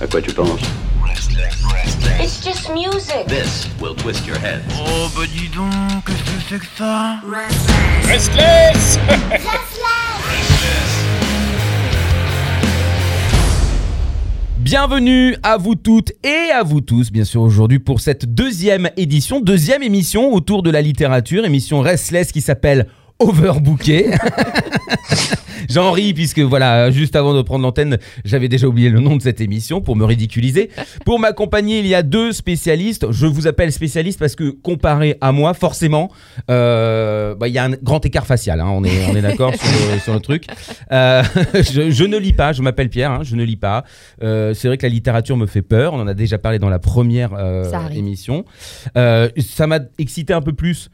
À 0.00 0.06
quoi 0.06 0.20
tu 0.20 0.32
penses 0.32 0.60
It's 2.20 2.44
just 2.44 2.68
music. 2.70 3.26
This 3.28 3.68
will 3.80 3.94
twist 3.94 4.26
your 4.26 4.36
head. 4.38 4.60
Oh 4.76 5.08
bah 5.16 5.22
dis 5.32 5.48
donc, 5.48 5.70
qu'est-ce 6.04 6.22
que 6.22 6.40
c'est 6.48 6.58
que 6.58 6.66
ça 6.76 7.20
Restless 8.08 8.98
Bienvenue 14.58 15.36
à 15.42 15.56
vous 15.58 15.74
toutes 15.74 16.12
et 16.24 16.50
à 16.52 16.62
vous 16.62 16.80
tous, 16.80 17.12
bien 17.12 17.24
sûr, 17.24 17.42
aujourd'hui 17.42 17.78
pour 17.78 18.00
cette 18.00 18.34
deuxième 18.34 18.90
édition, 18.96 19.40
deuxième 19.40 19.82
émission 19.82 20.32
autour 20.32 20.62
de 20.62 20.70
la 20.70 20.80
littérature, 20.82 21.44
émission 21.44 21.80
Restless 21.80 22.32
qui 22.32 22.40
s'appelle 22.40 22.88
Overbooké. 23.28 24.10
J'en 25.70 25.92
ris 25.92 26.12
puisque 26.12 26.40
voilà, 26.40 26.90
juste 26.90 27.16
avant 27.16 27.32
de 27.34 27.40
prendre 27.40 27.62
l'antenne, 27.62 27.98
j'avais 28.24 28.48
déjà 28.48 28.66
oublié 28.66 28.90
le 28.90 29.00
nom 29.00 29.16
de 29.16 29.22
cette 29.22 29.40
émission 29.40 29.80
pour 29.80 29.96
me 29.96 30.04
ridiculiser. 30.04 30.68
Pour 31.06 31.18
m'accompagner, 31.18 31.78
il 31.78 31.86
y 31.86 31.94
a 31.94 32.02
deux 32.02 32.32
spécialistes. 32.32 33.10
Je 33.10 33.26
vous 33.26 33.46
appelle 33.46 33.72
spécialiste 33.72 34.18
parce 34.18 34.34
que 34.36 34.50
comparé 34.50 35.16
à 35.22 35.32
moi, 35.32 35.54
forcément, 35.54 36.10
euh, 36.50 37.34
bah, 37.34 37.48
il 37.48 37.54
y 37.54 37.58
a 37.58 37.64
un 37.64 37.70
grand 37.70 38.04
écart 38.04 38.26
facial. 38.26 38.60
hein. 38.60 38.68
On 38.68 38.84
est, 38.84 39.06
on 39.10 39.16
est 39.16 39.22
d'accord 39.22 39.54
sur, 39.54 39.66
le- 39.94 39.98
sur 40.00 40.12
le 40.12 40.20
truc. 40.20 40.44
Euh, 40.92 41.22
je, 41.54 41.90
je 41.90 42.04
ne 42.04 42.18
lis 42.18 42.34
pas. 42.34 42.52
Je 42.52 42.60
m'appelle 42.60 42.90
Pierre. 42.90 43.10
hein, 43.12 43.20
je 43.22 43.34
ne 43.34 43.42
lis 43.42 43.56
pas. 43.56 43.84
Euh, 44.22 44.52
C'est 44.52 44.68
vrai 44.68 44.76
que 44.76 44.84
la 44.84 44.90
littérature 44.92 45.38
me 45.38 45.46
fait 45.46 45.62
peur. 45.62 45.94
On 45.94 46.00
en 46.00 46.06
a 46.06 46.14
déjà 46.14 46.36
parlé 46.36 46.58
dans 46.58 46.68
la 46.70 46.78
première 46.78 47.30
émission. 47.96 48.44
Ça 48.94 49.66
m'a 49.66 49.78
excité 49.98 50.34
un 50.34 50.42
peu 50.42 50.52
plus. 50.52 50.90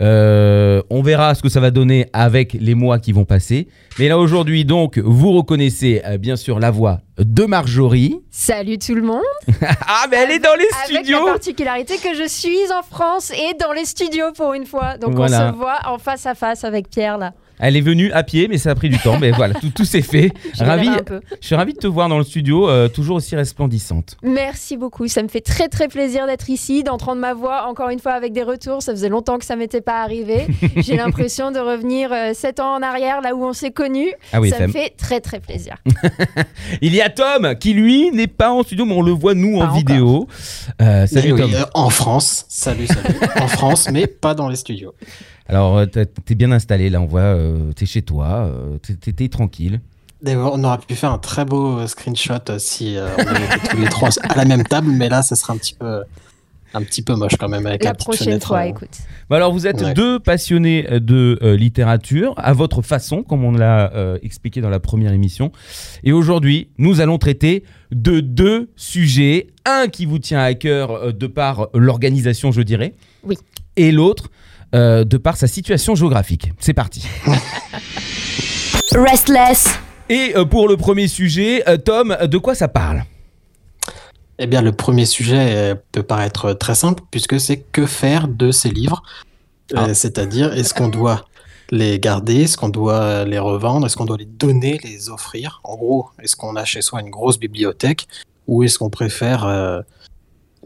Euh, 0.00 0.82
on 0.90 1.02
verra 1.02 1.34
ce 1.34 1.42
que 1.42 1.48
ça 1.48 1.60
va 1.60 1.70
donner 1.70 2.06
avec 2.12 2.52
les 2.54 2.74
mois 2.74 2.98
qui 2.98 3.12
vont 3.12 3.24
passer. 3.24 3.68
Mais 3.98 4.08
là 4.08 4.18
aujourd'hui, 4.18 4.64
donc, 4.64 4.98
vous 4.98 5.32
reconnaissez 5.32 6.02
euh, 6.04 6.18
bien 6.18 6.36
sûr 6.36 6.58
la 6.58 6.70
voix 6.70 7.00
de 7.18 7.44
Marjorie. 7.44 8.20
Salut 8.30 8.78
tout 8.78 8.94
le 8.94 9.02
monde. 9.02 9.22
ah, 9.62 10.06
mais 10.10 10.16
elle 10.16 10.30
est 10.32 10.38
dans 10.40 10.56
les 10.58 10.66
Avec 10.84 10.96
studios 10.96 11.24
la 11.26 11.32
particularité 11.32 11.96
que 11.98 12.14
je 12.14 12.26
suis 12.26 12.58
en 12.76 12.82
France 12.82 13.30
et 13.30 13.54
dans 13.60 13.72
les 13.72 13.84
studios 13.84 14.32
pour 14.36 14.54
une 14.54 14.66
fois. 14.66 14.98
Donc 14.98 15.14
Voilà. 15.14 15.48
on 15.48 15.52
se 15.52 15.56
voit 15.56 15.78
en 15.86 15.98
face 15.98 16.26
à 16.26 16.34
face 16.34 16.64
avec 16.64 16.90
Pierre 16.90 17.18
là. 17.18 17.32
Elle 17.58 17.76
est 17.76 17.80
venue 17.80 18.10
à 18.12 18.22
pied, 18.22 18.48
mais 18.48 18.58
ça 18.58 18.70
a 18.70 18.74
pris 18.74 18.88
du 18.88 18.98
temps. 18.98 19.18
Mais 19.20 19.30
voilà, 19.32 19.54
tout, 19.54 19.70
tout 19.70 19.84
s'est 19.84 20.02
fait. 20.02 20.32
Je 20.54 20.64
Ravi, 20.64 20.88
je 21.40 21.46
suis 21.46 21.54
ravi 21.54 21.72
de 21.74 21.78
te 21.78 21.86
voir 21.86 22.08
dans 22.08 22.18
le 22.18 22.24
studio, 22.24 22.68
euh, 22.68 22.88
toujours 22.88 23.16
aussi 23.16 23.36
resplendissante. 23.36 24.16
Merci 24.22 24.76
beaucoup. 24.76 25.06
Ça 25.08 25.22
me 25.22 25.28
fait 25.28 25.40
très 25.40 25.68
très 25.68 25.88
plaisir 25.88 26.26
d'être 26.26 26.50
ici, 26.50 26.82
d'entendre 26.82 27.20
ma 27.20 27.34
voix 27.34 27.66
encore 27.68 27.90
une 27.90 28.00
fois 28.00 28.12
avec 28.12 28.32
des 28.32 28.42
retours. 28.42 28.82
Ça 28.82 28.92
faisait 28.92 29.08
longtemps 29.08 29.38
que 29.38 29.44
ça 29.44 29.56
m'était 29.56 29.80
pas 29.80 30.02
arrivé. 30.02 30.46
J'ai 30.76 30.96
l'impression 30.96 31.50
de 31.52 31.58
revenir 31.58 32.12
euh, 32.12 32.32
sept 32.34 32.60
ans 32.60 32.74
en 32.74 32.82
arrière, 32.82 33.20
là 33.20 33.34
où 33.34 33.44
on 33.44 33.52
s'est 33.52 33.70
connus. 33.70 34.12
Ah 34.32 34.40
oui, 34.40 34.50
ça 34.50 34.56
FM. 34.56 34.66
me 34.68 34.72
fait 34.72 34.92
très 34.96 35.20
très 35.20 35.40
plaisir. 35.40 35.76
Il 36.82 36.94
y 36.94 37.00
a 37.00 37.08
Tom 37.10 37.54
qui 37.58 37.72
lui 37.74 38.10
n'est 38.10 38.26
pas 38.26 38.50
en 38.50 38.62
studio, 38.62 38.84
mais 38.84 38.94
on 38.94 39.02
le 39.02 39.12
voit 39.12 39.34
nous 39.34 39.58
Pas 39.58 39.64
en 39.64 39.68
encore. 39.68 39.76
vidéo. 39.78 40.28
Euh, 40.82 41.06
salut 41.06 41.32
Oui, 41.32 41.40
Tom. 41.40 41.54
euh, 41.54 41.64
en 41.74 41.90
France, 41.90 42.46
salut, 42.48 42.86
salut. 42.86 43.16
en 43.40 43.48
France, 43.48 43.88
mais 43.92 44.06
pas 44.06 44.34
dans 44.34 44.48
les 44.48 44.56
studios. 44.56 44.94
Alors 45.48 45.78
euh, 45.78 45.86
t'es 45.86 46.34
bien 46.34 46.52
installé 46.52 46.88
là, 46.90 47.00
on 47.00 47.06
voit. 47.06 47.20
euh, 47.20 47.72
t'es 47.72 47.86
chez 47.86 48.02
toi, 48.02 48.46
euh, 48.50 48.78
t'es- 48.78 49.12
t'es 49.12 49.28
tranquille. 49.28 49.80
D'ailleurs, 50.22 50.52
on 50.54 50.64
aurait 50.64 50.78
pu 50.78 50.94
faire 50.94 51.12
un 51.12 51.18
très 51.18 51.44
beau 51.44 51.78
euh, 51.80 51.86
screenshot 51.86 52.38
si 52.58 52.96
euh, 52.96 53.08
on 53.18 53.26
avait 53.26 53.44
été 53.44 53.68
tous 53.68 53.76
les 53.76 53.88
trois 53.88 54.08
à 54.22 54.36
la 54.36 54.46
même 54.46 54.64
table, 54.64 54.88
mais 54.90 55.10
là, 55.10 55.20
ça 55.20 55.36
serait 55.36 55.52
un 55.52 55.58
petit 55.58 55.74
peu, 55.74 56.02
un 56.72 56.82
petit 56.82 57.02
peu 57.02 57.14
moche 57.14 57.36
quand 57.38 57.50
même 57.50 57.66
avec 57.66 57.84
la, 57.84 57.90
La 57.90 57.94
prochaine 57.94 58.28
fenêtre, 58.28 58.46
fois, 58.46 58.60
euh, 58.60 58.68
écoute. 58.70 58.88
Bah 59.28 59.36
alors 59.36 59.52
vous 59.52 59.66
êtes 59.66 59.82
Ouais. 59.82 59.92
deux 59.92 60.18
passionnés 60.18 60.84
de 60.98 61.38
euh, 61.42 61.56
littérature 61.56 62.32
à 62.38 62.54
votre 62.54 62.80
façon, 62.80 63.22
comme 63.22 63.44
on 63.44 63.52
l'a 63.52 63.92
euh, 63.94 64.16
expliqué 64.22 64.62
dans 64.62 64.70
la 64.70 64.80
première 64.80 65.12
émission. 65.12 65.52
Et 66.04 66.12
aujourd'hui, 66.12 66.68
nous 66.78 67.02
allons 67.02 67.18
traiter 67.18 67.62
de 67.90 68.20
deux 68.20 68.70
sujets. 68.76 69.48
Un 69.66 69.88
qui 69.88 70.06
vous 70.06 70.18
tient 70.18 70.40
à 70.40 70.54
cœur 70.54 70.90
euh, 70.90 71.12
de 71.12 71.26
par 71.26 71.68
l'organisation, 71.74 72.50
je 72.50 72.62
dirais. 72.62 72.94
Oui. 73.24 73.36
Et 73.76 73.92
l'autre 73.92 74.30
euh, 74.74 75.04
de 75.04 75.16
par 75.16 75.36
sa 75.36 75.46
situation 75.46 75.94
géographique. 75.94 76.52
C'est 76.58 76.74
parti. 76.74 77.06
Restless. 78.92 79.68
Et 80.08 80.32
euh, 80.36 80.44
pour 80.44 80.68
le 80.68 80.76
premier 80.76 81.08
sujet, 81.08 81.68
euh, 81.68 81.76
Tom, 81.76 82.16
de 82.22 82.38
quoi 82.38 82.54
ça 82.54 82.68
parle? 82.68 83.04
Eh 84.38 84.46
bien, 84.46 84.62
le 84.62 84.72
premier 84.72 85.06
sujet 85.06 85.74
peut 85.92 86.02
paraître 86.02 86.52
très 86.54 86.74
simple, 86.74 87.02
puisque 87.10 87.38
c'est 87.38 87.58
que 87.58 87.86
faire 87.86 88.26
de 88.28 88.50
ces 88.50 88.68
livres. 88.68 89.02
Euh, 89.74 89.86
Ah. 89.88 89.94
C'est-à-dire, 89.94 90.52
est-ce 90.52 90.74
qu'on 90.74 90.88
doit 90.88 91.24
les 91.70 91.98
garder, 91.98 92.42
est-ce 92.42 92.56
qu'on 92.56 92.68
doit 92.68 93.24
les 93.24 93.38
revendre, 93.38 93.86
est-ce 93.86 93.96
qu'on 93.96 94.04
doit 94.04 94.18
les 94.18 94.26
donner, 94.26 94.78
les 94.84 95.08
offrir? 95.08 95.60
En 95.64 95.76
gros, 95.76 96.10
est-ce 96.20 96.36
qu'on 96.36 96.56
a 96.56 96.64
chez 96.64 96.82
soi 96.82 97.00
une 97.00 97.10
grosse 97.10 97.38
bibliothèque, 97.38 98.06
ou 98.46 98.62
est-ce 98.64 98.78
qu'on 98.78 98.90
préfère 98.90 99.46
euh, 99.46 99.80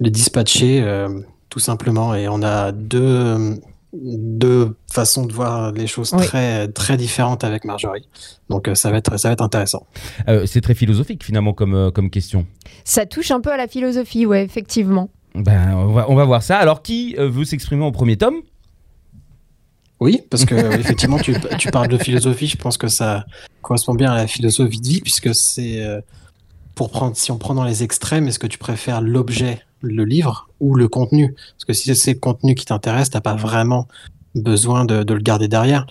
les 0.00 0.10
dispatcher 0.10 0.82
euh, 0.82 1.20
tout 1.50 1.60
simplement? 1.60 2.14
Et 2.14 2.26
on 2.28 2.42
a 2.42 2.72
deux, 2.72 3.60
deux 4.02 4.76
façons 4.90 5.26
de 5.26 5.32
voir 5.32 5.72
les 5.72 5.86
choses 5.86 6.12
Oui. 6.16 6.24
très, 6.26 6.68
très 6.68 6.96
différentes 6.96 7.44
avec 7.44 7.64
Marjorie. 7.64 8.08
Donc, 8.48 8.68
euh, 8.68 8.74
ça 8.74 8.90
va 8.90 8.98
être, 8.98 9.16
ça 9.18 9.28
va 9.28 9.32
être 9.32 9.42
intéressant. 9.42 9.86
Euh, 10.28 10.46
C'est 10.46 10.60
très 10.60 10.74
philosophique 10.74 11.24
finalement 11.24 11.52
comme, 11.52 11.74
euh, 11.74 11.90
comme 11.90 12.10
question. 12.10 12.46
Ça 12.84 13.06
touche 13.06 13.30
un 13.30 13.40
peu 13.40 13.50
à 13.52 13.56
la 13.56 13.68
philosophie, 13.68 14.26
ouais, 14.26 14.44
effectivement. 14.44 15.10
Ben, 15.34 15.74
on, 15.74 15.92
va, 15.92 16.10
on 16.10 16.14
va 16.14 16.24
voir 16.24 16.42
ça. 16.42 16.58
Alors 16.58 16.82
qui 16.82 17.14
veut 17.18 17.44
s'exprimer 17.44 17.84
en 17.84 17.92
premier, 17.92 18.16
Tom? 18.16 18.34
Oui, 20.00 20.22
parce 20.30 20.44
que 20.44 20.54
effectivement, 20.78 21.18
tu, 21.18 21.34
tu 21.58 21.70
parles 21.70 21.88
de 21.88 21.98
philosophie, 21.98 22.46
je 22.46 22.56
pense 22.56 22.78
que 22.78 22.88
ça 22.88 23.24
correspond 23.62 23.94
bien 23.94 24.12
à 24.12 24.16
la 24.16 24.26
philosophie 24.26 24.80
de 24.80 24.86
vie, 24.88 25.00
puisque 25.00 25.34
c'est 25.34 25.82
euh, 25.82 26.00
pour 26.74 26.90
prendre, 26.90 27.16
si 27.16 27.32
on 27.32 27.38
prend 27.38 27.54
dans 27.54 27.64
les 27.64 27.82
extrêmes, 27.82 28.28
est-ce 28.28 28.38
que 28.38 28.46
tu 28.46 28.58
préfères 28.58 29.00
l'objet, 29.00 29.60
le 29.80 30.04
livre, 30.04 30.48
ou 30.60 30.74
le 30.74 30.88
contenu 30.88 31.34
Parce 31.34 31.64
que 31.66 31.72
si 31.72 31.94
c'est 31.94 32.14
le 32.14 32.18
contenu 32.18 32.54
qui 32.54 32.64
t'intéresse, 32.64 33.10
t'as 33.10 33.20
pas 33.20 33.34
vraiment 33.34 33.88
besoin 34.34 34.84
de, 34.84 35.02
de 35.02 35.14
le 35.14 35.20
garder 35.20 35.48
derrière. 35.48 35.86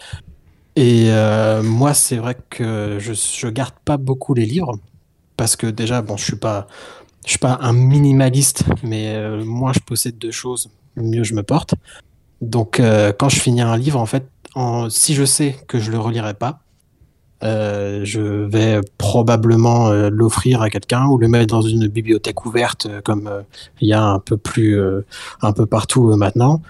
Et 0.76 1.08
euh, 1.10 1.64
moi, 1.64 1.94
c'est 1.94 2.18
vrai 2.18 2.38
que 2.50 2.98
je, 3.00 3.14
je 3.14 3.48
garde 3.48 3.74
pas 3.84 3.98
beaucoup 3.98 4.34
les 4.34 4.46
livres, 4.46 4.78
parce 5.36 5.56
que 5.56 5.68
déjà, 5.68 6.02
bon, 6.02 6.18
je 6.18 6.24
suis 6.24 6.36
pas, 6.36 6.68
je 7.26 7.32
suis 7.32 7.40
pas 7.40 7.58
un 7.62 7.74
minimaliste, 7.74 8.64
mais 8.84 9.16
euh, 9.16 9.44
moins 9.44 9.74
je 9.74 9.80
possède 9.80 10.18
de 10.18 10.32
choses, 10.32 10.70
mieux 10.96 11.24
je 11.24 11.34
me 11.34 11.44
porte. 11.44 11.74
Donc, 12.42 12.80
euh, 12.80 13.12
quand 13.18 13.30
je 13.30 13.40
finis 13.40 13.62
un 13.62 13.78
livre, 13.78 14.00
en 14.00 14.06
fait, 14.06 14.30
en- 14.54 14.90
si 14.90 15.16
je 15.16 15.26
sais 15.26 15.56
que 15.68 15.80
je 15.80 15.92
le 15.92 16.00
relirai 16.00 16.36
pas, 16.36 16.60
euh, 17.44 18.02
je 18.04 18.20
vais 18.20 18.82
probablement 18.98 19.90
euh, 19.90 20.10
l'offrir 20.12 20.62
à 20.62 20.70
quelqu'un 20.70 21.06
ou 21.06 21.18
le 21.18 21.28
mettre 21.28 21.54
dans 21.54 21.62
une 21.62 21.88
bibliothèque 21.88 22.46
ouverte, 22.46 22.88
euh, 22.88 23.02
comme 23.02 23.30
il 23.80 23.88
y 23.88 23.94
a 23.94 24.04
un 24.04 24.20
peu 24.20 24.38
plus, 24.38 24.80
un 25.42 25.52
peu 25.54 25.66
partout 25.66 26.16
maintenant, 26.16 26.62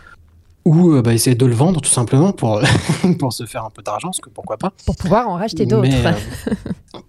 ou 0.66 1.02
bah, 1.02 1.14
essayer 1.14 1.36
de 1.36 1.46
le 1.46 1.54
vendre 1.54 1.80
tout 1.80 1.90
simplement 1.90 2.34
pour 2.34 2.62
pour 3.20 3.32
se 3.32 3.46
faire 3.46 3.64
un 3.64 3.70
peu 3.70 3.82
d'argent, 3.82 4.10
parce 4.10 4.20
que 4.20 4.30
pourquoi 4.30 4.58
pas. 4.58 4.74
Pour 4.86 4.96
pouvoir 4.98 5.30
en 5.30 5.36
racheter 5.36 5.66
d'autres. 5.66 5.90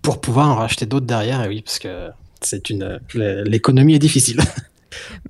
Pour 0.03 0.21
pouvoir 0.21 0.49
en 0.49 0.55
racheter 0.55 0.87
d'autres 0.87 1.07
derrière, 1.07 1.45
et 1.45 1.49
oui, 1.49 1.63
parce 1.63 1.79
que 1.79 2.09
c'est 2.41 2.71
une 2.71 3.01
l'économie 3.13 3.95
est 3.95 3.99
difficile. 3.99 4.41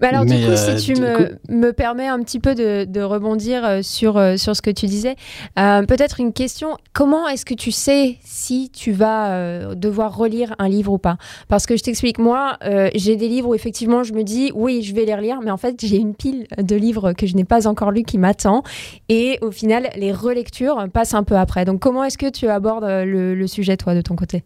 Alors, 0.00 0.24
du 0.24 0.34
coup, 0.34 0.50
euh, 0.50 0.76
si 0.78 0.84
tu 0.84 1.00
me, 1.00 1.16
coup- 1.16 1.34
me 1.48 1.72
permets 1.72 2.06
un 2.06 2.20
petit 2.22 2.40
peu 2.40 2.54
de, 2.54 2.84
de 2.84 3.00
rebondir 3.00 3.64
euh, 3.64 3.82
sur, 3.82 4.16
euh, 4.16 4.36
sur 4.36 4.54
ce 4.54 4.62
que 4.62 4.70
tu 4.70 4.86
disais, 4.86 5.16
euh, 5.58 5.82
peut-être 5.82 6.20
une 6.20 6.32
question. 6.32 6.76
Comment 6.92 7.28
est-ce 7.28 7.44
que 7.44 7.54
tu 7.54 7.72
sais 7.72 8.16
si 8.24 8.70
tu 8.70 8.92
vas 8.92 9.32
euh, 9.32 9.74
devoir 9.74 10.16
relire 10.16 10.54
un 10.58 10.68
livre 10.68 10.92
ou 10.92 10.98
pas? 10.98 11.16
Parce 11.48 11.66
que 11.66 11.76
je 11.76 11.82
t'explique, 11.82 12.18
moi, 12.18 12.58
j'ai 12.94 13.16
des 13.16 13.28
livres 13.28 13.48
où 13.50 13.54
effectivement 13.54 14.02
je 14.02 14.12
me 14.12 14.22
dis, 14.22 14.50
oui, 14.54 14.82
je 14.82 14.94
vais 14.94 15.04
les 15.04 15.14
relire, 15.14 15.40
mais 15.42 15.50
en 15.50 15.56
fait, 15.56 15.76
j'ai 15.84 15.96
une 15.96 16.14
pile 16.14 16.46
de 16.56 16.76
livres 16.76 17.12
que 17.12 17.26
je 17.26 17.34
n'ai 17.34 17.44
pas 17.44 17.66
encore 17.66 17.90
lus 17.90 18.04
qui 18.04 18.18
m'attend. 18.18 18.62
Et 19.08 19.38
au 19.42 19.50
final, 19.50 19.90
les 19.96 20.12
relectures 20.12 20.86
passent 20.92 21.14
un 21.14 21.24
peu 21.24 21.36
après. 21.36 21.64
Donc, 21.64 21.80
comment 21.80 22.04
est-ce 22.04 22.18
que 22.18 22.30
tu 22.30 22.48
abordes 22.48 22.84
le, 22.84 23.34
le 23.34 23.46
sujet, 23.46 23.76
toi, 23.76 23.94
de 23.94 24.00
ton 24.00 24.16
côté? 24.16 24.44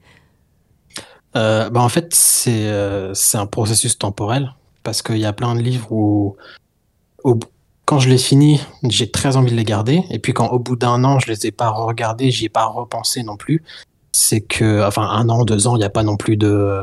Euh, 1.35 1.71
bah 1.71 1.81
en 1.81 1.89
fait, 1.89 2.15
c'est 2.15 2.67
euh, 2.67 3.15
c'est 3.15 3.39
un 3.39 3.47
processus 3.47 3.97
temporel 3.99 4.53
parce 4.83 5.03
qu'il 5.03 5.19
y 5.19 5.25
a 5.25 5.33
plein 5.33 5.55
de 5.55 5.61
livres 5.61 5.91
où, 5.93 6.37
quand 7.85 7.99
je 7.99 8.09
les 8.09 8.19
finis, 8.19 8.61
j'ai 8.89 9.11
très 9.11 9.37
envie 9.37 9.51
de 9.51 9.57
les 9.57 9.65
garder. 9.65 10.05
Et 10.11 10.19
puis 10.19 10.33
quand 10.33 10.49
au 10.49 10.59
bout 10.59 10.77
d'un 10.77 11.05
an, 11.05 11.19
je 11.19 11.27
les 11.31 11.47
ai 11.47 11.51
pas 11.53 11.69
regardés, 11.71 12.31
j'y 12.31 12.47
ai 12.47 12.49
pas 12.49 12.65
repensé 12.67 13.23
non 13.23 13.37
plus. 13.37 13.63
C'est 14.13 14.41
que, 14.41 14.87
enfin, 14.87 15.03
un 15.09 15.29
an, 15.29 15.45
deux 15.45 15.67
ans, 15.67 15.77
il 15.77 15.81
n'y 15.81 15.85
a 15.85 15.91
pas 15.91 16.03
non 16.03 16.17
plus 16.17 16.37
de, 16.37 16.83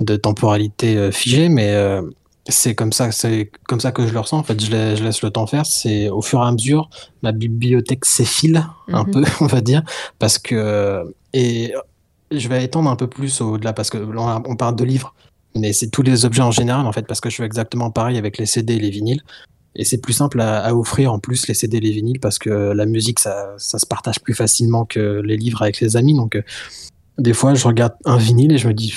de 0.00 0.16
temporalité 0.16 0.96
euh, 0.96 1.10
figée, 1.10 1.48
mais 1.48 1.72
euh, 1.72 2.02
c'est 2.48 2.74
comme 2.74 2.92
ça, 2.92 3.10
c'est 3.12 3.50
comme 3.66 3.80
ça 3.80 3.92
que 3.92 4.06
je 4.06 4.12
le 4.12 4.20
ressens. 4.20 4.38
En 4.38 4.42
fait, 4.42 4.60
je, 4.62 4.70
la- 4.70 4.94
je 4.94 5.02
laisse 5.04 5.22
le 5.22 5.30
temps 5.30 5.46
faire. 5.46 5.64
C'est 5.66 6.08
au 6.10 6.22
fur 6.22 6.40
et 6.40 6.46
à 6.46 6.52
mesure, 6.52 6.90
ma 7.22 7.32
bibliothèque 7.32 8.04
s'effile 8.04 8.64
un 8.88 9.04
Mhm. 9.04 9.10
peu, 9.10 9.24
on 9.40 9.46
va 9.46 9.60
dire, 9.60 9.82
parce 10.18 10.38
que 10.38 11.02
et 11.32 11.72
je 12.30 12.48
vais 12.48 12.64
étendre 12.64 12.90
un 12.90 12.96
peu 12.96 13.06
plus 13.08 13.40
au-delà 13.40 13.72
parce 13.72 13.90
que 13.90 13.98
là, 13.98 14.42
on 14.46 14.56
parle 14.56 14.74
de 14.76 14.84
livres, 14.84 15.14
mais 15.58 15.72
c'est 15.72 15.88
tous 15.88 16.02
les 16.02 16.24
objets 16.24 16.42
en 16.42 16.50
général 16.50 16.86
en 16.86 16.92
fait, 16.92 17.06
parce 17.06 17.20
que 17.20 17.30
je 17.30 17.36
fais 17.36 17.44
exactement 17.44 17.90
pareil 17.90 18.18
avec 18.18 18.38
les 18.38 18.46
CD 18.46 18.74
et 18.74 18.78
les 18.78 18.90
vinyles. 18.90 19.22
Et 19.78 19.84
c'est 19.84 19.98
plus 19.98 20.14
simple 20.14 20.40
à, 20.40 20.74
offrir 20.74 21.12
en 21.12 21.18
plus 21.18 21.48
les 21.48 21.54
CD 21.54 21.76
et 21.76 21.80
les 21.80 21.90
vinyles 21.90 22.20
parce 22.20 22.38
que 22.38 22.50
la 22.50 22.86
musique 22.86 23.18
ça, 23.20 23.54
ça 23.58 23.78
se 23.78 23.86
partage 23.86 24.20
plus 24.20 24.34
facilement 24.34 24.86
que 24.86 25.20
les 25.22 25.36
livres 25.36 25.62
avec 25.62 25.80
les 25.80 25.96
amis. 25.96 26.14
Donc 26.14 26.36
euh, 26.36 26.42
des 27.18 27.34
fois 27.34 27.54
je 27.54 27.66
regarde 27.66 27.92
un 28.06 28.16
vinyle 28.16 28.52
et 28.52 28.58
je 28.58 28.68
me 28.68 28.74
dis 28.74 28.94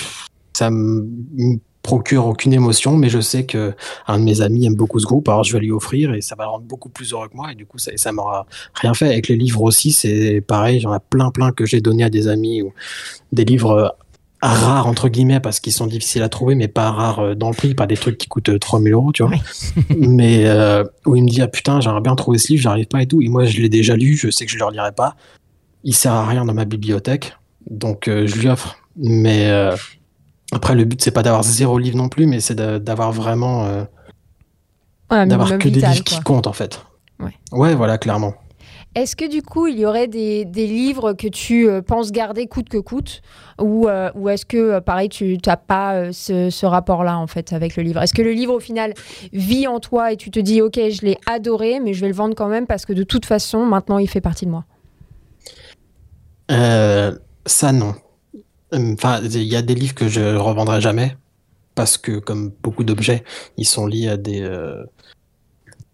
ça 0.53 0.69
me 0.69 1.05
me 1.33 1.59
procure 1.81 2.27
aucune 2.27 2.53
émotion, 2.53 2.97
mais 2.97 3.09
je 3.09 3.19
sais 3.19 3.45
que 3.45 3.73
un 4.07 4.19
de 4.19 4.23
mes 4.23 4.41
amis 4.41 4.65
aime 4.65 4.75
beaucoup 4.75 4.99
ce 4.99 5.05
groupe, 5.05 5.27
alors 5.29 5.43
je 5.43 5.53
vais 5.53 5.59
lui 5.59 5.71
offrir 5.71 6.13
et 6.13 6.21
ça 6.21 6.35
va 6.35 6.43
le 6.43 6.49
rendre 6.49 6.65
beaucoup 6.65 6.89
plus 6.89 7.13
heureux 7.13 7.27
que 7.29 7.35
moi, 7.35 7.51
et 7.51 7.55
du 7.55 7.65
coup, 7.65 7.77
ça, 7.77 7.91
ça 7.95 8.11
m'aura 8.11 8.45
rien 8.75 8.93
fait. 8.93 9.07
Avec 9.07 9.27
les 9.27 9.35
livres 9.35 9.61
aussi, 9.61 9.91
c'est 9.91 10.41
pareil, 10.41 10.79
j'en 10.79 10.93
ai 10.93 10.99
plein, 11.09 11.31
plein 11.31 11.51
que 11.51 11.65
j'ai 11.65 11.81
donné 11.81 12.03
à 12.03 12.09
des 12.09 12.27
amis 12.27 12.61
ou 12.61 12.73
des 13.31 13.45
livres 13.45 13.71
euh, 13.71 13.87
rares, 14.41 14.87
entre 14.87 15.09
guillemets, 15.09 15.39
parce 15.39 15.59
qu'ils 15.59 15.73
sont 15.73 15.87
difficiles 15.87 16.23
à 16.23 16.29
trouver, 16.29 16.55
mais 16.55 16.67
pas 16.67 16.91
rares 16.91 17.19
euh, 17.19 17.35
dans 17.35 17.49
le 17.49 17.55
prix, 17.55 17.75
pas 17.75 17.87
des 17.87 17.97
trucs 17.97 18.17
qui 18.17 18.27
coûtent 18.27 18.49
euh, 18.49 18.59
3000 18.59 18.93
euros, 18.93 19.11
tu 19.11 19.23
vois. 19.23 19.33
mais 19.97 20.45
euh, 20.47 20.83
où 21.05 21.15
il 21.15 21.23
me 21.23 21.29
dit, 21.29 21.41
ah 21.41 21.47
putain, 21.47 21.81
j'aimerais 21.81 22.01
bien 22.01 22.15
trouver 22.15 22.37
ce 22.37 22.47
livre, 22.49 22.61
j'arrive 22.61 22.87
pas 22.87 23.01
et 23.01 23.07
tout, 23.07 23.21
et 23.21 23.27
moi, 23.27 23.45
je 23.45 23.61
l'ai 23.61 23.69
déjà 23.69 23.95
lu, 23.95 24.15
je 24.15 24.29
sais 24.29 24.45
que 24.45 24.51
je 24.51 24.57
le 24.57 24.63
relirai 24.65 24.91
pas. 24.93 25.15
Il 25.83 25.93
sert 25.95 26.13
à 26.13 26.25
rien 26.25 26.45
dans 26.45 26.53
ma 26.53 26.65
bibliothèque, 26.65 27.33
donc 27.69 28.07
euh, 28.07 28.27
je 28.27 28.35
lui 28.37 28.47
offre. 28.49 28.77
Mais 28.97 29.49
euh, 29.49 29.75
après, 30.51 30.75
le 30.75 30.85
but, 30.85 31.01
c'est 31.01 31.11
pas 31.11 31.23
d'avoir 31.23 31.43
zéro 31.43 31.77
livre 31.77 31.97
non 31.97 32.09
plus, 32.09 32.25
mais 32.25 32.39
c'est 32.39 32.55
d'avoir 32.55 33.11
vraiment. 33.11 33.65
euh, 33.65 33.83
Ouais, 35.11 35.25
d'avoir 35.25 35.57
que 35.57 35.67
des 35.69 35.79
livres 35.81 36.03
quoi. 36.03 36.17
qui 36.17 36.19
comptent, 36.21 36.47
en 36.47 36.53
fait. 36.53 36.81
Ouais. 37.19 37.33
Ouais, 37.51 37.73
voilà, 37.75 37.97
clairement. 37.97 38.35
Est-ce 38.95 39.15
que 39.15 39.29
du 39.29 39.43
coup, 39.43 39.67
il 39.67 39.77
y 39.77 39.85
aurait 39.85 40.07
des, 40.07 40.45
livres 40.45 41.13
que 41.13 41.27
tu 41.27 41.69
euh, 41.69 41.81
penses 41.81 42.11
garder 42.11 42.47
coûte 42.47 42.69
que 42.69 42.79
coûte 42.79 43.21
Ou, 43.61 43.87
euh, 43.87 44.09
est-ce 44.27 44.47
que, 44.47 44.57
euh, 44.57 44.81
pareil, 44.81 45.09
tu 45.09 45.37
n'as 45.45 45.57
pas 45.57 46.11
ce, 46.11 46.65
rapport-là, 46.65 47.17
en 47.19 47.27
fait, 47.27 47.53
avec 47.53 47.75
le 47.75 47.83
livre? 47.83 48.01
Est-ce 48.01 48.15
que 48.15 48.23
le 48.23 48.31
livre, 48.31 48.53
au 48.55 48.59
final, 48.59 48.95
vit 49.31 49.67
en 49.67 49.79
toi 49.79 50.11
et 50.11 50.17
tu 50.17 50.31
te 50.31 50.39
dis, 50.39 50.61
OK, 50.61 50.75
je 50.75 51.05
l'ai 51.05 51.17
adoré, 51.27 51.79
mais 51.79 51.93
je 51.93 52.01
vais 52.01 52.07
le 52.07 52.15
vendre 52.15 52.33
quand 52.33 52.47
même 52.47 52.65
parce 52.65 52.85
que 52.85 52.93
de 52.93 53.03
toute 53.03 53.27
façon, 53.27 53.63
maintenant, 53.63 53.99
il 53.99 54.09
fait 54.09 54.21
partie 54.21 54.45
de 54.45 54.51
moi? 54.51 54.65
Ça, 57.45 57.71
non. 57.71 57.93
Enfin, 58.73 59.21
il 59.23 59.43
y 59.43 59.55
a 59.55 59.61
des 59.61 59.75
livres 59.75 59.93
que 59.93 60.07
je 60.07 60.35
revendrai 60.35 60.81
jamais 60.81 61.15
parce 61.75 61.97
que, 61.97 62.17
comme 62.17 62.51
beaucoup 62.63 62.83
d'objets, 62.83 63.23
ils 63.57 63.67
sont 63.67 63.85
liés 63.85 64.09
à 64.09 64.17
des, 64.17 64.41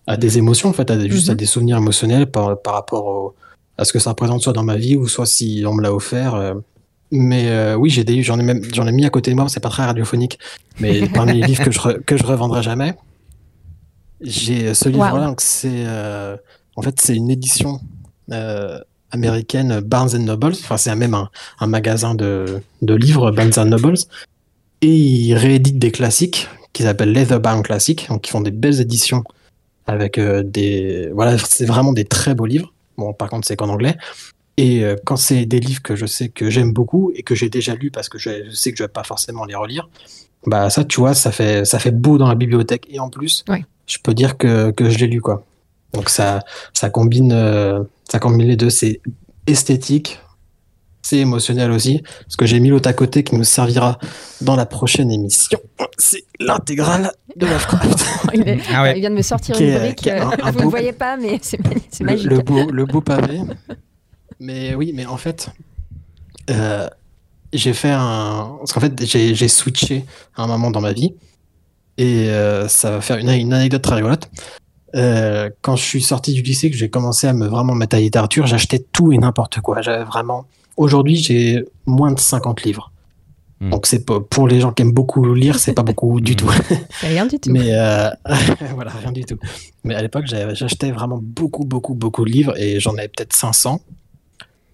à 0.08 0.18
des 0.18 0.38
émotions, 0.38 0.70
en 0.70 0.74
fait, 0.74 0.90
à 0.92 1.00
juste 1.08 1.28
Mhm. 1.28 1.32
à 1.34 1.36
des 1.36 1.46
souvenirs 1.46 1.78
émotionnels 1.78 2.28
par, 2.28 2.62
par 2.62 2.74
rapport 2.76 3.06
au- 3.08 3.36
à 3.78 3.86
ce 3.86 3.92
que 3.94 4.00
ça 4.00 4.12
représente 4.12 4.42
soit 4.42 4.54
dans 4.54 4.64
ma 4.64 4.76
vie 4.78 4.96
ou 4.96 5.08
soit 5.08 5.26
si 5.26 5.64
on 5.68 5.74
me 5.74 5.82
l'a 5.82 5.94
offert. 5.94 6.36
euh. 6.36 6.54
Mais 7.12 7.50
euh, 7.50 7.76
oui, 7.76 7.90
j'ai 7.90 8.04
j'en 8.24 8.40
ai 8.40 8.44
même, 8.44 8.62
j'en 8.74 8.88
ai 8.88 8.92
mis 8.92 9.06
à 9.06 9.10
côté 9.10 9.32
de 9.32 9.36
moi, 9.36 9.48
c'est 9.48 9.60
pas 9.60 9.70
très 9.70 9.86
radiophonique, 9.86 10.40
mais 10.80 11.08
parmi 11.14 11.34
les 11.40 11.48
livres 11.48 11.64
que 11.64 11.72
je, 11.72 11.80
re- 11.80 12.00
que 12.04 12.18
je 12.18 12.24
revendrai 12.24 12.64
jamais, 12.64 12.96
j'ai 14.22 14.74
ce 14.74 14.90
livre-là, 14.90 15.26
donc 15.28 15.42
c'est, 15.42 15.70
euh, 15.86 16.36
en 16.76 16.82
fait, 16.82 16.96
c'est 17.02 17.16
une 17.16 17.30
édition 17.30 17.80
euh, 18.32 18.80
américaine 19.12 19.82
Barnes 19.82 20.18
Nobles, 20.18 20.54
enfin 20.54 20.78
c'est 20.78 20.96
même 20.96 21.14
un, 21.14 21.30
un 21.60 21.68
magasin 21.68 22.16
de, 22.16 22.62
de 22.82 22.94
livres 22.96 23.32
Barnes 23.32 23.70
Nobles, 23.70 23.98
et 24.82 24.96
ils 24.96 25.36
rééditent 25.36 25.80
des 25.80 25.92
classiques 25.92 26.48
qui 26.74 26.84
s'appellent 26.84 27.12
Leatherbound 27.14 27.64
Classics, 27.64 28.08
donc 28.10 28.28
ils 28.28 28.32
font 28.32 28.42
des 28.42 28.52
belles 28.52 28.82
éditions 28.82 29.24
avec 29.88 30.18
euh, 30.18 30.44
des, 30.44 31.10
voilà, 31.14 31.38
c'est 31.38 31.66
vraiment 31.66 31.94
des 31.94 32.06
très 32.06 32.36
beaux 32.36 32.46
livres. 32.46 32.74
Bon, 32.98 33.14
par 33.14 33.30
contre 33.30 33.48
c'est 33.48 33.56
qu'en 33.56 33.70
anglais. 33.70 33.98
Et 34.58 34.84
euh, 34.84 34.96
quand 35.06 35.18
c'est 35.18 35.46
des 35.46 35.60
livres 35.60 35.82
que 35.82 35.96
je 35.96 36.06
sais 36.06 36.30
que 36.30 36.50
j'aime 36.50 36.72
beaucoup 36.72 37.12
et 37.14 37.24
que 37.24 37.36
j'ai 37.36 37.50
déjà 37.50 37.76
lus 37.76 37.92
parce 37.92 38.08
que 38.08 38.18
je, 38.18 38.50
sais 38.52 38.72
que 38.72 38.78
je 38.78 38.84
vais 38.84 38.90
pas 38.90 39.04
forcément 39.04 39.44
les 39.46 39.56
relire, 39.56 39.90
bah 40.46 40.70
ça 40.70 40.86
tu 40.86 41.00
vois, 41.00 41.14
ça 41.14 41.32
fait 41.32 41.66
ça 41.66 41.80
fait 41.80 41.92
beau 41.92 42.18
dans 42.18 42.28
la 42.28 42.36
bibliothèque 42.36 42.86
et 42.90 43.00
en 43.00 43.10
plus, 43.10 43.44
je 43.88 43.98
peux 44.02 44.14
dire 44.14 44.38
que, 44.38 44.72
que 44.72 44.90
je 44.90 44.98
l'ai 45.00 45.08
lu 45.08 45.22
quoi. 45.22 45.44
Donc 45.94 46.10
ça 46.10 46.42
ça 46.74 46.90
combine 46.90 47.34
euh, 47.34 47.84
ça 48.10 48.20
combine 48.20 48.48
les 48.48 48.56
deux, 48.56 48.70
c'est 48.70 49.02
esthétique, 49.48 50.20
c'est 51.06 51.18
émotionnel 51.18 51.70
aussi. 51.72 52.02
Ce 52.28 52.36
que 52.36 52.48
j'ai 52.48 52.60
mis 52.60 52.70
l'autre 52.70 52.90
à 52.90 52.94
côté 52.94 53.24
qui 53.24 53.36
nous 53.36 53.44
servira 53.44 54.00
dans 54.42 54.56
la 54.56 54.66
prochaine 54.66 55.12
émission, 55.12 55.60
c'est 56.00 56.24
l'intégrale 56.40 57.12
de 57.36 57.46
Lovecraft. 57.46 58.06
il, 58.34 58.48
est- 58.50 58.60
Ah 58.74 58.82
ouais. 58.82 58.98
il 58.98 59.02
vient 59.02 59.12
de 59.12 59.16
me 59.16 59.22
sortir 59.22 59.56
une 59.62 59.78
brique. 59.78 60.08
un- 60.08 60.32
euh, 60.32 60.36
un 60.44 60.52
vous 60.52 60.62
ne 60.62 60.66
voyez 60.66 60.94
pas, 60.94 61.16
mais 61.16 61.38
c'est 61.44 61.60
le, 62.00 62.06
magique. 62.06 62.26
le 62.28 62.40
beau, 62.40 62.72
le 62.72 62.86
beau 62.86 63.02
pavé. 63.02 63.40
Mais 64.40 64.74
oui, 64.74 64.94
mais 64.96 65.06
en 65.06 65.18
fait, 65.18 65.50
euh, 66.50 66.90
j'ai 67.54 67.74
fait 67.74 67.92
un. 67.92 68.56
Parce 68.58 68.74
qu'en 68.74 68.80
fait, 68.82 69.06
j'ai 69.06 69.36
j'ai 69.36 69.48
switché 69.48 70.06
à 70.36 70.42
un 70.44 70.48
moment 70.48 70.72
dans 70.72 70.82
ma 70.82 70.92
vie. 70.94 71.14
Et 72.00 72.30
euh, 72.30 72.68
ça 72.68 72.90
va 72.92 73.02
faire 73.02 73.18
une, 73.20 73.30
une 73.30 73.54
anecdote 73.54 73.84
très 73.84 73.96
rigolote. 73.96 74.28
Euh, 74.96 75.50
quand 75.62 75.76
je 75.76 75.84
suis 75.84 76.02
sorti 76.02 76.34
du 76.34 76.42
lycée, 76.42 76.70
que 76.72 76.78
j'ai 76.78 76.90
commencé 76.90 77.28
à 77.28 77.34
me 77.34 77.48
vraiment 77.48 77.74
à 77.74 77.86
la 77.92 78.00
littérature, 78.00 78.48
j'achetais 78.48 78.80
tout 78.80 79.12
et 79.12 79.18
n'importe 79.18 79.60
quoi. 79.62 79.82
J'avais 79.82 80.04
vraiment. 80.06 80.46
Aujourd'hui, 80.78 81.18
j'ai 81.18 81.66
moins 81.86 82.12
de 82.12 82.20
50 82.20 82.64
livres. 82.64 82.92
Hmm. 83.62 83.70
Donc, 83.72 83.86
c'est 83.88 84.06
pas- 84.06 84.20
pour 84.20 84.48
les 84.48 84.60
gens 84.60 84.72
qui 84.74 84.82
aiment 84.82 84.92
beaucoup 84.94 85.34
lire, 85.34 85.60
c'est 85.60 85.74
pas 85.74 85.84
beaucoup 85.92 86.20
du 86.22 86.34
Hmm. 86.34 86.36
tout. 86.38 86.52
C'est 87.02 87.08
rien 87.08 87.26
du 87.26 87.40
tout. 87.40 87.52
Mais 87.52 87.74
euh, 87.74 88.10
voilà, 88.76 88.92
rien 88.92 89.12
du 89.12 89.24
tout. 89.26 89.38
Mais 89.84 89.96
à 89.96 90.02
l'époque, 90.02 90.26
j'avais- 90.28 90.56
j'achetais 90.56 90.92
vraiment 90.92 91.20
beaucoup, 91.22 91.66
beaucoup, 91.66 91.94
beaucoup 91.94 92.24
de 92.26 92.32
livres 92.32 92.54
et 92.58 92.80
j'en 92.80 92.94
avais 92.94 93.08
peut-être 93.10 93.34
500, 93.34 93.82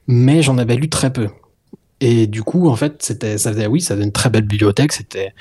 mais 0.07 0.41
j'en 0.41 0.57
avais 0.57 0.75
lu 0.75 0.89
très 0.89 1.12
peu. 1.13 1.29
Et 2.03 2.25
du 2.25 2.42
coup, 2.42 2.68
en 2.68 2.75
fait, 2.75 3.03
c'était, 3.03 3.38
ça 3.38 3.53
faisait, 3.53 3.68
oui, 3.68 3.80
ça 3.80 3.94
faisait 3.94 4.06
une 4.06 4.12
très 4.12 4.31
belle 4.31 4.45
bibliothèque. 4.45 4.92
C'était, 4.92 5.33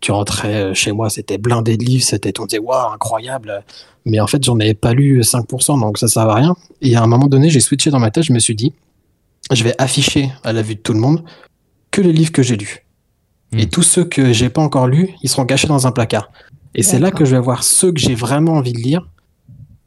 tu 0.00 0.10
rentrais 0.10 0.74
chez 0.74 0.90
moi, 0.90 1.08
c'était 1.10 1.38
blindé 1.38 1.76
de 1.76 1.84
livres, 1.84 2.04
c'était, 2.04 2.38
on 2.40 2.46
disait, 2.46 2.58
waouh, 2.58 2.92
incroyable. 2.92 3.64
Mais 4.04 4.18
en 4.18 4.26
fait, 4.26 4.42
j'en 4.42 4.58
avais 4.58 4.74
pas 4.74 4.94
lu 4.94 5.20
5%, 5.20 5.80
donc 5.80 5.96
ça, 5.96 6.08
ça 6.08 6.26
va 6.26 6.34
rien. 6.34 6.56
Et 6.82 6.96
à 6.96 7.02
un 7.02 7.06
moment 7.06 7.28
donné, 7.28 7.50
j'ai 7.50 7.60
switché 7.60 7.90
dans 7.90 8.00
ma 8.00 8.10
tête, 8.10 8.24
je 8.24 8.32
me 8.32 8.40
suis 8.40 8.56
dit, 8.56 8.72
je 9.52 9.62
vais 9.62 9.74
afficher 9.78 10.32
à 10.42 10.52
la 10.52 10.62
vue 10.62 10.74
de 10.74 10.80
tout 10.80 10.92
le 10.92 10.98
monde 10.98 11.22
que 11.92 12.00
les 12.00 12.12
livres 12.12 12.32
que 12.32 12.42
j'ai 12.42 12.56
lus. 12.56 12.84
Hmm. 13.52 13.60
Et 13.60 13.68
tous 13.68 13.82
ceux 13.82 14.04
que 14.04 14.32
j'ai 14.32 14.48
pas 14.48 14.60
encore 14.60 14.88
lus, 14.88 15.10
ils 15.22 15.28
seront 15.28 15.46
cachés 15.46 15.68
dans 15.68 15.86
un 15.86 15.92
placard. 15.92 16.30
Et 16.74 16.82
c'est 16.82 16.98
là 16.98 17.10
que 17.10 17.24
je 17.24 17.34
vais 17.34 17.40
voir 17.40 17.62
ceux 17.64 17.92
que 17.92 17.98
j'ai 17.98 18.14
vraiment 18.14 18.52
envie 18.54 18.72
de 18.72 18.78
lire 18.78 19.08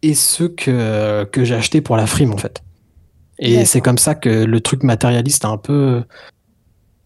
et 0.01 0.13
ceux 0.13 0.50
que, 0.50 1.25
que 1.25 1.44
j'ai 1.44 1.56
achetés 1.56 1.81
pour 1.81 1.95
la 1.95 2.07
frime, 2.07 2.34
en 2.34 2.38
fait. 2.38 2.63
Et 3.41 3.65
c'est 3.65 3.81
comme 3.81 3.97
ça 3.97 4.13
que 4.13 4.29
le 4.29 4.61
truc 4.61 4.83
matérialiste 4.83 5.45
a 5.45 5.49
un 5.49 5.57
peu, 5.57 6.03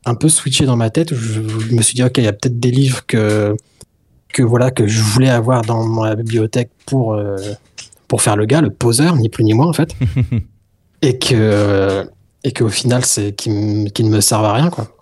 un 0.06 0.16
peu 0.16 0.28
switché 0.28 0.66
dans 0.66 0.76
ma 0.76 0.90
tête. 0.90 1.12
où 1.12 1.16
Je, 1.16 1.42
je 1.42 1.74
me 1.74 1.82
suis 1.82 1.96
dit, 1.96 2.04
OK, 2.04 2.18
il 2.18 2.26
y 2.26 2.28
a 2.28 2.34
peut-être 2.34 2.60
des 2.60 2.72
livres 2.72 3.06
que, 3.08 3.56
que, 4.34 4.44
voilà, 4.44 4.70
que 4.70 4.86
je 4.86 5.02
voulais 5.02 5.30
avoir 5.30 5.62
dans 5.62 5.86
ma 5.86 6.16
bibliothèque 6.16 6.72
pour, 6.86 7.14
euh, 7.14 7.38
pour 8.10 8.22
faire 8.22 8.36
le 8.36 8.46
gars, 8.46 8.60
le 8.60 8.70
poseur, 8.70 9.16
ni 9.16 9.30
plus 9.30 9.46
ni 9.46 9.54
moins, 9.54 9.68
en 9.68 9.74
fait. 9.74 9.96
et 11.02 11.18
que, 11.18 12.06
et 12.44 12.52
qu'au 12.52 12.70
final, 12.70 13.06
c'est 13.06 13.34
qui 13.34 13.50
ne 13.50 14.10
me 14.10 14.20
servent 14.20 14.46
à 14.46 14.54
rien, 14.54 14.70
quoi. 14.70 14.95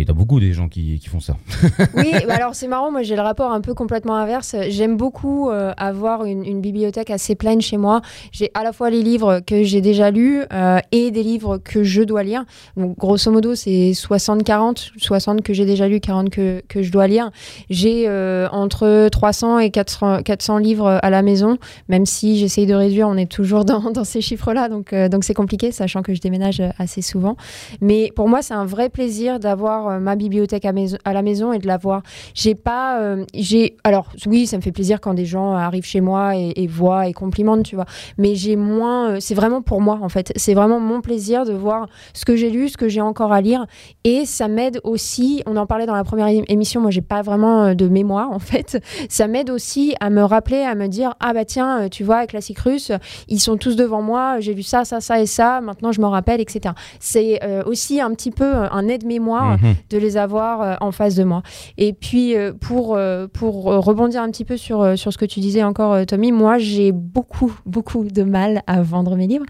Y 0.00 0.10
a 0.10 0.14
beaucoup 0.14 0.40
des 0.40 0.52
gens 0.52 0.68
qui, 0.68 0.98
qui 0.98 1.08
font 1.08 1.20
ça. 1.20 1.36
Oui, 1.94 2.12
bah 2.26 2.34
alors 2.34 2.54
c'est 2.54 2.68
marrant, 2.68 2.90
moi 2.90 3.02
j'ai 3.02 3.16
le 3.16 3.22
rapport 3.22 3.52
un 3.52 3.60
peu 3.60 3.74
complètement 3.74 4.16
inverse. 4.16 4.56
J'aime 4.68 4.96
beaucoup 4.96 5.50
euh, 5.50 5.72
avoir 5.76 6.24
une, 6.24 6.60
bibliothèque 6.60 7.10
assez 7.10 7.34
pleine 7.34 7.60
chez 7.60 7.76
moi. 7.76 8.02
J'ai 8.30 8.50
à 8.54 8.62
la 8.62 8.72
fois 8.72 8.90
les 8.90 9.02
livres 9.02 9.40
que 9.46 9.62
j'ai 9.62 9.80
déjà 9.80 10.10
lus 10.10 10.42
euh, 10.52 10.78
et 10.92 11.10
des 11.10 11.22
livres 11.22 11.58
que 11.58 11.82
je 11.82 12.02
dois 12.02 12.22
lire. 12.22 12.44
Donc 12.76 12.96
grosso 12.98 13.30
modo 13.30 13.54
c'est 13.54 13.92
60-40, 13.92 14.92
60 14.96 15.42
que 15.42 15.52
j'ai 15.52 15.64
déjà 15.64 15.88
lus, 15.88 16.00
40 16.00 16.30
que, 16.30 16.62
que 16.68 16.82
je 16.82 16.92
dois 16.92 17.06
lire. 17.06 17.30
J'ai 17.68 18.04
euh, 18.06 18.48
entre 18.52 19.08
300 19.08 19.58
et 19.58 19.70
400, 19.70 20.22
400 20.22 20.58
livres 20.58 21.00
à 21.02 21.10
la 21.10 21.22
maison, 21.22 21.58
même 21.88 22.06
si 22.06 22.38
j'essaye 22.38 22.66
de 22.66 22.74
réduire, 22.74 23.08
on 23.08 23.16
est 23.16 23.30
toujours 23.30 23.64
dans, 23.64 23.90
dans 23.90 24.04
ces 24.04 24.20
chiffres-là, 24.20 24.68
donc 24.68 24.94
donc 24.94 25.24
c'est 25.24 25.34
compliqué, 25.34 25.72
sachant 25.72 26.02
que 26.02 26.14
je 26.14 26.20
déménage 26.20 26.62
assez 26.78 27.02
souvent. 27.02 27.36
Mais 27.80 28.10
pour 28.14 28.28
moi, 28.28 28.42
c'est 28.42 28.54
un 28.54 28.64
vrai 28.64 28.88
plaisir 28.88 29.40
d'avoir 29.40 29.81
euh, 29.88 29.98
ma 29.98 30.16
bibliothèque 30.16 30.64
à, 30.64 30.72
la 31.12 31.22
maison 31.22 31.52
et 31.52 31.58
de 31.58 31.66
la 31.66 31.76
voir. 31.76 32.02
J'ai 32.34 32.54
pas, 32.54 33.00
euh, 33.00 33.24
j'ai, 33.34 33.76
alors 33.84 34.08
oui, 34.26 34.46
ça 34.46 34.56
me 34.56 34.62
fait 34.62 34.72
plaisir 34.72 35.00
quand 35.00 35.14
des 35.14 35.24
gens 35.24 35.52
arrivent 35.52 35.84
chez 35.84 36.00
moi 36.00 36.36
et, 36.36 36.66
voient 36.66 37.08
et 37.08 37.12
complimentent, 37.12 37.64
tu 37.64 37.74
vois. 37.74 37.86
Mais 38.18 38.34
j'ai 38.34 38.56
moins, 38.56 39.10
euh, 39.10 39.16
c'est 39.20 39.34
vraiment 39.34 39.62
pour 39.62 39.80
moi 39.80 39.98
en 40.02 40.08
fait. 40.08 40.32
C'est 40.36 40.54
vraiment 40.54 40.80
mon 40.80 41.00
plaisir 41.00 41.44
de 41.44 41.52
voir 41.52 41.88
ce 42.14 42.24
que 42.24 42.36
j'ai 42.36 42.50
lu, 42.50 42.68
ce 42.68 42.76
que 42.76 42.88
j'ai 42.88 43.00
encore 43.00 43.32
à 43.32 43.40
lire, 43.40 43.66
et 44.04 44.24
ça 44.24 44.48
m'aide 44.48 44.80
aussi. 44.84 45.42
On 45.46 45.56
en 45.56 45.66
parlait 45.66 45.86
dans 45.86 45.94
la 45.94 46.04
première 46.04 46.28
émission. 46.48 46.80
Moi, 46.80 46.90
j'ai 46.90 47.00
pas 47.00 47.22
vraiment 47.22 47.74
de 47.74 47.88
mémoire 47.88 48.30
en 48.30 48.38
fait. 48.38 48.82
Ça 49.08 49.26
m'aide 49.28 49.50
aussi 49.50 49.94
à 50.00 50.10
me 50.10 50.22
rappeler, 50.22 50.62
à 50.62 50.74
me 50.74 50.86
dire 50.86 51.14
ah 51.20 51.32
bah 51.32 51.44
tiens, 51.44 51.88
tu 51.90 52.04
vois, 52.04 52.26
classique 52.26 52.58
russe, 52.58 52.92
ils 53.28 53.40
sont 53.40 53.56
tous 53.56 53.76
devant 53.76 54.02
moi. 54.02 54.40
J'ai 54.40 54.54
lu 54.54 54.62
ça, 54.62 54.84
ça, 54.84 55.00
ça 55.00 55.20
et 55.20 55.26
ça. 55.26 55.60
Maintenant, 55.60 55.92
je 55.92 56.00
m'en 56.00 56.10
rappelle, 56.10 56.40
etc. 56.40 56.74
C'est 56.98 57.40
aussi 57.66 58.00
un 58.00 58.10
petit 58.12 58.30
peu 58.30 58.54
un 58.54 58.88
aide-mémoire 58.88 59.42
Mhm. 59.50 59.71
De 59.90 59.98
les 59.98 60.16
avoir 60.16 60.62
euh, 60.62 60.74
en 60.80 60.92
face 60.92 61.14
de 61.14 61.24
moi. 61.24 61.42
Et 61.78 61.92
puis 61.92 62.36
euh, 62.36 62.52
pour 62.52 62.96
euh, 62.96 63.26
pour 63.32 63.64
rebondir 63.64 64.22
un 64.22 64.30
petit 64.30 64.44
peu 64.44 64.56
sur 64.56 64.96
sur 64.98 65.12
ce 65.12 65.18
que 65.18 65.24
tu 65.24 65.40
disais 65.40 65.62
encore 65.62 66.06
Tommy, 66.06 66.32
moi 66.32 66.58
j'ai 66.58 66.92
beaucoup 66.92 67.52
beaucoup 67.66 68.04
de 68.04 68.22
mal 68.22 68.62
à 68.66 68.82
vendre 68.82 69.16
mes 69.16 69.26
livres. 69.26 69.46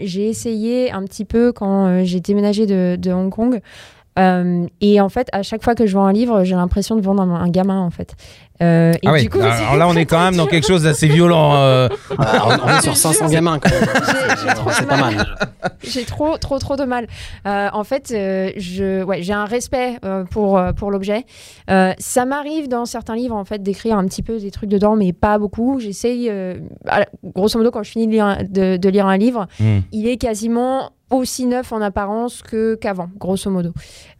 J'ai 0.00 0.28
essayé 0.28 0.90
un 0.92 1.04
petit 1.04 1.24
peu 1.24 1.52
quand 1.52 2.04
j'ai 2.04 2.20
déménagé 2.20 2.66
de, 2.66 3.12
Hong 3.12 3.30
Kong. 3.30 3.60
Et 4.80 5.00
en 5.00 5.08
fait, 5.08 5.28
à 5.32 5.42
chaque 5.42 5.62
fois 5.62 5.74
que 5.74 5.86
je 5.86 5.94
vends 5.94 6.06
un 6.06 6.12
livre, 6.12 6.44
j'ai 6.44 6.54
l'impression 6.54 6.96
de 6.96 7.00
vendre 7.00 7.22
un 7.22 7.48
gamin, 7.48 7.80
en 7.80 7.90
fait. 7.90 8.14
Euh, 8.62 8.92
et 8.92 8.98
Ah 9.06 9.12
ouais. 9.12 9.22
du 9.22 9.30
coup, 9.30 9.40
Alors 9.40 9.76
là, 9.76 9.88
on 9.88 9.96
est 9.96 10.04
quand 10.06 10.22
même 10.22 10.36
dans 10.36 10.46
quelque 10.46 10.66
chose 10.66 10.84
d'assez 10.84 11.08
violent. 11.08 11.54
euh. 11.56 11.88
Ah, 12.18 12.46
on, 12.46 12.68
on 12.70 12.78
est 12.78 12.82
sur 12.82 12.96
500 12.96 13.28
gamins 13.28 13.58
quand 13.58 13.70
même. 13.70 13.82
J'ai- 14.06 14.48
j'ai 14.48 14.54
trop 14.54 14.70
C'est 14.70 14.82
de 14.84 14.88
pas 14.88 14.96
mal. 14.96 15.26
J'ai 15.82 16.04
trop, 16.04 16.38
trop, 16.38 16.58
trop 16.58 16.76
de 16.76 16.84
mal. 16.84 17.06
Euh, 17.46 17.68
en 17.72 17.82
fait, 17.84 18.12
euh, 18.14 18.50
je, 18.56 19.02
ouais, 19.02 19.22
j'ai 19.22 19.32
un 19.32 19.44
respect 19.44 19.98
euh, 20.04 20.24
pour, 20.24 20.60
pour 20.76 20.90
l'objet. 20.92 21.24
Euh, 21.70 21.92
ça 21.98 22.24
m'arrive 22.26 22.68
dans 22.68 22.84
certains 22.84 23.16
livres, 23.16 23.34
en 23.34 23.44
fait, 23.44 23.62
d'écrire 23.62 23.98
un 23.98 24.04
petit 24.06 24.22
peu 24.22 24.38
des 24.38 24.50
trucs 24.52 24.70
dedans, 24.70 24.94
mais 24.96 25.12
pas 25.12 25.38
beaucoup. 25.38 25.80
J'essaye, 25.80 26.28
euh, 26.30 26.58
grosso 27.24 27.58
modo, 27.58 27.70
quand 27.72 27.82
je 27.82 27.90
finis 27.90 28.06
de 28.06 28.12
lire, 28.12 28.24
un- 28.24 28.42
de, 28.44 28.76
de 28.76 28.88
lire 28.88 29.06
un 29.06 29.16
livre, 29.16 29.46
Hmm. 29.58 29.80
il 29.92 30.06
est 30.06 30.16
quasiment 30.16 30.90
aussi 31.14 31.46
neuf 31.46 31.72
en 31.72 31.80
apparence 31.80 32.42
que 32.42 32.74
qu'avant, 32.74 33.08
grosso 33.18 33.50
modo. 33.50 33.70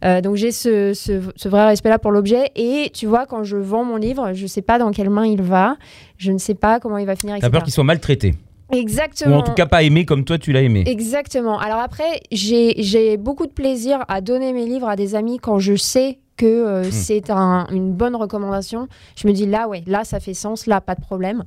Euh, 0.04 0.20
donc 0.20 0.36
j'ai 0.36 0.52
ce, 0.52 0.94
ce, 0.94 1.20
ce 1.36 1.48
vrai 1.48 1.66
respect-là 1.66 1.98
pour 1.98 2.12
l'objet. 2.12 2.50
Et 2.56 2.90
tu 2.92 3.06
vois, 3.06 3.26
quand 3.26 3.44
je 3.44 3.56
vends 3.56 3.84
mon 3.84 3.96
livre, 3.96 4.32
je 4.32 4.46
sais 4.46 4.62
pas 4.62 4.78
dans 4.78 4.90
quelle 4.90 5.10
main 5.10 5.26
il 5.26 5.42
va, 5.42 5.76
je 6.16 6.32
ne 6.32 6.38
sais 6.38 6.54
pas 6.54 6.80
comment 6.80 6.98
il 6.98 7.06
va 7.06 7.16
finir, 7.16 7.36
T'as 7.40 7.50
peur 7.50 7.62
qu'il 7.62 7.72
soit 7.72 7.84
maltraité. 7.84 8.34
Ou 8.72 8.76
Exactement. 8.76 9.38
en 9.38 9.42
tout 9.42 9.52
cas 9.52 9.66
pas 9.66 9.82
aimé 9.82 10.06
comme 10.06 10.24
toi 10.24 10.38
tu 10.38 10.52
l'as 10.52 10.62
aimé. 10.62 10.84
Exactement. 10.86 11.58
Alors 11.58 11.80
après, 11.80 12.20
j'ai 12.32 12.82
j'ai 12.82 13.16
beaucoup 13.16 13.46
de 13.46 13.52
plaisir 13.52 14.04
à 14.08 14.20
donner 14.20 14.52
mes 14.52 14.64
livres 14.64 14.88
à 14.88 14.96
des 14.96 15.14
amis 15.14 15.38
quand 15.38 15.58
je 15.58 15.76
sais 15.76 16.18
que 16.36 16.46
euh, 16.46 16.84
Hmm. 16.88 16.90
c'est 16.90 17.30
un- 17.30 17.66
une 17.70 17.92
bonne 17.92 18.16
recommandation. 18.16 18.88
Je 19.16 19.26
me 19.28 19.32
dis 19.32 19.46
là, 19.46 19.68
ouais, 19.68 19.82
là, 19.86 20.04
ça 20.04 20.18
fait 20.20 20.34
sens, 20.34 20.66
là, 20.66 20.80
pas 20.80 20.94
de 20.94 21.00
problème. 21.00 21.44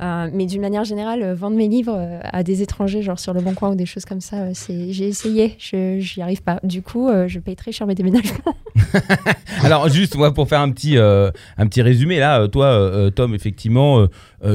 Euh, 0.00 0.30
mais 0.32 0.46
d'une 0.46 0.60
manière 0.60 0.84
générale, 0.84 1.22
euh, 1.22 1.34
vendre 1.34 1.56
mes 1.56 1.66
livres 1.68 2.20
à 2.22 2.42
des 2.42 2.62
étrangers, 2.62 3.02
genre 3.02 3.18
sur 3.18 3.32
le 3.34 3.40
Bon 3.40 3.54
Coin 3.54 3.70
ou 3.70 3.74
des 3.74 3.86
choses 3.86 4.04
comme 4.04 4.20
ça, 4.20 4.54
c'est 4.54 4.92
j'ai 4.92 5.08
essayé, 5.08 5.56
je 5.58 5.98
j'y 5.98 6.22
arrive 6.22 6.42
pas. 6.42 6.60
Du 6.62 6.82
coup, 6.82 7.08
euh, 7.08 7.26
je 7.28 7.38
paye 7.40 7.56
très 7.56 7.72
cher 7.72 7.86
mes 7.86 7.94
déménagements. 7.94 8.54
Alors 9.62 9.88
juste 9.88 10.16
moi 10.16 10.32
pour 10.32 10.48
faire 10.48 10.60
un 10.60 10.70
petit 10.70 10.96
un 10.98 11.66
petit 11.66 11.82
résumé 11.82 12.18
là, 12.18 12.46
toi 12.48 13.10
Tom 13.14 13.34
effectivement 13.34 14.06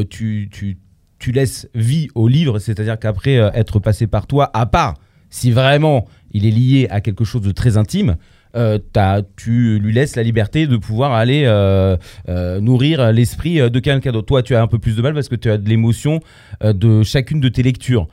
tu, 0.10 0.50
tu 0.52 0.78
tu 1.20 1.32
laisses 1.32 1.70
vie 1.74 2.08
au 2.16 2.28
livre, 2.28 2.60
c'est-à-dire 2.60 3.00
qu'après 3.00 3.36
être 3.36 3.80
passé 3.80 4.08
par 4.08 4.28
toi, 4.28 4.50
à 4.54 4.66
part 4.66 4.96
si 5.30 5.52
vraiment 5.52 6.06
il 6.32 6.46
est 6.46 6.52
lié 6.52 6.88
à 6.90 7.02
quelque 7.02 7.24
chose 7.26 7.42
de 7.42 7.52
très 7.52 7.78
intime. 7.78 8.16
Euh, 8.56 8.78
t'as- 8.92 9.22
tu 9.38 9.80
lui 9.80 9.94
laisses 9.94 10.16
la 10.16 10.24
liberté 10.24 10.68
de 10.68 10.78
pouvoir 10.78 11.14
aller 11.14 11.44
euh, 11.46 11.98
euh, 12.30 12.60
nourrir 12.60 13.12
l'esprit 13.12 13.60
euh, 13.60 13.70
de 13.70 13.80
quelqu'un 13.80 14.12
d'autre. 14.12 14.28
Toi, 14.28 14.44
tu 14.44 14.56
as 14.56 14.62
un 14.62 14.68
peu 14.68 14.80
plus 14.80 14.96
de 14.96 15.02
mal 15.02 15.14
parce 15.14 15.30
que 15.30 15.36
tu 15.36 15.50
as 15.50 15.58
de 15.58 15.68
l'émotion 15.70 16.20
de 16.64 17.04
chacune 17.04 17.40
de 17.40 17.50
tes 17.50 17.64
lectures. 17.64 18.08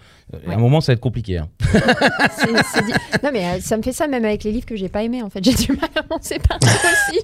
À 0.49 0.52
un 0.54 0.59
moment, 0.59 0.80
ça 0.80 0.92
va 0.92 0.94
être 0.94 1.00
compliqué. 1.00 1.38
hein. 1.38 1.49
Non, 3.23 3.30
mais 3.32 3.61
ça 3.61 3.76
me 3.76 3.82
fait 3.82 3.92
ça 3.92 4.06
même 4.06 4.25
avec 4.25 4.44
les 4.44 4.52
livres 4.52 4.66
que 4.66 4.76
j'ai 4.76 4.88
pas 4.88 5.02
aimés, 5.02 5.23
en 5.23 5.30
fait. 5.30 5.42
J'ai 5.44 5.54
du 5.54 5.73
mal 5.73 5.90
à 5.97 6.02
m'en 6.09 6.20
séparer 6.23 6.61
aussi. 6.62 7.20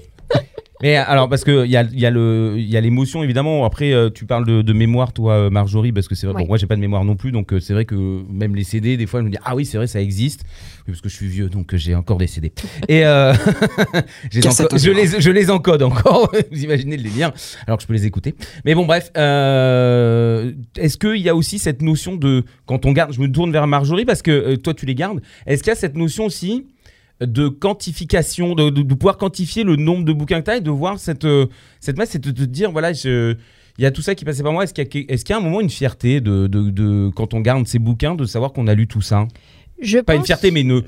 Mais 0.83 0.97
alors, 0.97 1.29
parce 1.29 1.43
qu'il 1.43 1.67
y 1.67 1.77
a, 1.77 1.85
il 1.91 1.99
y 1.99 2.05
a 2.05 2.11
le- 2.11 2.55
il 2.59 2.69
y 2.69 2.77
a 2.77 2.81
l'émotion, 2.83 3.23
évidemment. 3.23 3.65
Après, 3.65 3.93
euh, 3.93 4.11
tu 4.11 4.27
parles 4.27 4.45
de, 4.47 4.61
de 4.61 4.73
mémoire, 4.75 5.13
toi, 5.15 5.33
euh, 5.33 5.51
Marjorie, 5.51 5.91
parce 5.93 6.07
que 6.07 6.15
c'est 6.15 6.27
vrai, 6.27 6.37
Ouais. 6.37 6.43
bon, 6.43 6.49
moi, 6.49 6.59
j'ai 6.59 6.67
pas 6.67 6.77
de 6.77 6.81
mémoire 6.83 7.05
non 7.05 7.17
plus. 7.17 7.33
Donc, 7.33 7.53
euh, 7.55 7.61
c'est 7.61 7.73
vrai 7.73 7.87
que 7.87 7.95
même 8.31 8.55
les 8.55 8.65
CD, 8.65 8.97
des 8.99 9.07
fois, 9.07 9.21
je 9.21 9.25
me 9.25 9.31
dis, 9.31 9.39
ah 9.45 9.57
oui, 9.57 9.65
c'est 9.65 9.79
vrai, 9.79 9.87
ça 9.87 10.01
existe. 10.03 10.43
Oui, 10.87 10.93
parce 10.93 11.01
que 11.01 11.09
je 11.09 11.15
suis 11.17 11.29
vieux, 11.29 11.49
donc 11.49 11.75
j'ai 11.75 11.95
encore 11.95 12.19
des 12.19 12.27
CD. 12.27 12.53
Et 12.89 13.07
euh, 13.07 13.33
je, 14.31 14.91
les, 14.91 15.21
je 15.21 15.31
les 15.31 15.51
encode 15.51 15.83
encore. 15.83 16.31
Vous 16.53 16.63
imaginez 16.65 16.97
le 16.97 17.03
délire, 17.05 17.33
alors 17.67 17.79
que 17.79 17.83
je 17.83 17.87
peux 17.89 17.95
les 17.95 18.07
écouter. 18.07 18.35
Mais 18.65 18.75
bon, 18.75 18.85
bref. 18.87 19.11
euh, 19.17 20.53
Est-ce 20.77 20.97
qu'il 20.99 21.17
y 21.23 21.29
a 21.29 21.35
aussi 21.35 21.59
cette 21.59 21.83
notion 21.83 22.17
de. 22.17 22.45
Quand 22.67 22.85
on 22.87 22.93
garde, 22.93 23.13
je 23.13 23.21
me 23.21 23.31
tourne 23.31 23.51
vers 23.53 23.67
Marjorie, 23.67 24.05
parce 24.05 24.23
que 24.23 24.31
euh, 24.31 24.57
toi, 24.57 24.75
tu 24.75 24.87
les 24.87 24.95
gardes. 24.95 25.21
Est-ce 25.47 25.63
qu'il 25.63 25.71
y 25.71 25.73
a 25.73 25.77
cette 25.77 25.97
notion 25.97 26.27
aussi 26.27 26.67
de 27.21 27.49
quantification, 27.49 28.55
de, 28.55 28.71
de- 28.71 28.83
de 28.83 28.95
pouvoir 28.95 29.17
quantifier 29.17 29.65
le 29.65 29.77
nombre 29.77 30.05
de 30.05 30.13
bouquins 30.13 30.41
que 30.41 30.45
tu 30.45 30.51
as 30.51 30.57
et 30.57 30.61
de 30.61 30.71
voir 30.71 30.99
cette, 30.99 31.25
euh, 31.25 31.47
cette 31.81 31.97
masse 31.99 32.15
et 32.15 32.19
de 32.19 32.31
te 32.31 32.43
dire, 32.43 32.73
voilà, 32.73 32.91
il 32.93 33.37
y 33.79 33.87
a 33.87 33.91
tout 33.91 34.03
ça 34.03 34.15
qui 34.15 34.25
passait 34.25 34.43
par 34.43 34.53
moi. 34.53 34.65
Est-ce 34.65 34.75
qu'il 34.75 34.85
y, 34.85 35.13
a- 35.13 35.15
y 35.15 35.33
un 35.37 35.41
moment 35.41 35.61
une 35.61 35.71
fierté 35.71 36.21
de, 36.21 36.47
quand 37.15 37.33
on 37.35 37.41
garde 37.41 37.67
ces 37.67 37.79
bouquins, 37.79 38.15
de 38.15 38.25
savoir 38.27 38.53
qu'on 38.53 38.67
a 38.67 38.75
lu 38.75 38.87
tout 38.87 39.01
ça? 39.03 39.27
Je 39.81 39.99
Pas 39.99 40.15
une 40.15 40.25
fierté, 40.25 40.51
mais 40.51 40.63
une, 40.63 40.83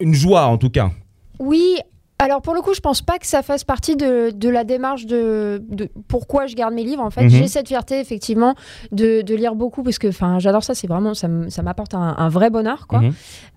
une 0.00 0.14
joie 0.14 0.46
en 0.46 0.58
tout 0.58 0.70
cas. 0.70 0.90
Oui, 1.38 1.76
alors 2.22 2.40
pour 2.42 2.54
le 2.54 2.60
coup, 2.60 2.74
je 2.74 2.80
pense 2.80 3.02
pas 3.02 3.18
que 3.18 3.26
ça 3.26 3.42
fasse 3.42 3.64
partie 3.64 3.96
de, 3.96 4.30
de 4.34 4.48
la 4.48 4.64
démarche 4.64 5.06
de, 5.06 5.62
de 5.68 5.88
pourquoi 6.08 6.46
je 6.46 6.54
garde 6.54 6.72
mes 6.74 6.84
livres. 6.84 7.02
En 7.02 7.10
fait, 7.10 7.22
Mhm. 7.24 7.30
j'ai 7.30 7.48
cette 7.48 7.68
fierté 7.68 8.00
effectivement 8.00 8.54
de, 8.92 9.22
de 9.22 9.34
lire 9.34 9.54
beaucoup 9.54 9.82
parce 9.82 9.98
que 9.98 10.08
enfin, 10.08 10.38
j'adore 10.38 10.64
ça. 10.64 10.74
C'est 10.74 10.86
vraiment 10.86 11.14
ça, 11.14 11.28
m'apporte 11.62 11.94
un, 11.94 12.14
un 12.18 12.28
vrai 12.28 12.50
bonheur, 12.50 12.86
quoi. 12.86 13.00
Mhm. 13.00 13.12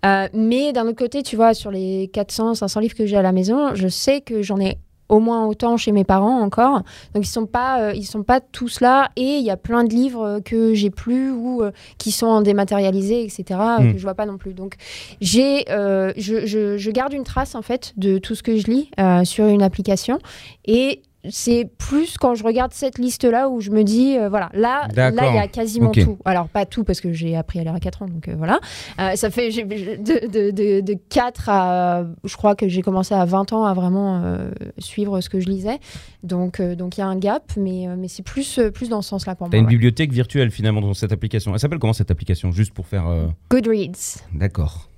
Euh, 0.05 0.27
mais 0.33 0.73
d'un 0.73 0.85
autre 0.87 0.97
côté, 0.97 1.23
tu 1.23 1.35
vois, 1.35 1.53
sur 1.53 1.71
les 1.71 2.09
400, 2.13 2.55
500 2.55 2.79
livres 2.79 2.95
que 2.95 3.05
j'ai 3.05 3.17
à 3.17 3.21
la 3.21 3.31
maison, 3.31 3.73
je 3.75 3.87
sais 3.87 4.21
que 4.21 4.41
j'en 4.41 4.59
ai 4.59 4.77
au 5.09 5.19
moins 5.19 5.45
autant 5.45 5.77
chez 5.77 5.91
mes 5.91 6.03
parents 6.03 6.39
encore. 6.41 6.81
Donc 7.13 7.23
ils 7.25 7.29
sont 7.29 7.45
pas, 7.45 7.79
euh, 7.81 7.93
ils 7.93 8.05
sont 8.05 8.23
pas 8.23 8.39
tous 8.39 8.81
là. 8.81 9.09
Et 9.15 9.37
il 9.37 9.43
y 9.43 9.51
a 9.51 9.57
plein 9.57 9.83
de 9.83 9.89
livres 9.93 10.39
que 10.43 10.73
j'ai 10.73 10.89
plus 10.89 11.31
ou 11.31 11.61
euh, 11.63 11.71
qui 11.97 12.11
sont 12.11 12.27
en 12.27 12.41
dématérialisé, 12.41 13.23
etc. 13.23 13.43
euh, 13.51 13.79
Mm. 13.83 13.91
que 13.93 13.97
je 13.97 14.03
vois 14.03 14.15
pas 14.15 14.25
non 14.25 14.37
plus. 14.37 14.53
Donc 14.53 14.75
j'ai, 15.21 15.65
euh, 15.69 16.11
je, 16.17 16.45
je- 16.45 16.77
je 16.77 16.91
garde 16.91 17.13
une 17.13 17.23
trace 17.23 17.55
en 17.55 17.61
fait 17.61 17.93
de 17.97 18.17
tout 18.17 18.35
ce 18.35 18.43
que 18.43 18.57
je 18.57 18.67
lis 18.67 18.89
sur 19.25 19.45
une 19.47 19.61
application 19.63 20.19
et 20.65 21.01
c'est 21.29 21.69
plus 21.77 22.17
quand 22.17 22.35
je 22.35 22.43
regarde 22.43 22.71
cette 22.73 22.97
liste-là 22.97 23.49
où 23.49 23.61
je 23.61 23.71
me 23.71 23.83
dis, 23.83 24.17
euh, 24.17 24.29
voilà, 24.29 24.49
là, 24.53 24.87
là, 24.95 25.09
il 25.11 25.35
y 25.35 25.39
a 25.39 25.47
quasiment 25.47 25.91
tout. 25.91 26.17
Alors, 26.25 26.47
pas 26.49 26.65
tout, 26.65 26.83
parce 26.83 27.01
que 27.01 27.11
j'ai 27.13 27.35
appris 27.35 27.59
à 27.59 27.63
lire 27.63 27.73
à 27.75 27.79
4 27.79 28.01
ans, 28.03 28.07
donc 28.07 28.27
euh, 28.27 28.35
voilà. 28.37 28.59
Euh, 28.99 29.15
ça 29.15 29.29
fait 29.29 29.49
de, 29.49 30.27
de, 30.27 30.51
de, 30.51 30.81
de 30.81 30.97
4 31.09 31.49
à. 31.49 32.03
Je 32.23 32.35
crois 32.37 32.55
que 32.55 32.67
j'ai 32.67 32.81
commencé 32.81 33.13
à 33.13 33.25
20 33.25 33.53
ans 33.53 33.65
à 33.65 33.73
vraiment 33.73 34.21
euh, 34.23 34.51
suivre 34.77 35.21
ce 35.21 35.29
que 35.29 35.39
je 35.39 35.47
lisais. 35.47 35.79
Donc, 36.23 36.59
euh, 36.59 36.75
donc 36.75 36.97
il 36.97 37.01
y 37.01 37.03
a 37.03 37.07
un 37.07 37.17
gap, 37.17 37.51
mais, 37.57 37.87
euh, 37.87 37.95
mais 37.97 38.07
c'est 38.07 38.23
plus, 38.23 38.59
euh, 38.59 38.71
plus 38.71 38.89
dans 38.89 39.01
ce 39.01 39.09
sens-là 39.09 39.35
pour 39.35 39.47
as 39.47 39.49
moi. 39.49 39.57
une 39.59 39.65
ouais. 39.65 39.69
bibliothèque 39.69 40.11
virtuelle 40.11 40.51
finalement 40.51 40.81
dans 40.81 40.93
cette 40.93 41.11
application. 41.11 41.53
Elle 41.53 41.59
s'appelle 41.59 41.79
comment 41.79 41.93
cette 41.93 42.11
application 42.11 42.51
Juste 42.51 42.73
pour 42.73 42.87
faire. 42.87 43.07
euh, 43.07 43.27
Goodreads. 43.49 44.21
D'accord. 44.33 44.89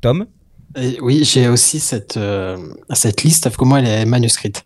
Tom? 0.00 0.26
Et 0.76 0.98
oui, 1.00 1.24
j'ai 1.24 1.48
aussi 1.48 1.80
cette, 1.80 2.18
euh, 2.18 2.56
cette 2.92 3.22
liste, 3.22 3.44
sauf 3.44 3.56
que 3.56 3.64
moi, 3.64 3.80
elle 3.80 3.86
est 3.86 4.04
manuscrite. 4.04 4.64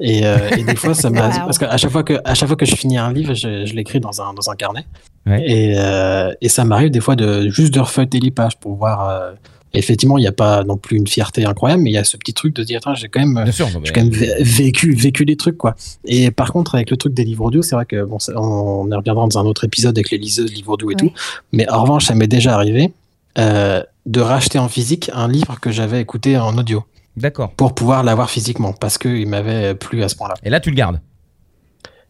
Et, 0.00 0.24
euh, 0.26 0.36
et 0.56 0.64
des 0.64 0.76
fois, 0.76 0.94
ça 0.94 1.10
m'a. 1.10 1.28
Wow. 1.28 1.34
Parce 1.46 1.58
qu'à 1.58 1.76
chaque, 1.76 1.90
fois 1.90 2.02
que- 2.02 2.20
à 2.24 2.34
chaque 2.34 2.48
fois 2.48 2.56
que 2.56 2.66
je 2.66 2.74
finis 2.74 2.98
un 2.98 3.12
livre, 3.12 3.34
je, 3.34 3.64
je 3.66 3.74
l'écris 3.74 4.00
dans 4.00 4.20
un, 4.22 4.32
dans 4.34 4.50
un 4.50 4.54
carnet. 4.56 4.84
Ouais. 5.26 5.44
Et, 5.46 5.74
euh, 5.76 6.32
et 6.40 6.48
ça 6.48 6.64
m'arrive 6.64 6.90
des 6.90 7.00
fois 7.00 7.16
de 7.16 7.48
juste 7.50 7.74
de 7.74 7.80
refeuilleter 7.80 8.18
les 8.20 8.30
pages 8.30 8.56
pour 8.58 8.74
voir. 8.76 9.08
euh, 9.08 9.32
effectivement, 9.72 10.18
il 10.18 10.22
n'y 10.22 10.26
a 10.26 10.32
pas 10.32 10.64
non 10.64 10.76
plus 10.76 10.96
une 10.96 11.06
fierté 11.06 11.44
incroyable, 11.44 11.82
mais 11.84 11.90
il 11.90 11.92
y 11.94 11.98
a 11.98 12.02
ce 12.02 12.16
petit 12.16 12.34
truc 12.34 12.56
de 12.56 12.64
dire, 12.64 12.78
Attends, 12.78 12.94
j'ai 12.96 13.08
quand 13.08 13.24
même. 13.24 13.52
Sûr. 13.52 13.68
mais- 13.74 13.80
J'ai 13.84 13.92
quand 13.92 14.02
même 14.02 14.10
vé- 14.12 14.42
vécu, 14.42 14.92
vécu 14.94 15.24
des 15.24 15.36
trucs, 15.36 15.56
quoi. 15.58 15.76
Et 16.06 16.30
par 16.32 16.52
contre, 16.52 16.74
avec 16.74 16.90
le 16.90 16.96
truc 16.96 17.14
des 17.14 17.22
livres 17.24 17.44
audio, 17.44 17.62
c'est 17.62 17.76
vrai 17.76 17.84
que, 17.86 18.02
bon, 18.04 18.18
ça- 18.18 18.32
on, 18.34 18.40
on 18.86 18.90
y 18.90 18.94
reviendra 18.94 19.26
dans 19.28 19.38
un 19.38 19.44
autre 19.44 19.62
épisode 19.64 19.96
avec 19.96 20.10
les 20.10 20.18
liseuses, 20.18 20.52
livres 20.52 20.72
audio 20.72 20.90
et 20.90 20.94
Ouais. 20.94 20.98
tout. 20.98 21.12
Mais 21.52 21.70
en 21.70 21.82
revanche, 21.82 22.06
ça 22.06 22.14
m'est 22.16 22.26
déjà 22.26 22.54
arrivé 22.54 22.92
euh, 23.38 23.80
de 24.06 24.20
racheter 24.20 24.58
en 24.58 24.68
physique 24.68 25.08
un 25.14 25.28
livre 25.28 25.60
que 25.60 25.70
j'avais 25.70 26.00
écouté 26.00 26.36
en 26.36 26.58
audio 26.58 26.82
D'accord. 27.16 27.52
pour 27.52 27.74
pouvoir 27.74 28.02
l'avoir 28.02 28.30
physiquement 28.30 28.72
parce 28.72 28.98
qu'il 28.98 29.26
m'avait 29.28 29.74
plu 29.74 30.02
à 30.02 30.08
ce 30.08 30.16
point-là. 30.16 30.34
Et 30.44 30.50
là, 30.50 30.60
tu 30.60 30.70
le 30.70 30.76
gardes 30.76 31.00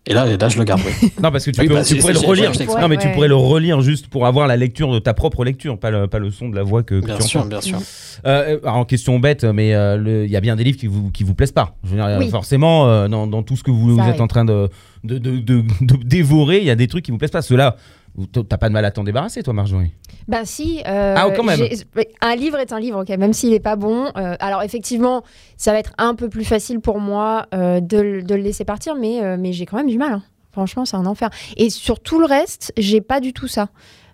Et 0.06 0.14
là, 0.14 0.26
et 0.26 0.36
là, 0.36 0.48
je 0.48 0.58
le 0.58 0.64
garde, 0.64 0.80
oui. 0.84 1.12
Non, 1.22 1.30
parce 1.30 1.44
que 1.44 1.50
tu, 1.50 1.60
Oui, 1.60 1.68
peux- 1.68 1.74
bah, 1.74 1.84
tu 1.84 1.96
pourrais 1.96 2.12
le 2.14 2.18
relire. 2.20 2.52
Non, 2.80 2.88
mais 2.88 2.96
tu 2.96 3.08
pourrais 3.12 3.28
le 3.28 3.34
relire 3.36 3.80
juste 3.82 4.06
pour 4.08 4.26
avoir 4.26 4.46
la 4.46 4.56
lecture 4.56 4.92
de 4.92 4.98
ta 4.98 5.12
propre 5.14 5.44
lecture, 5.44 5.78
pas 5.78 5.90
le, 5.90 6.06
pas 6.06 6.18
le 6.18 6.30
son 6.30 6.48
de 6.48 6.56
la 6.56 6.62
voix 6.62 6.82
que, 6.82 7.00
que 7.00 7.06
Bien 7.06 7.16
tu 7.18 7.22
sûr, 7.22 7.40
entends. 7.40 7.48
bien 7.48 7.60
sûr. 7.60 7.78
Euh, 8.26 8.58
alors, 8.62 8.76
en 8.76 8.84
question 8.84 9.18
bête, 9.18 9.44
mais 9.44 9.74
euh, 9.74 10.24
il 10.26 10.30
y 10.30 10.36
a 10.36 10.40
bien 10.40 10.56
des 10.56 10.64
livres 10.64 10.78
qui 10.78 10.86
vous, 10.86 11.10
qui 11.10 11.22
vous 11.24 11.34
plaisent 11.34 11.52
pas. 11.52 11.76
Je 11.84 11.90
veux 11.90 11.96
dire, 11.96 12.16
Oui. 12.18 12.30
forcément, 12.30 12.88
euh, 12.88 13.08
dans, 13.08 13.26
dans 13.26 13.42
tout 13.42 13.56
ce 13.56 13.62
que 13.62 13.70
vous, 13.70 13.98
êtes 14.00 14.20
en 14.20 14.26
train 14.26 14.44
de, 14.44 14.68
de, 15.04 15.18
de, 15.18 15.38
de- 15.38 15.62
de 15.80 15.96
dévorer, 16.04 16.58
il 16.58 16.64
y 16.64 16.70
a 16.70 16.76
des 16.76 16.86
trucs 16.88 17.04
qui 17.04 17.10
vous 17.10 17.18
plaisent 17.18 17.30
pas. 17.30 17.42
Ceux-là, 17.42 17.76
vous- 18.14 18.26
t'as 18.26 18.56
pas 18.58 18.68
de 18.68 18.74
mal 18.74 18.84
à 18.84 18.90
t'en 18.90 19.04
débarrasser, 19.04 19.42
toi, 19.42 19.52
Marjorie 19.54 19.92
Ben 20.30 20.44
si. 20.44 20.80
euh, 20.86 21.14
Ah, 21.18 21.28
quand 21.36 21.42
même. 21.44 21.58
j'ai- 21.58 22.08
Un 22.22 22.36
livre 22.36 22.58
est 22.58 22.72
un 22.72 22.78
livre, 22.80 23.02
ok, 23.02 23.08
même 23.18 23.32
s'il 23.32 23.50
n'est 23.50 23.60
pas 23.60 23.76
bon. 23.76 24.06
euh, 24.16 24.36
alors 24.40 24.62
effectivement, 24.62 25.22
ça 25.56 25.72
va 25.72 25.78
être 25.78 25.92
un 25.98 26.14
peu 26.14 26.28
plus 26.28 26.44
facile 26.44 26.80
pour 26.80 27.00
moi 27.00 27.46
euh, 27.52 27.80
de, 27.80 27.98
le- 27.98 28.22
de 28.22 28.34
le 28.34 28.42
laisser 28.42 28.64
partir, 28.64 28.94
mais, 28.94 29.36
mais 29.36 29.52
j'ai 29.52 29.66
quand 29.66 29.76
même 29.76 29.88
du 29.88 29.98
mal. 29.98 30.12
hein. 30.12 30.22
Franchement, 30.52 30.84
c'est 30.84 30.96
un 30.96 31.06
enfer. 31.06 31.30
Et 31.56 31.68
sur 31.70 32.00
tout 32.00 32.18
le 32.20 32.26
reste, 32.26 32.72
j'ai 32.76 33.00
pas 33.00 33.20
du 33.20 33.32
tout 33.32 33.46
ça. 33.48 33.68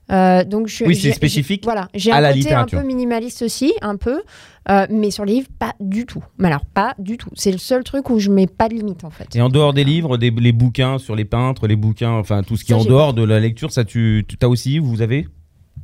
Donc 0.09 0.69
je, 0.69 0.85
Oui, 0.85 0.95
c'est 0.95 1.11
spécifique 1.13 1.65
Voilà, 1.65 1.89
j'ai 1.95 2.13
un 2.13 2.21
la 2.21 2.33
côté 2.33 2.53
un 2.55 2.65
peu 2.67 2.83
minimaliste 2.83 3.43
aussi, 3.43 3.73
un 3.83 3.97
peu, 3.97 4.23
mais 4.91 5.11
sur 5.11 5.25
les 5.25 5.35
livres, 5.35 5.49
pas 5.59 5.75
du 5.81 6.07
tout. 6.07 6.23
Mais 6.39 6.49
alors, 6.49 6.65
pas 6.65 6.95
du 6.99 7.17
tout. 7.17 7.31
C'est 7.35 7.51
le 7.53 7.59
seul 7.59 7.83
truc 7.85 8.09
où 8.11 8.19
je 8.19 8.31
mets 8.31 8.47
pas 8.47 8.69
de 8.69 8.75
limite 8.75 9.05
en 9.05 9.11
fait. 9.11 9.35
Et 9.35 9.41
en 9.43 9.49
dehors 9.49 9.73
des 9.75 9.83
livres, 9.85 10.17
des, 10.17 10.31
les 10.31 10.53
bouquins 10.53 10.99
sur 10.99 11.17
les 11.17 11.25
peintres, 11.25 11.67
les 11.67 11.77
bouquins, 11.77 12.13
enfin 12.13 12.43
tout 12.43 12.57
ce 12.57 12.65
qui 12.65 12.73
est 12.73 12.77
en 12.77 12.85
dehors 12.85 13.15
de 13.15 13.23
la 13.25 13.41
lecture, 13.41 13.73
ça 13.73 13.85
tu 13.85 14.25
as 14.41 14.49
aussi, 14.49 14.79
vous 14.79 15.03
avez? 15.03 15.27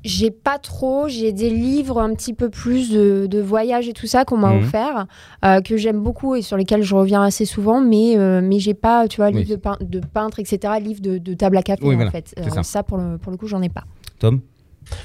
J'ai 0.04 0.30
pas 0.32 0.58
trop, 0.58 1.06
j'ai 1.08 1.32
des 1.32 1.48
livres 1.50 2.00
un 2.00 2.12
petit 2.14 2.34
peu 2.34 2.50
plus 2.50 2.90
de, 2.90 3.26
de 3.26 3.40
voyage 3.40 3.88
et 3.88 3.92
tout 3.92 4.06
ça 4.08 4.24
qu'on 4.24 4.36
m'a 4.36 4.52
Mhm. 4.52 4.58
offert, 4.62 5.06
euh, 5.44 5.60
que 5.60 5.76
j'aime 5.76 6.00
beaucoup 6.02 6.34
et 6.34 6.42
sur 6.42 6.56
lesquels 6.56 6.82
je 6.82 6.94
reviens 6.94 7.22
assez 7.22 7.44
souvent, 7.44 7.80
mais, 7.80 8.16
euh, 8.18 8.40
mais 8.42 8.58
j'ai 8.58 8.74
pas, 8.74 9.06
tu 9.06 9.18
vois, 9.18 9.30
Oui. 9.30 9.44
livre 9.44 9.50
de, 9.50 9.56
pein- 9.56 9.78
de 9.80 10.00
peintre, 10.00 10.40
etc., 10.40 10.80
livre 10.80 11.00
de, 11.00 11.18
de 11.18 11.34
table 11.34 11.56
à 11.56 11.62
café 11.62 11.82
Oui, 11.84 11.94
en 11.94 11.96
voilà, 11.98 12.10
fait. 12.10 12.34
c'est 12.36 12.62
ça. 12.64 12.82
pour, 12.82 12.98
le, 12.98 13.16
pour 13.18 13.30
le 13.30 13.38
coup, 13.38 13.46
j'en 13.46 13.62
ai 13.62 13.68
pas. 13.68 13.84
Tom? 14.18 14.40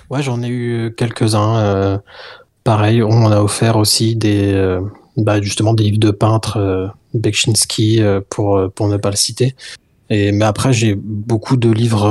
Ouais, 0.10 0.24
j'en 0.24 0.42
ai 0.42 0.48
eu 0.50 0.94
quelques-uns. 0.98 1.58
euh, 1.60 1.98
pareil, 2.64 3.04
on 3.04 3.14
m'en 3.14 3.30
a 3.32 3.40
offert 3.42 3.78
aussi 3.78 4.16
des, 4.16 4.52
euh, 4.54 4.82
bah, 5.16 5.42
justement 5.42 5.74
des 5.74 5.84
livres 5.84 6.00
de 6.00 6.12
peintres, 6.12 6.58
euh, 6.58 6.88
Bekchinski, 7.14 8.02
euh, 8.02 8.20
pour, 8.30 8.58
euh, 8.58 8.68
pour 8.70 8.88
ne 8.88 8.98
pas 8.98 9.12
le 9.12 9.16
citer. 9.16 9.56
Et, 10.10 10.32
mais 10.32 10.46
après, 10.46 10.74
j'ai 10.74 10.96
beaucoup 10.96 11.56
de 11.58 11.70
livres. 11.70 12.06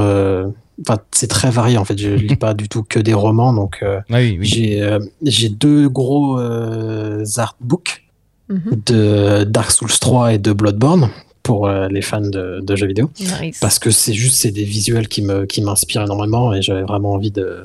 Enfin, 0.83 0.99
c'est 1.12 1.28
très 1.28 1.50
varié 1.50 1.78
en 1.78 1.85
fait. 1.85 1.97
Je 1.99 2.11
lis 2.11 2.37
pas 2.47 2.52
du 2.54 2.68
tout 2.68 2.83
que 2.83 2.99
des 2.99 3.14
romans, 3.14 3.52
donc 3.54 3.78
euh, 3.83 4.00
Ah 4.11 4.16
oui, 4.18 4.37
oui. 4.38 4.47
j'ai 4.47 4.83
euh, 4.83 4.99
j'ai 5.23 5.49
deux 5.49 5.88
gros 5.88 6.38
euh, 6.38 7.25
artbooks 7.37 8.02
Mhm. 8.49 8.80
de 8.87 9.42
Dark 9.42 9.73
Souls 9.73 9.88
3 9.90 10.35
et 10.35 10.38
de 10.38 10.52
Bloodborne 10.52 11.09
pour 11.42 11.66
euh, 11.66 11.88
les 11.88 12.00
fans 12.00 12.21
de, 12.21 12.61
de 12.62 12.76
jeux 12.76 12.87
vidéo 12.87 13.11
Nice. 13.18 13.59
parce 13.61 13.80
que 13.80 13.90
c'est 13.90 14.14
juste 14.14 14.37
c'est 14.37 14.52
des 14.52 14.62
visuels 14.62 15.09
qui 15.09 15.21
me 15.23 15.47
qui 15.47 15.62
m'inspirent 15.62 16.02
énormément 16.02 16.54
et 16.54 16.62
j'avais 16.62 16.83
vraiment 16.83 17.14
envie 17.14 17.33
de 17.33 17.64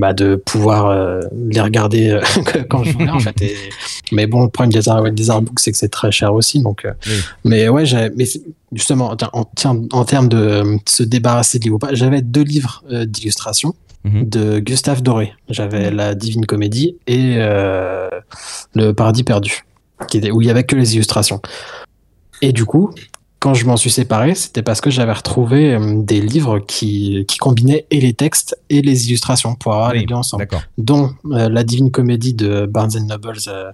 bah, 0.00 0.12
de 0.14 0.34
pouvoir 0.36 0.86
euh, 0.86 1.20
les 1.50 1.60
regarder 1.60 2.10
euh, 2.10 2.20
quand 2.70 2.82
je 2.84 2.92
voulais 2.92 3.10
en 3.10 3.20
fait 3.20 3.40
et- 3.42 3.56
mais 4.12 4.26
bon 4.26 4.42
le 4.44 4.48
problème 4.48 4.72
des, 4.72 4.88
art- 4.88 5.10
des 5.12 5.30
artbooks 5.30 5.60
c'est 5.60 5.70
que 5.72 5.78
c'est 5.78 5.88
très 5.90 6.10
cher 6.10 6.34
aussi 6.34 6.62
donc 6.62 6.84
euh, 6.84 6.92
Oui. 7.06 7.12
mais 7.44 7.68
ouais 7.68 7.84
mais 8.16 8.24
justement 8.72 9.14
en, 9.32 9.44
en 9.92 10.04
termes 10.04 10.28
de 10.28 10.76
se 10.88 11.02
débarrasser 11.04 11.58
de 11.58 11.64
livres 11.64 11.78
j'avais 11.92 12.22
deux 12.22 12.42
livres 12.42 12.82
d'illustration 13.06 13.74
Mhm. 14.02 14.28
de 14.30 14.60
Gustave 14.60 15.02
Doré 15.02 15.34
j'avais 15.50 15.90
la 15.90 16.14
Divine 16.14 16.46
Comédie 16.46 16.96
et 17.06 17.34
euh, 17.36 18.08
le 18.74 18.92
Paradis 18.92 19.24
perdu 19.24 19.62
qui 20.08 20.16
était, 20.16 20.30
où 20.30 20.40
il 20.40 20.48
y 20.48 20.50
avait 20.50 20.64
que 20.64 20.74
les 20.74 20.94
illustrations 20.94 21.42
et 22.40 22.52
du 22.54 22.64
coup 22.64 22.94
quand 23.40 23.54
je 23.54 23.64
m'en 23.64 23.78
suis 23.78 23.90
séparé, 23.90 24.34
c'était 24.34 24.62
parce 24.62 24.82
que 24.82 24.90
j'avais 24.90 25.14
retrouvé 25.14 25.74
euh, 25.74 26.02
des 26.02 26.20
livres 26.20 26.58
qui, 26.58 27.24
qui 27.26 27.38
combinaient 27.38 27.86
et 27.90 27.98
les 27.98 28.12
textes 28.12 28.56
et 28.68 28.82
les 28.82 29.08
illustrations 29.08 29.54
pour 29.54 29.72
avoir 29.72 29.92
Oui, 29.92 30.00
les 30.00 30.06
deux 30.06 30.14
ensemble, 30.14 30.46
dont 30.76 31.14
euh, 31.32 31.48
La 31.48 31.64
Divine 31.64 31.90
Comédie 31.90 32.34
de 32.34 32.66
Barnes 32.66 32.98
Nobles, 33.06 33.38
euh, 33.48 33.72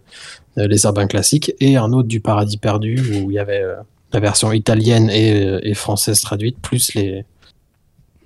Les 0.56 0.84
Urbains 0.84 1.08
Classiques, 1.08 1.52
et 1.58 1.76
un 1.76 1.92
autre 1.92 2.08
du 2.08 2.20
Paradis 2.20 2.58
Perdu, 2.58 3.00
où 3.24 3.30
il 3.30 3.34
y 3.34 3.40
avait 3.40 3.60
euh, 3.60 3.74
la 4.12 4.20
version 4.20 4.52
italienne 4.52 5.10
et, 5.10 5.58
et 5.68 5.74
française 5.74 6.20
traduite, 6.20 6.58
plus 6.60 6.94
les, 6.94 7.24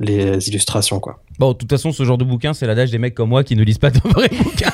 les 0.01 0.49
illustrations. 0.49 0.99
quoi. 0.99 1.23
Bon, 1.39 1.53
de 1.53 1.57
toute 1.57 1.71
façon, 1.71 1.93
ce 1.93 2.05
genre 2.05 2.19
de 2.19 2.25
bouquin, 2.25 2.53
c'est 2.53 2.67
l'adage 2.67 2.91
des 2.91 2.99
mecs 2.99 3.15
comme 3.15 3.31
moi 3.31 3.45
qui 3.45 3.57
ne 3.57 3.63
lisent 3.63 3.79
pas 3.79 3.91
de 3.91 3.99
vrais 3.99 4.29
bouquins. 4.45 4.73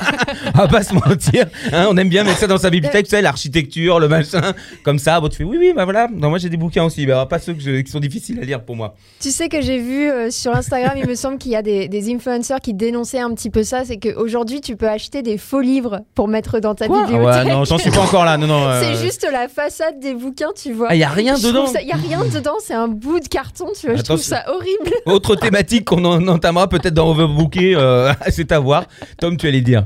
On 0.57 0.61
va 0.61 0.67
pas 0.67 0.83
se 0.83 0.93
mentir. 0.93 1.45
hein, 1.71 1.87
on 1.89 1.97
aime 1.97 2.09
bien 2.09 2.23
mettre 2.23 2.39
ça 2.39 2.47
dans 2.47 2.57
sa 2.57 2.69
bibliothèque, 2.69 3.05
tu 3.05 3.11
sais, 3.11 3.21
l'architecture, 3.21 3.99
le 3.99 4.07
machin, 4.07 4.53
comme 4.83 4.97
ça. 4.99 5.19
Bon, 5.19 5.27
tu 5.29 5.37
fais 5.37 5.43
oui, 5.43 5.57
oui, 5.59 5.73
bah 5.75 5.83
voilà. 5.83 6.07
Non, 6.11 6.29
moi 6.29 6.37
j'ai 6.39 6.49
des 6.49 6.57
bouquins 6.57 6.83
aussi, 6.83 7.05
bah, 7.05 7.25
pas 7.29 7.39
ceux 7.39 7.53
que 7.53 7.61
je- 7.61 7.81
qui 7.81 7.91
sont 7.91 7.99
difficiles 7.99 8.39
à 8.41 8.45
lire 8.45 8.63
pour 8.63 8.75
moi. 8.75 8.95
Tu 9.19 9.29
sais 9.31 9.49
que 9.49 9.61
j'ai 9.61 9.77
vu 9.77 10.09
euh, 10.09 10.29
sur 10.31 10.55
Instagram, 10.55 10.93
il 10.97 11.07
me 11.07 11.15
semble 11.15 11.37
qu'il 11.37 11.51
y 11.51 11.55
a 11.55 11.61
des, 11.61 11.87
des 11.87 12.13
influenceurs 12.13 12.59
qui 12.59 12.73
dénonçaient 12.73 13.19
un 13.19 13.33
petit 13.33 13.49
peu 13.49 13.63
ça, 13.63 13.83
c'est 13.85 13.97
qu'aujourd'hui 13.97 14.61
tu 14.61 14.75
peux 14.75 14.87
acheter 14.89 15.21
des 15.21 15.37
faux 15.37 15.61
livres 15.61 16.01
pour 16.15 16.27
mettre 16.27 16.59
dans 16.59 16.73
ta 16.75 16.87
Quoi 16.87 17.01
Ah 17.03 17.07
bibliothèque. 17.07 17.45
ouais, 17.45 17.51
non, 17.53 17.63
j'en 17.65 17.77
suis 17.77 17.91
pas 17.91 18.01
encore 18.01 18.25
là. 18.25 18.37
Non, 18.37 18.47
non. 18.47 18.67
euh, 18.67 18.81
C'est 18.81 19.03
juste 19.05 19.27
la 19.31 19.47
façade 19.47 19.99
des 19.99 20.13
bouquins, 20.13 20.51
tu 20.59 20.73
vois. 20.73 20.87
Ah, 20.89 20.95
y 20.95 21.03
a 21.03 21.09
rien 21.09 21.35
Je 21.35 21.47
dedans. 21.47 21.65
Il 21.81 21.87
y 21.87 21.91
a 21.91 21.95
rien 21.95 22.21
dedans, 22.33 22.55
c'est 22.63 22.73
un 22.73 22.87
bout 22.87 23.19
de 23.19 23.27
carton, 23.27 23.67
tu 23.79 23.87
vois. 23.87 23.95
Je 23.95 24.01
trouve 24.01 24.21
ça 24.21 24.43
horrible. 24.49 24.95
Autre 25.05 25.35
thématique 25.35 25.85
qu'on 25.85 26.03
en 26.05 26.27
entamera 26.27 26.67
peut-être 26.67 26.93
dans 26.93 27.09
Overbooké, 27.11 27.75
euh, 27.75 28.11
c'est 28.29 28.51
à 28.51 28.59
voir. 28.59 28.85
Tom, 29.19 29.37
tu 29.37 29.47
allais 29.47 29.61
dire. 29.61 29.83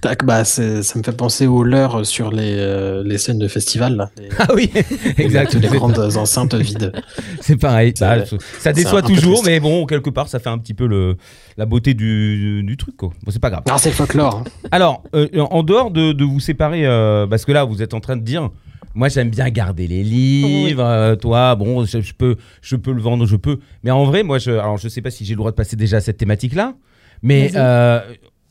Tac, 0.00 0.24
bah, 0.24 0.44
c'est- 0.44 0.82
ça 0.82 0.98
me 0.98 1.02
fait 1.02 1.16
penser 1.16 1.46
aux 1.46 1.64
leurs 1.64 2.06
sur 2.06 2.30
les, 2.30 2.54
euh, 2.56 3.02
les 3.04 3.18
scènes 3.18 3.38
de 3.38 3.48
festival, 3.48 3.96
là, 3.96 4.10
les, 4.18 4.28
Ah 4.38 4.46
oui, 4.54 4.70
exact. 5.18 5.54
les 5.54 5.68
grandes 5.68 5.98
enceintes 5.98 6.54
vides. 6.54 6.92
C'est 7.40 7.56
pareil. 7.56 7.92
C'est- 7.96 8.04
Bah, 8.04 8.24
ça 8.58 8.72
déçoit 8.72 9.02
toujours, 9.02 9.42
mais 9.44 9.58
bon, 9.60 9.86
quelque 9.86 10.10
part, 10.10 10.28
ça 10.28 10.38
fait 10.38 10.50
un 10.50 10.58
petit 10.58 10.74
peu 10.74 10.86
le, 10.86 11.16
la 11.56 11.66
beauté 11.66 11.94
du, 11.94 12.62
du 12.62 12.76
truc, 12.76 12.96
quoi. 12.96 13.10
Bon, 13.24 13.30
c'est 13.32 13.40
pas 13.40 13.50
grave. 13.50 13.62
Non, 13.68 13.78
c'est 13.78 13.88
le 13.90 13.94
folklore. 13.94 14.44
hein. 14.46 14.50
Alors, 14.70 15.02
euh, 15.14 15.28
en 15.50 15.62
dehors 15.62 15.90
de, 15.90 16.12
de 16.12 16.24
vous 16.24 16.40
séparer, 16.40 16.86
euh, 16.86 17.26
parce 17.26 17.44
que 17.44 17.52
là, 17.52 17.64
vous 17.64 17.82
êtes 17.82 17.94
en 17.94 18.00
train 18.00 18.16
de 18.16 18.22
dire, 18.22 18.50
moi, 18.94 19.08
j'aime 19.08 19.30
bien 19.30 19.48
garder 19.50 19.86
les 19.86 20.02
livres. 20.04 20.84
euh, 20.84 21.16
toi, 21.16 21.54
bon, 21.56 21.84
je, 21.84 22.00
je 22.00 22.12
peux, 22.14 22.36
je 22.62 22.76
peux 22.76 22.92
le 22.92 23.00
vendre, 23.02 23.26
je 23.26 23.36
peux. 23.36 23.58
Mais 23.82 23.90
en 23.90 24.04
vrai, 24.04 24.22
moi, 24.22 24.38
je, 24.38 24.50
alors, 24.52 24.76
je 24.78 24.88
sais 24.88 25.02
pas 25.02 25.10
si 25.10 25.24
j'ai 25.24 25.34
le 25.34 25.38
droit 25.38 25.50
de 25.50 25.56
passer 25.56 25.74
déjà 25.76 25.96
à 25.96 26.00
cette 26.00 26.18
thématique-là, 26.18 26.74
mais 27.22 27.50
euh, 27.56 28.00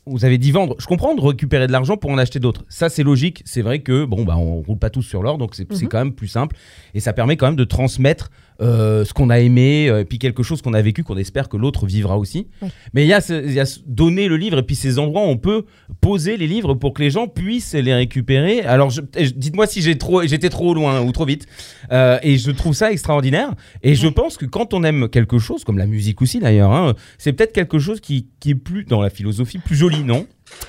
vous 0.10 0.26
avez 0.26 0.38
dit 0.38 0.52
vendre. 0.52 0.76
Je 0.80 0.86
comprends 0.88 1.14
de 1.16 1.22
récupérer 1.22 1.68
de 1.68 1.72
l'argent 1.72 1.98
pour 1.98 2.10
en 2.12 2.18
acheter 2.18 2.40
d'autres. 2.40 2.64
Ça, 2.70 2.90
c'est 2.90 3.04
logique. 3.04 3.42
C'est 3.46 3.62
vrai 3.62 3.80
que 3.80 4.06
bon, 4.06 4.24
bah, 4.24 4.36
on 4.38 4.62
roule 4.62 4.80
pas 4.80 4.90
tous 4.90 5.02
sur 5.04 5.22
l'or, 5.24 5.38
donc 5.38 5.56
c'est 5.56 5.70
Mhm. 5.72 5.88
quand 5.88 5.98
même 6.00 6.14
plus 6.14 6.28
simple 6.28 6.56
et 6.94 7.00
ça 7.00 7.14
permet 7.14 7.38
quand 7.38 7.48
même 7.48 7.56
de 7.56 7.64
transmettre 7.64 8.30
euh, 8.62 9.06
ce 9.06 9.14
qu'on 9.14 9.30
a 9.30 9.40
aimé, 9.40 9.88
euh, 9.90 10.02
et 10.02 10.06
puis 10.06 10.18
quelque 10.20 10.42
chose 10.44 10.62
qu'on 10.62 10.74
a 10.74 10.82
vécu, 10.82 11.04
qu'on 11.04 11.18
espère 11.18 11.48
que 11.50 11.58
l'autre 11.58 11.86
vivra 11.86 12.18
aussi. 12.18 12.48
Ouais. 12.62 12.70
Mais 12.94 13.04
il 13.04 13.08
y, 13.08 13.14
a 13.14 13.22
ce- 13.22 13.46
il 13.46 13.54
y 13.54 13.60
a 13.60 13.66
ce- 13.66 13.80
donner 13.86 14.28
le 14.28 14.38
livre 14.38 14.58
et 14.60 14.64
puis 14.64 14.76
ces 14.76 14.98
endroits 15.00 15.22
où 15.24 15.30
on 15.30 15.38
peut 15.38 15.66
poser 16.02 16.38
les 16.38 16.48
livres 16.48 16.74
pour 16.74 16.94
que 16.94 17.02
les 17.02 17.12
gens 17.12 17.28
puissent 17.28 17.74
les 17.74 17.94
récupérer. 17.94 18.62
Alors 18.62 18.92
dites-moi 19.36 19.68
si 19.68 19.82
j'ai 19.82 19.98
trop, 19.98 20.24
j'étais 20.24 20.50
trop 20.50 20.74
loin 20.74 21.02
ou 21.02 21.12
trop 21.12 21.26
vite. 21.26 21.46
Euh, 21.92 22.18
et 22.24 22.38
je 22.38 22.52
trouve 22.52 22.74
ça 22.74 22.92
extraordinaire. 22.92 23.54
Et 23.84 23.96
je 23.96 24.08
pense 24.08 24.38
que 24.38 24.46
quand 24.46 24.74
on 24.74 24.84
aime 24.84 25.08
quelque 25.10 25.38
chose, 25.40 25.64
comme 25.64 25.78
la 25.78 25.86
musique 25.88 26.22
aussi 26.22 26.40
d'ailleurs, 26.40 26.72
hein, 26.72 26.96
c'est 27.18 27.34
peut-être 27.34 27.54
quelque 27.54 27.80
chose 27.80 28.00
qui, 28.00 28.28
qui 28.40 28.52
est 28.52 28.56
plus 28.56 28.84
dans 28.86 29.02
la 29.02 29.10
philosophie, 29.10 29.60
plus 29.60 29.76
joli, 29.76 30.04
non? 30.04 30.26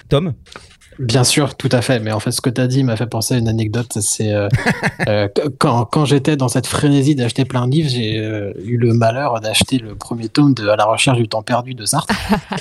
Tom 0.09 0.35
Bien 0.99 1.23
sûr, 1.23 1.55
tout 1.55 1.69
à 1.71 1.81
fait. 1.81 2.01
Mais 2.01 2.11
en 2.11 2.19
fait, 2.19 2.33
ce 2.33 2.41
que 2.41 2.51
tu 2.51 2.61
as 2.61 2.67
dit 2.67 2.83
m'a 2.83 2.97
fait 2.97 3.07
penser 3.07 3.35
à 3.35 3.39
une 3.39 3.49
anecdote. 3.49 3.99
C'est 4.01 4.33
euh, 4.33 4.49
euh, 5.09 5.29
quand, 5.59 5.85
quand 5.85 6.05
j'étais 6.05 6.37
dans 6.37 6.49
cette 6.49 6.67
frénésie 6.67 7.15
d'acheter 7.15 7.45
plein 7.45 7.67
de 7.67 7.73
livres, 7.73 7.89
j'ai 7.89 8.19
euh, 8.19 8.53
eu 8.65 8.79
le 8.79 8.93
malheur 8.95 9.41
d'acheter 9.41 9.79
le 9.79 9.95
premier 9.95 10.29
tome 10.29 10.55
de 10.55 10.67
À 10.69 10.77
la 10.77 10.85
recherche 10.87 11.19
du 11.19 11.29
temps 11.29 11.43
perdu 11.43 11.75
de 11.75 11.85
Sartre. 11.85 12.13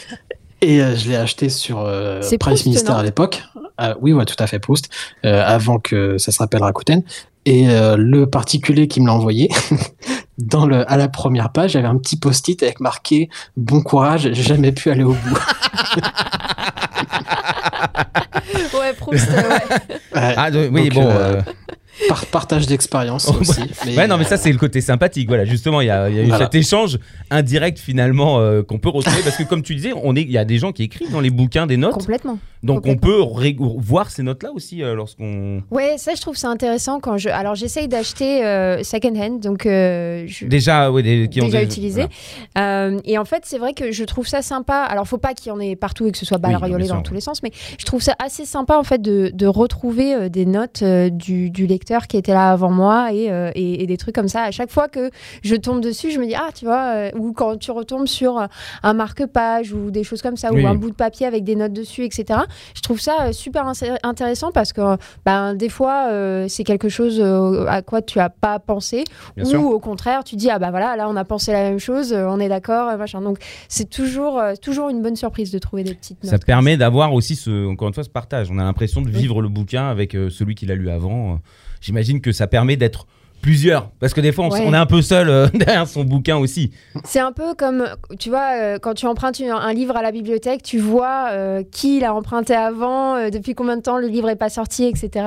Et 0.61 0.81
euh, 0.81 0.95
je 0.95 1.09
l'ai 1.09 1.15
acheté 1.15 1.49
sur 1.49 1.79
euh, 1.79 2.21
C'est 2.21 2.37
Price 2.37 2.61
Proust, 2.61 2.65
Minister 2.65 2.91
à 2.91 3.03
l'époque. 3.03 3.43
Euh, 3.79 3.93
oui, 4.01 4.13
ouais, 4.13 4.25
tout 4.25 4.35
à 4.39 4.47
fait, 4.47 4.59
Proust. 4.59 4.89
euh, 5.25 5.43
avant 5.45 5.79
que 5.79 6.17
ça 6.17 6.31
se 6.31 6.39
rappelle 6.39 6.63
Rakuten. 6.63 7.03
Et 7.45 7.69
euh, 7.69 7.95
le 7.97 8.29
particulier 8.29 8.87
qui 8.87 8.99
me 8.99 9.07
l'a 9.07 9.13
envoyé, 9.13 9.49
dans 10.37 10.65
le, 10.65 10.89
à 10.91 10.97
la 10.97 11.07
première 11.07 11.51
page, 11.51 11.73
il 11.73 11.75
y 11.75 11.79
avait 11.79 11.87
un 11.87 11.97
petit 11.97 12.17
post-it 12.17 12.61
avec 12.61 12.79
marqué 12.79 13.29
Bon 13.55 13.81
courage, 13.81 14.29
j'ai 14.33 14.43
jamais 14.43 14.71
pu 14.71 14.89
aller 14.89 15.03
au 15.03 15.13
bout. 15.13 15.37
Ouais, 18.79 18.93
Proust, 18.93 19.27
euh, 19.29 19.49
ouais. 19.49 20.33
Ah 20.37 20.51
de- 20.51 20.69
oui, 20.71 20.89
Donc, 20.89 21.03
bon. 21.03 21.43
Par 22.09 22.25
partage 22.27 22.67
d'expérience 22.67 23.29
Oh, 23.33 23.37
aussi. 23.41 23.61
Ouais, 23.97 24.07
non, 24.07 24.17
mais 24.17 24.23
ça, 24.23 24.37
c'est 24.37 24.51
le 24.51 24.57
côté 24.57 24.81
sympathique. 24.81 25.27
Voilà, 25.27 25.45
justement, 25.45 25.81
il 25.81 25.87
y 25.87 25.89
a, 25.89 26.09
il 26.09 26.15
y 26.15 26.19
a 26.19 26.23
eu 26.23 26.27
Voilà. 26.27 26.45
cet 26.45 26.55
échange 26.55 26.99
indirect 27.31 27.79
finalement 27.79 28.39
euh, 28.39 28.61
qu'on 28.63 28.77
peut 28.79 28.89
retrouver 28.89 29.21
parce 29.23 29.37
que, 29.37 29.43
comme 29.43 29.61
tu 29.63 29.75
disais, 29.75 29.91
on 30.03 30.15
est, 30.15 30.21
il 30.21 30.31
y 30.31 30.37
a 30.37 30.45
des 30.45 30.57
gens 30.57 30.71
qui 30.71 30.83
écrivent 30.83 31.11
dans 31.11 31.19
les 31.21 31.29
bouquins 31.29 31.67
des 31.67 31.77
notes, 31.77 31.93
complètement. 31.93 32.37
donc 32.63 32.85
on 32.85 32.95
peut 32.97 33.19
voir 33.77 34.09
ces 34.11 34.23
notes-là 34.23 34.51
aussi 34.53 34.83
euh, 34.83 34.93
lorsqu'on. 34.95 35.61
Ouais, 35.71 35.95
ça 35.97 36.13
je 36.15 36.21
trouve 36.21 36.35
ça 36.37 36.49
intéressant 36.49 36.99
quand 36.99 37.17
je. 37.17 37.29
Alors 37.29 37.55
j'essaye 37.55 37.87
d'acheter 37.87 38.45
euh, 38.45 38.83
second 38.83 39.15
hand, 39.19 39.39
donc 39.41 39.65
euh, 39.65 40.25
je. 40.27 40.45
Déjà, 40.45 40.91
ouais, 40.91 41.03
des, 41.03 41.27
qui 41.29 41.41
ont 41.41 41.45
déjà 41.45 41.59
des- 41.59 41.65
utilisé. 41.65 42.05
voilà. 42.55 42.87
Euh, 42.87 42.99
et 43.05 43.17
en 43.17 43.25
fait, 43.25 43.43
c'est 43.45 43.57
vrai 43.57 43.73
que 43.73 43.91
je 43.91 44.03
trouve 44.03 44.27
ça 44.27 44.41
sympa. 44.41 44.75
Alors, 44.83 45.07
faut 45.07 45.17
pas 45.17 45.33
qu'il 45.33 45.47
y 45.49 45.51
en 45.51 45.59
ait 45.59 45.75
partout 45.75 46.07
et 46.07 46.11
que 46.11 46.17
ce 46.17 46.25
soit 46.25 46.37
Oui, 46.43 46.49
bien 46.55 46.59
dans 46.87 47.01
tous 47.01 47.13
les 47.13 47.21
sens, 47.21 47.41
mais 47.43 47.51
je 47.79 47.85
trouve 47.85 48.01
ça 48.01 48.15
assez 48.23 48.45
sympa 48.45 48.77
en 48.77 48.83
fait 48.83 49.01
de, 49.01 49.31
de 49.33 49.45
retrouver 49.47 50.13
euh, 50.13 50.29
des 50.29 50.45
notes 50.45 50.81
euh, 50.83 51.09
du, 51.09 51.49
du 51.49 51.65
lecteur 51.67 51.86
qui 52.07 52.17
était 52.17 52.33
là 52.33 52.51
avant 52.51 52.69
moi 52.69 53.13
et, 53.13 53.31
euh, 53.31 53.51
et, 53.55 53.81
et 53.83 53.87
des 53.87 53.97
trucs 53.97 54.13
comme 54.13 54.27
ça. 54.27 54.43
À 54.43 54.51
chaque 54.51 54.69
fois 54.69 54.87
que 54.89 55.09
je 55.43 55.55
tombe 55.55 55.81
dessus, 55.81 56.11
je 56.11 56.19
me 56.19 56.25
dis 56.27 56.35
ah 56.35 56.49
tu 56.53 56.65
vois, 56.65 56.83
euh, 56.93 57.09
ou 57.17 57.31
quand 57.33 57.57
tu 57.57 57.71
retombes 57.71 58.07
sur 58.07 58.45
un 58.83 58.93
marque-page 58.93 59.71
ou 59.73 59.89
des 59.89 60.03
choses 60.03 60.21
comme 60.21 60.35
ça, 60.37 60.51
Oui. 60.51 60.63
ou 60.63 60.67
un 60.67 60.75
bout 60.75 60.89
de 60.89 60.95
papier 60.95 61.25
avec 61.25 61.43
des 61.43 61.55
notes 61.55 61.73
dessus, 61.73 62.03
etc. 62.03 62.39
Je 62.75 62.81
trouve 62.81 62.99
ça 62.99 63.27
euh, 63.27 63.31
super 63.31 63.65
intéressant 64.03 64.51
parce 64.51 64.73
que 64.73 64.97
ben, 65.25 65.53
des 65.55 65.69
fois 65.69 66.09
c'est 66.47 66.63
quelque 66.63 66.89
chose 66.89 67.21
à 67.67 67.81
quoi 67.81 68.01
tu 68.01 68.19
as 68.19 68.29
pas 68.29 68.59
pensé 68.59 69.03
Bien 69.35 69.45
ou 69.45 69.49
sûr. 69.49 69.65
au 69.65 69.79
contraire, 69.79 70.23
tu 70.23 70.35
dis 70.35 70.49
ah 70.49 70.59
bah 70.59 70.69
voilà, 70.71 70.95
là 70.95 71.07
on 71.09 71.15
a 71.15 71.23
pensé 71.23 71.51
la 71.53 71.63
même 71.63 71.79
chose, 71.79 72.13
on 72.13 72.39
est 72.39 72.49
d'accord, 72.49 72.97
machin. 72.97 73.21
Donc 73.21 73.37
c'est 73.69 73.89
toujours 73.89 74.41
toujours 74.61 74.89
une 74.89 75.01
bonne 75.01 75.15
surprise 75.15 75.51
de 75.51 75.59
trouver 75.59 75.83
des 75.83 75.93
petites 75.93 76.21
notes. 76.23 76.31
Ça 76.31 76.37
permet 76.39 76.75
d'avoir 76.77 77.13
aussi 77.13 77.35
ce, 77.35 77.65
encore 77.67 77.87
une 77.87 77.93
fois, 77.93 78.03
ce 78.03 78.09
partage. 78.09 78.49
On 78.51 78.57
a 78.59 78.63
l'impression 78.63 79.01
de 79.01 79.09
vivre 79.09 79.41
le 79.41 79.49
bouquin 79.49 79.87
avec 79.87 80.11
celui 80.29 80.55
qui 80.55 80.65
l'a 80.65 80.75
lu 80.75 80.89
avant. 80.89 81.39
J'imagine 81.81 82.21
que 82.21 82.31
ça 82.31 82.47
permet 82.47 82.75
d'être 82.77 83.07
plusieurs, 83.41 83.91
parce 83.99 84.13
que 84.15 84.19
des 84.21 84.31
fois 84.31 84.45
on, 84.45 84.47
s- 84.49 84.55
Ouais. 84.59 84.65
on 84.67 84.73
est 84.73 84.77
un 84.77 84.87
peu 84.87 85.01
seul 85.03 85.29
euh, 85.29 85.47
derrière 85.53 85.87
son 85.87 86.03
bouquin 86.03 86.37
aussi. 86.37 86.71
C'est 87.05 87.19
un 87.19 87.31
peu 87.31 87.53
comme, 87.53 87.87
tu 88.19 88.29
vois, 88.29 88.53
euh, 88.59 88.79
quand 88.79 88.95
tu 88.95 89.05
empruntes 89.05 89.39
une- 89.39 89.51
un 89.51 89.73
livre 89.73 89.95
à 89.95 90.01
la 90.01 90.11
bibliothèque, 90.11 90.63
tu 90.63 90.79
vois 90.79 91.27
euh, 91.31 91.63
qui 91.71 91.99
l'a 91.99 92.13
emprunté 92.15 92.55
avant, 92.55 93.29
depuis 93.29 93.53
combien 93.53 93.77
de 93.77 93.81
temps 93.83 93.97
le 93.99 94.07
livre 94.07 94.29
est 94.29 94.35
pas 94.35 94.49
sorti, 94.49 94.85
etc. 94.85 95.25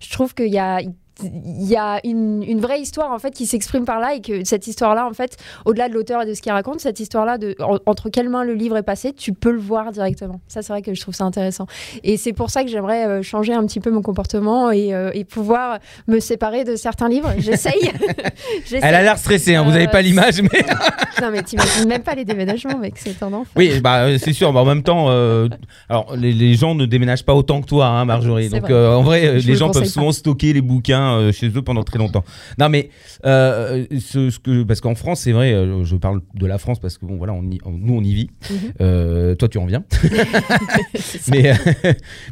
Je 0.00 0.10
trouve 0.10 0.34
qu'il 0.34 0.48
y 0.48 0.58
a, 0.58 0.80
il 1.22 1.68
y 1.68 1.76
a 1.76 2.00
une, 2.04 2.42
une 2.42 2.60
vraie 2.60 2.80
histoire 2.80 3.12
en 3.12 3.18
fait 3.18 3.32
qui 3.32 3.46
s'exprime 3.46 3.84
par 3.84 4.00
là 4.00 4.14
et 4.14 4.20
que 4.20 4.44
cette 4.44 4.66
histoire-là, 4.66 5.06
en 5.06 5.12
fait, 5.12 5.36
au-delà 5.66 5.88
de 5.88 5.94
l'auteur 5.94 6.22
et 6.22 6.26
de 6.26 6.34
ce 6.34 6.40
qu'il 6.40 6.52
raconte, 6.52 6.80
cette 6.80 7.00
histoire-là, 7.00 7.38
de, 7.38 7.54
en- 7.60 7.78
entre 7.86 8.08
quelles 8.08 8.28
mains 8.28 8.44
le 8.44 8.54
livre 8.54 8.76
est 8.76 8.82
passé, 8.82 9.12
tu 9.12 9.32
peux 9.32 9.50
le 9.50 9.58
voir 9.60 9.92
directement. 9.92 10.40
Ça, 10.48 10.62
c'est 10.62 10.72
vrai 10.72 10.80
que 10.82 10.94
je 10.94 11.00
trouve 11.00 11.14
ça 11.14 11.24
intéressant. 11.24 11.66
Et 12.02 12.16
c'est 12.16 12.32
pour 12.32 12.50
ça 12.50 12.64
que 12.64 12.70
j'aimerais 12.70 13.06
euh, 13.06 13.22
changer 13.22 13.52
un 13.52 13.64
petit 13.66 13.80
peu 13.80 13.90
mon 13.90 14.02
comportement 14.02 14.70
et, 14.70 14.94
euh, 14.94 15.10
et 15.12 15.24
pouvoir 15.24 15.78
me 16.08 16.18
séparer 16.18 16.64
de 16.64 16.76
certains 16.76 17.08
livres. 17.08 17.32
J'essaye. 17.38 17.90
Elle 18.72 18.94
a 18.94 19.02
l'air 19.02 19.18
stressée, 19.18 19.54
hein, 19.54 19.62
vous 19.64 19.70
n'avez 19.72 19.86
Euh, 19.88 19.90
pas 19.90 20.02
l'image, 20.02 20.40
mais. 20.42 20.48
Non, 21.20 21.30
mais 21.30 21.42
t'imagines 21.42 21.86
même 21.86 22.02
pas 22.02 22.14
les 22.16 22.24
déménagements, 22.24 22.78
mec, 22.78 22.94
c'est 22.96 23.22
un 23.22 23.32
enfer. 23.32 23.52
Oui, 23.54 23.78
bah, 23.80 24.06
euh, 24.06 24.18
c'est 24.18 24.32
sûr, 24.32 24.52
mais 24.52 24.58
en 24.58 24.64
même 24.64 24.82
temps, 24.82 25.06
euh, 25.10 25.46
alors, 25.88 26.16
les, 26.16 26.32
les 26.32 26.54
gens 26.54 26.74
ne 26.74 26.84
déménagent 26.84 27.24
pas 27.24 27.34
autant 27.34 27.60
que 27.60 27.66
toi, 27.66 27.86
hein, 27.86 28.04
Marjorie. 28.04 28.48
Donc, 28.48 28.70
euh, 28.70 28.92
en 28.94 29.02
vrai, 29.02 29.26
euh, 29.26 29.38
Je 29.38 29.46
les 29.46 29.54
gens 29.54 29.70
peuvent 29.70 29.84
souvent 29.84 30.10
stocker 30.10 30.52
les 30.52 30.62
bouquins 30.62 31.01
euh, 31.16 31.32
chez 31.32 31.48
eux 31.48 31.62
pendant 31.62 31.82
très 31.84 31.98
longtemps. 31.98 32.24
Non, 32.58 32.68
mais 32.68 32.90
euh, 33.26 33.84
ce, 34.00 34.30
ce 34.30 34.38
que, 34.38 34.62
parce 34.62 34.80
qu'en 34.80 34.94
France, 34.94 35.20
c'est 35.20 35.32
vrai, 35.32 35.52
euh, 35.52 35.84
je 35.84 35.96
parle 35.96 36.20
de 36.34 36.46
la 36.46 36.58
France 36.58 36.78
parce 36.80 36.98
que 36.98 37.06
bon, 37.06 37.16
voilà, 37.16 37.32
on 37.32 37.42
y- 37.50 37.58
nous, 37.66 37.94
on 37.94 38.02
y 38.02 38.14
vit. 38.14 38.30
Mhm. 38.50 38.56
Euh, 38.80 39.34
toi, 39.34 39.48
tu 39.48 39.58
en 39.58 39.66
viens. 39.66 39.84
Mais 41.30 41.52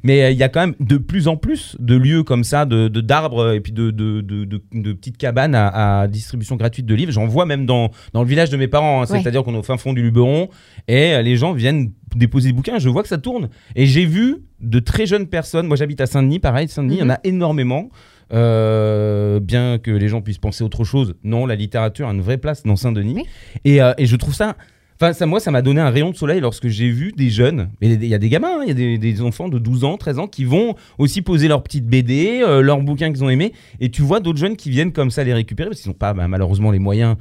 mais 0.02 0.32
il 0.32 0.38
y 0.38 0.42
a 0.42 0.48
quand 0.48 0.60
même 0.60 0.74
de 0.80 0.96
plus 0.96 1.28
en 1.28 1.36
plus 1.36 1.76
de 1.78 1.96
lieux 1.96 2.22
comme 2.22 2.44
ça, 2.44 2.64
de 2.64 2.88
d'arbres 2.88 3.52
et 3.54 3.60
puis 3.60 3.72
de, 3.72 3.90
de, 3.90 4.20
de, 4.20 4.44
de- 4.44 4.62
de 4.72 4.92
petites 4.92 5.16
cabanes 5.16 5.54
à, 5.54 6.00
à 6.02 6.08
distribution 6.08 6.56
gratuite 6.56 6.86
de 6.86 6.94
livres. 6.94 7.12
J'en 7.12 7.26
vois 7.26 7.46
même 7.46 7.66
dans, 7.66 7.90
dans 8.12 8.22
le 8.22 8.28
village 8.28 8.50
de 8.50 8.56
mes 8.56 8.68
parents. 8.68 9.02
hein. 9.02 9.06
Ouais. 9.10 9.20
C'est-à-dire 9.20 9.42
qu'on 9.44 9.54
est 9.54 9.58
au 9.58 9.62
fin 9.62 9.76
fond 9.76 9.92
du 9.92 10.02
Luberon 10.02 10.48
et 10.88 11.22
les 11.22 11.36
gens 11.36 11.52
viennent 11.52 11.92
déposer 12.16 12.48
des 12.48 12.52
bouquins. 12.54 12.78
Je 12.78 12.88
vois 12.88 13.02
que 13.02 13.08
ça 13.08 13.18
tourne. 13.18 13.48
Et 13.76 13.86
j'ai 13.86 14.04
vu 14.04 14.38
de 14.60 14.78
très 14.80 15.06
jeunes 15.06 15.26
personnes. 15.26 15.66
Moi, 15.66 15.76
j'habite 15.76 16.00
à 16.00 16.06
Saint-Denis, 16.06 16.38
pareil. 16.40 16.68
Saint-Denis, 16.68 16.96
il 16.96 17.00
y 17.00 17.04
en 17.04 17.10
a 17.10 17.20
énormément. 17.24 17.88
Euh, 18.32 19.40
bien 19.40 19.78
que 19.78 19.90
les 19.90 20.08
gens 20.08 20.22
puissent 20.22 20.38
penser 20.38 20.62
autre 20.62 20.84
chose, 20.84 21.14
non, 21.24 21.46
la 21.46 21.56
littérature 21.56 22.08
a 22.08 22.12
une 22.12 22.20
vraie 22.20 22.38
place 22.38 22.62
dans 22.62 22.76
Saint-Denis. 22.76 23.14
Oui. 23.14 23.24
Et, 23.64 23.82
euh, 23.82 23.92
et 23.98 24.06
je 24.06 24.16
trouve 24.16 24.34
ça 24.34 24.56
Enfin, 25.02 25.14
ça, 25.14 25.24
moi, 25.24 25.40
ça 25.40 25.50
m'a 25.50 25.62
donné 25.62 25.80
un 25.80 25.88
rayon 25.88 26.10
de 26.10 26.16
soleil 26.16 26.40
lorsque 26.40 26.68
j'ai 26.68 26.90
vu 26.90 27.12
des 27.12 27.30
jeunes, 27.30 27.70
et 27.80 27.88
il 27.88 28.04
y 28.04 28.14
a 28.14 28.18
des 28.18 28.28
gamins, 28.28 28.58
hein, 28.58 28.64
il 28.64 28.68
y 28.68 28.70
a 28.70 28.74
des, 28.74 28.98
des 28.98 29.22
enfants 29.22 29.48
de 29.48 29.58
12 29.58 29.84
ans, 29.84 29.96
13 29.96 30.18
ans 30.18 30.26
qui 30.26 30.44
vont 30.44 30.74
aussi 30.98 31.22
poser 31.22 31.48
leurs 31.48 31.62
petites 31.62 31.86
BD, 31.86 32.42
euh, 32.42 32.60
leurs 32.60 32.82
bouquins 32.82 33.10
qu'ils 33.10 33.24
ont 33.24 33.30
aimés, 33.30 33.54
et 33.80 33.88
tu 33.88 34.02
vois 34.02 34.20
d'autres 34.20 34.38
jeunes 34.38 34.56
qui 34.56 34.68
viennent 34.68 34.92
comme 34.92 35.10
ça 35.10 35.24
les 35.24 35.32
récupérer, 35.32 35.70
parce 35.70 35.80
qu'ils 35.80 35.90
n'ont 35.90 35.96
pas 35.96 36.12
bah, 36.12 36.28
malheureusement 36.28 36.70
les 36.70 36.78
moyens 36.78 37.16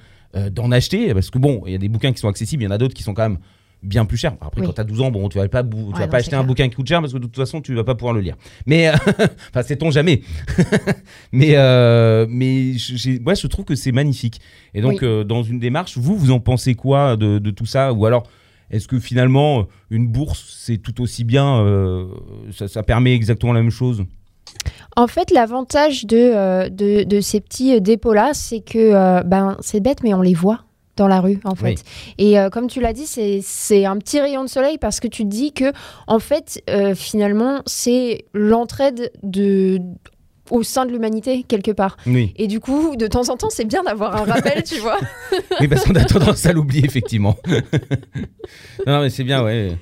d'en 0.52 0.72
acheter, 0.72 1.12
parce 1.14 1.32
que 1.32 1.40
bon, 1.40 1.64
il 1.66 1.72
y 1.72 1.76
a 1.76 1.80
des 1.80 1.90
bouquins 1.90 2.12
qui 2.12 2.20
sont 2.20 2.28
accessibles, 2.28 2.62
il 2.62 2.66
y 2.66 2.70
en 2.70 2.72
a 2.72 2.78
d'autres 2.78 2.94
qui 2.94 3.02
sont 3.02 3.16
quand 3.16 3.24
même 3.24 3.40
bien 3.82 4.06
plus 4.06 4.18
chers. 4.18 4.34
Après, 4.42 4.62
Oui. 4.62 4.68
quand 4.68 4.74
tu 4.74 4.82
as 4.82 4.84
12 4.84 5.02
ans, 5.02 5.10
bon, 5.12 5.30
tu 5.30 5.38
vas 5.38 5.48
pas, 5.48 5.64
bou- 5.64 5.78
tu 5.78 5.94
Ouais, 5.94 6.00
vas 6.00 6.06
non, 6.06 6.12
pas 6.12 6.18
acheter 6.18 6.36
un 6.36 6.44
bouquin 6.44 6.68
qui 6.70 6.76
coûte 6.76 6.88
cher, 6.88 7.00
parce 7.02 7.14
que 7.14 7.18
de 7.18 7.24
toute 7.24 7.36
façon, 7.36 7.62
tu 7.62 7.74
vas 7.76 7.84
pas 7.84 7.96
pouvoir 7.96 8.14
le 8.14 8.22
lire. 8.22 8.36
Mais, 8.66 8.90
euh, 8.90 8.94
enfin, 9.50 9.64
sait-on 9.64 9.90
jamais. 9.92 10.22
mais, 11.32 11.52
euh, 11.56 12.26
mais 12.30 12.74
je- 12.74 12.96
j'ai- 12.96 13.20
moi, 13.20 13.34
je 13.34 13.48
trouve 13.48 13.66
que 13.66 13.76
c'est 13.76 13.92
magnifique. 13.92 14.42
Et 14.74 14.82
donc, 14.82 15.00
Oui. 15.02 15.08
euh, 15.08 15.24
dans 15.24 15.44
une 15.44 15.60
démarche, 15.60 15.98
vous, 15.98 16.16
vous 16.18 16.32
en 16.32 16.40
pensez 16.40 16.76
quoi 16.76 17.16
de, 17.16 17.40
de 17.40 17.52
tout 17.52 17.66
ça? 17.66 17.94
Ou 17.94 18.06
alors, 18.06 18.24
est-ce 18.72 18.88
que 18.88 19.00
finalement, 19.00 19.68
une 19.90 20.08
bourse, 20.08 20.56
c'est 20.60 20.78
tout 20.78 21.02
aussi 21.02 21.24
bien 21.24 21.60
euh, 21.62 22.06
ça, 22.52 22.68
ça 22.68 22.84
permet 22.84 23.14
exactement 23.16 23.54
la 23.54 23.62
même 23.62 23.72
chose? 23.72 24.04
En 24.96 25.08
fait, 25.08 25.32
l'avantage 25.32 26.06
de, 26.06 26.68
de, 26.70 27.04
de 27.04 27.22
ces 27.22 27.40
petits 27.40 27.80
dépôts-là, 27.80 28.32
c'est 28.34 28.60
que, 28.60 29.24
ben, 29.24 29.56
c'est 29.62 29.80
bête, 29.80 30.04
mais 30.04 30.14
on 30.14 30.22
les 30.22 30.34
voit 30.34 30.66
dans 31.00 31.08
la 31.08 31.22
rue, 31.22 31.40
en 31.46 31.56
fait. 31.56 31.84
Et 32.18 32.38
euh, 32.38 32.50
comme 32.50 32.68
tu 32.68 32.82
l'as 32.82 32.94
dit, 32.94 33.08
c'est 33.08 33.40
c'est 33.42 33.86
un 33.86 33.98
petit 33.98 34.20
rayon 34.20 34.44
de 34.44 34.50
soleil 34.50 34.78
parce 34.78 35.00
que 35.00 35.08
tu 35.08 35.24
te 35.24 35.30
dis 35.30 35.54
que, 35.54 35.72
en 36.08 36.20
fait, 36.20 36.62
euh, 36.70 36.94
finalement, 36.94 37.62
c'est 37.66 38.26
l'entraide 38.34 39.12
de 39.24 39.80
au 40.52 40.64
sein 40.64 40.86
de 40.86 40.92
l'humanité 40.92 41.44
quelque 41.44 41.72
part. 41.72 41.96
Oui. 42.06 42.34
Et 42.36 42.48
du 42.48 42.60
coup, 42.60 42.96
de 42.96 43.08
temps 43.08 43.30
en 43.30 43.38
temps, 43.38 43.50
c'est 43.50 43.66
bien 43.66 43.84
d'avoir 43.84 44.16
un 44.16 44.26
rappel, 44.26 44.64
tu 44.64 44.76
vois. 44.80 44.98
oui, 45.62 45.68
parce 45.68 45.86
qu'on 45.86 45.96
a 45.96 46.04
tendance 46.04 46.46
à 46.46 46.54
l'oublier, 46.54 46.86
effectivement. 46.86 47.38
non, 48.88 49.02
mais 49.02 49.10
c'est 49.10 49.24
bien, 49.24 49.44
ouais. 49.44 49.78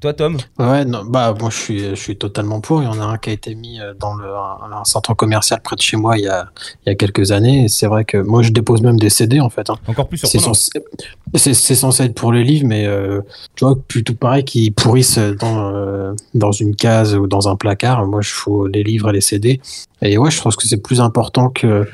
Toi, 0.00 0.12
Tom? 0.12 0.36
Ouais, 0.60 0.84
non, 0.84 1.04
bah 1.04 1.34
moi 1.40 1.50
je 1.50 1.56
suis, 1.56 1.78
je 1.80 1.94
suis 1.94 2.16
totalement 2.16 2.60
pour. 2.60 2.82
Il 2.82 2.84
y 2.84 2.88
en 2.88 3.00
a 3.00 3.04
un 3.04 3.18
qui 3.18 3.30
a 3.30 3.32
été 3.32 3.54
mis 3.56 3.80
euh, 3.80 3.94
dans 3.98 4.14
le, 4.14 4.26
un, 4.26 4.70
un 4.80 4.84
centre 4.84 5.12
commercial 5.14 5.60
près 5.60 5.74
de 5.74 5.80
chez 5.80 5.96
moi 5.96 6.16
il 6.16 6.24
y 6.24 6.28
a, 6.28 6.48
il 6.86 6.90
y 6.90 6.92
a 6.92 6.94
quelques 6.94 7.32
années. 7.32 7.66
C'est 7.68 7.86
vrai 7.88 8.04
que 8.04 8.16
moi 8.18 8.42
je 8.42 8.50
dépose 8.50 8.80
même 8.82 8.98
des 8.98 9.10
CD 9.10 9.40
en 9.40 9.50
fait. 9.50 9.68
hein. 9.70 9.76
Encore 9.88 10.08
plus 10.08 10.18
C'est 10.18 10.28
surprenant. 10.28 10.54
censé, 10.54 11.54
c'est, 11.54 11.74
censé 11.74 12.04
être 12.04 12.14
pour 12.14 12.32
les 12.32 12.44
livres, 12.44 12.66
mais 12.66 12.86
euh, 12.86 13.20
tu 13.56 13.64
vois, 13.64 13.76
plutôt 13.88 14.14
pareil 14.14 14.44
qu'ils 14.44 14.72
pourrissent 14.72 15.18
dans, 15.18 15.74
euh, 15.74 16.12
dans 16.34 16.52
une 16.52 16.76
case 16.76 17.16
ou 17.16 17.26
dans 17.26 17.48
un 17.48 17.56
placard. 17.56 18.06
Moi 18.06 18.20
je 18.20 18.30
fous 18.30 18.66
les 18.66 18.84
livres 18.84 19.10
et 19.10 19.14
les 19.14 19.20
CD. 19.20 19.60
Et 20.02 20.16
ouais, 20.16 20.30
je 20.30 20.36
trouve 20.38 20.54
que 20.54 20.66
c'est 20.66 20.82
plus 20.82 21.00
important 21.00 21.48
que 21.50 21.88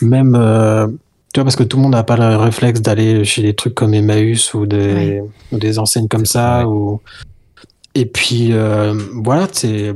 même. 0.00 0.36
euh, 0.36 0.86
tu 1.34 1.40
vois, 1.40 1.44
parce 1.44 1.56
que 1.56 1.64
tout 1.64 1.76
le 1.76 1.82
monde 1.82 1.92
n'a 1.92 2.04
pas 2.04 2.16
le 2.16 2.36
réflexe 2.36 2.80
d'aller 2.80 3.22
chez 3.24 3.42
des 3.42 3.54
trucs 3.54 3.74
comme 3.74 3.92
Emmaüs 3.92 4.54
ou 4.54 4.64
des, 4.64 5.22
ou 5.52 5.58
des 5.58 5.78
enseignes 5.78 6.08
comme 6.08 6.24
ça. 6.24 6.66
Ou... 6.66 7.00
Et 7.98 8.06
puis, 8.06 8.52
euh, 8.52 8.94
voilà, 9.24 9.48
c'est 9.50 9.92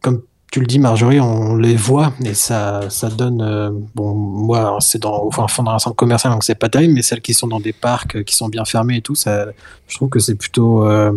comme 0.00 0.22
tu 0.50 0.60
le 0.60 0.66
dis, 0.66 0.78
Marjorie, 0.78 1.20
on 1.20 1.56
les 1.56 1.76
voit 1.76 2.14
et 2.24 2.32
ça, 2.32 2.88
ça 2.88 3.10
donne. 3.10 3.42
euh, 3.42 3.70
bon, 3.94 4.14
moi, 4.14 4.78
c'est 4.80 5.02
dans, 5.02 5.24
au 5.24 5.30
fin 5.30 5.46
fond 5.46 5.78
centre 5.78 5.94
commercial, 5.94 6.32
donc 6.32 6.42
c'est 6.42 6.54
pas 6.54 6.70
terrible, 6.70 6.94
mais 6.94 7.02
celles 7.02 7.20
qui 7.20 7.34
sont 7.34 7.46
dans 7.46 7.60
des 7.60 7.74
parcs 7.74 8.24
qui 8.24 8.34
sont 8.34 8.48
bien 8.48 8.64
fermés 8.64 8.96
et 8.96 9.02
tout, 9.02 9.14
ça, 9.14 9.48
je 9.88 9.94
trouve 9.94 10.08
que 10.08 10.20
c'est 10.20 10.36
plutôt, 10.36 10.88
euh, 10.88 11.12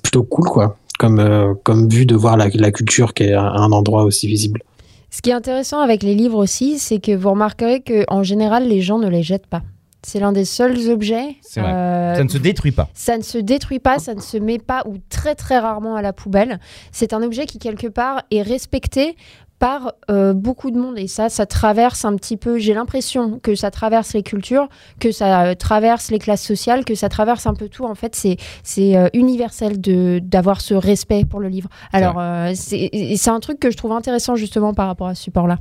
plutôt 0.00 0.22
cool, 0.22 0.48
quoi. 0.48 0.76
Comme, 0.96 1.56
comme 1.64 1.88
vue 1.88 2.06
de 2.06 2.14
voir 2.14 2.36
la, 2.36 2.50
culture 2.72 3.14
qui 3.14 3.24
est 3.24 3.34
un 3.34 3.72
endroit 3.72 4.02
aussi 4.02 4.26
visible. 4.26 4.62
Ce 5.10 5.22
qui 5.22 5.30
est 5.30 5.32
intéressant 5.32 5.80
avec 5.80 6.02
les 6.04 6.14
livres 6.14 6.38
aussi, 6.38 6.78
c'est 6.78 6.98
que 7.00 7.16
vous 7.16 7.30
remarquerez 7.30 7.82
qu'en 7.82 8.22
général, 8.22 8.68
les 8.68 8.80
gens 8.80 8.98
ne 8.98 9.08
les 9.08 9.22
jettent 9.22 9.46
pas. 9.46 9.62
C'est 10.02 10.20
l'un 10.20 10.32
des 10.32 10.44
seuls 10.44 10.90
objets. 10.90 11.36
C'est 11.42 11.60
vrai. 11.60 11.72
euh, 11.72 12.14
Ça 12.14 12.22
ne 12.24 12.28
se 12.28 12.38
détruit 12.38 12.70
pas. 12.72 12.88
ça 12.94 13.18
ne 13.18 13.22
se 13.22 13.38
détruit 13.38 13.80
pas, 13.80 13.98
ça 13.98 14.14
ne 14.14 14.20
se 14.20 14.36
met 14.36 14.58
pas 14.58 14.82
ou 14.86 14.94
très 15.10 15.34
très 15.34 15.58
rarement 15.58 15.96
à 15.96 16.02
la 16.02 16.12
poubelle. 16.12 16.60
C'est 16.92 17.12
un 17.12 17.22
objet 17.22 17.46
qui 17.46 17.58
quelque 17.58 17.88
part 17.88 18.22
est 18.30 18.42
respecté 18.42 19.16
par 19.58 19.94
euh, 20.08 20.34
beaucoup 20.34 20.70
de 20.70 20.78
monde 20.78 20.96
et 21.00 21.08
ça, 21.08 21.28
ça 21.28 21.44
traverse 21.44 22.04
un 22.04 22.14
petit 22.14 22.36
peu. 22.36 22.58
J'ai 22.58 22.74
l'impression 22.74 23.40
que 23.40 23.56
ça 23.56 23.72
traverse 23.72 24.14
les 24.14 24.22
cultures, 24.22 24.68
que 25.00 25.10
ça 25.10 25.46
euh, 25.46 25.54
traverse 25.56 26.12
les 26.12 26.20
classes 26.20 26.44
sociales, 26.44 26.84
que 26.84 26.94
ça 26.94 27.08
traverse 27.08 27.44
un 27.48 27.54
peu 27.54 27.68
tout. 27.68 27.84
En 27.84 27.96
fait, 27.96 28.14
c'est 28.14 28.36
c'est 28.62 28.96
euh, 28.96 29.08
universel 29.14 29.80
de 29.80 30.20
d'avoir 30.22 30.60
ce 30.60 30.74
respect 30.74 31.24
pour 31.24 31.40
le 31.40 31.48
livre. 31.48 31.68
Alors 31.92 32.22
c'est 32.54 32.88
c'est 33.16 33.30
un 33.30 33.40
truc 33.40 33.58
que 33.58 33.72
je 33.72 33.76
trouve 33.76 33.90
intéressant 33.90 34.36
justement 34.36 34.74
par 34.74 34.86
rapport 34.86 35.08
à 35.08 35.16
ce 35.16 35.24
support-là. 35.24 35.58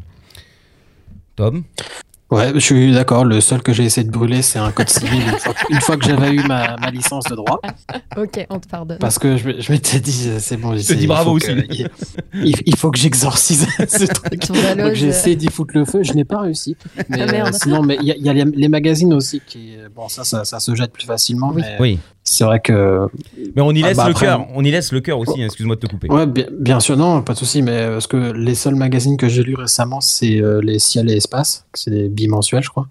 Tom? 1.36 1.64
Ouais, 2.30 2.52
je 2.56 2.60
suis 2.60 2.92
d'accord. 2.92 3.24
Le 3.24 3.40
seul 3.40 3.62
que 3.62 3.72
j'ai 3.72 3.86
essayé 3.86 4.06
de 4.06 4.12
brûler, 4.12 4.42
c'est 4.42 4.60
un 4.60 4.72
code 4.72 4.90
civil 4.90 5.22
une 5.22 5.38
fois, 5.40 5.54
une 5.70 5.80
fois 5.80 5.96
que 5.96 6.04
j'avais 6.06 6.32
eu 6.34 6.44
ma, 6.46 6.76
ma 6.76 6.92
licence 6.92 7.24
de 7.26 7.36
droit. 7.36 7.60
Ok, 8.18 8.46
on 8.50 8.60
te 8.60 8.68
pardonne. 8.68 8.98
Parce 8.98 9.20
que 9.20 9.38
je, 9.38 9.48
me- 9.48 9.62
je 9.62 9.72
m'étais 9.72 10.00
dit, 10.00 10.26
euh, 10.28 10.38
c'est 10.40 10.58
bon. 10.58 10.76
c'est- 10.78 10.96
dis 10.96 11.04
il 11.04 11.08
bravo 11.08 11.34
faut 11.34 11.46
que- 11.46 11.52
aussi. 11.52 11.86
il, 12.34 12.48
il- 12.48 12.56
il 12.66 12.76
faut 12.76 12.90
que 12.90 12.98
j'exorcise 12.98 13.68
ce 13.88 14.06
truc. 14.06 14.48
Donc 14.48 14.94
j'ai 14.96 15.06
euh, 15.08 15.10
essayé 15.10 15.36
d'y 15.36 15.48
foutre 15.48 15.78
le 15.78 15.86
feu, 15.86 16.02
je 16.04 16.14
n'ai 16.14 16.26
pas 16.26 16.42
réussi. 16.42 16.76
Mais 17.10 17.22
Ah, 17.22 17.32
merde. 17.32 17.54
euh, 17.54 17.58
sinon, 17.62 17.84
mais 17.84 17.98
il 18.02 18.08
y 18.08 18.12
a, 18.12 18.16
il 18.16 18.26
y 18.26 18.30
a 18.30 18.34
les, 18.34 18.44
les 18.46 18.68
magazines 18.70 19.14
aussi 19.14 19.40
qui, 19.46 19.76
bon, 19.96 20.10
ça, 20.10 20.24
ça, 20.24 20.44
ça 20.46 20.60
se 20.60 20.74
jette 20.74 20.92
plus 20.92 21.06
facilement. 21.06 21.52
Oui. 21.54 21.62
Mais 21.64 21.76
Oui. 21.80 22.00
C'est 22.30 22.44
vrai 22.44 22.60
que, 22.60 23.08
Mais 23.56 23.62
on 23.62 23.72
y 23.72 23.82
Ah 23.84 23.88
laisse 23.88 23.98
bah 23.98 24.08
le 24.10 24.14
cœur. 24.14 24.46
On 24.54 24.64
y 24.64 24.70
laisse 24.72 24.92
le 24.92 25.00
cœur 25.00 25.18
aussi. 25.20 25.42
hein, 25.42 25.46
Excuse-moi 25.46 25.76
de 25.78 25.82
te 25.82 25.88
couper. 25.88 26.10
ouais, 26.10 26.26
bien, 26.28 26.46
bien 26.52 26.80
sûr, 26.82 26.98
non, 26.98 27.22
pas 27.22 27.34
de 27.34 27.38
souci. 27.38 27.62
Mais 27.62 27.72
euh, 27.72 27.92
parce 27.94 28.08
que 28.08 28.18
les 28.34 28.54
seuls 28.56 28.76
magazines 28.76 29.16
que 29.16 29.30
j'ai 29.30 29.44
lus 29.44 29.56
récemment, 29.56 30.02
c'est 30.02 30.42
euh, 30.42 30.60
les 30.62 30.78
Ciel 30.80 31.10
et 31.10 31.16
Espace, 31.16 31.66
c'est 31.74 31.90
des 31.92 32.10
bimensuels, 32.10 32.64
je 32.64 32.70
crois. 32.70 32.88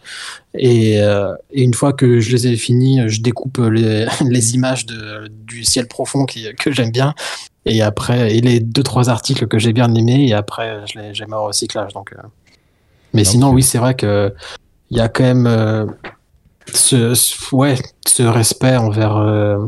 Et, 0.58 1.00
euh, 1.02 1.34
et 1.50 1.62
une 1.62 1.74
fois 1.74 1.92
que 1.92 2.18
je 2.20 2.32
les 2.32 2.46
ai 2.46 2.56
finis, 2.56 3.00
je 3.08 3.20
découpe 3.20 3.58
les, 3.58 4.06
les 4.28 4.54
images 4.54 4.86
de, 4.86 5.28
du 5.28 5.64
ciel 5.64 5.86
profond 5.86 6.24
qui, 6.24 6.46
que 6.58 6.72
j'aime 6.72 6.90
bien. 6.90 7.14
Et 7.66 7.82
après, 7.82 8.34
et 8.36 8.40
les 8.40 8.60
deux 8.60 8.82
trois 8.84 9.10
articles 9.10 9.46
que 9.48 9.58
j'ai 9.58 9.72
bien 9.74 9.92
aimés, 9.94 10.26
et 10.28 10.32
après, 10.34 10.80
je 10.92 10.98
les 10.98 11.12
j'ai 11.14 11.26
mis 11.26 11.34
au 11.34 11.44
recyclage. 11.46 11.92
Donc, 11.92 12.12
euh. 12.12 12.22
mais 13.12 13.24
sinon, 13.24 13.48
c'est- 13.50 13.54
oui, 13.54 13.62
c'est 13.62 13.78
vrai 13.78 13.94
que 13.94 14.32
il 14.90 14.96
y 14.96 15.00
a 15.00 15.08
quand 15.08 15.24
même 15.24 15.46
euh, 15.48 15.84
ce, 16.72 17.14
ouais, 17.54 17.76
ce 18.06 18.22
respect 18.22 18.76
envers 18.76 19.16
euh, 19.16 19.58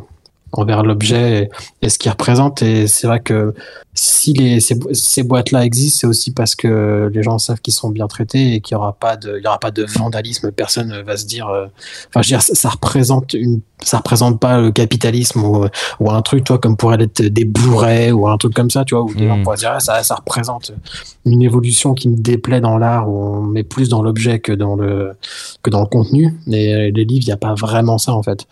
envers 0.53 0.83
l'objet 0.83 1.45
et, 1.83 1.87
et 1.87 1.89
ce 1.89 1.99
qu'il 1.99 2.11
représente. 2.11 2.63
Et 2.63 2.87
c'est 2.87 3.07
vrai 3.07 3.21
que 3.21 3.55
si 3.95 4.33
les, 4.33 4.61
ces, 4.61 4.75
bo- 4.77 4.89
ces 4.95 5.23
boîtes-là 5.23 5.65
existent, 5.65 5.99
c'est 6.01 6.07
aussi 6.07 6.31
parce 6.33 6.55
que 6.55 7.11
les 7.13 7.23
gens 7.23 7.39
savent 7.39 7.61
qu'ils 7.61 7.75
sont 7.75 7.91
bien 7.91 8.07
traités 8.07 8.55
et 8.55 8.61
qu'il 8.61 8.77
n'y 8.77 8.81
aura 8.81 8.93
pas 8.93 9.17
de, 9.17 9.37
il 9.39 9.45
y 9.45 9.47
aura 9.47 9.59
pas 9.59 9.71
de 9.71 9.85
vandalisme. 9.85 10.51
Personne 10.53 10.89
ne 10.89 11.03
va 11.03 11.17
se 11.17 11.27
dire, 11.27 11.49
euh, 11.49 11.67
enfin, 12.09 12.23
je 12.23 12.29
veux 12.29 12.39
dire, 12.39 12.43
ça, 12.43 12.55
ça 12.55 12.69
représente 12.71 13.35
une, 13.35 13.61
ça 13.83 13.99
représente 13.99 14.41
pas 14.41 14.61
le 14.61 14.71
capitalisme 14.73 15.43
ou, 15.45 15.67
ou 16.01 16.11
un 16.11 16.23
truc, 16.23 16.45
toi, 16.45 16.59
comme 16.59 16.77
pourrait 16.77 17.03
être 17.03 17.23
des 17.23 17.45
Blu-ray 17.45 18.13
ou 18.13 18.27
un 18.29 18.39
truc 18.39 18.55
comme 18.55 18.71
ça, 18.71 18.85
tu 18.85 18.95
vois, 18.95 19.05
où 19.05 19.13
les 19.15 19.27
Mm. 19.27 19.29
gens 19.29 19.43
pourraient 19.43 19.57
se 19.57 19.63
dire, 19.63 19.73
ah, 19.75 19.81
ça, 19.81 20.03
ça 20.03 20.15
représente 20.15 20.73
une 21.27 21.43
évolution 21.43 21.95
qui 21.95 22.09
me 22.09 22.17
déplaît 22.17 22.61
dans 22.61 22.79
l'art 22.79 23.09
où 23.09 23.19
on 23.21 23.43
met 23.43 23.65
plus 23.65 23.89
dans 23.89 24.03
l'objet 24.03 24.39
que 24.39 24.53
dans 24.53 24.77
le, 24.77 25.13
que 25.63 25.71
dans 25.71 25.81
le 25.81 25.87
contenu. 25.87 26.35
Et 26.47 26.91
les 26.93 27.05
livres, 27.05 27.25
il 27.25 27.27
n'y 27.27 27.33
a 27.33 27.37
pas 27.37 27.55
vraiment 27.55 27.99
ça, 27.99 28.13
en 28.15 28.23
fait. 28.23 28.47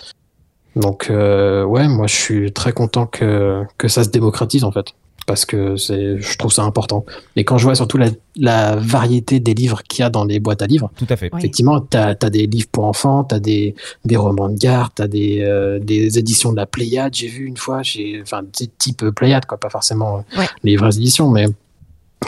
Donc, 0.77 1.09
euh, 1.11 1.65
ouais, 1.65 1.89
moi, 1.89 2.07
je 2.07 2.15
suis 2.15 2.53
très 2.53 2.73
content 2.73 3.07
que, 3.07 3.63
que 3.79 3.89
ça 3.89 4.05
se 4.05 4.11
démocratise, 4.11 4.63
en 4.63 4.71
fait. 4.73 4.87
parce 5.27 5.45
que 5.45 5.77
c'est, 5.77 6.19
je 6.21 6.39
trouve 6.39 6.53
ça 6.53 6.63
important. 6.63 7.05
Et 7.35 7.43
quand 7.45 7.59
je 7.59 7.65
vois 7.65 7.75
surtout 7.75 7.99
la, 7.99 8.11
la 8.37 8.77
variété 8.77 9.41
des 9.41 9.55
livres 9.55 9.83
qu'il 9.83 10.03
y 10.03 10.07
a 10.07 10.11
dans 10.11 10.25
les 10.25 10.39
boîtes 10.39 10.63
à 10.63 10.67
livres, 10.69 10.91
Tout 10.97 11.07
à 11.09 11.17
fait. 11.17 11.31
Oui. 11.33 11.39
effectivement, 11.41 11.81
tu 11.81 11.97
as, 11.97 12.15
des 12.31 12.47
livres 12.47 12.69
pour 12.71 12.85
enfants, 12.85 13.25
tu 13.25 13.35
as 13.35 13.41
des, 13.41 13.75
des 14.05 14.17
romans 14.17 14.49
de 14.49 14.57
gare, 14.57 14.95
tu 14.95 15.03
as 15.03 15.09
des, 15.09 15.41
euh, 15.41 15.81
des 15.81 16.19
éditions 16.21 16.53
de 16.53 16.57
la 16.57 16.67
Pléiade, 16.67 17.13
j'ai 17.15 17.27
vu 17.27 17.47
une 17.47 17.57
fois, 17.57 17.83
j'ai, 17.83 18.21
enfin, 18.23 18.43
type 18.79 19.05
Pléiade, 19.11 19.47
quoi, 19.47 19.59
pas 19.59 19.71
forcément 19.71 20.19
euh, 20.19 20.39
Ouais. 20.41 20.47
les 20.63 20.77
vraies 20.77 20.95
éditions, 20.97 21.29
mais 21.31 21.47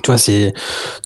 tu 0.02 0.06
vois, 0.10 0.18
c'est 0.18 0.52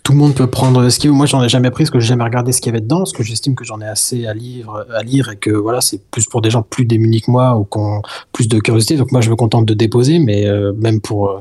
tout 0.02 0.12
le 0.12 0.18
monde 0.18 0.34
peut 0.34 0.48
prendre 0.48 0.88
ce 0.88 0.98
qu'il 0.98 1.10
veut. 1.10 1.16
Moi, 1.16 1.26
j'en 1.26 1.42
ai 1.42 1.48
jamais 1.48 1.70
pris 1.70 1.84
parce 1.84 1.90
que 1.90 2.00
j'ai 2.00 2.08
jamais 2.08 2.24
regardé 2.24 2.52
ce 2.52 2.60
qu'il 2.60 2.70
y 2.70 2.74
avait 2.74 2.80
dedans, 2.80 2.98
parce 2.98 3.12
que 3.12 3.22
j'estime 3.22 3.54
que 3.54 3.64
j'en 3.64 3.80
ai 3.80 3.86
assez 3.86 4.26
à 4.26 4.34
lire, 4.34 4.84
à 4.94 5.02
lire 5.02 5.30
et 5.30 5.36
que 5.36 5.50
voilà, 5.50 5.80
c'est 5.80 6.02
plus 6.10 6.26
pour 6.26 6.42
des 6.42 6.50
gens 6.50 6.62
plus 6.62 6.84
démunis 6.84 7.20
que 7.22 7.30
moi 7.30 7.56
ou 7.56 7.64
qui 7.64 7.78
ont 7.78 8.02
plus 8.32 8.48
de 8.48 8.58
curiosité. 8.58 8.96
Donc 8.96 9.12
moi, 9.12 9.20
je 9.20 9.30
me 9.30 9.36
contente 9.36 9.66
de 9.66 9.74
déposer, 9.74 10.18
mais 10.18 10.46
euh, 10.46 10.72
même 10.76 11.00
pour 11.00 11.30
euh, 11.30 11.40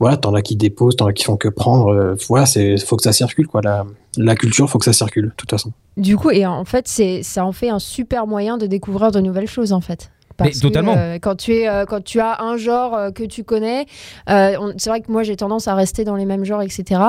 voilà, 0.00 0.16
t'en 0.16 0.34
as 0.34 0.42
qui 0.42 0.56
déposent, 0.56 0.96
t'en 0.96 1.06
as 1.06 1.12
qui 1.12 1.24
font 1.24 1.36
que 1.36 1.48
prendre. 1.48 1.88
euh, 1.88 2.16
voilà, 2.28 2.46
c'est 2.46 2.76
faut 2.84 2.96
que 2.96 3.04
ça 3.04 3.12
circule 3.12 3.46
quoi. 3.46 3.60
La, 3.62 3.84
la 4.16 4.34
culture, 4.34 4.68
faut 4.68 4.78
que 4.78 4.84
ça 4.84 4.92
circule, 4.92 5.26
de 5.26 5.34
toute 5.36 5.50
façon. 5.50 5.72
Du 5.96 6.16
coup, 6.16 6.30
et 6.30 6.46
en 6.46 6.64
fait, 6.64 6.88
c'est 6.88 7.22
ça 7.22 7.44
en 7.44 7.52
fait 7.52 7.68
un 7.68 7.78
super 7.78 8.26
moyen 8.26 8.56
de 8.58 8.66
découvrir 8.66 9.12
de 9.12 9.20
nouvelles 9.20 9.46
choses 9.46 9.72
en 9.72 9.80
fait. 9.80 10.10
Parce 10.42 10.54
Mais 10.56 10.60
que, 10.60 10.66
totalement. 10.66 10.94
euh, 10.96 11.18
quand 11.20 11.36
tu 11.36 11.54
es, 11.54 11.68
euh, 11.68 11.84
quand 11.84 12.02
tu 12.02 12.20
as 12.20 12.42
un 12.42 12.56
genre 12.56 12.94
euh, 12.94 13.10
que 13.10 13.22
tu 13.24 13.44
connais, 13.44 13.86
on- 14.28 14.72
c'est 14.76 14.90
vrai 14.90 15.00
que 15.00 15.10
moi 15.10 15.22
j'ai 15.22 15.36
tendance 15.36 15.68
à 15.68 15.74
rester 15.74 16.04
dans 16.04 16.16
les 16.16 16.24
mêmes 16.24 16.44
genres, 16.44 16.62
etc. 16.62 17.00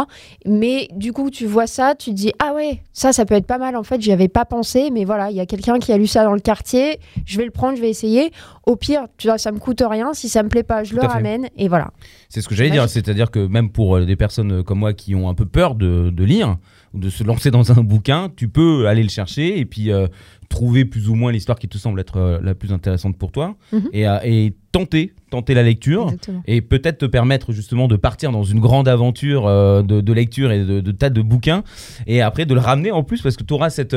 Mais 0.45 0.87
du 0.95 1.13
coup, 1.13 1.29
tu 1.29 1.45
vois 1.45 1.67
ça, 1.67 1.95
tu 1.95 2.11
te 2.11 2.15
dis 2.15 2.31
ah 2.39 2.53
ouais, 2.53 2.81
ça, 2.93 3.13
ça 3.13 3.25
peut 3.25 3.35
être 3.35 3.45
pas 3.47 3.57
mal. 3.57 3.75
En 3.75 3.83
fait, 3.83 4.01
j'y 4.01 4.11
avais 4.11 4.27
pas 4.27 4.45
pensé, 4.45 4.89
mais 4.91 5.05
voilà, 5.05 5.29
il 5.31 5.37
y 5.37 5.39
a 5.39 5.45
quelqu'un 5.45 5.79
qui 5.79 5.91
a 5.91 5.97
lu 5.97 6.07
ça 6.07 6.23
dans 6.23 6.33
le 6.33 6.39
quartier. 6.39 6.99
Je 7.25 7.37
vais 7.37 7.45
le 7.45 7.51
prendre, 7.51 7.75
je 7.75 7.81
vais 7.81 7.89
essayer. 7.89 8.31
Au 8.65 8.75
pire, 8.75 9.07
tu 9.17 9.27
vois, 9.27 9.37
ça 9.37 9.51
me 9.51 9.59
coûte 9.59 9.83
rien. 9.85 10.13
Si 10.13 10.29
ça 10.29 10.41
me 10.43 10.49
plaît 10.49 10.63
pas, 10.63 10.83
je 10.83 10.91
Tout 10.91 11.01
le 11.01 11.07
ramène 11.07 11.49
et 11.57 11.67
voilà. 11.67 11.89
C'est 12.29 12.41
ce 12.41 12.47
que 12.47 12.55
j'allais 12.55 12.69
dire, 12.71 12.87
c'est-à-dire 12.89 13.29
que 13.31 13.45
même 13.45 13.69
pour 13.69 13.99
des 13.99 14.15
personnes 14.15 14.63
comme 14.63 14.79
moi 14.79 14.93
qui 14.93 15.15
ont 15.15 15.29
un 15.29 15.33
peu 15.33 15.45
peur 15.45 15.75
de, 15.75 16.09
de 16.09 16.23
lire 16.23 16.57
ou 16.93 16.99
de 16.99 17.09
se 17.09 17.23
lancer 17.23 17.49
dans 17.51 17.71
un 17.71 17.81
bouquin, 17.83 18.29
tu 18.35 18.47
peux 18.49 18.87
aller 18.87 19.03
le 19.03 19.09
chercher 19.09 19.57
et 19.59 19.65
puis 19.65 19.91
euh, 19.91 20.07
trouver 20.49 20.85
plus 20.85 21.09
ou 21.09 21.15
moins 21.15 21.31
l'histoire 21.31 21.57
qui 21.57 21.67
te 21.67 21.77
semble 21.77 21.99
être 21.99 22.17
euh, 22.17 22.39
la 22.43 22.53
plus 22.53 22.71
intéressante 22.71 23.17
pour 23.17 23.31
toi 23.31 23.55
Mhm. 23.71 23.89
et, 23.93 24.07
euh, 24.07 24.19
et 24.23 24.53
tenter, 24.71 25.13
tenter 25.31 25.53
la 25.55 25.63
lecture 25.63 26.03
Exactement. 26.03 26.43
et 26.45 26.61
peut-être 26.61 26.99
te 26.99 27.05
permettre 27.05 27.51
justement 27.51 27.87
de 27.87 27.95
partir 27.95 28.31
dans 28.31 28.43
une 28.43 28.59
grande 28.59 28.87
aventure 28.87 29.47
euh, 29.47 29.81
de, 29.81 30.01
de 30.01 30.13
lecture 30.13 30.51
et 30.51 30.63
de, 30.63 30.81
de 30.81 30.91
tas 30.91 31.09
de 31.09 31.21
bouquins 31.21 31.63
et 32.05 32.21
après 32.21 32.45
de 32.45 32.53
le 32.53 32.59
ramener 32.59 32.91
en 32.91 33.03
plus 33.03 33.21
parce 33.21 33.35
que 33.37 33.43
tu 33.43 33.53
auras 33.53 33.69
cette, 33.71 33.95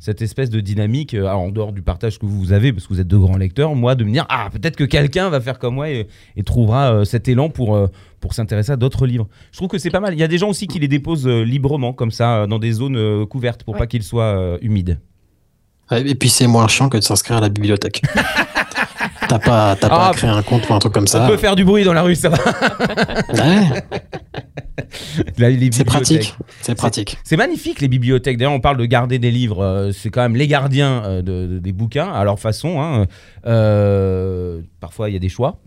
cette 0.00 0.22
espèce 0.22 0.50
de 0.50 0.58
dynamique 0.60 1.14
euh, 1.14 1.26
alors, 1.26 1.40
en 1.42 1.50
dehors 1.50 1.72
du 1.72 1.82
partage 1.82 2.18
que 2.18 2.26
vous 2.26 2.52
avez 2.52 2.72
parce 2.72 2.86
que 2.88 2.94
vous 2.94 3.00
êtes 3.00 3.06
de 3.06 3.16
grands 3.16 3.36
lecteurs 3.36 3.74
moi 3.76 3.94
de 3.94 4.02
me 4.02 4.10
dire 4.10 4.26
ah 4.30 4.48
peut-être 4.50 4.74
que 4.74 4.84
quelqu'un 4.84 5.28
va 5.28 5.40
faire 5.40 5.58
comme 5.60 5.74
moi 5.76 5.88
et, 5.90 6.08
et 6.36 6.42
trouvera 6.42 6.92
euh, 6.94 7.04
cet 7.04 7.28
élan 7.28 7.50
pour, 7.50 7.76
euh, 7.76 7.86
pour 8.18 8.34
s'intéresser 8.34 8.72
à 8.72 8.76
d'autres 8.76 9.06
livres 9.06 9.28
je 9.52 9.58
trouve 9.58 9.68
que 9.68 9.78
c'est 9.78 9.90
pas 9.90 10.00
mal 10.00 10.14
il 10.14 10.18
y 10.18 10.22
a 10.24 10.28
des 10.28 10.38
gens 10.38 10.48
aussi 10.48 10.66
qui 10.66 10.78
les 10.80 10.88
déposent 10.88 11.28
euh, 11.28 11.42
librement 11.44 11.92
comme 11.92 12.10
ça 12.10 12.46
dans 12.48 12.58
des 12.58 12.72
zones 12.72 12.96
euh, 12.96 13.26
couvertes 13.26 13.62
pour 13.62 13.74
Ouais. 13.74 13.80
pas 13.80 13.86
qu'ils 13.86 14.02
soient 14.02 14.24
euh, 14.36 14.58
humides 14.62 14.98
Et 15.92 16.14
puis 16.14 16.28
c'est 16.30 16.46
moins 16.46 16.66
chiant 16.66 16.88
que 16.88 16.96
de 16.96 17.02
s'inscrire 17.02 17.36
à 17.36 17.40
la 17.40 17.48
bibliothèque. 17.50 18.02
T'as 19.30 19.38
pas, 19.38 19.76
t'as 19.76 19.88
pas 19.88 20.06
Ah, 20.06 20.08
à 20.08 20.12
créer 20.12 20.28
un 20.28 20.42
compte 20.42 20.68
ou 20.68 20.74
un 20.74 20.78
truc 20.80 20.92
comme 20.92 21.04
on 21.04 21.06
ça. 21.06 21.26
peut 21.28 21.36
faire 21.36 21.54
du 21.54 21.64
bruit 21.64 21.84
dans 21.84 21.92
la 21.92 22.02
rue 22.02 22.16
ça 22.16 22.30
va 22.30 22.36
Ouais, 25.38 25.70
c'est 25.70 25.84
pratique. 25.84 26.34
C'est 26.62 26.74
pratique. 26.74 27.16
C'est 27.24 27.36
magnifique 27.36 27.80
les 27.80 27.88
bibliothèques. 27.88 28.36
D'ailleurs, 28.38 28.52
on 28.52 28.60
parle 28.60 28.76
de 28.76 28.84
garder 28.86 29.18
des 29.18 29.30
livres. 29.30 29.62
euh, 29.62 29.92
c'est 29.92 30.10
quand 30.10 30.22
même 30.22 30.34
les 30.36 30.46
gardiens 30.48 31.02
euh, 31.04 31.22
de, 31.22 31.46
de- 31.46 31.58
des 31.58 31.72
bouquins 31.72 32.10
à 32.12 32.24
leur 32.24 32.38
façon. 32.40 32.80
hein. 32.80 33.06
Euh, 33.46 34.60
parfois, 34.80 35.08
il 35.10 35.12
y 35.12 35.16
a 35.16 35.20
des 35.20 35.28
choix. 35.28 35.60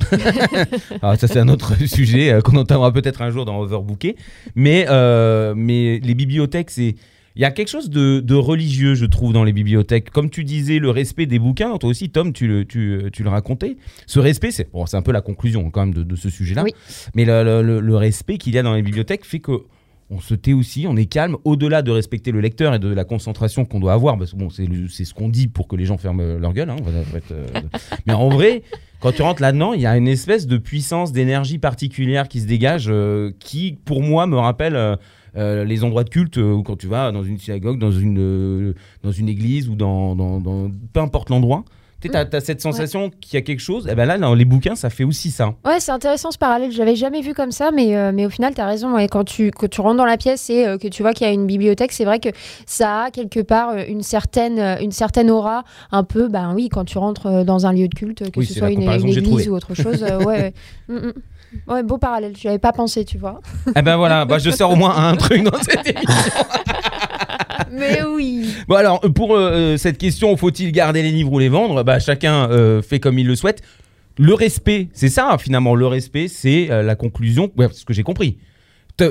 Alors, 1.01 1.15
ça, 1.19 1.27
c'est 1.27 1.39
un 1.39 1.47
autre 1.47 1.73
sujet 1.87 2.37
qu'on 2.43 2.57
entendra 2.57 2.91
peut-être 2.91 3.21
un 3.21 3.29
jour 3.29 3.45
dans 3.45 3.57
Overbooké. 3.59 4.15
Mais, 4.55 4.85
euh, 4.89 5.53
mais 5.55 5.99
les 6.03 6.15
bibliothèques, 6.15 6.69
c'est. 6.71 6.95
Il 7.35 7.41
y 7.41 7.45
a 7.45 7.51
quelque 7.51 7.69
chose 7.69 7.89
de, 7.89 8.19
de 8.19 8.35
religieux, 8.35 8.93
je 8.93 9.05
trouve, 9.05 9.33
dans 9.33 9.43
les 9.43 9.53
bibliothèques. 9.53 10.11
Comme 10.11 10.29
tu 10.29 10.43
disais, 10.43 10.77
le 10.79 10.89
respect 10.91 11.25
des 11.25 11.39
bouquins, 11.39 11.77
toi 11.77 11.89
aussi, 11.89 12.09
Tom, 12.09 12.31
tu 12.31 12.47
le, 12.47 12.63
tu, 12.65 13.01
tu 13.11 13.23
le 13.23 13.29
racontais. 13.29 13.77
Ce 14.05 14.19
respect, 14.19 14.51
c'est 14.51 14.71
bon, 14.71 14.85
un 14.91 15.01
peu 15.01 15.11
la 15.11 15.21
conclusion 15.21 15.69
quand 15.71 15.85
même 15.85 15.93
de, 15.95 16.03
de 16.03 16.15
ce 16.15 16.29
sujet-là. 16.29 16.63
Oui. 16.63 16.73
Mais 17.15 17.25
le, 17.25 17.43
le- 17.43 17.61
le- 17.63 17.79
le 17.79 17.95
respect 17.95 18.37
qu'il 18.37 18.53
y 18.53 18.57
a 18.59 18.63
dans 18.63 18.75
les 18.75 18.83
bibliothèques 18.83 19.25
fait 19.25 19.39
que 19.39 19.63
on 20.09 20.19
se 20.19 20.35
tait 20.35 20.53
aussi, 20.53 20.85
on 20.87 20.95
est 20.95 21.05
calme, 21.07 21.37
au-delà 21.43 21.81
de 21.81 21.89
respecter 21.89 22.31
le 22.31 22.39
lecteur 22.39 22.75
et 22.75 22.77
de 22.79 22.89
la 22.89 23.03
concentration 23.03 23.65
qu'on 23.65 23.79
doit 23.79 23.93
avoir, 23.93 24.15
parce 24.17 24.33
que 24.33 24.35
bon, 24.37 24.49
c'est 24.51 25.05
ce 25.05 25.13
qu'on 25.15 25.29
dit 25.29 25.47
pour 25.47 25.67
que 25.67 25.75
les 25.75 25.85
gens 25.85 25.97
ferment 25.97 26.37
leur 26.37 26.53
gueule. 26.53 26.69
hein, 26.69 26.75
on 26.79 26.83
va- 26.83 26.91
on 26.99 27.11
va 27.11 27.17
être, 27.17 27.31
euh, 27.31 27.47
mais 28.05 28.13
en 28.13 28.29
vrai, 28.29 28.61
quand 28.99 29.11
tu 29.11 29.23
rentres 29.23 29.41
là-dedans, 29.41 29.73
il 29.73 29.81
y 29.81 29.87
a 29.87 29.97
une 29.97 30.07
espèce 30.09 30.45
de 30.45 30.57
puissance, 30.57 31.13
d'énergie 31.13 31.57
particulière 31.57 32.27
qui 32.27 32.41
se 32.41 32.45
dégage, 32.45 32.85
euh, 32.89 33.31
qui, 33.39 33.79
pour 33.85 34.03
moi, 34.03 34.27
me 34.27 34.37
rappelle 34.37 34.75
euh, 34.75 34.97
euh, 35.37 35.63
les 35.63 35.83
endroits 35.83 36.03
de 36.03 36.09
culte 36.09 36.37
euh, 36.37 36.53
où 36.53 36.63
quand 36.63 36.75
tu 36.77 36.87
vas 36.87 37.11
dans 37.11 37.23
une 37.23 37.37
synagogue, 37.39 37.79
dans 37.79 37.91
une, 37.91 38.17
euh, 38.19 38.73
dans 39.03 39.11
une 39.11 39.29
église 39.29 39.69
ou 39.69 39.75
dans, 39.75 40.15
dans- 40.15 40.39
dans- 40.39 40.69
peu 40.93 40.99
importe 40.99 41.29
l'endroit. 41.29 41.63
Tu 42.01 42.09
as, 42.13 42.41
cette 42.41 42.59
sensation 42.59 43.09
qu'il 43.21 43.35
y 43.35 43.37
a 43.37 43.41
quelque 43.41 43.61
chose. 43.61 43.87
Et 43.87 43.95
ben 43.95 44.03
là, 44.05 44.17
dans 44.17 44.33
les 44.35 44.43
bouquins, 44.43 44.75
ça 44.75 44.89
fait 44.89 45.05
aussi 45.05 45.31
ça. 45.31 45.55
Ouais, 45.65 45.79
c'est 45.79 45.93
intéressant 45.93 46.31
ce 46.31 46.37
parallèle. 46.37 46.69
Je 46.69 46.77
l'avais 46.77 46.97
jamais 46.97 47.21
vu 47.21 47.33
comme 47.33 47.51
ça, 47.51 47.71
mais, 47.71 47.95
euh, 47.95 48.11
mais 48.13 48.25
au 48.25 48.29
final, 48.29 48.53
tu 48.53 48.59
as 48.59 48.65
raison. 48.67 48.93
ouais. 48.93 49.07
Quand, 49.07 49.23
tu, 49.23 49.51
quand 49.51 49.69
tu 49.69 49.79
rentres 49.79 49.95
dans 49.95 50.05
la 50.05 50.17
pièce 50.17 50.49
et 50.49 50.67
euh, 50.67 50.77
que 50.77 50.89
tu 50.89 51.01
vois 51.01 51.13
qu'il 51.13 51.25
y 51.25 51.29
a 51.29 51.33
une 51.33 51.47
bibliothèque, 51.47 51.93
c'est 51.93 52.03
vrai 52.03 52.19
que 52.19 52.27
ça 52.65 53.03
a 53.03 53.09
quelque 53.11 53.39
part 53.39 53.77
une 53.87 54.03
certaine, 54.03 54.59
une 54.81 54.91
certaine 54.91 55.31
aura. 55.31 55.63
Un 55.93 56.03
peu, 56.03 56.27
ben 56.27 56.53
oui, 56.53 56.67
quand 56.67 56.83
tu 56.83 56.97
rentres 56.97 57.45
dans 57.45 57.65
un 57.67 57.71
lieu 57.71 57.87
de 57.87 57.95
culte, 57.95 58.29
que 58.31 58.37
Oui, 58.41 58.45
ce 58.47 58.53
soit 58.55 58.69
une, 58.71 58.81
église 58.81 59.47
ou 59.47 59.53
autre 59.55 59.73
chose. 59.73 60.03
ouais, 60.03 60.25
ouais. 60.25 60.53
Mm, 60.89 60.95
mm. 60.95 61.13
Ouais, 61.67 61.83
beau 61.83 61.97
parallèle. 61.97 62.33
Je 62.37 62.47
avais 62.47 62.59
pas 62.59 62.71
pensé, 62.73 63.05
tu 63.05 63.17
vois. 63.17 63.39
Eh 63.75 63.81
ben 63.81 63.95
voilà, 63.97 64.25
bah, 64.25 64.37
je 64.39 64.49
sors 64.49 64.71
au 64.71 64.75
moins 64.75 64.95
un 64.95 65.15
truc 65.15 65.43
dans 65.43 65.57
cette 65.61 65.87
émission. 65.95 66.43
mais 67.71 68.03
oui. 68.03 68.47
Bon 68.67 68.75
alors, 68.75 68.99
pour 69.15 69.35
euh, 69.35 69.77
cette 69.77 69.97
question, 69.97 70.35
faut-il 70.37 70.71
garder 70.71 71.01
les 71.01 71.11
livres 71.11 71.31
ou 71.33 71.39
les 71.39 71.49
vendre? 71.49 71.83
Bah, 71.83 71.99
Chacun 71.99 72.49
euh, 72.49 72.81
fait 72.81 72.99
comme 72.99 73.19
il 73.19 73.27
le 73.27 73.35
souhaite. 73.35 73.61
Le 74.17 74.33
respect, 74.33 74.89
c'est 74.93 75.09
ça 75.09 75.35
finalement. 75.39 75.73
Le 75.75 75.87
respect, 75.87 76.27
c'est 76.27 76.69
euh, 76.69 76.83
la 76.83 76.95
conclusion. 76.95 77.51
Ouais, 77.57 77.67
ce 77.71 77.83
que 77.85 77.93
j'ai 77.93 78.03
compris. 78.03 78.37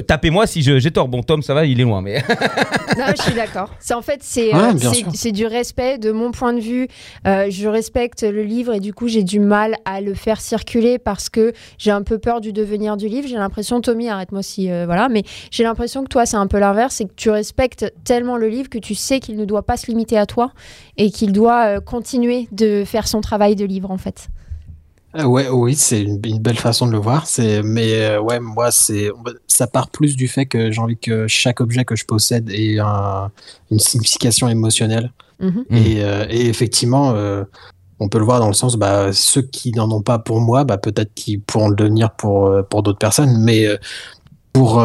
Tapez-moi 0.06 0.46
si 0.46 0.62
je- 0.62 0.78
j'ai 0.78 0.90
tort. 0.92 1.08
Bon, 1.08 1.22
Tom, 1.22 1.42
ça 1.42 1.54
va, 1.54 1.66
il 1.66 1.80
est 1.80 1.84
loin. 1.84 2.02
Mais 2.02 2.22
Non, 2.98 3.06
je 3.16 3.22
suis 3.22 3.34
d'accord. 3.34 3.68
C'est 3.80 3.94
en 3.94 4.02
fait 4.02 4.20
c'est 4.22 4.54
Ouais, 4.54 4.74
euh, 4.74 5.12
c'est- 5.12 5.32
du 5.32 5.46
respect 5.46 5.98
de 5.98 6.12
mon 6.12 6.30
point 6.30 6.52
de 6.52 6.60
vue. 6.60 6.88
Euh, 7.26 7.46
je 7.50 7.66
respecte 7.66 8.22
le 8.22 8.42
livre 8.42 8.74
et 8.74 8.80
du 8.80 8.92
coup 8.94 9.08
j'ai 9.08 9.22
du 9.22 9.40
mal 9.40 9.76
à 9.84 10.00
le 10.00 10.14
faire 10.14 10.40
circuler 10.40 10.98
parce 10.98 11.28
que 11.28 11.52
j'ai 11.78 11.90
un 11.90 12.02
peu 12.02 12.18
peur 12.18 12.40
du 12.40 12.52
devenir 12.52 12.96
du 12.96 13.08
livre. 13.08 13.26
J'ai 13.28 13.36
l'impression, 13.36 13.80
Tommy, 13.80 14.08
arrête-moi 14.08 14.42
si 14.42 14.70
euh, 14.70 14.84
voilà, 14.86 15.08
mais 15.08 15.22
j'ai 15.50 15.64
l'impression 15.64 16.02
que 16.04 16.08
toi 16.08 16.26
c'est 16.26 16.36
un 16.36 16.46
peu 16.46 16.58
l'inverse, 16.58 16.94
c'est 16.96 17.06
que 17.06 17.14
tu 17.16 17.30
respectes 17.30 17.92
tellement 18.04 18.36
le 18.36 18.48
livre 18.48 18.68
que 18.68 18.78
tu 18.78 18.94
sais 18.94 19.18
qu'il 19.20 19.36
ne 19.36 19.44
doit 19.44 19.62
pas 19.64 19.76
se 19.76 19.86
limiter 19.86 20.16
à 20.18 20.26
toi 20.26 20.52
et 20.96 21.10
qu'il 21.10 21.32
doit 21.32 21.64
euh, 21.66 21.80
continuer 21.80 22.46
de 22.52 22.84
faire 22.84 23.08
son 23.08 23.20
travail 23.20 23.56
de 23.56 23.64
livre 23.64 23.90
en 23.90 23.98
fait. 23.98 24.28
Euh, 25.16 25.24
Ouais, 25.24 25.48
oui, 25.48 25.74
c'est 25.74 26.02
une, 26.02 26.20
une 26.24 26.38
belle 26.38 26.58
façon 26.58 26.86
de 26.86 26.92
le 26.92 26.98
voir. 26.98 27.26
C'est, 27.26 27.62
mais 27.62 28.00
euh, 28.02 28.20
ouais, 28.20 28.40
moi, 28.40 28.70
c'est, 28.70 29.10
ça 29.46 29.66
part 29.66 29.90
plus 29.90 30.16
du 30.16 30.28
fait 30.28 30.46
que 30.46 30.70
j'ai 30.70 30.80
envie 30.80 30.96
que 30.96 31.26
chaque 31.28 31.60
objet 31.60 31.84
que 31.84 31.96
je 31.96 32.04
possède 32.06 32.48
ait 32.50 32.78
un- 32.78 33.30
une 33.70 33.78
signification 33.78 34.48
émotionnelle. 34.48 35.12
Mhm. 35.40 35.64
Mm. 35.70 35.76
Et, 35.76 36.04
euh, 36.04 36.26
et 36.30 36.46
effectivement, 36.48 37.12
euh, 37.14 37.44
on 38.00 38.08
peut 38.08 38.18
le 38.18 38.24
voir 38.24 38.40
dans 38.40 38.48
le 38.48 38.52
sens, 38.54 38.76
bah, 38.76 39.12
ceux 39.12 39.42
qui 39.42 39.72
n'en 39.72 39.90
ont 39.90 40.02
pas 40.02 40.18
pour 40.18 40.40
moi, 40.40 40.64
bah, 40.64 40.78
peut-être 40.78 41.12
qu'ils 41.14 41.40
pourront 41.40 41.68
le 41.68 41.76
devenir 41.76 42.10
pour, 42.12 42.50
pour 42.70 42.82
d'autres 42.82 42.98
personnes. 42.98 43.36
Mais 43.42 43.66
pour, 44.52 44.82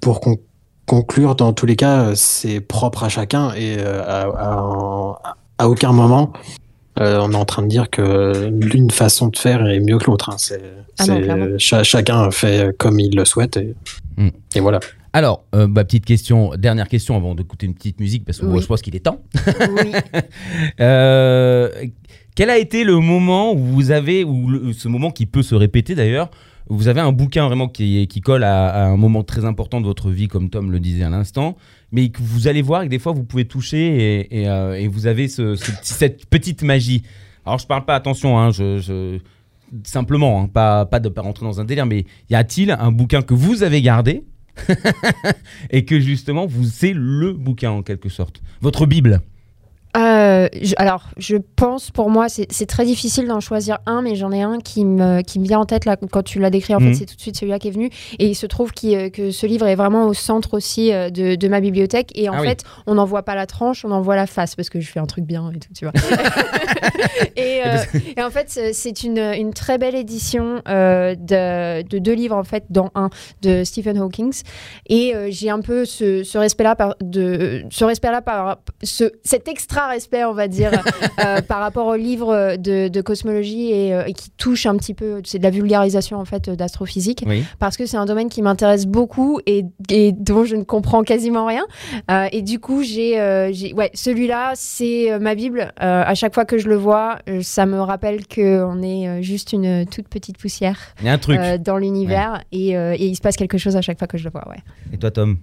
pour 0.00 0.20
con- 0.20 0.38
conclure, 0.86 1.34
dans 1.36 1.52
tous 1.52 1.66
les 1.66 1.76
cas, 1.76 2.14
c'est 2.14 2.60
propre 2.60 3.04
à 3.04 3.08
chacun 3.08 3.52
et 3.54 3.80
à, 3.80 4.22
à- 4.36 5.36
à 5.58 5.68
aucun 5.68 5.92
moment. 5.92 6.32
Euh, 7.00 7.18
on 7.22 7.32
est 7.32 7.36
en 7.36 7.44
train 7.44 7.62
de 7.62 7.68
dire 7.68 7.90
que 7.90 8.48
l'une 8.48 8.90
façon 8.90 9.28
de 9.28 9.36
faire 9.36 9.66
est 9.66 9.80
mieux 9.80 9.98
que 9.98 10.04
l'autre. 10.06 10.30
hein. 10.30 10.36
C'est, 10.38 10.62
Ah 10.98 11.82
chacun 11.82 12.30
fait 12.30 12.74
comme 12.78 12.98
il 13.00 13.14
le 13.16 13.24
souhaite 13.24 13.56
et, 13.56 13.74
Mm. 14.18 14.28
et 14.54 14.60
voilà. 14.60 14.80
alors, 15.12 15.44
euh, 15.54 15.66
bah, 15.66 15.84
petite 15.84 16.06
question, 16.06 16.52
dernière 16.56 16.88
question 16.88 17.16
avant 17.16 17.34
d'écouter 17.34 17.66
une 17.66 17.74
petite 17.74 18.00
musique 18.00 18.24
parce 18.24 18.38
que 18.38 18.46
Oui. 18.46 18.52
moi, 18.52 18.60
je 18.62 18.66
pense 18.66 18.80
qu'il 18.80 18.96
est 18.96 19.00
temps. 19.00 19.20
Oui. 19.36 19.92
Euh, 20.80 21.68
quel 22.34 22.50
a 22.50 22.58
été 22.58 22.84
le 22.84 22.96
moment 22.98 23.52
où 23.52 23.58
vous 23.58 23.90
avez, 23.90 24.24
ou 24.24 24.48
le- 24.48 24.72
ce 24.72 24.88
moment 24.88 25.10
qui 25.10 25.26
peut 25.26 25.42
se 25.42 25.54
répéter 25.54 25.94
d'ailleurs, 25.94 26.30
où 26.68 26.76
vous 26.76 26.88
avez 26.88 27.00
un 27.00 27.12
bouquin 27.12 27.46
vraiment 27.46 27.68
qui, 27.68 28.06
qui 28.08 28.20
colle 28.20 28.44
à, 28.44 28.68
à 28.68 28.84
un 28.86 28.96
moment 28.96 29.22
très 29.22 29.44
important 29.44 29.80
de 29.80 29.86
votre 29.86 30.10
vie, 30.10 30.28
comme 30.28 30.50
Tom 30.50 30.70
le 30.70 30.80
disait 30.80 31.04
à 31.04 31.10
l'instant, 31.10 31.56
mais 31.92 32.08
que 32.08 32.20
vous 32.22 32.48
allez 32.48 32.62
voir 32.62 32.84
que 32.84 32.88
des 32.88 32.98
fois 32.98 33.12
vous 33.12 33.24
pouvez 33.24 33.44
toucher 33.44 34.26
et, 34.30 34.48
euh, 34.48 34.88
vous 34.90 35.06
avez 35.06 35.28
cette 35.28 36.26
petite 36.26 36.62
magie. 36.62 37.02
Alors 37.44 37.58
je 37.58 37.66
parle 37.66 37.84
pas, 37.84 37.94
attention, 37.94 38.38
hein, 38.38 38.50
simplement, 39.84 40.42
hein, 40.42 40.48
pas, 40.48 40.84
pas 40.86 41.00
de 41.00 41.08
pas 41.08 41.22
rentrer 41.22 41.44
dans 41.44 41.60
un 41.60 41.64
délire, 41.64 41.86
mais 41.86 42.04
y 42.30 42.34
a-t-il 42.34 42.70
un 42.70 42.92
bouquin 42.92 43.22
que 43.22 43.34
vous 43.34 43.62
avez 43.62 43.82
gardé 43.82 44.24
et 45.70 45.84
que 45.84 46.00
justement 46.00 46.46
vous 46.46 46.64
c'est 46.64 46.94
le 46.94 47.32
bouquin 47.32 47.70
en 47.70 47.82
quelque 47.82 48.08
sorte, 48.08 48.42
votre 48.60 48.86
Bible 48.86 49.20
Euh, 49.96 50.48
je- 50.60 50.74
alors, 50.76 51.04
je 51.16 51.36
pense 51.56 51.90
pour 51.90 52.10
moi, 52.10 52.26
c'est 52.28 52.66
très 52.66 52.84
difficile 52.84 53.26
d'en 53.28 53.40
choisir 53.40 53.78
un, 53.86 54.02
mais 54.02 54.14
j'en 54.14 54.30
ai 54.32 54.42
un 54.42 54.58
qui 54.58 54.84
me, 54.84 55.22
qui 55.22 55.38
me 55.38 55.44
vient 55.46 55.60
en 55.60 55.64
tête 55.64 55.84
là, 55.84 55.96
quand 55.96 56.22
tu 56.22 56.38
l'as 56.38 56.50
décrit. 56.50 56.74
En 56.74 56.80
Mhm. 56.80 56.88
fait, 56.92 56.98
c'est 56.98 57.06
tout 57.06 57.16
de 57.16 57.20
suite 57.20 57.36
celui-là 57.36 57.58
qui 57.58 57.68
est 57.68 57.72
venu. 57.72 57.90
Et 58.18 58.26
il 58.26 58.34
se 58.34 58.46
trouve 58.46 58.72
euh, 58.84 59.08
que 59.10 59.30
ce 59.30 59.46
livre 59.46 59.66
est 59.66 59.74
vraiment 59.74 60.06
au 60.06 60.14
centre 60.14 60.54
aussi 60.54 60.92
euh, 60.92 61.08
de, 61.10 61.34
de 61.34 61.48
ma 61.48 61.60
bibliothèque. 61.60 62.10
Et 62.14 62.28
en 62.28 62.34
Ah 62.34 62.40
oui. 62.42 62.48
fait, 62.48 62.62
on 62.86 62.94
n'en 62.96 63.04
voit 63.06 63.22
pas 63.22 63.34
la 63.34 63.46
tranche, 63.46 63.84
on 63.84 63.90
en 63.90 64.00
voit 64.02 64.16
la 64.16 64.26
face 64.26 64.54
parce 64.54 64.68
que 64.68 64.80
je 64.80 64.90
fais 64.90 65.00
un 65.00 65.06
truc 65.06 65.24
bien 65.24 65.50
et 65.54 65.58
tout, 65.58 65.72
tu 65.74 65.84
vois. 65.86 65.92
et, 67.36 67.60
euh, 67.64 67.76
et 68.16 68.22
en 68.22 68.30
fait, 68.30 68.50
c'est- 68.72 68.96
une, 69.02 69.18
une 69.18 69.52
très 69.52 69.76
belle 69.78 69.94
édition 69.94 70.62
euh, 70.68 71.14
de, 71.14 71.82
de 71.86 71.98
deux 71.98 72.14
livres 72.14 72.34
en 72.36 72.44
fait, 72.44 72.64
dans 72.70 72.90
un 72.94 73.10
de 73.42 73.62
Stephen 73.64 73.98
Hawking. 73.98 74.32
Et 74.88 75.12
j'ai 75.28 75.50
un 75.50 75.60
peu 75.60 75.84
ce, 75.84 76.22
ce 76.24 76.38
respect-là 76.38 76.76
par 76.76 76.96
de 77.02 77.62
ce 77.70 77.84
respect-là 77.84 78.22
par 78.22 78.58
ce, 78.82 79.12
cet 79.22 79.48
extra 79.48 79.85
respect, 79.88 80.24
on 80.24 80.32
va 80.32 80.48
dire, 80.48 80.70
euh, 81.24 81.40
par 81.42 81.60
rapport 81.60 81.86
au 81.86 81.94
livre 81.96 82.56
de, 82.56 82.88
de 82.88 83.00
cosmologie 83.00 83.70
et, 83.72 83.94
euh, 83.94 84.04
et 84.06 84.12
qui 84.12 84.30
touche 84.30 84.66
un 84.66 84.76
petit 84.76 84.94
peu, 84.94 85.20
c'est 85.24 85.38
de 85.38 85.42
la 85.42 85.50
vulgarisation 85.50 86.18
en 86.18 86.24
fait 86.24 86.50
d'astrophysique, 86.50 87.24
Oui. 87.26 87.44
parce 87.58 87.76
que 87.76 87.86
c'est 87.86 87.96
un 87.96 88.04
domaine 88.06 88.28
qui 88.28 88.42
m'intéresse 88.42 88.86
beaucoup 88.86 89.40
et, 89.46 89.64
et 89.90 90.12
dont 90.12 90.44
je 90.44 90.56
ne 90.56 90.62
comprends 90.64 91.02
quasiment 91.02 91.46
rien. 91.46 91.64
Euh, 92.10 92.28
et 92.32 92.42
du 92.42 92.58
coup, 92.60 92.82
j'ai, 92.82 93.14
ouais, 93.74 93.90
celui-là, 93.94 94.52
c'est 94.54 95.18
ma 95.20 95.34
bible. 95.34 95.72
À 95.78 96.14
chaque 96.14 96.34
fois 96.34 96.44
que 96.44 96.58
je 96.58 96.68
le 96.68 96.76
vois, 96.76 97.18
ça 97.42 97.66
me 97.66 97.80
rappelle 97.80 98.26
que 98.26 98.62
on 98.64 98.82
est 98.82 99.22
juste 99.22 99.52
une 99.52 99.86
toute 99.86 100.08
petite 100.08 100.38
poussière 100.38 100.78
Il 101.00 101.06
y 101.06 101.08
a 101.08 101.12
un 101.12 101.18
truc. 101.18 101.38
dans 101.60 101.76
l'univers 101.78 102.42
et, 102.52 102.70
et 102.70 103.06
il 103.06 103.14
se 103.16 103.20
passe 103.20 103.36
quelque 103.36 103.58
chose 103.58 103.76
à 103.76 103.82
chaque 103.82 103.98
fois 103.98 104.06
que 104.08 104.18
je 104.18 104.24
le 104.24 104.30
vois. 104.30 104.48
Ouais. 104.48 104.58
Et 104.92 104.98
toi, 104.98 105.10
Tom? 105.10 105.38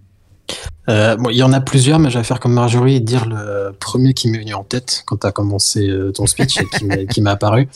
Euh, 0.89 1.15
bon, 1.15 1.29
il 1.29 1.38
y 1.38 1.43
en 1.43 1.53
a 1.53 1.62
plusieurs, 1.62 1.99
mais 1.99 2.10
je 2.10 2.17
vais 2.17 2.23
faire 2.23 2.39
comme 2.39 2.53
Marjorie 2.53 2.95
et 2.95 2.99
dire 2.99 3.25
le 3.25 3.71
premier 3.79 4.13
qui 4.13 4.27
m'est 4.29 4.39
venu 4.39 4.53
en 4.53 4.63
tête 4.63 5.03
quand 5.06 5.17
tu 5.17 5.27
as 5.27 5.32
commencé 5.32 5.88
euh, 5.88 6.12
ton 6.12 6.25
speech 6.25 6.58
et 6.58 6.65
qui 7.08 7.21
m'est- 7.21 7.29
apparu. 7.29 7.69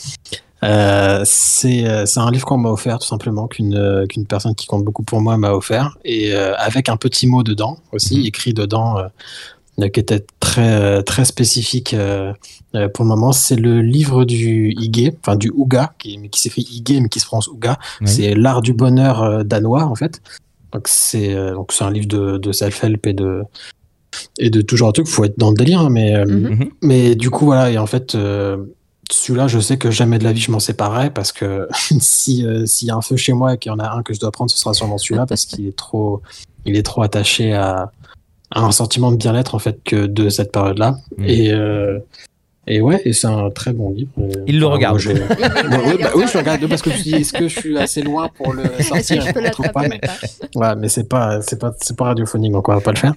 Euh, 0.63 1.21
c'est 1.25 1.85
un 2.17 2.31
livre 2.31 2.45
qu'on 2.45 2.57
m'a 2.57 2.69
offert 2.69 2.97
tout 2.99 3.07
simplement 3.07 3.47
qu'une 3.47 4.07
personne 4.27 4.55
qui 4.55 4.65
compte 4.65 4.83
beaucoup 4.83 5.03
pour 5.03 5.21
moi 5.21 5.37
m'a 5.37 5.51
offert 5.53 5.97
et 6.03 6.33
euh, 6.33 6.55
avec 6.57 6.89
un 6.89 6.97
petit 6.97 7.27
mot 7.27 7.43
dedans 7.43 7.77
aussi 7.93 8.17
Mhm. 8.17 8.25
écrit 8.25 8.53
dedans 8.55 8.97
qui 9.79 9.99
était 9.99 10.25
très 10.39 11.03
très 11.03 11.25
spécifique 11.25 11.95
pour 11.95 13.05
le 13.05 13.07
moment 13.07 13.31
c'est 13.33 13.55
le 13.55 13.81
livre 13.83 14.25
du 14.25 14.73
Ige 14.79 15.11
enfin 15.21 15.35
du 15.35 15.51
Ouga 15.55 15.93
qui, 15.99 16.27
qui 16.31 16.41
s'écrit 16.41 16.63
Ige 16.63 17.01
mais 17.01 17.09
qui 17.09 17.19
se 17.19 17.27
prononce 17.27 17.47
Ouga 17.49 17.77
Oui. 18.01 18.07
c'est 18.07 18.33
l'art 18.33 18.63
du 18.63 18.73
bonheur 18.73 19.45
danois 19.45 19.83
en 19.83 19.93
fait 19.93 20.21
donc 20.73 20.87
c'est 20.87 21.33
euh, 21.33 21.53
donc 21.53 21.71
c'est 21.71 21.83
un 21.83 21.91
livre 21.91 22.07
de, 22.07 22.37
de 22.37 22.51
self-help 22.51 23.05
et 23.07 23.13
de 23.13 23.43
et 24.39 24.49
de 24.49 24.61
toujours 24.61 24.87
un 24.87 24.91
truc 24.91 25.07
faut 25.07 25.23
être 25.25 25.37
dans 25.37 25.49
le 25.51 25.55
délire 25.55 25.81
hein, 25.81 25.89
mais 25.89 26.15
euh, 26.15 26.25
Mhm. 26.25 26.49
Mhm. 26.49 26.69
mais 26.81 27.15
du 27.15 27.29
coup 27.29 27.45
voilà 27.45 27.69
et 27.71 27.77
en 27.77 27.85
fait 27.87 28.15
euh, 28.15 28.57
celui-là 29.11 29.47
je 29.47 29.59
sais 29.59 29.77
que 29.77 29.91
jamais 29.91 30.17
de 30.19 30.23
la 30.23 30.33
vie 30.33 30.41
je 30.41 30.51
m'en 30.51 30.59
séparerai 30.59 31.09
parce 31.11 31.31
que 31.31 31.67
si 31.99 32.45
euh, 32.45 32.65
s'il 32.65 32.87
y 32.87 32.91
a 32.91 32.95
un 32.95 33.01
feu 33.01 33.15
chez 33.15 33.33
moi 33.33 33.53
et 33.53 33.57
qu'il 33.57 33.71
y 33.71 33.75
en 33.75 33.79
a 33.79 33.89
un 33.89 34.03
que 34.03 34.13
je 34.13 34.19
dois 34.19 34.31
prendre 34.31 34.49
ce 34.51 34.57
sera 34.57 34.73
sûrement 34.73 34.97
celui-là 34.97 35.25
parce 35.25 35.45
qu'il 35.45 35.65
est 35.67 35.77
trop 35.77 36.21
il 36.65 36.75
est 36.75 36.83
trop 36.83 37.01
attaché 37.03 37.53
à, 37.53 37.91
à 38.51 38.61
un 38.61 38.71
sentiment 38.71 39.11
de 39.11 39.17
bien-être 39.17 39.55
en 39.55 39.59
fait 39.59 39.79
que 39.83 40.05
de 40.07 40.29
cette 40.29 40.51
période-là 40.51 40.97
Mhm. 41.17 41.25
et 41.25 41.51
euh, 41.53 41.99
et 42.67 42.81
ouais 42.81 43.01
et 43.05 43.13
c'est 43.13 43.27
un 43.27 43.49
très 43.49 43.71
bon 43.73 43.91
livre 43.91 44.09
Il 44.47 44.59
le 44.59 44.65
regarde. 44.65 44.95
moi, 44.95 44.99
je- 44.99 45.09
Bon, 45.69 45.77
oui, 45.87 45.97
bah 46.01 46.09
oui, 46.15 46.23
je 46.27 46.33
le 46.33 46.39
regarde 46.39 46.67
parce 46.67 46.81
que 46.81 46.91
je 46.91 47.01
dit, 47.03 47.15
est-ce 47.15 47.33
que 47.33 47.47
je 47.47 47.59
suis 47.59 47.77
assez 47.77 48.01
loin 48.01 48.29
pour 48.35 48.53
le 48.53 48.63
sortir? 48.81 49.21
je 49.21 49.27
Je 49.41 49.51
trouve 49.51 49.69
pas, 49.71 49.87
mais- 49.87 50.01
Ouais, 50.55 50.75
mais 50.77 50.89
c'est 50.89 51.07
pas, 51.07 51.41
c'est 51.41 51.59
pas, 51.59 51.73
c'est 51.81 51.95
pas 51.95 52.05
radiophonique, 52.05 52.51
donc 52.51 52.67
on 52.69 52.73
va 52.73 52.81
pas 52.81 52.91
le 52.91 52.97
faire. 52.97 53.13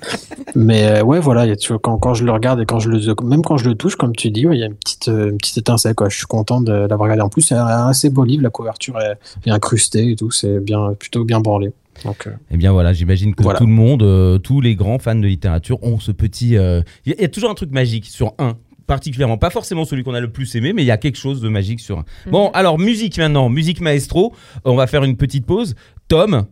Mais 0.55 0.85
euh, 0.87 1.03
ouais, 1.03 1.21
voilà, 1.21 1.47
il 1.47 1.49
y 1.49 1.53
a- 1.53 1.57
tu 1.57 1.69
vois, 1.73 1.79
quand, 1.81 1.99
quand 1.99 2.15
je 2.15 2.25
le 2.25 2.33
regarde 2.33 2.61
et 2.61 2.67
quand 2.67 2.79
je 2.81 2.89
le, 2.89 2.99
même 3.25 3.43
quand 3.43 3.57
je 3.57 3.69
le 3.69 3.75
touche, 3.75 3.97
comme 3.97 4.15
tu 4.15 4.31
dis, 4.31 4.47
ouais, 4.47 4.57
il 4.57 4.61
y 4.61 4.63
a 4.63 4.67
une 4.67 4.75
petite, 4.75 5.09
euh, 5.09 5.31
une 5.31 5.39
petite 5.39 5.59
étincelle, 5.59 5.95
quoi. 5.95 6.09
Je 6.09 6.17
suis 6.17 6.27
content 6.27 6.61
de 6.61 6.73
l'avoir 6.73 7.01
regardé. 7.01 7.23
En 7.23 7.29
plus, 7.29 7.43
c'est 7.43 7.55
un 7.55 7.89
assez 7.89 8.11
beau 8.11 8.25
livre, 8.25 8.43
la 8.43 8.51
couverture 8.51 8.99
est, 9.01 9.19
est 9.47 9.51
incrustée 9.51 10.11
et 10.11 10.17
tout, 10.17 10.31
c'est 10.31 10.61
bien, 10.61 10.95
plutôt 10.99 11.25
bien 11.25 11.41
branlé. 11.41 11.73
Donc, 12.05 12.27
euh, 12.27 12.31
Eh 12.51 12.57
bien 12.57 12.73
voilà, 12.73 12.93
j'imagine 12.95 13.35
que 13.35 13.43
Voilà. 13.43 13.59
tout 13.59 13.67
le 13.67 13.73
monde, 13.73 14.03
euh, 14.03 14.39
tous 14.39 14.61
les 14.63 14.75
grands 14.75 14.99
fans 14.99 15.15
de 15.17 15.27
littérature 15.27 15.83
ont 15.83 15.99
ce 15.99 16.13
petit... 16.13 16.57
euh, 16.57 16.81
y, 17.07 17.11
il 17.11 17.21
y 17.21 17.25
a 17.25 17.29
toujours 17.29 17.51
un 17.51 17.55
truc 17.55 17.73
magique 17.73 18.07
sur 18.07 18.33
un 18.39 18.55
particulièrement, 18.91 19.39
pas 19.39 19.51
forcément 19.51 19.85
celui 19.85 20.03
qu'on 20.03 20.15
a 20.15 20.21
le 20.21 20.33
plus 20.33 20.57
aimé, 20.57 20.73
mais 20.73 20.83
il 20.83 20.87
y 20.87 20.91
a 20.91 20.97
quelque 20.97 21.17
chose 21.17 21.41
de 21.41 21.49
magique 21.49 21.79
sur 21.79 22.01
un. 22.01 22.05
Bon, 22.27 22.51
alors 22.55 22.77
musique 22.77 23.19
maintenant, 23.19 23.49
musique 23.49 23.81
maestro, 23.81 24.35
on 24.65 24.75
va 24.75 24.89
faire 24.89 25.05
une 25.05 25.17
petite 25.17 25.47
pause. 25.47 25.77
Tom, 26.09 26.45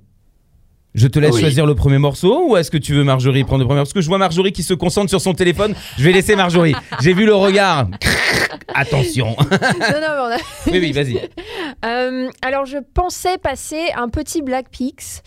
je 0.94 1.08
te 1.08 1.18
laisse 1.18 1.34
Oui. 1.34 1.40
choisir 1.40 1.66
le 1.66 1.74
premier 1.74 1.98
morceau 1.98 2.48
ou 2.48 2.56
est-ce 2.56 2.70
que 2.70 2.76
tu 2.78 2.94
veux 2.94 3.02
Marjorie 3.02 3.42
prendre 3.42 3.62
le 3.62 3.66
premier 3.66 3.80
Parce 3.80 3.92
que 3.92 4.00
je 4.00 4.06
vois 4.06 4.18
Marjorie 4.18 4.52
qui 4.52 4.62
se 4.62 4.72
concentre 4.72 5.08
sur 5.10 5.20
son 5.20 5.34
téléphone, 5.34 5.74
je 5.98 6.04
vais 6.04 6.12
laisser 6.12 6.36
Marjorie. 6.36 6.74
J'ai 7.02 7.12
vu 7.12 7.26
le 7.26 7.34
regard. 7.34 7.88
Attention. 8.72 9.34
non, 9.40 9.46
non, 9.50 9.58
mais 9.90 10.20
on 10.22 10.30
a- 10.36 10.70
oui, 10.70 10.78
oui, 10.80 10.92
vas-y. 10.92 11.18
Euh, 11.84 12.28
alors, 12.42 12.66
je 12.66 12.78
pensais 12.92 13.38
passer 13.38 13.82
un 13.96 14.08
petit 14.08 14.42
Black 14.42 14.66
Peaks. 14.70 15.22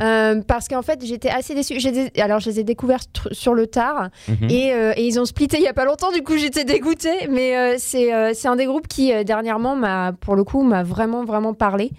Euh, 0.00 0.40
parce 0.46 0.68
qu'en 0.68 0.82
fait, 0.82 1.04
j'étais 1.04 1.28
assez 1.30 1.54
déçue. 1.54 1.76
Des- 1.78 2.10
Alors, 2.20 2.40
je 2.40 2.50
les 2.50 2.60
ai 2.60 2.64
découverts 2.64 3.00
tr- 3.14 3.32
sur 3.32 3.54
le 3.54 3.66
tard 3.66 4.08
Mhm. 4.28 4.48
et, 4.50 4.72
euh, 4.72 4.92
et 4.96 5.06
ils 5.06 5.20
ont 5.20 5.24
splitté 5.24 5.56
il 5.58 5.62
y 5.62 5.68
a 5.68 5.72
pas 5.74 5.84
longtemps. 5.84 6.10
Du 6.12 6.22
coup, 6.22 6.36
j'étais 6.36 6.64
dégoûtée. 6.64 7.28
Mais 7.30 7.56
euh, 7.56 7.74
c'est 7.78 8.12
euh, 8.14 8.32
c'est 8.34 8.48
un 8.48 8.56
des 8.56 8.66
groupes 8.66 8.88
qui, 8.88 9.12
euh, 9.12 9.24
dernièrement, 9.24 9.76
m'a, 9.76 10.12
pour 10.20 10.36
le 10.36 10.44
coup, 10.44 10.62
m'a 10.62 10.82
vraiment, 10.82 11.24
vraiment 11.24 11.54
parlé. 11.54 11.90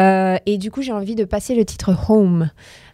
Euh, 0.00 0.36
et 0.46 0.58
du 0.58 0.70
coup, 0.70 0.82
j'ai 0.82 0.92
envie 0.92 1.14
de 1.14 1.24
passer 1.24 1.54
le 1.54 1.64
titre 1.64 1.92
Home. 2.08 2.50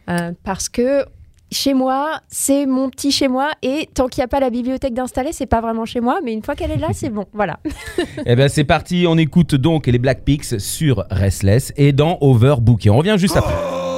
Euh, 0.09 0.33
parce 0.45 0.69
que 0.69 1.05
chez 1.53 1.75
moi, 1.75 2.21
c'est 2.29 2.65
mon 2.67 2.91
petit 2.91 3.11
chez 3.11 3.27
moi. 3.29 3.51
Et 3.63 3.89
tant 3.95 4.07
qu'il 4.09 4.21
n'y 4.21 4.25
a 4.25 4.29
pas 4.29 4.39
la 4.41 4.51
bibliothèque 4.51 4.95
d'installer, 4.95 5.33
c'est 5.33 5.47
pas 5.47 5.61
vraiment 5.61 5.85
chez 5.85 6.01
moi. 6.01 6.21
Mais 6.25 6.33
une 6.33 6.43
fois 6.43 6.55
qu'elle 6.55 6.71
est 6.71 6.77
là, 6.77 6.89
c'est 6.93 7.11
bon. 7.11 7.27
Voilà. 7.33 7.59
Eh 8.27 8.37
bien, 8.37 8.49
c'est 8.49 8.65
parti. 8.65 9.07
On 9.09 9.17
écoute 9.19 9.55
donc 9.55 9.87
les 9.87 9.99
Black 9.99 10.25
Peaks 10.25 10.61
sur 10.61 11.05
Restless 11.11 11.73
et 11.77 11.93
dans 11.93 12.19
Overbooké. 12.21 12.91
On 12.91 12.99
revient 12.99 13.17
juste 13.19 13.37
après. 13.37 13.53
Where 13.55 13.90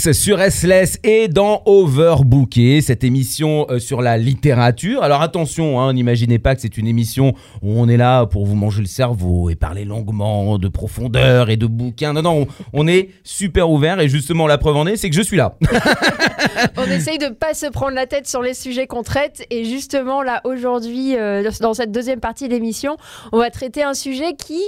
Sur 0.00 0.40
SLS 0.40 0.98
et 1.04 1.28
dans 1.28 1.60
Overbooké, 1.66 2.80
cette 2.80 3.04
émission 3.04 3.66
euh, 3.68 3.78
sur 3.78 4.00
la 4.00 4.16
littérature. 4.16 5.02
Alors 5.02 5.20
attention, 5.20 5.78
hein, 5.78 5.92
n'imaginez 5.92 6.38
pas 6.38 6.54
que 6.54 6.62
c'est 6.62 6.78
une 6.78 6.86
émission 6.86 7.34
où 7.60 7.78
on 7.78 7.86
est 7.86 7.98
là 7.98 8.24
pour 8.24 8.46
vous 8.46 8.54
manger 8.54 8.80
le 8.80 8.86
cerveau 8.86 9.50
et 9.50 9.56
parler 9.56 9.84
longuement 9.84 10.56
de 10.56 10.68
profondeur 10.68 11.50
et 11.50 11.58
de 11.58 11.66
bouquins. 11.66 12.14
Non, 12.14 12.22
non, 12.22 12.46
on, 12.72 12.84
on 12.84 12.88
est 12.88 13.10
super 13.24 13.68
ouvert 13.68 14.00
et 14.00 14.08
justement 14.08 14.46
la 14.46 14.56
preuve 14.56 14.76
en 14.76 14.86
est, 14.86 14.96
c'est 14.96 15.10
que 15.10 15.16
je 15.16 15.20
suis 15.20 15.36
là. 15.36 15.56
On 16.76 16.84
essaye 16.84 17.18
de 17.18 17.28
pas 17.28 17.54
se 17.54 17.66
prendre 17.66 17.92
la 17.92 18.06
tête 18.06 18.26
sur 18.26 18.42
les 18.42 18.54
sujets 18.54 18.86
qu'on 18.86 19.02
traite 19.02 19.44
et 19.50 19.64
justement 19.64 20.22
là 20.22 20.40
aujourd'hui 20.44 21.16
euh, 21.16 21.48
dans 21.60 21.74
cette 21.74 21.92
deuxième 21.92 22.20
partie 22.20 22.48
de 22.48 22.54
l'émission, 22.54 22.96
on 23.32 23.38
va 23.38 23.50
traiter 23.50 23.82
un 23.82 23.94
sujet 23.94 24.34
qui 24.34 24.62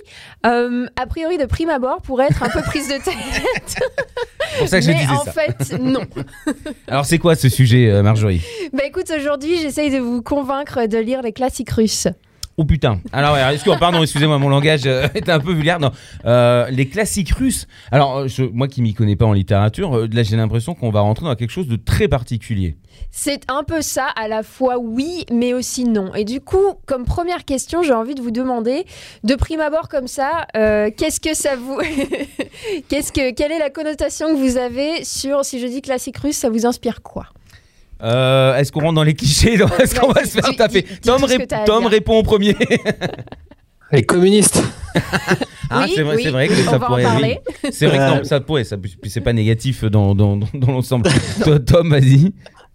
euh, 0.46 0.86
a 0.96 1.06
priori 1.06 1.38
de 1.38 1.46
prime 1.46 1.70
abord 1.70 2.02
pourrait 2.02 2.26
être 2.26 2.42
un 2.42 2.48
peu 2.48 2.60
prise 2.62 2.88
de 2.88 2.94
tête. 2.94 3.82
C'est 4.52 4.58
pour 4.58 4.68
ça 4.68 4.80
que 4.80 4.86
je 4.86 4.92
disais 4.92 5.06
en 5.22 5.24
ça. 5.24 5.32
fait, 5.32 5.78
non. 5.80 6.02
Alors 6.88 7.06
c'est 7.06 7.18
quoi 7.18 7.34
ce 7.34 7.48
sujet, 7.48 7.90
euh, 7.90 8.02
Marjorie? 8.02 8.42
Bah 8.72 8.84
écoute, 8.86 9.10
aujourd'hui, 9.16 9.58
j'essaye 9.60 9.90
de 9.90 9.98
vous 9.98 10.22
convaincre 10.22 10.86
de 10.86 10.98
lire 10.98 11.22
les 11.22 11.32
classiques 11.32 11.70
russes. 11.70 12.08
Oh 12.58 12.64
putain. 12.66 13.00
Alors, 13.12 13.32
ouais, 13.34 13.54
excuse- 13.54 13.78
pardon, 13.80 14.02
excusez-moi, 14.02 14.38
mon 14.38 14.50
langage 14.50 14.82
euh, 14.86 15.08
est 15.14 15.28
un 15.30 15.40
peu 15.40 15.52
vulgaire. 15.52 15.80
Non, 15.80 15.90
Euh, 16.26 16.68
les 16.70 16.86
classiques 16.86 17.30
russes. 17.32 17.66
Alors, 17.90 18.18
euh, 18.18 18.26
moi 18.52 18.68
qui 18.68 18.82
m'y 18.82 18.92
connais 18.92 19.16
pas 19.16 19.24
en 19.24 19.32
littérature, 19.32 20.06
là 20.12 20.22
j'ai 20.22 20.36
l'impression 20.36 20.74
qu'on 20.74 20.90
va 20.90 21.00
rentrer 21.00 21.24
dans 21.24 21.34
quelque 21.34 21.50
chose 21.50 21.66
de 21.66 21.76
très 21.76 22.08
particulier. 22.08 22.76
C'est 23.10 23.50
un 23.50 23.64
peu 23.64 23.80
ça, 23.80 24.06
à 24.16 24.28
la 24.28 24.42
fois 24.42 24.78
oui, 24.78 25.24
mais 25.32 25.54
aussi 25.54 25.84
non. 25.84 26.14
Et 26.14 26.24
du 26.24 26.40
coup, 26.40 26.74
comme 26.86 27.04
première 27.06 27.44
question, 27.46 27.82
j'ai 27.82 27.92
envie 27.94 28.14
de 28.14 28.20
vous 28.22 28.30
demander, 28.30 28.84
de 29.24 29.34
prime 29.34 29.60
abord 29.60 29.88
comme 29.88 30.06
ça, 30.06 30.46
qu'est-ce 30.54 31.20
que 31.20 31.34
ça 31.34 31.56
vous, 31.56 31.78
qu'est-ce 32.88 33.12
que, 33.12 33.32
quelle 33.32 33.52
est 33.52 33.58
la 33.58 33.70
connotation 33.70 34.28
que 34.28 34.36
vous 34.36 34.56
avez 34.56 35.04
sur, 35.04 35.44
si 35.44 35.58
je 35.60 35.66
dis 35.66 35.82
classique 35.82 36.18
russe, 36.18 36.36
ça 36.36 36.50
vous 36.50 36.66
inspire 36.66 37.02
quoi? 37.02 37.26
Euh, 38.02 38.56
Est-ce 38.56 38.72
qu'on 38.72 38.80
rentre 38.80 38.94
dans 38.94 39.02
les 39.04 39.14
clichés 39.14 39.54
Est-ce 39.54 39.98
qu'on 39.98 40.10
va 40.10 40.24
se 40.24 40.30
faire 40.30 40.50
dis- 40.50 40.56
taper 40.56 40.82
dis- 40.82 40.88
dis 41.00 41.46
Tom, 41.66 41.86
répond 41.86 42.18
en 42.18 42.22
premier. 42.22 42.56
Les 43.92 44.02
communistes. 44.04 44.62
Ah, 45.68 45.82
Oui, 45.84 45.92
c'est 45.94 46.02
vrai, 46.02 46.16
oui, 46.16 46.22
c'est 46.24 46.30
vrai 46.30 46.48
que 46.48 46.54
on 46.66 46.70
ça 46.70 46.78
pourrait. 46.78 47.04
oui. 47.22 47.36
C'est 47.70 47.86
vrai 47.86 47.98
que 47.98 48.18
non, 48.18 48.24
ça 48.24 48.40
pourrait. 48.40 48.64
Ça, 48.64 48.76
puis 48.78 48.96
c'est 49.10 49.20
pas 49.20 49.32
négatif 49.34 49.84
dans, 49.84 50.14
dans, 50.14 50.36
dans, 50.36 50.48
dans 50.54 50.72
l'ensemble. 50.72 51.10
Toi, 51.44 51.58
Tom, 51.60 51.90
vas-y. 51.90 52.32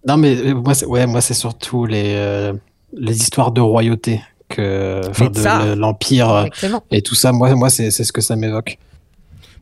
Non, 0.08 0.18
mais 0.18 0.38
euh, 0.38 0.54
moi, 0.54 0.74
c'est, 0.76 0.86
ouais, 0.86 1.06
moi, 1.08 1.22
c'est 1.22 1.34
surtout 1.34 1.86
les, 1.86 2.14
euh, 2.16 2.54
les 2.96 3.18
histoires 3.18 3.52
de 3.52 3.62
royauté, 3.62 4.22
que, 4.48 5.02
enfin, 5.10 5.26
de 5.30 5.74
l'empire 5.74 6.46
et 6.92 7.02
tout 7.02 7.16
ça. 7.16 7.32
Moi, 7.32 7.54
moi 7.56 7.70
c'est, 7.72 7.90
c'est 7.92 8.04
ce 8.04 8.14
que 8.14 8.22
ça 8.22 8.36
m'évoque. 8.36 8.78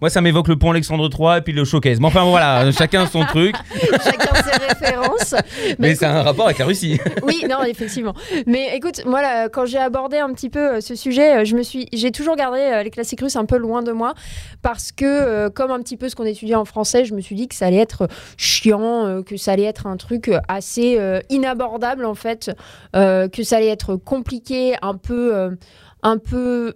Moi, 0.02 0.10
ça 0.10 0.22
m'évoque 0.22 0.48
le 0.48 0.58
pont 0.58 0.72
Alexandre 0.72 1.10
III 1.12 1.40
et 1.40 1.42
puis 1.42 1.54
le 1.54 1.64
showcase. 1.66 2.00
Mais 2.00 2.08
enfin, 2.08 2.26
voilà, 2.26 2.72
chacun 2.78 3.08
son 3.08 3.24
truc. 3.26 3.56
Chacun 4.04 4.36
ses 4.44 4.66
références. 4.66 5.36
Mais 5.80 5.90
Mais 5.90 5.96
c'est 5.96 6.06
un 6.06 6.22
rapport 6.22 6.46
avec 6.46 6.58
la 6.58 6.66
Russie. 6.66 7.00
Oui, 7.24 7.46
non, 7.50 7.64
effectivement. 7.64 8.14
Mais 8.48 8.76
écoute, 8.76 9.06
moi, 9.06 9.22
là, 9.22 9.50
quand 9.50 9.66
j'ai 9.66 9.78
abordé 9.78 10.18
un 10.18 10.34
petit 10.34 10.50
peu 10.50 10.76
euh, 10.76 10.82
ce 10.82 10.96
sujet, 10.96 11.38
euh, 11.38 11.46
je 11.46 11.56
me 11.56 11.64
suis, 11.64 11.88
j'ai 11.94 12.12
toujours 12.12 12.36
gardé 12.36 12.60
euh, 12.60 12.84
les 12.84 12.90
classiques 12.90 13.22
russes 13.22 13.36
un 13.36 13.46
peu 13.46 13.58
loin 13.58 13.84
de 13.84 13.92
moi 13.92 14.14
parce 14.62 14.92
que, 14.92 15.50
comme 15.50 15.72
un 15.72 15.80
petit 15.80 15.98
peu 15.98 16.10
ce 16.10 16.16
qu'on 16.16 16.26
étudiait 16.26 16.56
en 16.56 16.66
français, 16.66 17.06
je 17.06 17.14
me 17.14 17.22
suis 17.22 17.36
dit 17.36 17.48
que 17.48 17.56
ça 17.56 17.68
allait 17.68 17.78
être 17.78 18.08
chiant, 18.38 19.22
que 19.24 19.38
ça 19.38 19.52
allait 19.52 19.64
être 19.64 19.88
un 19.88 19.98
truc 19.98 20.32
assez 20.48 21.00
inabordable 21.30 22.06
en 22.06 22.16
fait, 22.16 22.52
que 22.94 23.44
ça 23.44 23.58
allait 23.58 23.68
être 23.68 23.96
compliqué, 23.96 24.76
un 24.82 24.96
peu, 24.96 25.56
un 26.02 26.18
peu 26.18 26.74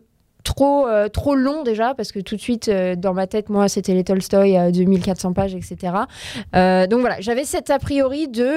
trop 0.49 0.87
euh, 0.87 1.09
trop 1.09 1.35
long 1.35 1.61
déjà 1.61 1.93
parce 1.93 2.11
que 2.11 2.19
tout 2.19 2.35
de 2.35 2.41
suite 2.41 2.69
euh, 2.69 2.95
dans 2.95 3.13
ma 3.13 3.27
tête 3.27 3.49
moi 3.49 3.69
c'était 3.69 3.93
les 3.93 4.03
Tolstoy 4.03 4.57
à 4.57 4.71
2400 4.71 5.33
pages 5.33 5.53
etc 5.55 5.93
Euh, 6.55 6.87
donc 6.87 7.01
voilà 7.01 7.17
j'avais 7.19 7.43
cet 7.43 7.69
a 7.69 7.77
priori 7.77 8.27
de 8.27 8.49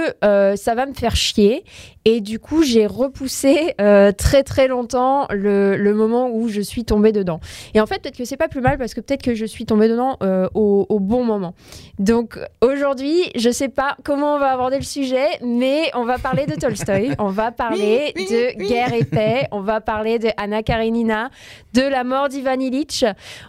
ça 0.56 0.74
va 0.74 0.86
me 0.86 0.94
faire 0.94 1.16
chier. 1.16 1.64
Et 2.04 2.20
du 2.20 2.38
coup 2.38 2.62
j'ai 2.62 2.86
repoussé 2.86 3.74
très 4.16 4.42
très 4.42 4.66
longtemps 4.68 5.26
le, 5.30 5.76
le 5.76 5.94
moment 5.94 6.30
où 6.32 6.48
je 6.48 6.60
suis 6.60 6.84
tombée 6.84 7.12
dedans. 7.12 7.40
Et 7.74 7.80
en 7.80 7.86
fait 7.86 8.00
peut-être 8.02 8.16
que 8.16 8.24
c'est 8.24 8.36
pas 8.36 8.48
plus 8.48 8.60
mal 8.60 8.78
parce 8.78 8.94
que 8.94 9.00
peut-être 9.00 9.22
que 9.22 9.34
je 9.34 9.44
suis 9.44 9.66
tombée 9.66 9.88
dedans 9.88 10.16
au, 10.54 10.86
au 10.88 11.00
bon 11.00 11.24
moment. 11.24 11.54
Donc 11.98 12.38
aujourd'hui 12.60 13.30
je 13.36 13.50
sais 13.50 13.68
pas 13.68 13.96
comment 14.04 14.36
on 14.36 14.38
va 14.38 14.50
aborder 14.52 14.78
le 14.78 14.84
sujet 14.84 15.26
mais 15.44 15.90
on 15.94 16.04
va 16.04 16.18
parler 16.18 16.46
de 16.46 16.54
Tolstoy. 16.54 17.12
On 17.18 17.28
va 17.28 17.52
parler 17.64 18.12
de 18.16 18.68
guerre 18.68 18.94
et 18.94 19.04
paix. 19.04 19.46
On 19.52 19.60
va 19.60 19.80
parler 19.80 20.18
de 20.18 20.28
Anna 20.36 20.62
Karenina 20.62 21.30
de 21.74 21.81
la 21.84 22.04
mort 22.04 22.28
d'Ivan 22.28 22.58
Illich. 22.58 23.04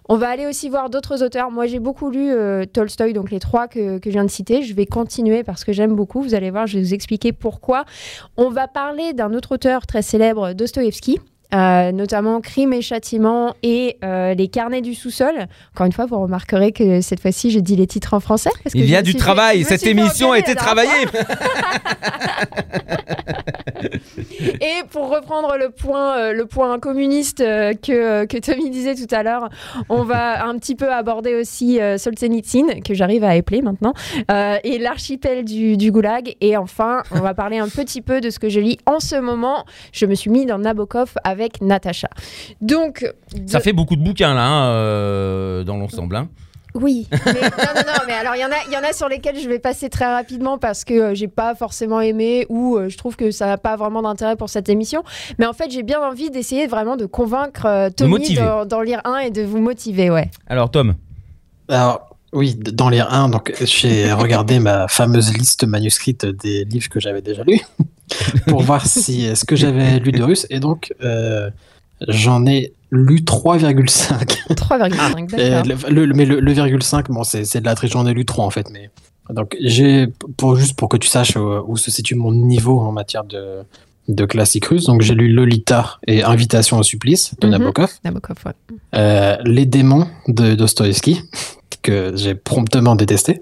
On 0.09 0.17
va 0.17 0.29
aller 0.29 0.45
aussi 0.45 0.69
voir 0.69 0.89
d'autres 0.89 1.23
auteurs. 1.23 1.51
Moi, 1.51 1.65
j'ai 1.67 1.79
beaucoup 1.79 2.09
lu 2.09 2.31
euh, 2.31 2.65
Tolstoy, 2.65 3.13
donc 3.13 3.31
les 3.31 3.39
trois 3.39 3.67
que, 3.67 3.97
que 3.99 4.09
je 4.09 4.13
viens 4.13 4.25
de 4.25 4.29
citer. 4.29 4.63
Je 4.63 4.73
vais 4.73 4.85
continuer 4.85 5.43
parce 5.43 5.63
que 5.63 5.73
j'aime 5.73 5.95
beaucoup. 5.95 6.21
Vous 6.21 6.35
allez 6.35 6.51
voir, 6.51 6.67
je 6.67 6.77
vais 6.77 6.83
vous 6.83 6.93
expliquer 6.93 7.33
pourquoi. 7.33 7.85
On 8.37 8.49
va 8.49 8.67
parler 8.67 9.13
d'un 9.13 9.33
autre 9.33 9.53
auteur 9.53 9.85
très 9.87 10.01
célèbre, 10.01 10.53
Dostoïevski. 10.53 11.19
Euh, 11.53 11.91
notamment 11.91 12.41
Crime 12.41 12.73
et 12.73 12.81
Châtiment 12.81 13.53
et 13.63 13.97
euh, 14.03 14.33
Les 14.33 14.47
Carnets 14.47 14.81
du 14.81 14.95
sous-sol. 14.95 15.47
Encore 15.73 15.85
une 15.85 15.91
fois, 15.91 16.05
vous 16.05 16.19
remarquerez 16.19 16.71
que 16.71 17.01
cette 17.01 17.19
fois-ci, 17.19 17.51
je 17.51 17.59
dis 17.59 17.75
les 17.75 17.87
titres 17.87 18.13
en 18.13 18.19
français. 18.19 18.49
parce 18.63 18.73
que 18.73 18.79
Il 18.79 18.89
y 18.89 18.95
a 18.95 19.01
du 19.01 19.11
fait- 19.13 19.17
travail. 19.17 19.63
Cette 19.63 19.85
émission 19.85 20.31
a 20.31 20.39
été 20.39 20.55
travaillée. 20.55 20.89
Et 24.61 24.83
pour 24.91 25.09
reprendre 25.09 25.57
le 25.57 25.69
point, 25.69 26.17
euh, 26.17 26.33
le 26.33 26.45
point 26.45 26.79
communiste 26.79 27.39
que, 27.39 28.25
que 28.25 28.37
Tommy 28.37 28.69
disait 28.69 28.95
tout 28.95 29.13
à 29.13 29.23
l'heure, 29.23 29.49
on 29.89 30.03
va 30.03 30.45
un 30.47 30.57
petit 30.57 30.75
peu 30.75 30.91
aborder 30.91 31.35
aussi 31.35 31.79
Solzhenitsyn, 31.97 32.81
que 32.85 32.93
j'arrive 32.93 33.23
à 33.23 33.29
appeler 33.29 33.61
maintenant, 33.61 33.93
et 34.63 34.77
l'archipel 34.79 35.43
du, 35.45 35.77
du 35.77 35.91
Goulag. 35.91 36.35
Et 36.41 36.55
enfin, 36.57 37.03
on 37.11 37.19
va 37.19 37.33
parler 37.33 37.57
un 37.57 37.67
petit 37.67 38.01
peu 38.01 38.21
de 38.21 38.29
ce 38.29 38.39
que 38.39 38.49
je 38.49 38.59
lis 38.59 38.77
en 38.85 38.99
ce 38.99 39.15
moment. 39.19 39.65
Je 39.91 40.05
me 40.05 40.15
suis 40.15 40.29
mis 40.29 40.45
dans 40.45 40.57
Nabokov 40.57 41.13
avec 41.23 41.42
Natacha. 41.61 42.09
Donc, 42.61 43.05
Ça 43.47 43.59
fait 43.59 43.73
beaucoup 43.73 43.95
de 43.95 44.03
bouquins 44.03 44.33
là, 44.33 44.45
hein, 44.45 44.69
euh, 44.71 45.63
dans 45.63 45.77
l'ensemble. 45.77 46.15
hein. 46.15 46.29
oui, 46.75 47.07
mais, 47.11 47.19
non, 47.33 47.49
non, 47.75 47.81
non, 47.85 47.99
mais 48.07 48.13
alors 48.13 48.35
il 48.35 48.41
y 48.41 48.45
en 48.45 48.49
a, 48.49 48.55
il 48.67 48.73
y 48.73 48.77
en 48.77 48.81
a 48.83 48.93
sur 48.93 49.07
lesquels 49.07 49.39
je 49.39 49.47
vais 49.47 49.59
passer 49.59 49.89
très 49.89 50.11
rapidement 50.11 50.57
parce 50.57 50.83
que 50.83 50.93
euh, 50.95 51.13
j'ai 51.13 51.27
pas 51.27 51.53
forcément 51.53 52.01
aimé 52.01 52.47
ou 52.49 52.77
euh, 52.77 52.89
je 52.89 52.97
trouve 52.97 53.15
que 53.15 53.29
ça 53.29 53.45
n'a 53.45 53.57
pas 53.59 53.75
vraiment 53.75 54.01
d'intérêt 54.01 54.35
pour 54.35 54.49
cette 54.49 54.69
émission. 54.69 55.03
Mais 55.37 55.45
en 55.45 55.53
fait, 55.53 55.69
j'ai 55.69 55.83
bien 55.83 56.01
envie 56.01 56.31
d'essayer 56.31 56.65
vraiment 56.65 56.95
de 56.97 57.05
convaincre 57.05 57.65
euh, 57.67 57.89
Tommy 57.95 58.33
d'en 58.33 58.65
d'en 58.65 58.81
lire 58.81 59.01
un 59.05 59.17
et 59.19 59.29
de 59.29 59.43
vous 59.43 59.59
motiver, 59.59 60.09
ouais. 60.09 60.31
Alors, 60.47 60.71
Tom. 60.71 60.95
Alors, 61.69 62.09
oui, 62.33 62.55
d- 62.55 62.71
dans 62.71 62.89
les 62.89 62.99
1, 63.01 63.29
donc 63.29 63.53
j'ai 63.61 64.11
regardé 64.11 64.57
ma 64.59 64.87
fameuse 64.87 65.31
liste 65.37 65.65
manuscrite 65.67 66.25
des 66.25 66.65
livres 66.65 66.89
que 66.89 66.99
j'avais 66.99 67.21
déjà 67.21 67.43
lus 67.43 67.61
pour 68.47 68.61
voir 68.61 68.85
si 68.85 69.27
euh, 69.27 69.35
ce 69.35 69.45
que 69.45 69.55
j'avais 69.55 69.99
lu 69.99 70.11
de 70.11 70.23
russe. 70.23 70.45
Et 70.49 70.59
donc, 70.59 70.93
euh, 71.03 71.49
j'en 72.07 72.45
ai 72.45 72.73
lu 72.91 73.21
3,5. 73.21 74.53
3,5, 74.53 75.39
Et 75.39 75.49
d'accord. 75.49 75.89
le, 75.89 76.05
le- 76.05 76.13
mais 76.13 76.25
le, 76.25 76.39
le 76.39 76.51
virgule 76.53 76.83
5, 76.83 77.09
bon, 77.09 77.23
c'est 77.23 77.59
de 77.59 77.65
la 77.65 77.75
triche, 77.75 77.91
j'en 77.91 78.05
ai 78.05 78.13
lu 78.13 78.25
3 78.25 78.45
en 78.45 78.49
fait. 78.49 78.67
Mais... 78.71 78.89
Donc, 79.29 79.55
j'ai, 79.61 80.07
pour, 80.37 80.55
juste 80.57 80.75
pour 80.75 80.89
que 80.89 80.97
tu 80.97 81.07
saches 81.07 81.35
où, 81.37 81.49
où 81.67 81.77
se 81.77 81.89
situe 81.91 82.15
mon 82.15 82.33
niveau 82.33 82.79
en 82.81 82.91
matière 82.91 83.23
de, 83.23 83.59
de 84.09 84.25
classique 84.25 84.65
russe, 84.65 84.83
donc 84.83 85.01
j'ai 85.01 85.15
lu 85.15 85.29
Lolita 85.29 85.97
et 86.07 86.23
Invitation 86.23 86.77
au 86.77 86.83
supplice 86.83 87.33
de 87.39 87.47
Mhm. 87.47 87.51
Nabokov. 87.53 87.89
Nabokov, 88.03 88.35
ouais. 88.45 88.51
Euh, 88.95 89.37
Les 89.45 89.65
démons 89.65 90.07
de 90.27 90.55
Dostoïevski, 90.55 91.21
que 91.81 92.11
j'ai 92.15 92.35
promptement 92.35 92.95
détesté. 92.95 93.39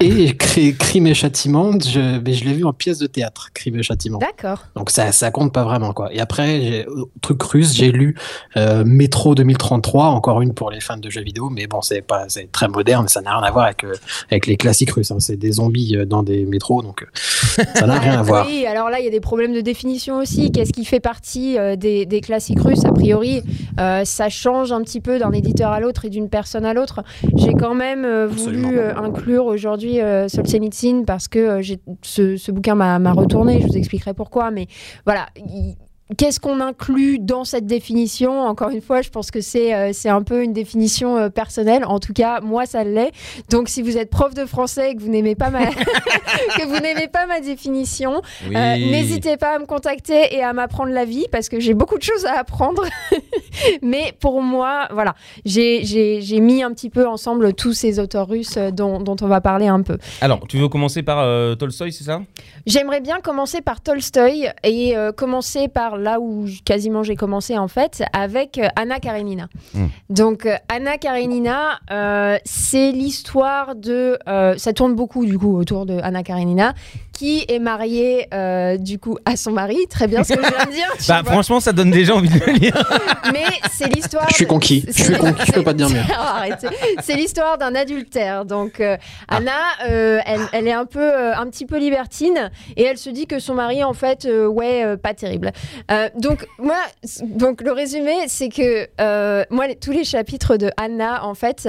Et 0.00 0.32
Cri- 0.34 0.74
Crime 0.76 1.06
et 1.06 1.14
Châtiment, 1.14 1.72
je, 1.80 2.20
mais 2.20 2.32
je 2.34 2.44
l'ai 2.44 2.52
vu 2.52 2.64
en 2.64 2.72
pièce 2.74 2.98
de 2.98 3.06
théâtre, 3.06 3.48
Crime 3.54 3.76
et 3.78 3.82
Châtiment. 3.82 4.18
D'accord. 4.18 4.64
Donc 4.74 4.90
ça, 4.90 5.10
ça 5.12 5.30
compte 5.30 5.52
pas 5.54 5.64
vraiment, 5.64 5.92
quoi. 5.92 6.12
Et 6.12 6.20
après, 6.20 6.60
j'ai- 6.60 6.86
euh, 6.86 7.04
truc 7.22 7.42
russe, 7.42 7.74
j'ai 7.74 7.90
lu 7.92 8.14
euh, 8.56 8.84
Métro 8.86 9.34
2033, 9.34 10.06
encore 10.06 10.40
une 10.42 10.52
pour 10.54 10.70
les 10.70 10.80
fans 10.80 10.96
de 10.98 11.08
jeux 11.10 11.22
vidéo, 11.22 11.48
mais 11.50 11.66
bon, 11.66 11.80
c'est 11.82 12.02
pas, 12.02 12.24
c'est 12.28 12.50
très 12.52 12.68
moderne, 12.68 13.08
ça 13.08 13.20
n'a 13.22 13.36
rien 13.38 13.46
à 13.46 13.50
voir 13.50 13.64
avec, 13.66 13.84
euh, 13.84 13.92
avec 14.30 14.46
les 14.46 14.56
classiques 14.56 14.90
russes. 14.92 15.10
hein. 15.10 15.16
C'est 15.20 15.36
des 15.36 15.52
zombies 15.52 15.96
euh, 15.96 16.04
dans 16.04 16.22
des 16.22 16.44
métros, 16.44 16.82
donc 16.82 17.02
euh, 17.02 17.64
ça 17.74 17.86
n'a 17.86 17.98
rien 17.98 18.18
à 18.18 18.22
voir. 18.22 18.46
Oui, 18.46 18.66
alors 18.66 18.90
là, 18.90 18.98
il 19.00 19.04
y 19.04 19.08
a 19.08 19.10
des 19.12 19.20
problèmes 19.20 19.54
de 19.54 19.60
définition 19.62 20.16
aussi. 20.18 20.52
Qu'est-ce 20.52 20.72
qui 20.72 20.84
fait 20.84 21.00
partie 21.00 21.58
euh, 21.58 21.76
des, 21.76 22.04
des 22.06 22.20
classiques 22.20 22.60
russes 22.60 22.84
A 22.84 22.92
priori, 22.92 23.42
euh, 23.80 24.04
ça 24.04 24.28
change 24.28 24.72
un 24.72 24.82
petit 24.82 25.00
peu 25.00 25.18
d'un 25.18 25.32
éditeur 25.32 25.70
à 25.70 25.80
l'autre 25.80 26.04
et 26.04 26.10
d'une 26.10 26.28
personne 26.28 26.64
à 26.66 26.74
l'autre. 26.74 27.00
J'ai 27.36 27.54
quand 27.54 27.74
même 27.74 28.04
euh, 28.04 28.26
voulu 28.26 28.78
euh, 28.78 28.94
inclure 28.96 29.44
aujourd'hui 29.46 29.65
euh, 30.00 30.28
Solzhenitsyn 30.28 31.04
parce 31.06 31.28
que 31.28 31.38
euh, 31.38 31.76
ce, 32.02 32.50
bouquin 32.50 32.74
m'a 32.74 33.12
retourné. 33.12 33.60
Je 33.60 33.66
vous 33.66 33.76
expliquerai 33.76 34.14
pourquoi. 34.14 34.50
Mais 34.50 34.66
voilà. 35.04 35.26
il- 35.36 35.76
Qu'est-ce 36.16 36.38
qu'on 36.38 36.60
inclut 36.60 37.18
dans 37.18 37.44
cette 37.44 37.66
définition? 37.66 38.42
Encore 38.42 38.70
une 38.70 38.80
fois, 38.80 39.02
je 39.02 39.10
pense 39.10 39.32
que 39.32 39.40
c'est 39.40 39.74
euh, 39.74 39.90
c'est 39.92 40.08
un 40.08 40.22
peu 40.22 40.44
une 40.44 40.52
définition 40.52 41.16
euh, 41.16 41.30
personnelle. 41.30 41.84
En 41.84 41.98
tout 41.98 42.12
cas, 42.12 42.40
moi, 42.40 42.64
ça 42.64 42.84
l'est. 42.84 43.10
Donc, 43.50 43.68
si 43.68 43.82
vous 43.82 43.98
êtes 43.98 44.08
prof 44.08 44.32
de 44.32 44.46
français 44.46 44.92
et 44.92 44.94
que 44.94 45.00
vous 45.02 45.08
n'aimez 45.08 45.34
pas 45.34 45.50
ma 45.50 45.66
que 45.66 46.64
vous 46.64 46.78
n'aimez 46.78 47.08
pas 47.08 47.26
ma 47.26 47.40
définition, 47.40 48.22
Oui. 48.48 48.54
euh, 48.56 48.76
n'hésitez 48.76 49.36
pas 49.36 49.56
à 49.56 49.58
me 49.58 49.66
contacter 49.66 50.32
et 50.32 50.44
à 50.44 50.52
m'apprendre 50.52 50.92
la 50.92 51.04
vie 51.04 51.26
parce 51.32 51.48
que 51.48 51.58
j'ai 51.58 51.74
beaucoup 51.74 51.98
de 51.98 52.04
choses 52.04 52.24
à 52.24 52.38
apprendre. 52.38 52.84
Mais 53.82 54.14
pour 54.20 54.42
moi, 54.42 54.86
voilà, 54.92 55.16
j'ai 55.44 56.40
mis 56.40 56.62
un 56.62 56.72
petit 56.72 56.90
peu 56.90 57.08
ensemble 57.08 57.52
tous 57.52 57.72
ces 57.72 57.98
auteurs 57.98 58.28
russes 58.28 58.58
dont, 58.58 59.00
dont 59.00 59.16
on 59.22 59.26
va 59.26 59.40
parler 59.40 59.66
un 59.66 59.82
peu. 59.82 59.98
Alors, 60.20 60.46
tu 60.46 60.58
veux 60.58 60.68
commencer 60.68 61.02
par 61.02 61.56
Tolstoï, 61.56 61.92
c'est 61.92 62.04
ça? 62.04 62.20
J'aimerais 62.64 63.00
bien 63.00 63.18
commencer 63.20 63.60
par 63.60 63.80
Tolstoï 63.80 64.50
et 64.62 64.94
commencer 65.16 65.66
par 65.68 65.95
là 65.98 66.20
où 66.20 66.46
quasiment 66.64 67.02
j'ai 67.02 67.16
commencé 67.16 67.56
en 67.58 67.68
fait, 67.68 68.02
avec 68.12 68.58
euh, 68.58 68.68
Anna 68.76 69.00
Karenina. 69.00 69.48
Mm. 69.74 69.86
Donc 70.10 70.46
euh, 70.46 70.56
Anna 70.68 70.98
Karenina, 70.98 71.80
euh, 71.90 72.38
c'est 72.44 72.92
l'histoire 72.92 73.74
de... 73.74 74.18
euh, 74.28 74.56
ça 74.56 74.72
tourne 74.72 74.94
beaucoup 74.94 75.26
du 75.26 75.38
coup 75.38 75.56
autour 75.56 75.86
de 75.86 75.98
Anna 76.02 76.22
Karenina, 76.22 76.74
qui 77.16 77.44
est 77.48 77.58
mariée 77.58 78.26
euh, 78.34 78.76
du 78.76 78.98
coup 78.98 79.16
à 79.24 79.36
son 79.36 79.52
mari. 79.52 79.78
Très 79.88 80.06
bien 80.06 80.22
ce 80.24 80.34
que 80.34 80.42
je 80.44 80.48
viens 80.48 80.66
de 80.66 80.70
dire. 80.70 80.86
Bah, 81.08 81.22
franchement, 81.24 81.60
ça 81.60 81.72
donne 81.72 81.90
déjà 81.90 82.14
envie 82.14 82.28
de 82.28 82.38
le 82.44 82.52
lire. 82.52 82.74
Mais 83.32 83.44
c'est 83.72 83.86
l'histoire... 83.94 84.28
Je 84.28 84.34
suis 84.34 84.46
conquis. 84.46 84.84
Je 84.88 85.02
suis 85.04 85.16
conquis, 85.16 85.42
je 85.46 85.52
peux 85.52 85.62
pas 85.62 85.72
te 85.72 85.78
dire 85.78 85.88
mieux. 85.88 86.00
C'est 87.02 87.14
l'histoire 87.14 87.58
d'un 87.58 87.74
adultère. 87.74 88.44
Donc 88.44 88.80
euh, 88.80 88.96
Ah. 89.28 89.36
Anna, 89.36 89.52
euh, 89.88 90.18
elle, 90.26 90.40
elle 90.52 90.68
est 90.68 90.72
un 90.72 90.84
peu, 90.86 91.00
euh, 91.02 91.34
un 91.36 91.46
petit 91.48 91.66
peu 91.66 91.78
libertine 91.78 92.50
et 92.76 92.82
elle 92.84 92.98
se 92.98 93.10
dit 93.10 93.26
que 93.26 93.38
son 93.38 93.54
mari, 93.54 93.82
en 93.84 93.92
fait, 93.94 94.24
euh, 94.26 94.46
ouais, 94.46 94.84
euh, 94.84 94.96
pas 94.96 95.14
terrible. 95.14 95.52
Euh, 95.90 96.08
donc 96.18 96.46
moi, 96.58 96.76
donc 97.22 97.62
le 97.62 97.72
résumé, 97.72 98.14
c'est 98.28 98.48
que 98.48 98.88
euh, 99.00 99.44
moi, 99.50 99.66
les- 99.68 99.76
tous 99.76 99.92
les 99.92 100.04
chapitres 100.04 100.56
de 100.56 100.70
Anna, 100.76 101.24
en 101.24 101.34
fait, 101.34 101.68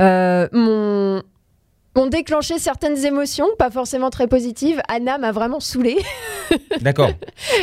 euh, 0.00 1.20
m'ont 1.96 2.06
déclenché 2.06 2.58
certaines 2.58 3.04
émotions, 3.04 3.46
pas 3.58 3.70
forcément 3.70 4.10
très 4.10 4.28
positives. 4.28 4.80
Anna 4.88 5.18
m'a 5.18 5.32
vraiment 5.32 5.58
saoulée. 5.60 5.98
D'accord. 6.80 7.10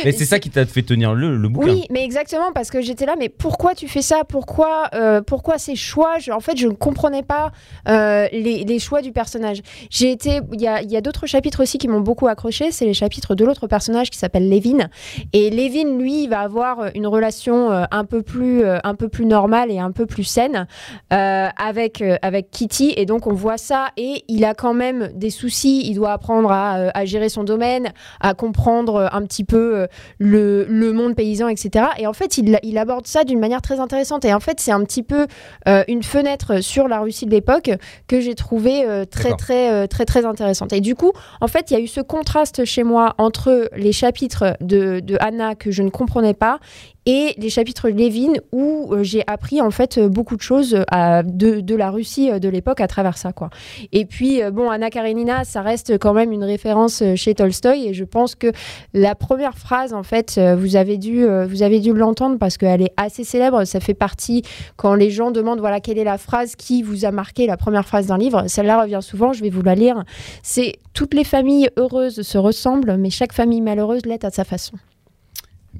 Mais 0.04 0.12
c'est 0.12 0.24
ça 0.26 0.38
qui 0.38 0.50
t'a 0.50 0.66
fait 0.66 0.82
tenir 0.82 1.14
le, 1.14 1.36
le 1.36 1.48
bouquin. 1.48 1.68
Oui, 1.72 1.86
mais 1.90 2.04
exactement, 2.04 2.52
parce 2.54 2.70
que 2.70 2.80
j'étais 2.82 3.06
là, 3.06 3.14
mais 3.18 3.28
pourquoi 3.28 3.74
tu 3.74 3.88
fais 3.88 4.02
ça? 4.02 4.24
Pourquoi, 4.28 4.88
euh, 4.94 5.22
pourquoi 5.22 5.58
ces 5.58 5.74
choix? 5.74 6.18
Je- 6.18 6.32
En 6.32 6.40
fait, 6.40 6.56
je 6.56 6.66
ne 6.68 6.72
comprenais 6.74 7.22
pas 7.22 7.50
euh, 7.88 8.28
les, 8.32 8.64
les 8.64 8.78
choix 8.78 9.00
du 9.02 9.10
personnage. 9.12 9.62
J'ai 9.90 10.10
été, 10.10 10.40
il 10.52 10.60
y 10.60 10.66
a, 10.68 10.82
il 10.82 10.90
y 10.90 10.96
a 10.96 11.00
d'autres 11.00 11.26
chapitres 11.26 11.62
aussi 11.62 11.78
qui 11.78 11.88
m'ont 11.88 12.00
beaucoup 12.00 12.26
accroché. 12.28 12.70
C'est 12.72 12.84
les 12.84 12.94
chapitres 12.94 13.34
de 13.34 13.44
l'autre 13.44 13.66
personnage 13.66 14.10
qui 14.10 14.18
s'appelle 14.18 14.48
Levin. 14.50 14.88
Et 15.32 15.50
Levin, 15.50 15.98
lui, 15.98 16.24
il 16.24 16.28
va 16.28 16.40
avoir 16.40 16.90
une 16.94 17.06
relation 17.06 17.70
euh, 17.72 17.84
un 17.90 18.04
peu 18.04 18.22
plus, 18.22 18.64
euh, 18.64 18.78
un 18.84 18.94
peu 18.94 19.08
plus 19.08 19.24
normale 19.24 19.70
et 19.70 19.78
un 19.78 19.92
peu 19.92 20.04
plus 20.06 20.24
saine 20.24 20.66
euh, 21.12 21.48
avec 21.56 22.02
euh, 22.02 22.16
avec 22.22 22.50
Kitty. 22.50 22.92
Et 22.96 23.06
donc 23.06 23.26
on 23.26 23.32
voit 23.34 23.58
ça. 23.58 23.88
Et 23.96 24.15
il 24.28 24.44
a 24.44 24.54
quand 24.54 24.74
même 24.74 25.10
des 25.14 25.30
soucis. 25.30 25.82
Il 25.84 25.94
doit 25.94 26.12
apprendre 26.12 26.50
à, 26.50 26.78
euh, 26.78 26.90
à 26.94 27.04
gérer 27.04 27.28
son 27.28 27.44
domaine, 27.44 27.92
à 28.20 28.34
comprendre 28.34 28.96
euh, 28.96 29.08
un 29.12 29.22
petit 29.22 29.44
peu 29.44 29.76
euh, 29.76 29.86
le, 30.18 30.64
le 30.68 30.92
monde 30.92 31.14
paysan, 31.14 31.48
etc. 31.48 31.86
Et 31.98 32.06
en 32.06 32.12
fait, 32.12 32.38
il, 32.38 32.58
il 32.62 32.78
aborde 32.78 33.06
ça 33.06 33.24
d'une 33.24 33.40
manière 33.40 33.62
très 33.62 33.80
intéressante. 33.80 34.24
Et 34.24 34.34
en 34.34 34.40
fait, 34.40 34.60
c'est 34.60 34.72
un 34.72 34.84
petit 34.84 35.02
peu 35.02 35.26
euh, 35.68 35.84
une 35.88 36.02
fenêtre 36.02 36.60
sur 36.60 36.88
la 36.88 37.00
Russie 37.00 37.26
de 37.26 37.30
l'époque 37.30 37.70
que 38.06 38.20
j'ai 38.20 38.34
trouvé 38.34 38.84
euh, 38.84 39.04
très, 39.04 39.34
très, 39.36 39.70
euh, 39.72 39.86
très, 39.86 40.04
très 40.04 40.24
intéressante. 40.24 40.72
Et 40.72 40.80
du 40.80 40.94
coup, 40.94 41.12
en 41.40 41.48
fait, 41.48 41.70
il 41.70 41.74
y 41.74 41.76
a 41.76 41.80
eu 41.80 41.86
ce 41.86 42.00
contraste 42.00 42.64
chez 42.64 42.82
moi 42.82 43.14
entre 43.18 43.68
les 43.76 43.92
chapitres 43.92 44.56
de, 44.60 45.00
de 45.00 45.16
Anna 45.20 45.54
que 45.54 45.70
je 45.70 45.82
ne 45.82 45.90
comprenais 45.90 46.34
pas 46.34 46.58
et 47.06 47.34
les 47.38 47.50
chapitres 47.50 47.88
de 47.88 47.94
Lévin 47.94 48.32
où 48.52 48.88
euh, 48.90 49.02
j'ai 49.04 49.22
appris 49.28 49.60
en 49.60 49.70
fait 49.70 49.96
euh, 49.96 50.08
beaucoup 50.08 50.36
de 50.36 50.42
choses 50.42 50.74
euh, 50.74 51.22
de, 51.22 51.60
de 51.60 51.74
la 51.76 51.90
Russie 51.90 52.30
de 52.38 52.48
l'époque 52.48 52.80
à 52.80 52.88
travers 52.88 53.16
ça 53.16 53.32
quoi. 53.32 53.48
Et 53.92 54.04
puis 54.04 54.40
bon 54.52 54.68
Anna 54.68 54.90
Karenina 54.90 55.44
ça 55.44 55.62
reste 55.62 55.98
quand 55.98 56.12
même 56.12 56.32
une 56.32 56.44
référence 56.44 57.02
chez 57.14 57.34
Tolstoï 57.34 57.86
et 57.86 57.94
je 57.94 58.04
pense 58.04 58.34
que 58.34 58.48
la 58.92 59.14
première 59.14 59.56
phrase 59.56 59.94
en 59.94 60.02
fait 60.02 60.40
vous 60.58 60.76
avez 60.76 60.98
dû 60.98 61.24
vous 61.24 61.62
avez 61.62 61.78
dû 61.78 61.92
l'entendre 61.92 62.38
parce 62.38 62.56
qu'elle 62.56 62.82
est 62.82 62.92
assez 62.96 63.24
célèbre. 63.24 63.64
Ça 63.64 63.80
fait 63.80 63.94
partie 63.94 64.42
quand 64.76 64.94
les 64.94 65.10
gens 65.10 65.30
demandent 65.30 65.60
voilà 65.60 65.80
quelle 65.80 65.98
est 65.98 66.04
la 66.04 66.18
phrase 66.18 66.56
qui 66.56 66.82
vous 66.82 67.04
a 67.04 67.12
marqué 67.12 67.46
la 67.46 67.56
première 67.56 67.86
phrase 67.86 68.06
d'un 68.06 68.18
livre. 68.18 68.44
Celle-là 68.48 68.82
revient 68.82 69.00
souvent 69.00 69.32
je 69.32 69.42
vais 69.42 69.50
vous 69.50 69.62
la 69.62 69.74
lire. 69.74 70.04
C'est 70.42 70.74
toutes 70.92 71.14
les 71.14 71.24
familles 71.24 71.70
heureuses 71.78 72.22
se 72.22 72.38
ressemblent 72.38 72.96
mais 72.96 73.10
chaque 73.10 73.32
famille 73.32 73.60
malheureuse 73.60 74.04
l'est 74.06 74.24
à 74.24 74.30
sa 74.30 74.44
façon 74.44 74.76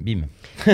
Bim. 0.01 0.21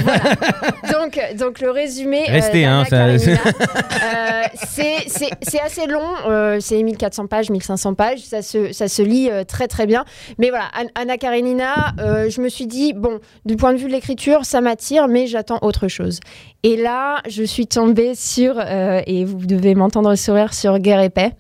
donc, 0.92 1.20
donc 1.38 1.60
le 1.60 1.72
résumé. 1.72 2.24
Restez, 2.28 2.62
d'Anna 2.64 2.80
hein, 2.82 2.86
ça- 2.86 3.06
euh, 3.34 4.44
c'est- 4.68 5.60
assez 5.64 5.88
long, 5.88 6.02
euh, 6.28 6.58
c'est 6.60 6.82
1400 6.82 7.28
pages, 7.28 7.50
1500 7.50 7.94
pages, 7.94 8.20
ça 8.20 8.42
se, 8.42 8.72
ça 8.74 8.88
se 8.88 9.02
lit 9.02 9.30
euh, 9.30 9.44
très 9.44 9.68
très 9.68 9.86
bien. 9.86 10.04
Mais 10.38 10.50
voilà, 10.50 10.66
An- 10.78 10.90
Anna 10.96 11.18
Karenina, 11.18 11.94
euh, 12.00 12.30
je 12.30 12.42
me 12.42 12.50
suis 12.50 12.68
dit, 12.68 12.94
bon, 12.94 13.20
du 13.46 13.56
point 13.56 13.74
de 13.74 13.78
vue 13.78 13.88
de 13.88 13.92
l'écriture, 13.92 14.46
ça 14.46 14.62
m'attire, 14.62 15.08
mais 15.08 15.28
j'attends 15.28 15.60
autre 15.62 15.88
chose. 15.88 16.20
Et 16.64 16.76
là, 16.78 17.22
je 17.28 17.44
suis 17.44 17.68
tombée 17.68 18.16
sur, 18.16 18.56
euh, 18.58 19.02
et 19.06 19.26
vous 19.26 19.46
devez 19.46 19.76
m'entendre 19.76 20.14
sourire, 20.16 20.54
sur 20.54 20.80
Guerre 20.80 21.02
et 21.02 21.10
Paix, 21.10 21.32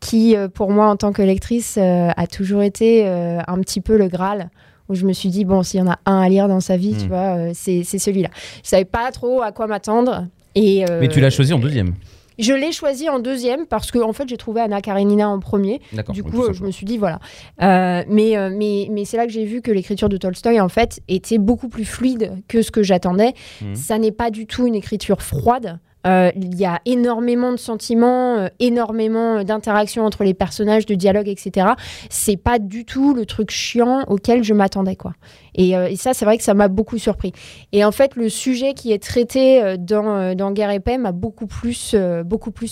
qui, 0.00 0.36
euh, 0.36 0.48
pour 0.48 0.70
moi, 0.70 0.86
en 0.88 0.96
tant 0.96 1.12
que 1.12 1.22
lectrice, 1.22 1.76
euh, 1.78 2.08
a 2.16 2.26
toujours 2.26 2.62
été 2.62 3.06
euh, 3.06 3.40
un 3.46 3.58
petit 3.60 3.80
peu 3.80 3.96
le 3.96 4.08
Graal 4.08 4.50
où 4.88 4.94
je 4.94 5.04
me 5.06 5.12
suis 5.12 5.28
dit, 5.30 5.44
bon, 5.44 5.62
s'il 5.62 5.80
y 5.80 5.82
en 5.82 5.88
a 5.90 5.98
un 6.06 6.20
à 6.20 6.28
lire 6.28 6.48
dans 6.48 6.60
sa 6.60 6.76
vie, 6.76 6.92
Hmm. 6.94 6.98
tu 7.02 7.08
vois, 7.08 7.36
euh, 7.36 7.50
c'est 7.54 7.82
celui-là. 7.84 8.30
Je 8.62 8.68
savais 8.68 8.84
pas 8.84 9.10
trop 9.12 9.42
à 9.42 9.52
quoi 9.52 9.66
m'attendre. 9.66 10.26
Et, 10.54 10.84
euh, 10.88 11.00
Mais 11.00 11.08
tu 11.08 11.20
l'as 11.20 11.30
choisi 11.30 11.52
en 11.52 11.58
deuxième. 11.58 11.94
Je 12.38 12.52
l'ai 12.52 12.70
choisi 12.70 13.08
en 13.08 13.18
deuxième 13.18 13.64
parce 13.66 13.90
que 13.90 13.98
en 13.98 14.12
fait 14.12 14.28
j'ai 14.28 14.36
trouvé 14.36 14.60
Anna 14.60 14.82
Karenina 14.82 15.26
en 15.30 15.38
premier. 15.40 15.80
Du 16.10 16.22
coup, 16.22 16.44
euh, 16.44 16.52
je 16.52 16.62
me 16.64 16.70
suis 16.70 16.84
dit 16.84 16.98
voilà. 16.98 17.18
Euh, 17.62 18.04
mais 18.08 18.34
mais 18.50 18.88
mais 18.90 19.06
c'est 19.06 19.16
là 19.16 19.24
que 19.26 19.32
j'ai 19.32 19.46
vu 19.46 19.62
que 19.62 19.70
l'écriture 19.70 20.10
de 20.10 20.18
Tolstoï 20.18 20.60
en 20.60 20.68
fait 20.68 21.00
était 21.08 21.38
beaucoup 21.38 21.68
plus 21.68 21.86
fluide 21.86 22.32
que 22.46 22.60
ce 22.60 22.70
que 22.70 22.82
j'attendais. 22.82 23.32
Mhm. 23.62 23.74
Ça 23.74 23.96
n'est 23.98 24.12
pas 24.12 24.30
du 24.30 24.46
tout 24.46 24.66
une 24.66 24.74
écriture 24.74 25.22
froide. 25.22 25.78
Euh, 26.06 26.30
il 26.36 26.54
y 26.56 26.64
a 26.64 26.80
énormément 26.84 27.52
de 27.52 27.56
sentiments, 27.56 28.36
euh, 28.36 28.48
énormément 28.60 29.42
d'interactions 29.42 30.04
entre 30.04 30.24
les 30.24 30.34
personnages, 30.34 30.86
de 30.86 30.94
dialogues, 30.94 31.28
etc. 31.28 31.68
C'est 32.10 32.36
pas 32.36 32.58
du 32.58 32.84
tout 32.84 33.14
le 33.14 33.26
truc 33.26 33.50
chiant 33.50 34.04
auquel 34.08 34.44
je 34.44 34.54
m'attendais, 34.54 34.96
quoi. 34.96 35.12
Et, 35.54 35.76
euh, 35.76 35.88
et 35.88 35.96
ça, 35.96 36.14
c'est 36.14 36.24
vrai 36.24 36.38
que 36.38 36.44
ça 36.44 36.54
m'a 36.54 36.68
beaucoup 36.68 36.98
surpris. 36.98 37.32
Et 37.72 37.84
en 37.84 37.92
fait, 37.92 38.14
le 38.14 38.28
sujet 38.28 38.74
qui 38.74 38.92
est 38.92 39.02
traité 39.02 39.76
dans, 39.78 40.34
dans 40.34 40.52
Guerre 40.52 40.70
et 40.70 40.80
Paix 40.80 40.98
m'a 40.98 41.12
beaucoup 41.12 41.46
plus 41.46 41.94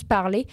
parlé. 0.08 0.46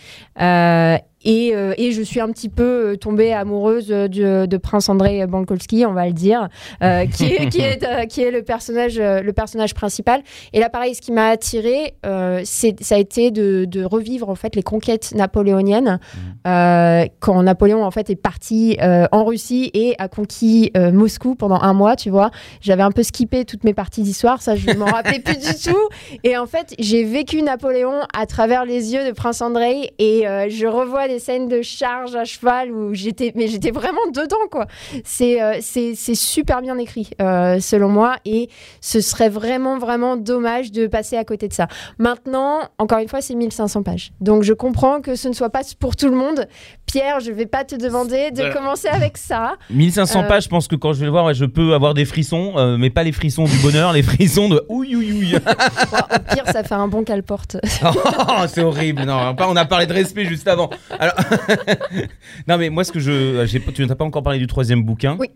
Euh, 1.26 1.32
et, 1.32 1.56
euh, 1.56 1.74
et 1.78 1.92
je 1.92 2.02
suis 2.02 2.20
un 2.20 2.30
petit 2.30 2.50
peu 2.50 2.92
euh, 2.92 2.96
tombée 2.96 3.34
amoureuse 3.34 3.92
euh, 3.92 4.08
de, 4.08 4.46
de 4.46 4.58
Prince 4.58 4.90
André 4.90 5.26
Bankolski, 5.28 5.86
on 5.86 5.94
va 5.94 6.08
le 6.08 6.14
dire, 6.14 6.50
euh, 6.84 7.06
qui, 7.06 7.26
est, 7.26 7.50
qui, 7.50 7.62
est, 7.62 7.84
euh, 7.84 8.06
qui 8.06 8.22
est 8.22 8.32
le 8.32 8.44
personnage, 8.44 9.00
le 9.00 9.32
personnage 9.32 9.74
principal. 9.74 10.22
Et 10.54 10.60
là, 10.60 10.70
pareil, 10.70 10.96
ce 10.96 11.02
qui 11.02 11.12
m'a 11.12 11.28
attiré, 11.28 11.94
c'est, 12.44 12.82
ça 12.84 12.96
a 12.96 12.98
été 12.98 13.32
de, 13.32 13.66
de 13.66 13.84
revivre 13.84 14.30
en 14.30 14.36
fait 14.36 14.56
les 14.56 14.64
conquêtes 14.64 15.14
napoléoniennes 15.16 16.00
euh, 16.48 17.06
quand 17.20 17.42
Napoléon 17.44 17.84
en 17.84 17.92
fait 17.92 18.10
est 18.10 18.16
parti 18.16 18.78
en 18.82 19.24
Russie 19.24 19.72
et 19.74 19.96
a 20.00 20.08
conquis 20.08 20.72
Moscou 20.76 21.36
pendant 21.36 21.60
un 21.62 21.74
mois. 21.74 21.96
Tu 21.96 22.10
vois, 22.10 22.32
j'avais 22.62 22.84
un 22.84 22.92
peu 22.92 23.04
skippé 23.04 23.46
toutes 23.46 23.64
mes 23.64 23.74
parties 23.74 24.02
d'histoire, 24.02 24.42
ça 24.42 24.56
je 24.56 24.72
m'en 24.72 24.86
rappelais 24.86 25.20
plus 25.20 25.38
du 25.38 25.54
tout. 25.64 25.90
Et 26.24 26.38
en 26.38 26.46
fait, 26.46 26.74
j'ai 26.80 27.04
vécu 27.04 27.42
Napoléon 27.42 28.02
à 28.14 28.26
travers 28.26 28.66
les 28.66 28.94
yeux 28.94 29.06
de 29.06 29.12
Prince 29.12 29.42
André 29.42 29.94
et 30.00 30.24
je 30.50 30.68
revois 30.68 31.08
scènes 31.20 31.48
de 31.48 31.62
charge 31.62 32.16
à 32.16 32.26
cheval 32.26 32.72
où 32.72 32.94
j'étais, 32.94 33.32
mais 33.36 33.48
j'étais 33.48 33.72
vraiment 33.72 34.06
dedans 34.14 34.48
quoi. 34.50 34.68
C'est 35.04 35.42
euh, 35.42 35.60
super 35.62 36.62
bien 36.62 36.78
écrit 36.78 37.10
euh, 37.22 37.60
selon 37.60 37.90
moi 37.90 38.16
et 38.26 38.50
ce 38.82 39.02
serait 39.02 39.30
vraiment 39.30 39.78
vraiment 39.78 40.18
dommage 40.18 40.72
de 40.72 40.88
passer 40.88 41.18
à 41.18 41.24
côté 41.24 41.48
de 41.48 41.54
ça. 41.54 41.68
Maintenant, 41.98 42.62
encore 42.78 43.00
une 43.00 43.08
fois, 43.08 43.22
c'est 43.22 43.36
1500 43.36 43.84
pages. 43.84 44.12
Donc 44.22 44.44
je 44.44 44.54
comprends 44.54 45.02
que 45.02 45.16
ce 45.16 45.28
ne 45.28 45.34
soit 45.34 45.50
pas 45.50 45.62
pour 45.80 45.96
tout 45.96 46.08
le 46.08 46.16
monde. 46.16 46.48
Pierre, 46.92 47.20
je 47.22 47.32
vais 47.32 47.46
pas 47.46 47.64
te 47.64 47.76
demander 47.76 48.32
de 48.32 48.52
commencer 48.54 48.88
avec 48.90 49.18
ça. 49.18 49.56
1500 49.70 50.24
Euh, 50.24 50.28
pages, 50.28 50.44
je 50.44 50.50
pense 50.50 50.68
que 50.68 50.76
quand 50.76 50.92
je 50.94 51.00
vais 51.00 51.06
le 51.06 51.12
voir, 51.12 51.26
ouais, 51.26 51.34
je 51.34 51.46
peux 51.46 51.74
avoir 51.74 51.94
des 51.94 52.04
frissons, 52.06 52.54
euh, 52.58 52.78
mais 52.78 52.90
pas 52.90 53.04
les 53.04 53.12
frissons 53.14 53.46
du 53.46 53.56
bonheur, 53.60 53.94
les 53.94 54.04
frissons 54.04 54.50
de 54.50 54.62
ouïe 54.68 54.96
ouïe 54.96 55.36
au 55.36 56.34
pire, 56.34 56.44
ça 56.48 56.64
fait 56.64 56.76
un 56.76 56.88
bon 56.88 57.04
calporte. 57.04 57.58
Oh, 57.84 58.46
c'est 58.48 58.62
horrible. 58.62 59.04
Non, 59.04 59.36
on 59.40 59.56
a 59.56 59.66
parlé 59.66 59.86
de 59.86 59.94
respect 59.94 60.26
juste 60.26 60.48
avant. 60.48 60.70
Alors... 61.00 61.14
non, 62.48 62.58
mais 62.58 62.70
moi, 62.70 62.84
ce 62.84 62.92
que 62.92 63.00
je. 63.00 63.58
pas- 63.60 63.72
Tu 63.72 63.86
n'as 63.86 63.96
pas 63.96 64.06
encore 64.06 64.24
parlé 64.24 64.40
du 64.40 64.48
troisième 64.48 64.84
bouquin. 64.84 65.16
Oui. 65.20 65.30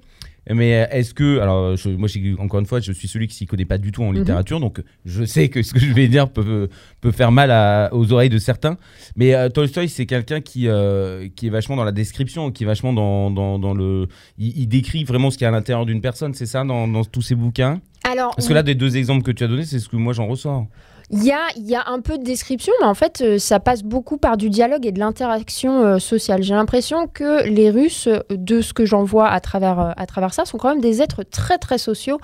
Mais 0.49 0.75
euh, 0.83 0.85
est-ce 0.91 1.13
que, 1.13 1.39
alors 1.39 1.75
je- 1.75 1.89
moi 1.89 2.07
encore 2.39 2.59
une 2.59 2.65
fois, 2.67 2.79
je 2.79 2.91
suis 2.91 3.07
celui 3.07 3.27
qui 3.27 3.35
s'y 3.35 3.45
connaît 3.47 3.65
pas 3.65 3.77
du 3.79 3.91
tout 3.91 4.03
en 4.03 4.11
littérature, 4.11 4.59
donc 4.59 4.81
je 5.05 5.23
sais 5.25 5.49
que 5.49 5.63
ce 5.63 5.73
que 5.73 5.79
je 5.79 5.91
vais 5.93 6.07
dire 6.07 6.29
peut, 6.29 6.69
peut 7.01 7.11
faire 7.11 7.31
mal 7.31 7.49
à- 7.51 7.89
aux 7.93 8.11
oreilles 8.13 8.29
de 8.29 8.37
certains. 8.37 8.77
Mais 9.15 9.33
euh, 9.33 9.49
Tolstoï, 9.49 9.89
c'est 9.89 10.05
quelqu'un 10.05 10.41
qui, 10.41 10.67
euh, 10.67 11.27
qui 11.35 11.47
est 11.47 11.49
vachement 11.49 11.75
dans 11.75 11.83
la 11.83 11.91
description, 11.91 12.51
qui 12.51 12.63
est 12.63 12.67
vachement 12.67 12.93
dans, 12.93 13.31
dans, 13.31 13.57
dans 13.57 13.73
le. 13.73 14.07
Il, 14.37 14.55
il 14.59 14.67
décrit 14.67 15.03
vraiment 15.03 15.31
ce 15.31 15.37
qu'il 15.37 15.45
y 15.45 15.47
a 15.47 15.49
à 15.49 15.51
l'intérieur 15.51 15.85
d'une 15.85 16.01
personne, 16.01 16.33
c'est 16.35 16.45
ça, 16.45 16.63
dans, 16.63 16.87
dans 16.87 17.03
tous 17.03 17.21
ses 17.23 17.35
bouquins? 17.35 17.81
Alors, 18.03 18.35
Parce 18.35 18.47
que 18.47 18.53
là, 18.53 18.61
des 18.61 18.75
deux 18.75 18.97
exemples 18.97 19.23
que 19.23 19.31
tu 19.31 19.43
as 19.43 19.47
donnés, 19.47 19.65
c'est 19.65 19.79
ce 19.79 19.89
que 19.89 19.95
moi 19.95 20.13
j'en 20.13 20.27
ressors. 20.27 20.67
Il 21.11 21.23
y 21.23 21.31
a, 21.75 21.83
un 21.87 22.01
peu 22.01 22.17
de 22.17 22.23
description, 22.23 22.73
mais 22.81 22.87
en 22.87 22.95
fait, 22.95 23.21
euh, 23.21 23.37
ça 23.37 23.59
passe 23.59 23.83
beaucoup 23.83 24.17
par 24.17 24.37
du 24.37 24.49
dialogue 24.49 24.87
et 24.87 24.91
de 24.91 24.99
l'interaction 24.99 25.83
euh, 25.83 25.99
sociale. 25.99 26.41
J'ai 26.41 26.55
l'impression 26.55 27.07
que 27.07 27.47
les 27.47 27.69
Russes, 27.69 28.07
euh, 28.07 28.21
de 28.31 28.61
ce 28.61 28.73
que 28.73 28.85
j'en 28.85 29.03
vois 29.03 29.27
à 29.29 29.39
travers, 29.39 29.93
ça, 30.31 30.45
sont 30.45 30.57
quand 30.57 30.69
même 30.69 30.81
des 30.81 31.03
êtres 31.03 31.21
très, 31.21 31.59
très 31.59 31.77
sociaux 31.77 32.19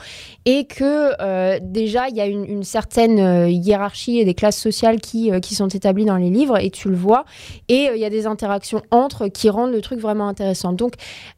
et 0.45 0.65
que 0.65 1.59
déjà, 1.59 2.09
il 2.09 2.15
y 2.15 2.21
a 2.21 2.25
une, 2.25 2.63
certaine 2.63 3.47
hiérarchie 3.49 4.19
et 4.19 4.25
des 4.25 4.33
classes 4.33 4.57
sociales 4.57 4.99
qui, 4.99 5.31
sont 5.53 5.67
établies 5.67 6.05
dans 6.05 6.17
les 6.17 6.29
livres 6.29 6.57
et 6.57 6.71
tu 6.71 6.89
le 6.89 6.95
vois. 6.95 7.25
Et 7.69 7.89
il 7.93 7.99
y 7.99 8.05
a 8.05 8.09
des 8.09 8.25
interactions 8.25 8.81
entre 8.91 9.27
qui 9.27 9.49
rendent 9.49 9.71
le 9.71 9.81
truc 9.81 9.99
vraiment 9.99 10.27
intéressant. 10.27 10.73
Donc, 10.73 10.93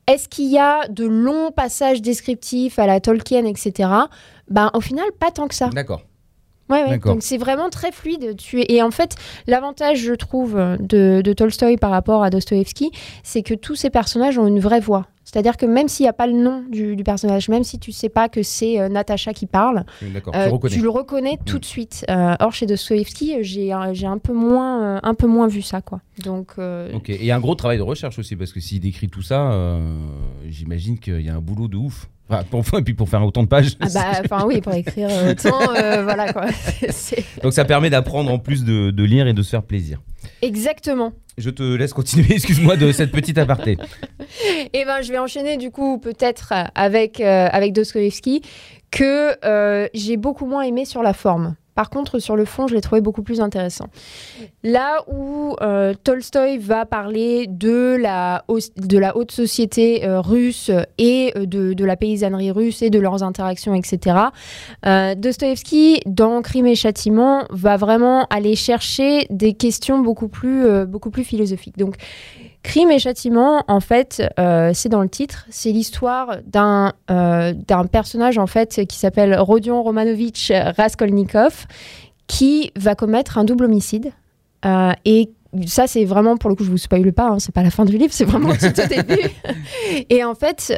est-ce 0.08 0.30
qu'il 0.30 0.50
y 0.50 0.58
a 0.58 0.88
de 0.88 1.06
longs 1.06 1.52
passages 1.52 2.02
descriptifs 2.02 2.80
à 2.80 2.88
la 2.88 3.00
Tolkien, 3.00 3.46
etc. 3.46 3.90
Ben, 4.50 4.72
au 4.74 4.82
final, 4.82 5.06
pas 5.20 5.32
tant 5.32 5.48
que 5.48 5.56
ça. 5.56 5.70
D'accord. 5.70 6.02
Ouais. 6.74 6.98
Donc 6.98 7.24
c'est 7.24 7.38
vraiment 7.38 7.70
très 7.70 7.92
fluide. 7.92 8.36
Tu. 8.38 8.64
Et 8.68 8.82
en 8.82 8.92
fait, 8.92 9.16
l'avantage, 9.48 10.00
je 10.00 10.14
trouve, 10.14 10.56
de, 10.80 11.22
de 11.24 11.34
Tolstoï 11.34 11.78
par 11.78 11.92
rapport 11.92 12.24
à 12.24 12.30
Dostoïevski, 12.30 12.92
c'est 13.24 13.44
que 13.44 13.54
tous 13.54 13.76
ces 13.76 13.90
personnages 13.90 14.38
ont 14.38 14.48
une 14.48 14.60
vraie 14.60 14.80
voix. 14.80 15.08
C'est-à-dire 15.34 15.58
que 15.58 15.66
même 15.66 15.88
s'il 15.88 16.04
n'y 16.04 16.10
a 16.10 16.14
pas 16.14 16.28
le 16.28 16.34
nom 16.34 16.64
du, 16.70 16.96
du 16.96 17.04
personnage, 17.04 17.50
même 17.50 17.64
si 17.64 17.80
tu 17.80 17.92
sais 17.92 18.10
pas 18.10 18.30
que 18.30 18.44
c'est 18.44 18.80
euh, 18.80 18.90
Natacha 18.90 19.34
qui 19.34 19.48
parle, 19.48 19.84
euh, 20.04 20.58
tu 20.70 20.82
le 20.82 20.90
reconnais 20.90 21.40
tout 21.44 21.58
de 21.58 21.66
suite. 21.66 22.06
Euh, 22.10 22.36
or, 22.40 22.54
chez 22.54 22.66
Dostoïevski, 22.66 23.38
j'ai 23.42 23.72
un, 23.72 23.94
j'ai 23.94 24.06
un, 24.06 24.18
peu 24.20 24.34
moins, 24.34 24.84
euh, 24.84 25.00
un 25.02 25.14
peu 25.16 25.26
moins 25.26 25.48
vu 25.48 25.62
ça. 25.62 25.82
quoi. 25.82 26.02
Donc. 26.24 26.56
Et 27.08 27.32
un 27.32 27.40
gros 27.40 27.56
travail 27.56 27.78
de 27.78 27.84
recherche 27.84 28.20
aussi, 28.20 28.36
parce 28.36 28.52
que 28.52 28.60
s'il 28.60 28.80
décrit 28.80 29.10
tout 29.10 29.22
ça, 29.22 29.80
j'imagine 30.48 31.00
qu'il 31.00 31.22
y 31.22 31.30
a 31.30 31.36
un 31.36 31.42
boulot 31.42 31.68
de 31.68 31.78
ouf. 31.78 32.10
Enfin, 32.34 32.44
pour, 32.50 32.80
et 32.80 32.82
puis 32.82 32.94
pour 32.94 33.10
faire 33.10 33.24
autant 33.24 33.44
de 33.44 33.48
pages. 33.48 33.76
ah 33.80 33.88
bah, 33.94 34.22
enfin 34.24 34.46
oui, 34.46 34.62
pour 34.62 34.74
écrire 34.74 35.10
euh, 35.12 35.32
autant, 35.32 35.60
euh, 35.76 36.04
voilà 36.04 36.34
quoi. 36.34 36.46
Donc 37.44 37.54
ça 37.54 37.66
permet 37.66 37.90
d'apprendre 37.90 38.32
en 38.32 38.40
plus 38.40 38.64
de, 38.64 38.92
de 38.92 39.04
lire 39.04 39.28
et 39.28 39.34
de 39.34 39.42
se 39.42 39.50
faire 39.50 39.64
plaisir. 39.64 40.00
Exactement. 40.42 41.14
Je 41.38 41.50
te 41.50 41.64
laisse 41.64 41.94
continuer, 41.94 42.28
excuse-moi 42.34 42.76
de 42.76 42.92
cette 42.92 43.12
petite 43.12 43.38
aparté. 43.38 43.78
Et 44.74 44.86
ben, 44.86 45.02
je 45.02 45.12
vais 45.12 45.18
enchaîner 45.18 45.58
du 45.58 45.72
coup 45.72 45.98
peut-être 45.98 46.54
avec, 46.76 47.20
euh, 47.20 47.48
avec 47.52 47.74
Dostoevsky 47.74 48.42
que 48.92 49.36
euh, 49.46 49.88
j'ai 49.94 50.18
beaucoup 50.18 50.46
moins 50.46 50.62
aimé 50.62 50.86
sur 50.86 51.02
la 51.02 51.14
forme. 51.14 51.56
Par 51.76 51.90
contre, 51.90 52.20
sur 52.20 52.36
le 52.36 52.46
fond, 52.46 52.68
je 52.68 52.76
l'ai 52.76 52.82
trouvé 52.82 53.02
beaucoup 53.02 53.24
plus 53.24 53.42
intéressant. 53.42 53.88
Là 54.64 55.04
où 55.08 55.56
euh, 55.62 55.94
Tolstoï 56.04 56.58
va 56.58 56.86
parler 56.86 57.48
de 57.48 57.98
la, 58.00 58.44
de 58.78 58.98
la 58.98 59.18
haute 59.18 59.32
société 59.32 60.06
euh, 60.06 60.22
russe 60.22 60.72
et 60.98 61.34
euh, 61.36 61.46
de, 61.46 61.74
de 61.74 61.86
la 61.86 61.96
paysannerie 61.96 62.52
russe 62.52 62.82
et 62.82 62.90
de 62.90 63.00
leurs 63.00 63.24
interactions, 63.24 63.74
etc., 63.74 64.18
euh, 64.86 65.16
Dostoïevski, 65.16 66.02
dans 66.06 66.42
Crime 66.42 66.68
et 66.68 66.76
Châtiment, 66.76 67.46
va 67.50 67.78
vraiment 67.78 68.26
aller 68.30 68.56
chercher 68.56 69.26
des 69.30 69.54
questions 69.54 70.00
beaucoup 70.00 70.28
plus, 70.28 70.86
beaucoup 70.86 71.10
plus 71.10 71.24
philosophiques. 71.24 71.78
Donc, 71.78 71.96
Crime 72.64 72.92
et 72.92 73.00
châtiment, 73.00 73.66
en 73.68 73.82
fait, 73.82 74.24
euh, 74.40 74.72
c'est 74.74 74.88
dans 74.88 75.02
le 75.02 75.10
titre, 75.10 75.46
c'est 75.50 75.72
l'histoire 75.72 76.38
d'un 76.46 76.94
euh, 77.12 77.54
d'un 77.54 77.86
personnage 77.86 78.38
en 78.38 78.48
fait 78.48 78.86
qui 78.88 78.98
s'appelle 78.98 79.38
Rodion 79.38 79.84
Romanovitch 79.84 80.50
Raskolnikov, 80.78 81.66
qui 82.28 82.72
va 82.78 82.96
commettre 82.96 83.38
un 83.38 83.44
double 83.44 83.66
homicide. 83.66 84.14
Euh, 84.66 84.94
et 85.04 85.30
ça, 85.68 85.88
c'est 85.88 86.06
vraiment, 86.06 86.38
pour 86.38 86.50
le 86.50 86.56
coup, 86.56 86.64
je 86.64 86.72
vous 86.72 86.78
spoile 86.78 87.12
pas, 87.12 87.28
hein, 87.28 87.40
c'est 87.40 87.54
pas 87.54 87.64
la 87.64 87.70
fin 87.70 87.84
du 87.84 87.98
livre, 87.98 88.14
c'est 88.14 88.24
vraiment 88.24 88.54
tout 88.56 88.66
au 88.66 88.88
début. 88.88 89.30
et 90.10 90.24
en 90.24 90.34
fait, 90.34 90.74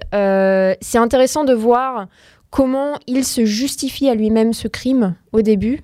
c'est 0.81 0.97
intéressant 0.97 1.43
de 1.43 1.53
voir 1.53 2.07
comment 2.49 2.95
il 3.05 3.23
se 3.25 3.45
justifie 3.45 4.09
à 4.09 4.15
lui-même 4.15 4.53
ce 4.53 4.67
crime 4.67 5.13
au 5.33 5.43
début 5.43 5.81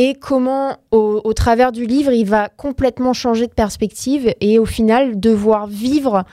et 0.00 0.14
comment, 0.14 0.76
au, 0.92 1.32
travers 1.32 1.72
du 1.72 1.84
livre, 1.84 2.12
il 2.12 2.24
va 2.24 2.48
complètement 2.48 3.12
changer 3.12 3.48
de 3.48 3.52
perspective 3.52 4.32
et 4.40 4.60
au 4.60 4.64
final 4.64 5.18
devoir 5.18 5.66
vivre 5.66 6.24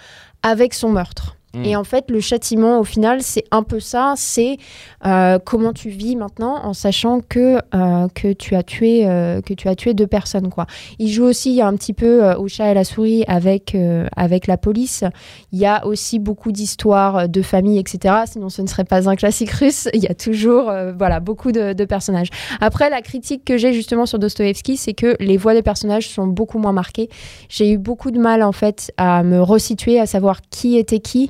avec 0.43 0.75
son 0.75 0.89
meurtre. 0.89 1.35
Mm. 1.55 1.65
Et 1.65 1.75
en 1.75 1.83
fait, 1.83 2.09
le 2.09 2.19
châtiment, 2.19 2.79
au 2.79 2.83
final, 2.83 3.21
c'est 3.21 3.45
un 3.51 3.63
peu 3.63 3.79
ça. 3.79 4.13
C'est 4.17 4.57
euh, 5.05 5.39
comment 5.43 5.73
tu 5.73 5.89
vis 5.89 6.15
maintenant 6.15 6.63
en 6.63 6.73
sachant 6.73 7.21
que, 7.21 7.59
euh, 7.73 8.07
que, 8.13 8.33
tu 8.33 8.55
as 8.55 8.63
tué, 8.63 9.07
euh, 9.07 9.41
que 9.41 9.53
tu 9.53 9.67
as 9.67 9.75
tué 9.75 9.93
deux 9.93 10.07
personnes. 10.07 10.49
Quoi. 10.49 10.65
Il 10.99 11.09
joue 11.09 11.23
aussi 11.23 11.61
un 11.61 11.73
petit 11.75 11.93
peu 11.93 12.23
euh, 12.23 12.37
au 12.37 12.47
chat 12.47 12.71
et 12.71 12.73
la 12.73 12.83
souris 12.83 13.23
avec, 13.27 13.75
euh, 13.75 14.07
avec 14.15 14.47
la 14.47 14.57
police. 14.57 15.03
Il 15.51 15.59
y 15.59 15.65
a 15.65 15.85
aussi 15.85 16.19
beaucoup 16.19 16.51
d'histoires 16.51 17.29
de 17.29 17.41
famille, 17.41 17.79
etc. 17.79 18.15
Sinon, 18.25 18.49
ce 18.49 18.61
ne 18.61 18.67
serait 18.67 18.83
pas 18.83 19.09
un 19.09 19.15
classique 19.15 19.51
russe. 19.51 19.87
Il 19.93 20.03
y 20.03 20.07
a 20.07 20.13
toujours 20.13 20.69
euh, 20.69 20.93
voilà, 20.97 21.19
beaucoup 21.19 21.51
de, 21.51 21.73
de 21.73 21.85
personnages. 21.85 22.29
Après, 22.61 22.89
la 22.89 23.01
critique 23.01 23.45
que 23.45 23.57
j'ai 23.57 23.73
justement 23.73 24.05
sur 24.05 24.19
Dostoevsky, 24.19 24.77
c'est 24.77 24.93
que 24.93 25.15
les 25.19 25.37
voix 25.37 25.53
des 25.53 25.61
personnages 25.61 26.09
sont 26.09 26.27
beaucoup 26.27 26.59
moins 26.59 26.73
marquées. 26.73 27.09
J'ai 27.49 27.71
eu 27.71 27.77
beaucoup 27.77 28.11
de 28.11 28.19
mal 28.19 28.43
en 28.43 28.51
fait 28.51 28.91
à 28.97 29.23
me 29.23 29.41
resituer, 29.41 29.99
à 29.99 30.05
savoir 30.05 30.41
qui 30.49 30.77
était 30.77 30.99
qui, 30.99 31.29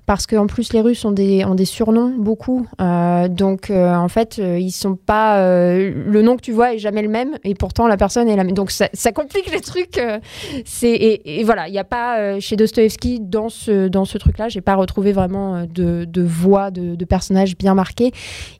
parce 0.11 0.27
qu'en 0.27 0.45
plus 0.45 0.73
les 0.73 0.81
Russes 0.81 1.05
ont 1.05 1.13
des, 1.13 1.45
surnoms 1.63 2.13
beaucoup. 2.17 2.67
Euh, 2.81 3.29
donc 3.29 3.69
euh, 3.69 3.95
en 3.95 4.09
fait, 4.09 4.39
euh, 4.39 4.59
ils 4.59 4.71
sont 4.71 4.97
pas. 4.97 5.37
euh, 5.37 5.93
le 6.05 6.21
nom 6.21 6.35
que 6.35 6.41
tu 6.41 6.51
vois 6.51 6.73
est 6.73 6.79
jamais 6.79 7.01
le 7.01 7.07
même, 7.07 7.37
et 7.45 7.55
pourtant 7.55 7.87
la 7.87 7.95
personne 7.95 8.27
est 8.27 8.35
la 8.35 8.43
même. 8.43 8.53
Donc 8.53 8.71
ça, 8.71 8.89
complique 9.13 9.49
les 9.49 9.61
trucs. 9.61 10.01
et, 10.83 11.43
voilà, 11.45 11.69
il 11.69 11.71
n'y 11.71 11.79
a 11.79 11.85
pas 11.85 12.41
chez 12.41 12.57
Dostoevsky 12.57 13.21
dans 13.21 13.47
ce 13.47 13.87
dans 13.87 14.03
ce 14.03 14.17
truc-là, 14.17 14.49
j'ai 14.49 14.59
pas 14.59 14.75
retrouvé 14.75 15.13
vraiment 15.13 15.65
de, 15.65 16.05
voix 16.21 16.71
de, 16.71 16.95
de 16.95 17.05
personnages 17.05 17.57
bien 17.57 17.73
marqués. 17.73 18.11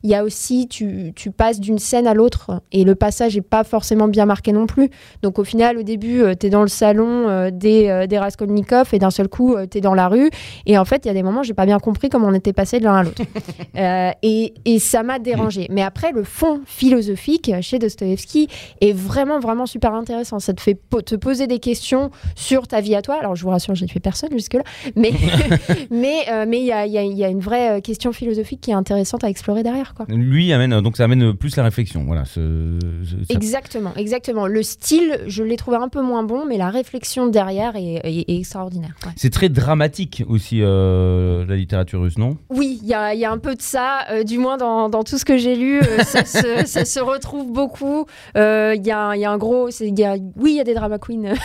Il 0.02 0.08
y 0.08 0.14
a 0.14 0.24
aussi, 0.24 0.68
tu, 0.68 1.12
passes 1.36 1.60
d'une 1.60 1.78
scène 1.78 2.06
à 2.06 2.14
l'autre 2.14 2.62
et 2.72 2.84
le 2.84 2.94
passage 2.94 3.34
n'est 3.34 3.42
pas 3.42 3.62
forcément 3.62 4.08
bien 4.08 4.24
marqué 4.24 4.52
non 4.52 4.64
plus. 4.64 4.88
Donc 5.20 5.38
au 5.38 5.44
final, 5.44 5.76
au 5.76 5.82
début, 5.82 6.22
tu 6.40 6.46
es 6.46 6.50
dans 6.50 6.62
le 6.62 6.68
salon 6.68 7.50
des, 7.50 8.06
des 8.08 8.18
Raskolnikov 8.18 8.88
et 8.94 8.98
d'un 8.98 9.10
seul 9.10 9.28
coup, 9.28 9.54
tu 9.70 9.76
es 9.76 9.80
dans 9.82 9.92
la 9.92 10.08
rue. 10.08 10.30
Et 10.64 10.78
en 10.78 10.86
fait, 10.86 11.04
il 11.04 11.08
y 11.08 11.10
a 11.10 11.14
des 11.14 11.22
moments, 11.22 11.41
j'ai 11.42 11.54
pas 11.54 11.66
bien 11.66 11.78
compris 11.78 12.08
comment 12.08 12.28
on 12.28 12.34
était 12.34 12.52
passé 12.52 12.78
de 12.78 12.84
l'un 12.84 12.94
à 12.96 13.02
l'autre. 13.04 13.22
Euh, 13.74 14.10
et, 14.22 14.52
et 14.66 14.78
ça 14.78 15.02
m'a 15.02 15.18
dérangé. 15.18 15.66
Mais 15.70 15.80
après, 15.82 16.12
le 16.12 16.24
fond 16.24 16.60
philosophique 16.66 17.50
chez 17.62 17.78
Dostoevsky 17.78 18.48
est 18.82 18.92
vraiment, 18.92 19.40
vraiment 19.40 19.64
super 19.64 19.94
intéressant. 19.94 20.40
Ça 20.40 20.52
te 20.52 20.60
fait 20.60 20.74
po- 20.74 21.00
te 21.00 21.14
poser 21.14 21.46
des 21.46 21.58
questions 21.58 22.10
sur 22.36 22.68
ta 22.68 22.80
vie 22.82 22.94
à 22.94 23.00
toi. 23.02 23.16
Alors 23.18 23.34
je 23.34 23.42
vous 23.42 23.48
rassure, 23.48 23.74
j'ai 23.74 23.86
tué 23.86 23.98
personne 23.98 24.28
jusque-là. 24.32 24.62
Mais 24.94 25.12
mais 25.90 26.16
euh, 26.30 26.44
mais 26.46 26.60
il 26.60 26.66
y 26.66 26.72
a, 26.72 26.86
y 26.86 26.98
a- 26.98 27.02
y 27.04 27.24
a 27.24 27.28
une 27.28 27.40
vraie 27.40 27.78
euh, 27.78 27.80
question 27.80 28.12
philosophique 28.12 28.60
qui 28.60 28.70
est 28.70 28.74
intéressante 28.74 29.24
à 29.24 29.30
explorer 29.30 29.62
derrière. 29.62 29.94
Quoi. 29.94 30.04
Lui 30.08 30.52
amène 30.52 30.80
donc 30.82 30.96
ça 30.98 31.04
amène 31.04 31.32
plus 31.34 31.56
la 31.56 31.62
réflexion. 31.64 32.04
Voilà. 32.04 32.24
ce- 32.26 32.78
ce- 33.04 33.24
ça- 33.26 33.34
Exactement, 33.34 33.92
exactement. 33.96 34.46
Le 34.46 34.62
style, 34.62 35.18
je 35.26 35.42
l'ai 35.42 35.56
trouvé 35.56 35.78
un 35.78 35.88
peu 35.88 36.02
moins 36.02 36.24
bon, 36.24 36.44
mais 36.46 36.58
la 36.58 36.68
réflexion 36.68 37.26
derrière 37.26 37.74
est, 37.76 38.00
est- 38.04 38.30
est 38.30 38.36
extraordinaire. 38.38 38.94
ouais. 39.06 39.12
C'est 39.16 39.30
très 39.32 39.48
dramatique 39.48 40.24
aussi 40.28 40.58
euh, 40.60 41.31
la 41.48 41.56
littérature 41.56 42.00
russe, 42.00 42.18
non? 42.18 42.36
Oui, 42.50 42.78
il 42.82 42.88
y 42.88 42.94
a, 42.94 43.14
il 43.14 43.20
y 43.20 43.24
a 43.24 43.30
un 43.30 43.38
peu 43.38 43.54
de 43.54 43.62
ça, 43.62 44.00
euh, 44.10 44.22
du 44.24 44.38
moins 44.38 44.56
dans, 44.56 44.88
dans 44.88 45.02
tout 45.02 45.18
ce 45.18 45.24
que 45.24 45.36
j'ai 45.36 45.56
lu, 45.56 45.80
euh, 45.80 45.98
ça, 46.04 46.24
se, 46.26 46.66
ça 46.66 46.84
se 46.84 47.00
retrouve 47.00 47.52
beaucoup. 47.52 48.06
Euh, 48.36 48.74
Il 48.76 48.86
y, 48.86 48.90
a, 48.90 48.98
un- 48.98 49.14
il 49.14 49.20
y 49.20 49.24
a 49.24 49.30
un 49.30 49.38
gros. 49.38 49.68
y 49.68 50.04
a- 50.04 50.16
oui, 50.36 50.52
il 50.52 50.56
y 50.56 50.60
a 50.60 50.64
des 50.64 50.74
drama 50.74 50.98
queens. 50.98 51.34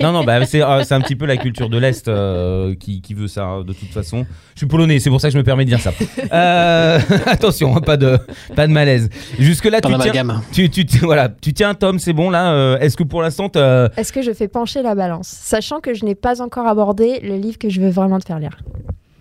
Non, 0.00 0.12
non, 0.12 0.22
bah, 0.22 0.44
c'est 0.46 0.62
euh, 0.62 0.84
c'est 0.84 0.94
un 0.94 1.00
petit 1.00 1.16
peu 1.16 1.26
la 1.26 1.36
culture 1.36 1.68
de 1.68 1.76
l'Est 1.76 2.06
euh, 2.06 2.76
qui, 2.76 3.00
qui 3.00 3.14
veut 3.14 3.26
ça, 3.26 3.64
de 3.66 3.72
toute 3.72 3.88
façon. 3.88 4.24
Je 4.54 4.60
suis 4.60 4.66
polonais, 4.68 5.00
c'est 5.00 5.10
pour 5.10 5.20
ça 5.20 5.26
que 5.26 5.32
je 5.32 5.38
me 5.38 5.42
permets 5.42 5.64
de 5.64 5.70
dire 5.70 5.80
ça. 5.80 5.90
Euh, 6.32 7.00
attention, 7.26 7.76
hein, 7.76 7.80
pas, 7.80 7.96
de, 7.96 8.16
pas 8.54 8.68
de 8.68 8.72
malaise. 8.72 9.10
Jusque-là, 9.40 9.80
tu 9.80 9.88
tiens, 9.88 9.98
d'amalgame. 9.98 10.40
tu, 10.52 10.70
tu, 10.70 10.84
voilà, 10.98 11.28
tu 11.28 11.52
tiens 11.52 11.70
un 11.70 11.74
tome, 11.74 11.98
c'est 11.98 12.12
bon 12.12 12.30
là 12.30 12.52
euh, 12.52 12.78
Est-ce 12.78 12.96
que 12.96 13.02
pour 13.02 13.22
l'instant, 13.22 13.50
Est-ce 13.96 14.12
que 14.12 14.22
je 14.22 14.32
fais 14.32 14.46
pencher 14.46 14.82
la 14.82 14.94
balance, 14.94 15.26
sachant 15.26 15.80
que 15.80 15.92
je 15.94 16.04
n'ai 16.04 16.14
pas 16.14 16.40
encore 16.42 16.68
abordé 16.68 17.18
le 17.24 17.34
livre 17.34 17.58
que 17.58 17.68
je 17.68 17.80
veux 17.80 17.90
vraiment 17.90 18.20
te 18.20 18.24
faire 18.26 18.38
lire 18.38 18.56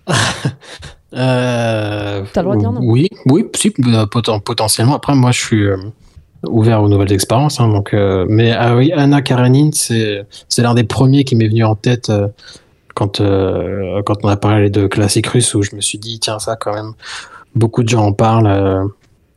Euh, 1.14 2.24
T'as 2.34 2.42
le 2.42 2.46
droit 2.46 2.56
de 2.56 2.60
dire 2.60 2.72
non. 2.74 2.82
Oui, 2.84 3.10
oui, 3.28 3.46
si, 3.56 3.70
euh, 3.70 4.06
poten- 4.06 4.42
potentiellement. 4.42 4.96
Après, 4.96 5.16
moi, 5.16 5.32
je 5.32 5.40
suis 5.40 5.64
euh, 5.64 5.78
ouvert 6.46 6.84
aux 6.84 6.90
nouvelles 6.90 7.14
expériences. 7.14 7.62
hein, 7.62 7.70
donc, 7.70 7.94
euh, 7.94 8.26
mais 8.30 8.52
ah 8.52 8.76
oui, 8.76 8.92
Anna 8.92 9.22
Karenine, 9.22 9.72
c'est 9.72 10.24
c'est 10.50 10.62
l'un 10.62 10.74
des 10.74 10.84
premiers 10.84 11.24
qui 11.24 11.36
m'est 11.38 11.48
venu 11.48 11.64
en 11.64 11.76
tête 11.76 12.10
euh, 12.10 12.28
quand 12.94 13.22
euh, 13.22 14.02
quand 14.06 14.18
on 14.24 14.28
a 14.28 14.36
parlé 14.36 14.70
de 14.70 14.86
classique 14.86 15.28
russe, 15.28 15.56
où 15.56 15.64
je 15.64 15.76
me 15.78 15.82
suis 15.82 15.98
dit 15.98 16.20
tiens 16.20 16.40
ça 16.40 16.58
quand 16.58 16.74
même, 16.74 16.92
beaucoup 17.56 17.84
de 17.84 17.90
gens 17.90 18.06
en 18.06 18.12
parlent. 18.14 18.90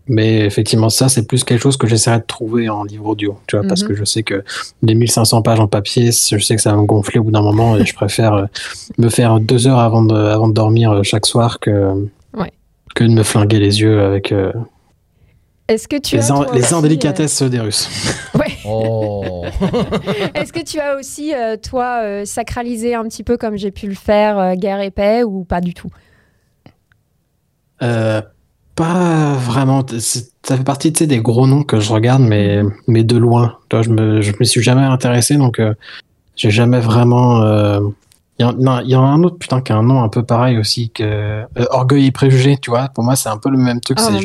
Mais 0.09 0.41
effectivement, 0.41 0.89
ça, 0.89 1.09
c'est 1.09 1.27
plus 1.27 1.45
quelque 1.45 1.61
chose 1.61 1.77
que 1.77 1.87
j'essaierai 1.87 2.19
de 2.19 2.25
trouver 2.25 2.69
en 2.69 2.83
livre 2.85 3.07
audio, 3.07 3.39
tu 3.47 3.57
vois, 3.57 3.67
parce 3.67 3.83
Mhm. 3.83 3.89
que 3.89 3.95
je 3.95 4.05
sais 4.05 4.23
que 4.23 4.43
les 4.83 4.95
1500 4.95 5.43
pages 5.43 5.61
en 5.61 5.69
papier, 5.69 6.11
je 6.13 6.39
sais 6.39 6.57
que 6.57 6.63
ça 6.63 6.73
va 6.73 6.79
me 6.79 6.87
gonfler 6.87 7.21
au 7.21 7.25
bout 7.25 7.31
d'un 7.31 7.43
moment 7.43 7.77
et 7.77 7.85
je 7.85 7.95
préfère 7.95 8.35
euh, 8.35 8.47
me 8.99 9.09
faire 9.09 9.39
deux 9.41 9.67
heures 9.69 9.79
avant 9.79 10.03
de, 10.03 10.15
avant 10.15 10.49
de 10.49 10.55
dormir 10.55 10.91
euh, 10.93 11.03
chaque 11.03 11.27
soir 11.27 11.61
que, 11.61 12.09
Ouais. 12.37 12.51
que 12.95 13.05
de 13.05 13.11
me 13.11 13.23
flinguer 13.23 13.59
les 13.61 13.81
yeux 13.83 14.03
avec 14.03 14.33
euh, 14.33 14.53
Est-ce 15.69 15.87
que 15.87 15.97
tu 16.01 16.17
les, 16.17 16.31
as 16.31 16.35
en- 16.35 16.45
toi 16.45 16.55
les 16.55 16.63
aussi, 16.63 16.75
indélicatesses 16.75 17.43
des 17.43 17.61
Russes. 17.61 17.89
ouais. 18.35 18.47
Oh. 18.65 19.45
Est-ce 20.35 20.53
que 20.53 20.63
tu 20.65 20.81
as 20.81 20.97
aussi 20.97 21.33
euh, 21.33 21.57
toi 21.57 22.01
euh, 22.03 22.25
sacralisé 22.25 22.95
un 22.97 23.05
petit 23.05 23.23
peu 23.23 23.37
comme 23.37 23.57
j'ai 23.57 23.71
pu 23.71 23.87
le 23.87 23.95
faire 23.95 24.57
guerre 24.57 24.81
et 24.81 24.91
paix 24.91 25.23
ou 25.23 25.45
pas 25.45 25.61
du 25.61 25.73
tout? 25.75 25.91
Euh, 27.83 28.21
pas 28.81 29.35
vraiment. 29.35 29.85
Ça 29.99 30.57
fait 30.57 30.65
partie 30.65 30.91
tu 30.93 31.01
sais, 31.01 31.07
des 31.07 31.21
gros 31.21 31.47
noms 31.47 31.63
que 31.65 31.81
je 31.81 31.93
regarde, 31.93 32.23
mais, 32.23 32.63
mais 32.89 33.05
de 33.05 33.17
loin. 33.19 33.59
Tu 33.69 33.77
vois, 33.77 33.83
je 33.83 33.91
me, 33.91 34.23
je 34.23 34.33
me 34.41 34.45
suis 34.45 34.63
jamais 34.63 34.83
intéressé, 34.85 35.37
donc 35.37 35.59
euh, 35.59 35.75
j'ai 36.37 36.51
jamais 36.51 36.81
vraiment. 36.81 37.43
euh, 37.43 37.81
Il 38.39 38.43
y, 38.43 38.47
en- 38.47 38.55
non, 38.55 38.81
il 38.83 38.89
y 38.91 38.97
en 38.97 39.05
a 39.05 39.09
un 39.09 39.23
autre 39.23 39.37
putain 39.37 39.61
qui 39.61 39.71
a 39.73 39.77
un 39.77 39.83
nom 39.83 40.03
un 40.03 40.09
peu 40.09 40.23
pareil 40.23 40.57
aussi 40.57 40.89
que 40.89 41.03
euh, 41.05 41.45
Orgueil 41.71 42.07
et 42.07 42.11
préjugé, 42.11 42.57
tu 42.57 42.71
vois. 42.71 42.89
Pour 42.89 43.05
moi, 43.05 43.17
c'est 43.17 43.29
un 43.29 43.37
peu 43.37 43.51
le 43.51 43.59
même 43.59 43.81
truc. 43.81 43.99
Oh, 44.01 44.05
c'est- 44.09 44.17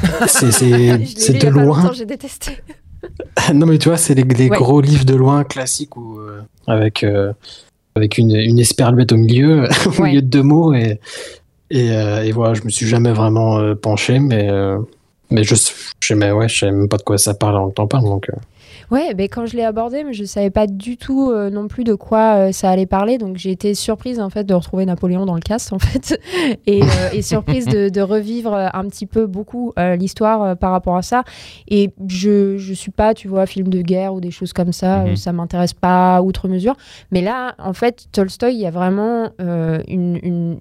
de 1.40 1.48
loin. 1.48 1.82
longtemps, 1.82 1.92
j'ai 1.92 2.06
détesté. 2.06 2.58
non, 3.52 3.66
mais 3.66 3.78
tu 3.78 3.88
vois, 3.88 3.98
c'est 3.98 4.14
les, 4.14 4.22
les 4.22 4.48
Ouais. 4.48 4.56
gros 4.56 4.80
livres 4.80 5.04
de 5.04 5.16
loin 5.16 5.42
classiques 5.42 5.96
où, 5.96 6.20
avec, 6.68 7.04
avec 7.96 8.16
une, 8.16 8.36
une 8.36 8.60
esperluette 8.60 9.10
au 9.10 9.16
milieu, 9.16 9.64
au 9.86 9.90
Ouais. 10.00 10.08
milieu 10.10 10.22
de 10.22 10.28
deux 10.28 10.44
mots. 10.44 10.72
Et, 10.72 11.00
et, 11.72 11.90
euh, 11.92 12.22
et 12.24 12.32
voilà, 12.32 12.54
je 12.54 12.62
me 12.64 12.70
suis 12.70 12.86
jamais 12.86 13.12
vraiment 13.12 13.58
euh, 13.58 13.74
penché, 13.74 14.18
mais, 14.18 14.48
euh, 14.50 14.78
mais 15.30 15.42
je, 15.44 15.54
sais, 15.54 15.72
mais 16.14 16.30
ouais, 16.30 16.48
je 16.48 16.58
sais 16.60 16.70
même 16.70 16.88
pas 16.88 16.98
de 16.98 17.02
quoi 17.02 17.18
ça 17.18 17.34
parle 17.34 17.56
en 17.56 17.70
temps 17.70 17.86
parle. 17.88 18.04
Donc, 18.04 18.28
euh, 18.30 18.36
Ouais, 18.90 19.14
mais 19.16 19.28
quand 19.28 19.46
je 19.46 19.56
l'ai 19.56 19.64
abordé, 19.64 20.04
mais 20.04 20.12
je 20.12 20.24
savais 20.24 20.50
pas 20.50 20.66
du 20.66 20.98
tout 20.98 21.30
euh, 21.30 21.48
non 21.48 21.66
plus 21.66 21.82
de 21.82 21.94
quoi 21.94 22.34
euh, 22.48 22.52
ça 22.52 22.68
allait 22.68 22.84
parler, 22.84 23.16
donc 23.16 23.38
j'ai 23.38 23.50
été 23.50 23.72
surprise 23.74 24.20
en 24.20 24.28
fait 24.28 24.44
de 24.44 24.52
retrouver 24.52 24.84
Napoléon 24.84 25.24
dans 25.24 25.34
le 25.34 25.40
cast 25.40 25.72
en 25.72 25.78
fait, 25.78 26.20
et, 26.66 26.82
euh, 26.82 26.86
et 27.14 27.22
surprise 27.22 27.64
de, 27.66 27.88
de 27.88 28.00
revivre 28.02 28.52
un 28.54 28.84
petit 28.88 29.06
peu 29.06 29.24
beaucoup 29.26 29.72
euh, 29.78 29.96
l'histoire 29.96 30.42
euh, 30.42 30.54
par 30.56 30.72
rapport 30.72 30.96
à 30.96 31.02
ça. 31.02 31.22
Et 31.68 31.90
je 32.06 32.58
je 32.58 32.74
suis 32.74 32.90
pas, 32.90 33.14
tu 33.14 33.28
vois, 33.28 33.46
film 33.46 33.68
de 33.68 33.80
guerre 33.80 34.12
ou 34.12 34.20
des 34.20 34.30
choses 34.30 34.52
comme 34.52 34.72
ça, 34.72 34.98
Mhm. 35.04 35.12
euh, 35.12 35.16
ça 35.16 35.32
m'intéresse 35.32 35.72
pas 35.72 36.20
outre 36.20 36.48
mesure. 36.48 36.74
Mais 37.12 37.22
là, 37.22 37.54
en 37.58 37.72
fait, 37.72 38.08
Tolstoï, 38.12 38.52
il 38.54 38.60
y 38.60 38.66
a 38.66 38.70
vraiment 38.70 39.30
euh, 39.40 39.80
une, 39.88 40.18
une... 40.22 40.58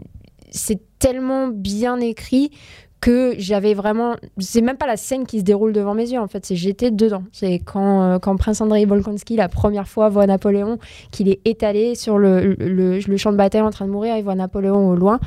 c'est 0.51 0.79
tellement 0.99 1.47
bien 1.47 1.99
écrit 1.99 2.51
que 2.99 3.33
j'avais 3.39 3.73
vraiment 3.73 4.15
c'est 4.37 4.61
même 4.61 4.77
pas 4.77 4.85
la 4.85 4.95
scène 4.95 5.25
qui 5.25 5.39
se 5.39 5.43
déroule 5.43 5.73
devant 5.73 5.95
mes 5.95 6.07
yeux 6.11 6.19
en 6.19 6.27
fait 6.27 6.45
c'est 6.45 6.55
j'étais 6.55 6.91
dedans 6.91 7.23
c'est 7.31 7.57
quand 7.57 8.03
euh, 8.03 8.19
quand 8.19 8.35
prince 8.35 8.61
Andrei 8.61 8.85
Bolkonski 8.85 9.35
la 9.37 9.49
première 9.49 9.87
fois 9.87 10.09
voit 10.09 10.27
Napoléon 10.27 10.77
qu'il 11.09 11.27
est 11.27 11.39
étalé 11.45 11.95
sur 11.95 12.19
le, 12.19 12.53
le, 12.59 12.99
le 12.99 13.17
champ 13.17 13.31
de 13.31 13.37
bataille 13.37 13.61
en 13.61 13.71
train 13.71 13.85
de 13.87 13.91
mourir 13.91 14.17
il 14.17 14.23
voit 14.23 14.35
Napoléon 14.35 14.89
au 14.89 14.95
loin 14.95 15.19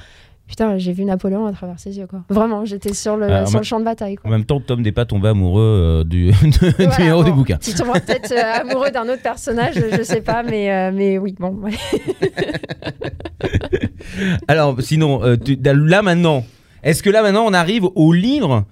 putain 0.46 0.78
j'ai 0.78 0.92
vu 0.92 1.04
Napoléon 1.04 1.46
à 1.46 1.52
travers 1.52 1.80
ses 1.80 1.98
yeux 1.98 2.06
quoi 2.06 2.20
vraiment 2.28 2.64
j'étais 2.64 2.92
sur 2.94 3.16
le 3.16 3.44
sur 3.46 3.58
le 3.58 3.64
champ 3.64 3.80
de 3.80 3.84
bataille 3.84 4.14
En 4.20 4.28
quoi. 4.28 4.30
même 4.30 4.44
temps, 4.44 4.60
Tom 4.60 4.80
n'est 4.82 4.92
pas 4.92 5.06
tombé 5.06 5.28
amoureux 5.30 5.62
euh, 5.62 6.04
du, 6.04 6.26
de- 6.26 6.32
du 6.78 6.84
Voilà, 6.84 7.04
héros 7.06 7.24
du 7.24 7.32
bouquin. 7.32 7.56
tu 7.56 7.74
tomberas 7.74 7.98
peut-être 7.98 8.30
euh, 8.30 8.60
amoureux 8.60 8.90
d'un 8.92 9.08
autre 9.08 9.22
personnage 9.22 9.74
je 9.74 10.02
sais 10.04 10.20
pas 10.20 10.44
mais 10.44 10.70
euh, 10.70 10.92
mais 10.94 11.18
oui 11.18 11.34
bon 11.40 11.56
ouais. 11.62 11.72
Alors, 14.48 14.76
sinon, 14.80 15.22
euh, 15.24 15.36
tu- 15.36 15.58
là 15.62 16.02
maintenant, 16.02 16.44
est-ce 16.82 17.02
que 17.02 17.10
là 17.10 17.22
maintenant 17.22 17.44
on 17.46 17.52
arrive 17.52 17.84
au 17.94 18.12
livre 18.12 18.64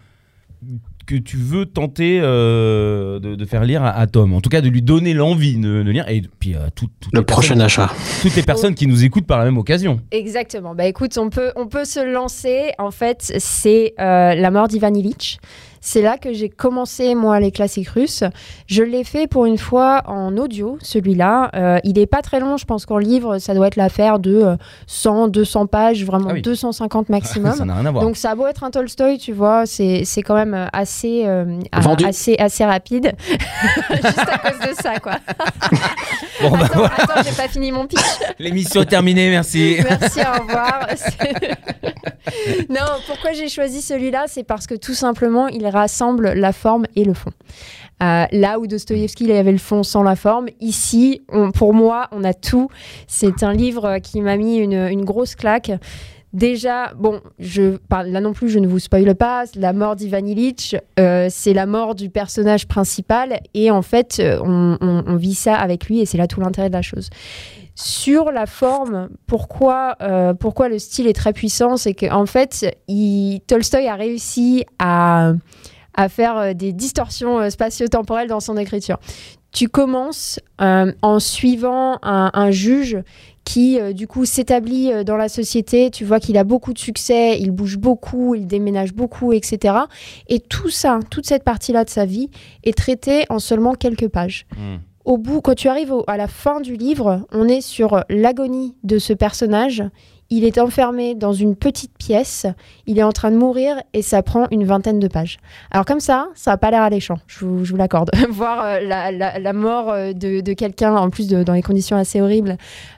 que 1.05 1.17
tu 1.17 1.37
veux 1.37 1.67
tenter 1.67 2.21
euh, 2.23 3.19
de, 3.19 3.35
de 3.35 3.45
faire 3.45 3.65
lire 3.65 3.83
à, 3.83 3.91
à 3.91 4.07
Tom? 4.07 4.33
En 4.35 4.41
tout 4.41 4.49
cas, 4.51 4.61
de 4.61 4.69
lui 4.69 4.83
donner 4.83 5.15
l'envie 5.15 5.57
de, 5.59 5.83
de 5.83 5.91
lire. 5.91 6.09
Et 6.09 6.23
puis, 6.39 6.55
euh, 6.55 6.69
tout- 6.75 6.89
toutes, 7.01 7.13
le 7.13 7.21
les 7.21 7.25
prochain 7.27 7.57
personnes, 7.57 7.85
achat. 7.87 7.95
toutes 8.23 8.37
les 8.37 8.43
personnes 8.43 8.75
qui 8.75 8.87
nous 8.87 9.05
écoutent 9.05 9.27
par 9.27 9.39
la 9.39 9.45
même 9.47 9.59
occasion. 9.59 10.01
Exactement. 10.13 10.75
Bah 10.75 10.87
écoute, 10.87 11.19
on 11.19 11.29
peut, 11.29 11.51
on 11.57 11.67
peut 11.67 11.85
se 11.85 12.01
lancer. 12.01 12.71
En 12.79 12.91
fait, 12.93 13.33
c'est 13.39 13.95
euh, 13.99 14.35
La 14.35 14.51
mort 14.53 14.69
d'Ivan 14.69 14.95
Illich. 14.95 15.39
C'est 15.85 16.01
là 16.01 16.17
que 16.17 16.33
j'ai 16.33 16.49
commencé, 16.49 17.17
moi, 17.17 17.41
les 17.41 17.51
classiques 17.51 17.89
russes. 17.89 18.23
Je 18.69 18.85
l'ai 18.85 19.03
fait 19.03 19.27
pour 19.27 19.47
une 19.47 19.59
fois 19.59 20.03
en 20.07 20.37
audio, 20.37 20.79
celui-là. 20.81 21.51
Euh, 21.57 21.81
il 21.83 21.99
est 21.99 22.07
pas 22.07 22.23
très 22.23 22.39
long, 22.39 22.57
je 22.57 22.65
pense 22.65 22.87
qu'en 22.87 22.99
livre, 22.99 23.39
ça 23.39 23.53
doit 23.53 23.67
être 23.67 23.75
l'affaire 23.75 24.21
de 24.21 24.35
euh, 24.43 24.57
100, 24.87 25.27
200 25.27 25.67
pages, 25.67 26.05
vraiment 26.05 26.29
Ah 26.31 26.35
oui. 26.35 26.43
250 26.43 27.09
maximum. 27.09 27.53
Ça 27.53 27.65
n'a 27.65 27.75
rien 27.75 27.87
à 27.87 27.91
voir. 27.91 28.05
Donc 28.05 28.17
ça 28.17 28.31
a 28.31 28.35
beau 28.37 28.47
être 28.47 28.63
un 28.63 28.71
Tolstoy, 28.71 29.19
tu 29.19 29.33
vois, 29.33 29.67
c'est 29.67 30.05
c'est 30.05 30.23
quand 30.23 30.37
même 30.37 30.55
euh, 30.55 30.67
assez, 30.73 31.25
euh, 31.27 31.59
assez, 31.73 32.37
assez 32.39 32.65
rapide. 32.65 33.15
Juste 33.91 34.19
à 34.19 34.39
cause 34.39 34.61
de 34.61 34.75
ça, 34.81 35.01
quoi. 35.01 35.17
Bon, 36.43 36.51
bah, 36.51 36.67
Attends, 36.67 36.79
voilà, 36.79 36.95
attends, 36.97 37.23
j'ai 37.25 37.37
pas 37.37 37.49
fini 37.49 37.73
mon 37.73 37.89
pitch. 37.89 38.01
l'émission 38.39 38.83
est 38.83 38.87
terminée, 38.87 39.31
merci. 39.31 39.79
Merci, 39.83 40.21
au 40.21 40.43
revoir. 40.43 40.87
Non, 42.69 42.81
pourquoi 43.07 43.33
j'ai 43.33 43.49
choisi 43.49 43.83
celui-là? 43.83 44.25
C'est 44.29 44.45
parce 44.45 44.67
que 44.67 44.75
tout 44.75 44.95
simplement, 44.95 45.49
il 45.49 45.67
rassemble 45.73 46.33
la 46.35 46.53
forme 46.53 46.87
et 46.97 47.05
le 47.05 47.15
fond. 47.15 47.33
Euh, 48.03 48.25
là 48.33 48.59
où 48.59 48.67
Dostoïevski 48.67 49.25
il 49.25 49.33
avait 49.33 49.53
le 49.53 49.59
fond 49.59 49.83
sans 49.83 50.03
la 50.03 50.17
forme, 50.17 50.47
ici, 50.61 51.23
pour 51.55 51.73
moi, 51.73 52.09
on 52.11 52.25
a 52.25 52.35
tout. 52.35 52.69
C'est 53.07 53.43
un 53.43 53.53
livre 53.53 53.99
qui 53.99 54.21
m'a 54.21 54.37
mis 54.37 54.57
une, 54.59 55.05
grosse 55.05 55.37
claque. 55.37 55.71
Déjà, 56.33 56.93
bon, 56.97 57.21
je 57.39 57.77
parle 57.89 58.09
là 58.09 58.21
non 58.21 58.33
plus, 58.33 58.49
je 58.49 58.59
ne 58.59 58.67
vous 58.67 58.79
spoile 58.79 59.15
pas. 59.15 59.45
La 59.55 59.73
mort 59.73 59.97
d'Ivan 59.97 60.25
Illich, 60.27 60.75
euh, 60.99 61.29
c'est 61.31 61.53
la 61.53 61.67
mort 61.67 61.95
du 61.95 62.09
personnage 62.09 62.67
principal, 62.67 63.41
et 63.55 63.71
en 63.71 63.83
fait, 63.83 64.19
euh, 64.19 64.39
on 64.43 65.17
vit 65.17 65.35
ça 65.35 65.55
avec 65.55 65.87
lui, 65.87 66.01
et 66.01 66.07
c'est 66.07 66.19
là 66.19 66.27
tout 66.27 66.41
l'intérêt 66.41 66.71
de 66.71 66.75
la 66.75 66.83
chose. 66.83 67.11
Sur 67.75 68.33
la 68.33 68.47
forme, 68.47 69.09
pourquoi, 69.27 69.97
euh, 70.03 70.35
pourquoi 70.35 70.69
le 70.69 70.79
style 70.79 71.07
est 71.07 71.15
très 71.15 71.33
puissant, 71.33 71.77
c'est 71.77 71.95
qu'en 71.95 72.27
fait, 72.27 72.77
il, 72.87 73.41
Tolstoï 73.47 73.89
a 73.89 73.95
réussi 73.95 74.67
à, 74.79 75.33
à 75.95 76.09
faire 76.11 76.37
euh, 76.37 76.53
des 76.53 76.73
distorsions 76.73 77.39
euh, 77.39 77.49
spatio-temporelles 77.49 78.29
dans 78.29 78.41
son 78.41 78.59
écriture. 78.59 78.99
Tu 79.53 79.69
commences 79.69 80.41
en 80.59 81.19
suivant 81.19 81.99
un, 82.03 82.51
juge 82.51 82.97
qui, 83.45 83.79
du 83.93 84.07
coup, 84.07 84.25
s'établit 84.25 85.05
dans 85.05 85.19
la 85.19 85.29
société. 85.29 85.91
Tu 85.91 86.07
vois 86.07 86.21
qu'il 86.21 86.39
a 86.39 86.45
beaucoup 86.45 86.73
de 86.73 86.79
succès, 86.79 87.37
il 87.39 87.51
bouge 87.51 87.77
beaucoup, 87.77 88.35
il 88.35 88.47
déménage 88.47 88.95
beaucoup, 88.95 89.35
etc. 89.35 89.75
Et 90.29 90.41
tout 90.41 90.71
ça, 90.71 91.01
toute 91.11 91.27
cette 91.27 91.45
partie-là 91.45 91.85
de 91.85 91.91
sa 91.91 92.07
vie 92.07 92.31
est 92.65 92.75
traitée 92.75 93.27
en 93.29 93.41
seulement 93.41 93.75
quelques 93.75 94.09
pages 94.09 94.47
Hmm. 94.57 94.77
Au 95.05 95.19
bout, 95.19 95.41
quand 95.41 95.55
tu 95.55 95.69
arrives 95.69 95.93
au- 95.93 96.05
à 96.07 96.17
la 96.17 96.29
fin 96.29 96.61
du 96.61 96.77
livre, 96.77 97.27
on 97.33 97.49
est 97.49 97.61
sur 97.61 98.05
l'agonie 98.09 98.75
de 98.85 98.99
ce 98.99 99.13
personnage. 99.13 99.83
Il 100.35 100.45
est 100.45 100.57
enfermé 100.59 101.15
dans 101.15 101.35
une 101.35 101.55
petite 101.57 101.93
pièce, 101.99 102.47
il 102.87 102.99
est 102.99 103.03
en 103.03 103.13
train 103.13 103.31
de 103.31 103.37
mourir 103.37 103.77
et 103.93 104.01
ça 104.01 104.23
prend 104.23 104.47
une 104.51 104.65
vingtaine 104.65 104.99
de 104.99 105.07
pages. 105.07 105.37
Alors 105.71 105.85
comme 105.85 106.01
ça, 106.01 106.29
ça 106.35 106.53
n'a 106.53 106.57
pas 106.57 106.71
l'air 106.71 106.81
alléchant, 106.81 107.17
je 107.27 107.45
vous, 107.45 107.65
je 107.67 107.73
vous 107.73 107.77
l'accorde. 107.77 108.11
Voir 108.31 108.65
euh, 108.65 108.81
la, 108.81 109.13
la- 109.13 109.39
la 109.39 109.53
mort 109.53 109.91
euh, 109.91 110.15
de, 110.15 110.41
de 110.41 110.53
quelqu'un, 110.55 110.97
en 110.97 111.11
plus 111.11 111.29
de- 111.29 111.43
dans 111.43 111.53
les 111.53 111.61
conditions 111.61 111.99
assez 111.99 112.23
horribles, 112.23 112.57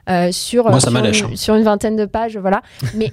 euh, 0.09 0.31
sur, 0.31 0.63
Moi, 0.63 0.75
ça 0.79 0.79
sur, 0.79 0.91
m'allèche, 0.91 1.21
une, 1.23 1.25
hein. 1.33 1.35
sur 1.35 1.55
une 1.55 1.63
vingtaine 1.63 1.97
de 1.97 2.05
pages, 2.05 2.37
voilà. 2.37 2.61
Mais, 2.95 3.11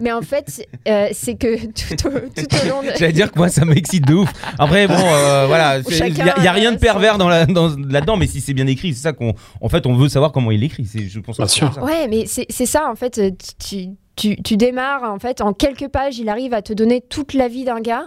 mais 0.00 0.12
en 0.12 0.22
fait, 0.22 0.66
euh, 0.88 1.08
c'est 1.12 1.34
que 1.36 1.56
tout 1.66 2.06
au, 2.08 2.10
tout 2.10 2.56
au 2.64 2.68
long 2.68 2.82
de... 2.82 2.88
J'allais 2.98 3.12
dire 3.12 3.30
que 3.32 3.38
moi 3.38 3.48
ça 3.48 3.64
m'excite 3.64 4.06
de 4.06 4.14
ouf. 4.14 4.30
Après 4.58 4.86
bon 4.86 4.94
euh, 4.96 5.46
voilà, 5.46 5.78
il 5.78 6.12
n'y 6.14 6.20
a, 6.22 6.40
y 6.42 6.48
a 6.48 6.52
rien 6.52 6.72
de 6.72 6.78
pervers 6.78 7.18
dans 7.18 7.28
la- 7.28 7.46
dans- 7.46 7.74
là-dedans, 7.88 8.16
mais 8.16 8.26
si 8.26 8.40
c'est 8.40 8.54
bien 8.54 8.66
écrit, 8.66 8.94
c'est 8.94 9.02
ça 9.02 9.12
qu'on 9.12 9.34
en 9.60 9.68
fait 9.68 9.86
on 9.86 9.94
veut 9.94 10.08
savoir 10.08 10.32
comment 10.32 10.50
il 10.50 10.62
écrit. 10.64 10.84
C'est 10.86 11.06
je 11.08 11.20
pense. 11.20 11.36
que 11.36 11.42
Bien 11.42 11.48
sûr. 11.48 11.72
ça. 11.74 11.82
Ouais, 11.84 12.08
mais 12.08 12.24
c'est 12.26 12.46
c'est 12.50 12.66
ça, 12.66 12.90
en 12.90 12.94
fait. 12.94 13.18
euh, 13.18 13.30
Tu, 13.58 13.86
tu, 14.16 14.40
tu 14.42 14.56
démarres, 14.56 15.02
en 15.04 15.18
fait, 15.18 15.40
en 15.40 15.52
quelques 15.52 15.88
pages, 15.88 16.18
il 16.18 16.28
arrive 16.28 16.54
à 16.54 16.62
te 16.62 16.72
donner 16.72 17.00
toute 17.00 17.34
la 17.34 17.48
vie 17.48 17.64
d'un 17.64 17.80
gars. 17.80 18.04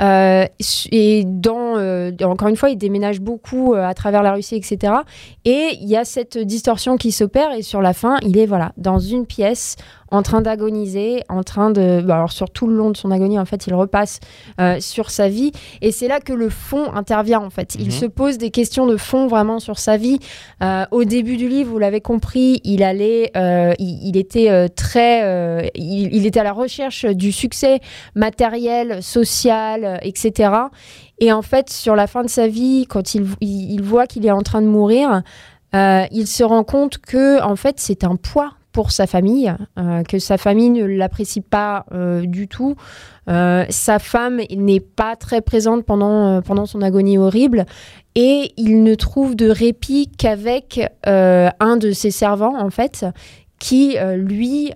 Euh, 0.00 0.44
et 0.92 1.24
dans, 1.26 1.76
euh, 1.76 2.12
encore 2.22 2.46
une 2.48 2.54
fois, 2.56 2.70
il 2.70 2.76
déménage 2.76 3.20
beaucoup 3.20 3.74
euh, 3.74 3.84
à 3.84 3.94
travers 3.94 4.22
la 4.22 4.32
Russie, 4.32 4.54
etc. 4.54 4.92
Et 5.44 5.70
il 5.80 5.88
y 5.88 5.96
a 5.96 6.04
cette 6.04 6.38
distorsion 6.38 6.96
qui 6.96 7.10
s'opère. 7.10 7.52
Et 7.52 7.62
sur 7.62 7.80
la 7.82 7.92
fin, 7.92 8.16
il 8.22 8.38
est 8.38 8.46
voilà 8.46 8.72
dans 8.76 9.00
une 9.00 9.26
pièce, 9.26 9.74
en 10.10 10.22
train 10.22 10.40
d'agoniser, 10.40 11.22
en 11.28 11.42
train 11.42 11.70
de. 11.70 12.00
bah, 12.00 12.16
alors 12.16 12.32
sur 12.32 12.50
tout 12.50 12.66
le 12.66 12.74
long 12.76 12.90
de 12.90 12.96
son 12.96 13.10
agonie, 13.10 13.38
en 13.38 13.44
fait, 13.44 13.66
il 13.66 13.74
repasse 13.74 14.20
euh, 14.60 14.80
sur 14.80 15.10
sa 15.10 15.28
vie. 15.28 15.52
Et 15.82 15.92
c'est 15.92 16.08
là 16.08 16.20
que 16.20 16.32
le 16.32 16.48
fond 16.48 16.92
intervient. 16.94 17.40
En 17.40 17.50
fait, 17.50 17.74
il 17.78 17.86
Mhm. 17.86 17.90
se 17.90 18.06
pose 18.06 18.38
des 18.38 18.50
questions 18.50 18.86
de 18.86 18.96
fond 18.96 19.26
vraiment 19.26 19.58
sur 19.58 19.78
sa 19.78 19.96
vie. 19.96 20.18
Euh, 20.62 20.84
au 20.90 21.04
début 21.04 21.36
du 21.36 21.48
livre, 21.48 21.70
vous 21.70 21.78
l'avez 21.78 22.00
compris, 22.00 22.60
il 22.64 22.82
allait, 22.82 23.30
euh, 23.36 23.72
il, 23.78 23.98
il 24.08 24.16
était 24.16 24.68
très, 24.70 25.70
il, 25.74 26.14
il 26.14 26.26
était 26.26 26.40
à 26.40 26.44
la 26.44 26.52
recherche 26.52 27.04
du 27.04 27.32
succès 27.32 27.80
matériel, 28.14 29.02
social, 29.02 29.98
etc. 30.02 30.50
Et 31.20 31.32
en 31.32 31.42
fait, 31.42 31.70
sur 31.70 31.96
la 31.96 32.06
fin 32.06 32.22
de 32.22 32.28
sa 32.28 32.46
vie, 32.48 32.86
quand 32.88 33.14
il, 33.14 33.26
il, 33.40 33.72
il 33.72 33.82
voit 33.82 34.06
qu'il 34.06 34.24
est 34.26 34.30
en 34.30 34.42
train 34.42 34.62
de 34.62 34.66
mourir, 34.66 35.22
euh, 35.74 36.04
il 36.12 36.26
se 36.26 36.42
rend 36.44 36.64
compte 36.64 36.98
que 36.98 37.42
en 37.42 37.56
fait, 37.56 37.76
c'est 37.78 38.04
un 38.04 38.16
poids 38.16 38.52
pour 38.78 38.92
sa 38.92 39.08
famille, 39.08 39.52
euh, 39.76 40.04
que 40.04 40.20
sa 40.20 40.38
famille 40.38 40.70
ne 40.70 40.84
l'apprécie 40.84 41.40
pas 41.40 41.84
euh, 41.90 42.24
du 42.24 42.46
tout. 42.46 42.76
Euh, 43.28 43.64
sa 43.70 43.98
femme 43.98 44.40
n'est 44.56 44.78
pas 44.78 45.16
très 45.16 45.40
présente 45.40 45.84
pendant, 45.84 46.40
pendant 46.42 46.64
son 46.64 46.80
agonie 46.80 47.18
horrible 47.18 47.66
et 48.14 48.52
il 48.56 48.84
ne 48.84 48.94
trouve 48.94 49.34
de 49.34 49.50
répit 49.50 50.08
qu'avec 50.16 50.80
un 51.04 51.76
de 51.76 51.90
ses 51.90 52.12
servants 52.12 52.56
en 52.56 52.70
fait 52.70 53.04
qui 53.58 53.96
lui 54.14 54.70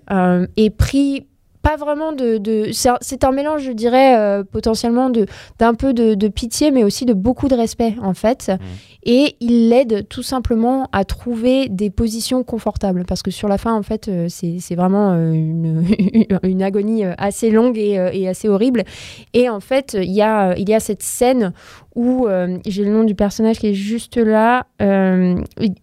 est 0.56 0.76
pris 0.76 1.28
pas 1.62 1.76
vraiment 1.76 2.12
de. 2.12 2.38
de- 2.38 2.70
c'est 2.72 3.24
un- 3.24 3.32
mélange, 3.32 3.62
je 3.62 3.72
dirais, 3.72 4.18
euh, 4.18 4.42
potentiellement 4.44 5.08
de- 5.10 5.26
d'un 5.58 5.74
peu 5.74 5.94
de, 5.94 6.14
de 6.14 6.28
pitié, 6.28 6.70
mais 6.70 6.84
aussi 6.84 7.06
de 7.06 7.12
beaucoup 7.14 7.48
de 7.48 7.54
respect, 7.54 7.94
en 8.02 8.14
fait. 8.14 8.48
Mmh. 8.50 8.56
Et 9.04 9.36
il 9.40 9.68
l'aide 9.68 10.06
tout 10.08 10.22
simplement 10.22 10.88
à 10.92 11.04
trouver 11.04 11.68
des 11.68 11.90
positions 11.90 12.42
confortables. 12.44 13.04
Parce 13.06 13.22
que 13.22 13.30
sur 13.30 13.48
la 13.48 13.58
fin, 13.58 13.74
en 13.74 13.82
fait, 13.82 14.08
euh, 14.08 14.26
c'est 14.28 14.74
vraiment 14.74 15.12
euh, 15.12 15.32
une, 15.32 15.84
une 16.42 16.62
agonie 16.62 17.04
assez 17.04 17.50
longue 17.50 17.78
et, 17.78 17.98
et 18.12 18.28
assez 18.28 18.48
horrible. 18.48 18.84
Et 19.32 19.48
en 19.48 19.60
fait, 19.60 19.96
il 20.00 20.10
y 20.12 20.22
a, 20.22 20.56
il 20.58 20.68
y 20.68 20.74
a 20.74 20.80
cette 20.80 21.02
scène 21.02 21.52
où 21.94 22.26
euh, 22.26 22.58
j'ai 22.66 22.84
le 22.84 22.90
nom 22.90 23.04
du 23.04 23.14
personnage 23.14 23.58
qui 23.58 23.68
est 23.68 23.74
juste 23.74 24.16
là, 24.16 24.66
euh, 24.80 25.36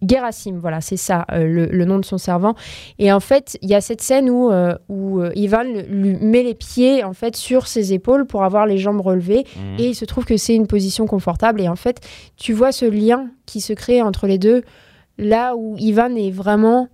Gerasim, 0.06 0.58
voilà, 0.60 0.80
c'est 0.80 0.96
ça, 0.96 1.24
euh, 1.32 1.44
le, 1.44 1.66
le 1.66 1.84
nom 1.84 1.98
de 1.98 2.04
son 2.04 2.18
servant. 2.18 2.54
Et 2.98 3.12
en 3.12 3.20
fait, 3.20 3.58
il 3.62 3.68
y 3.68 3.74
a 3.74 3.80
cette 3.80 4.00
scène 4.00 4.28
où, 4.28 4.50
euh, 4.50 4.74
où 4.88 5.22
Ivan 5.34 5.64
lui 5.88 6.16
met 6.16 6.42
les 6.42 6.54
pieds 6.54 7.04
en 7.04 7.12
fait 7.12 7.36
sur 7.36 7.66
ses 7.66 7.92
épaules 7.92 8.26
pour 8.26 8.44
avoir 8.44 8.66
les 8.66 8.78
jambes 8.78 9.00
relevées. 9.00 9.44
Mhm. 9.56 9.76
Et 9.78 9.88
il 9.88 9.94
se 9.94 10.04
trouve 10.04 10.24
que 10.24 10.36
c'est 10.36 10.54
une 10.54 10.66
position 10.66 11.06
confortable. 11.06 11.60
Et 11.60 11.68
en 11.68 11.76
fait, 11.76 12.00
tu 12.36 12.52
vois 12.52 12.72
ce 12.72 12.86
lien 12.86 13.30
qui 13.46 13.60
se 13.60 13.72
crée 13.72 14.02
entre 14.02 14.26
les 14.26 14.38
deux, 14.38 14.62
là 15.18 15.54
où 15.56 15.76
Ivan 15.78 16.14
est 16.16 16.30
vraiment 16.30 16.88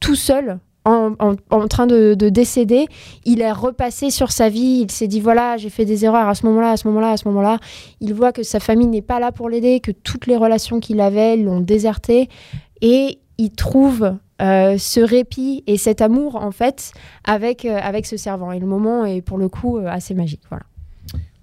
tout 0.00 0.14
seul. 0.14 0.58
En, 0.84 1.36
train 1.68 1.86
de, 1.86 2.14
de 2.14 2.28
décéder, 2.28 2.86
il 3.24 3.40
est 3.40 3.52
repassé 3.52 4.10
sur 4.10 4.32
sa 4.32 4.48
vie, 4.48 4.82
il 4.82 4.90
s'est 4.90 5.06
dit 5.06 5.20
voilà, 5.20 5.56
j'ai 5.56 5.70
fait 5.70 5.84
des 5.84 6.04
erreurs 6.04 6.28
à 6.28 6.34
ce 6.34 6.44
moment-là, 6.46 6.70
à 6.70 6.76
ce 6.76 6.88
moment-là, 6.88 7.10
à 7.10 7.16
ce 7.16 7.28
moment-là. 7.28 7.58
Il 8.00 8.14
voit 8.14 8.32
que 8.32 8.42
sa 8.42 8.58
famille 8.58 8.88
n'est 8.88 9.00
pas 9.00 9.20
là 9.20 9.30
pour 9.30 9.48
l'aider, 9.48 9.78
que 9.78 9.92
toutes 9.92 10.26
les 10.26 10.36
relations 10.36 10.80
qu'il 10.80 11.00
avait 11.00 11.36
l'ont 11.36 11.60
déserté, 11.60 12.28
et 12.80 13.20
il 13.38 13.50
trouve 13.50 14.16
euh, 14.40 14.76
ce 14.76 15.00
répit 15.00 15.62
et 15.68 15.76
cet 15.76 16.00
amour 16.00 16.36
en 16.36 16.50
fait 16.50 16.92
avec, 17.24 17.64
euh, 17.64 17.78
avec 17.80 18.06
ce 18.06 18.16
servant. 18.16 18.50
Et 18.50 18.58
le 18.58 18.66
moment 18.66 19.04
est 19.04 19.22
pour 19.22 19.38
le 19.38 19.48
coup 19.48 19.78
euh, 19.78 19.86
assez 19.86 20.14
magique. 20.14 20.42
Voilà. 20.48 20.64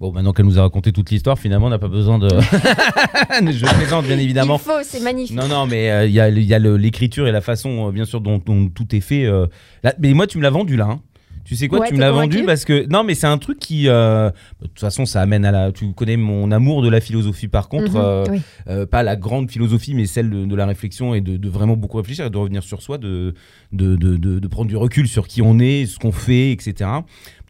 Bon, 0.00 0.12
maintenant 0.12 0.32
qu'elle 0.32 0.46
nous 0.46 0.58
a 0.58 0.62
raconté 0.62 0.92
toute 0.92 1.10
l'histoire, 1.10 1.38
finalement, 1.38 1.66
on 1.66 1.70
n'a 1.70 1.78
pas 1.78 1.88
besoin 1.88 2.18
de. 2.18 2.28
je 2.30 3.76
plaisante, 3.76 4.06
bien 4.06 4.18
évidemment. 4.18 4.56
Il 4.56 4.64
faut, 4.64 4.78
c'est 4.82 5.00
magnifique. 5.00 5.36
Non, 5.36 5.46
non, 5.48 5.66
mais 5.66 5.90
euh, 5.90 6.06
il 6.06 6.12
y 6.12 6.20
a, 6.54 6.58
l'écriture 6.58 7.26
et 7.28 7.32
la 7.32 7.40
façon, 7.40 7.88
euh, 7.88 7.92
bien 7.92 8.04
sûr, 8.04 8.20
dont, 8.20 8.38
dont 8.44 8.68
tout 8.68 8.94
est 8.94 9.00
fait. 9.00 9.24
euh, 9.26 9.46
là. 9.82 9.94
Mais 9.98 10.12
moi, 10.14 10.26
tu 10.26 10.38
me 10.38 10.42
l'as 10.42 10.50
vendu 10.50 10.76
là. 10.76 10.86
hein. 10.86 11.00
Tu 11.44 11.56
sais 11.56 11.68
quoi 11.68 11.80
Ouais, 11.80 11.88
Tu 11.88 11.94
me 11.94 12.00
l'as 12.00 12.12
vendu 12.12 12.44
parce 12.44 12.64
que. 12.64 12.86
Non, 12.88 13.02
mais 13.02 13.14
c'est 13.14 13.26
un 13.26 13.38
truc 13.38 13.58
qui. 13.58 13.88
euh, 13.88 14.30
De 14.60 14.68
toute 14.68 14.78
façon, 14.78 15.04
ça 15.04 15.20
amène 15.20 15.44
à 15.44 15.50
la. 15.50 15.72
Tu 15.72 15.90
connais 15.92 16.16
mon 16.16 16.50
amour 16.52 16.80
de 16.82 16.88
la 16.88 17.00
philosophie, 17.00 17.48
par 17.48 17.68
contre. 17.68 17.92
Mhm, 17.92 17.96
euh, 17.96 18.24
oui. 18.30 18.40
euh, 18.68 18.86
pas 18.86 19.02
la 19.02 19.16
grande 19.16 19.50
philosophie, 19.50 19.94
mais 19.94 20.06
celle 20.06 20.30
de, 20.30 20.44
de 20.46 20.54
la 20.54 20.66
réflexion 20.66 21.14
et 21.14 21.20
de, 21.20 21.36
de 21.36 21.48
vraiment 21.48 21.76
beaucoup 21.76 21.96
réfléchir 21.96 22.26
et 22.26 22.30
de 22.30 22.36
revenir 22.36 22.62
sur 22.62 22.82
soi, 22.82 22.98
de, 22.98 23.34
de, 23.72 23.96
de, 23.96 24.16
de- 24.16 24.38
de 24.38 24.48
prendre 24.48 24.68
du 24.68 24.76
recul 24.76 25.08
sur 25.08 25.26
qui 25.26 25.42
on 25.42 25.58
est, 25.58 25.86
ce 25.86 25.98
qu'on 25.98 26.12
fait, 26.12 26.52
etc. 26.52 26.88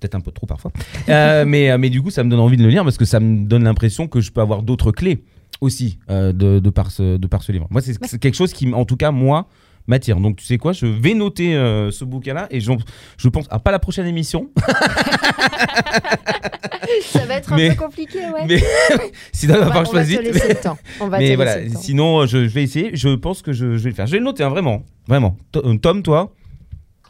Peut-être 0.00 0.14
un 0.14 0.20
peu 0.20 0.32
trop 0.32 0.46
parfois. 0.46 0.72
Euh, 1.10 1.44
mais, 1.46 1.70
euh, 1.70 1.78
mais 1.78 1.90
du 1.90 2.00
coup, 2.02 2.10
ça 2.10 2.24
me 2.24 2.30
donne 2.30 2.40
envie 2.40 2.56
de 2.56 2.62
le 2.62 2.70
lire 2.70 2.82
parce 2.84 2.96
que 2.96 3.04
ça 3.04 3.20
me 3.20 3.44
donne 3.46 3.64
l'impression 3.64 4.08
que 4.08 4.20
je 4.20 4.32
peux 4.32 4.40
avoir 4.40 4.62
d'autres 4.62 4.92
clés 4.92 5.22
aussi 5.60 5.98
euh, 6.10 6.32
de, 6.32 6.58
de, 6.58 6.70
par 6.70 6.90
ce, 6.90 7.18
de 7.18 7.26
par 7.26 7.42
ce 7.42 7.52
livre. 7.52 7.66
Moi, 7.70 7.82
c'est 7.82 7.94
c'est 8.06 8.18
quelque 8.18 8.34
chose 8.36 8.52
qui, 8.54 8.72
en 8.72 8.86
tout 8.86 8.96
cas, 8.96 9.10
moi, 9.10 9.46
m'attire. 9.86 10.16
Donc, 10.18 10.36
tu 10.36 10.46
sais 10.46 10.56
quoi, 10.56 10.72
je 10.72 10.86
vais 10.86 11.12
noter 11.12 11.54
euh, 11.54 11.90
ce 11.90 12.04
bouquin-là 12.06 12.46
et 12.50 12.60
j'en- 12.60 12.78
je 13.18 13.28
pense, 13.28 13.46
à 13.50 13.58
pas 13.58 13.70
la 13.72 13.78
prochaine 13.78 14.06
émission, 14.06 14.48
Ça 17.04 17.24
va 17.26 17.34
être 17.34 17.52
un 17.52 17.56
Mais- 17.56 17.68
peu 17.70 17.74
compliqué, 17.84 18.18
ouais. 18.18 18.46
mais 18.48 18.62
sinon, 19.32 19.54
on 19.54 19.58
va, 19.58 19.66
falloir 19.66 19.82
que 19.84 19.88
je 19.90 19.94
fasse 19.94 20.08
vite. 20.08 20.22
laisser 20.22 20.48
le 20.48 20.54
temps. 20.56 20.78
On 21.00 21.08
va 21.08 21.18
Mais 21.20 21.36
voilà, 21.36 21.56
laisser 21.56 21.68
le 21.68 21.74
temps. 21.74 21.80
sinon, 21.80 22.26
je, 22.26 22.38
je 22.48 22.54
vais 22.54 22.62
essayer. 22.62 22.90
Je 22.94 23.10
pense 23.10 23.42
que 23.42 23.52
je, 23.52 23.76
je 23.76 23.82
vais 23.84 23.90
le 23.90 23.94
faire. 23.94 24.06
Je 24.06 24.12
vais 24.12 24.18
le 24.18 24.24
noter, 24.24 24.42
hein, 24.44 24.48
vraiment. 24.48 24.82
Vraiment. 25.06 25.36
To- 25.52 25.74
Tom, 25.76 26.02
toi? 26.02 26.32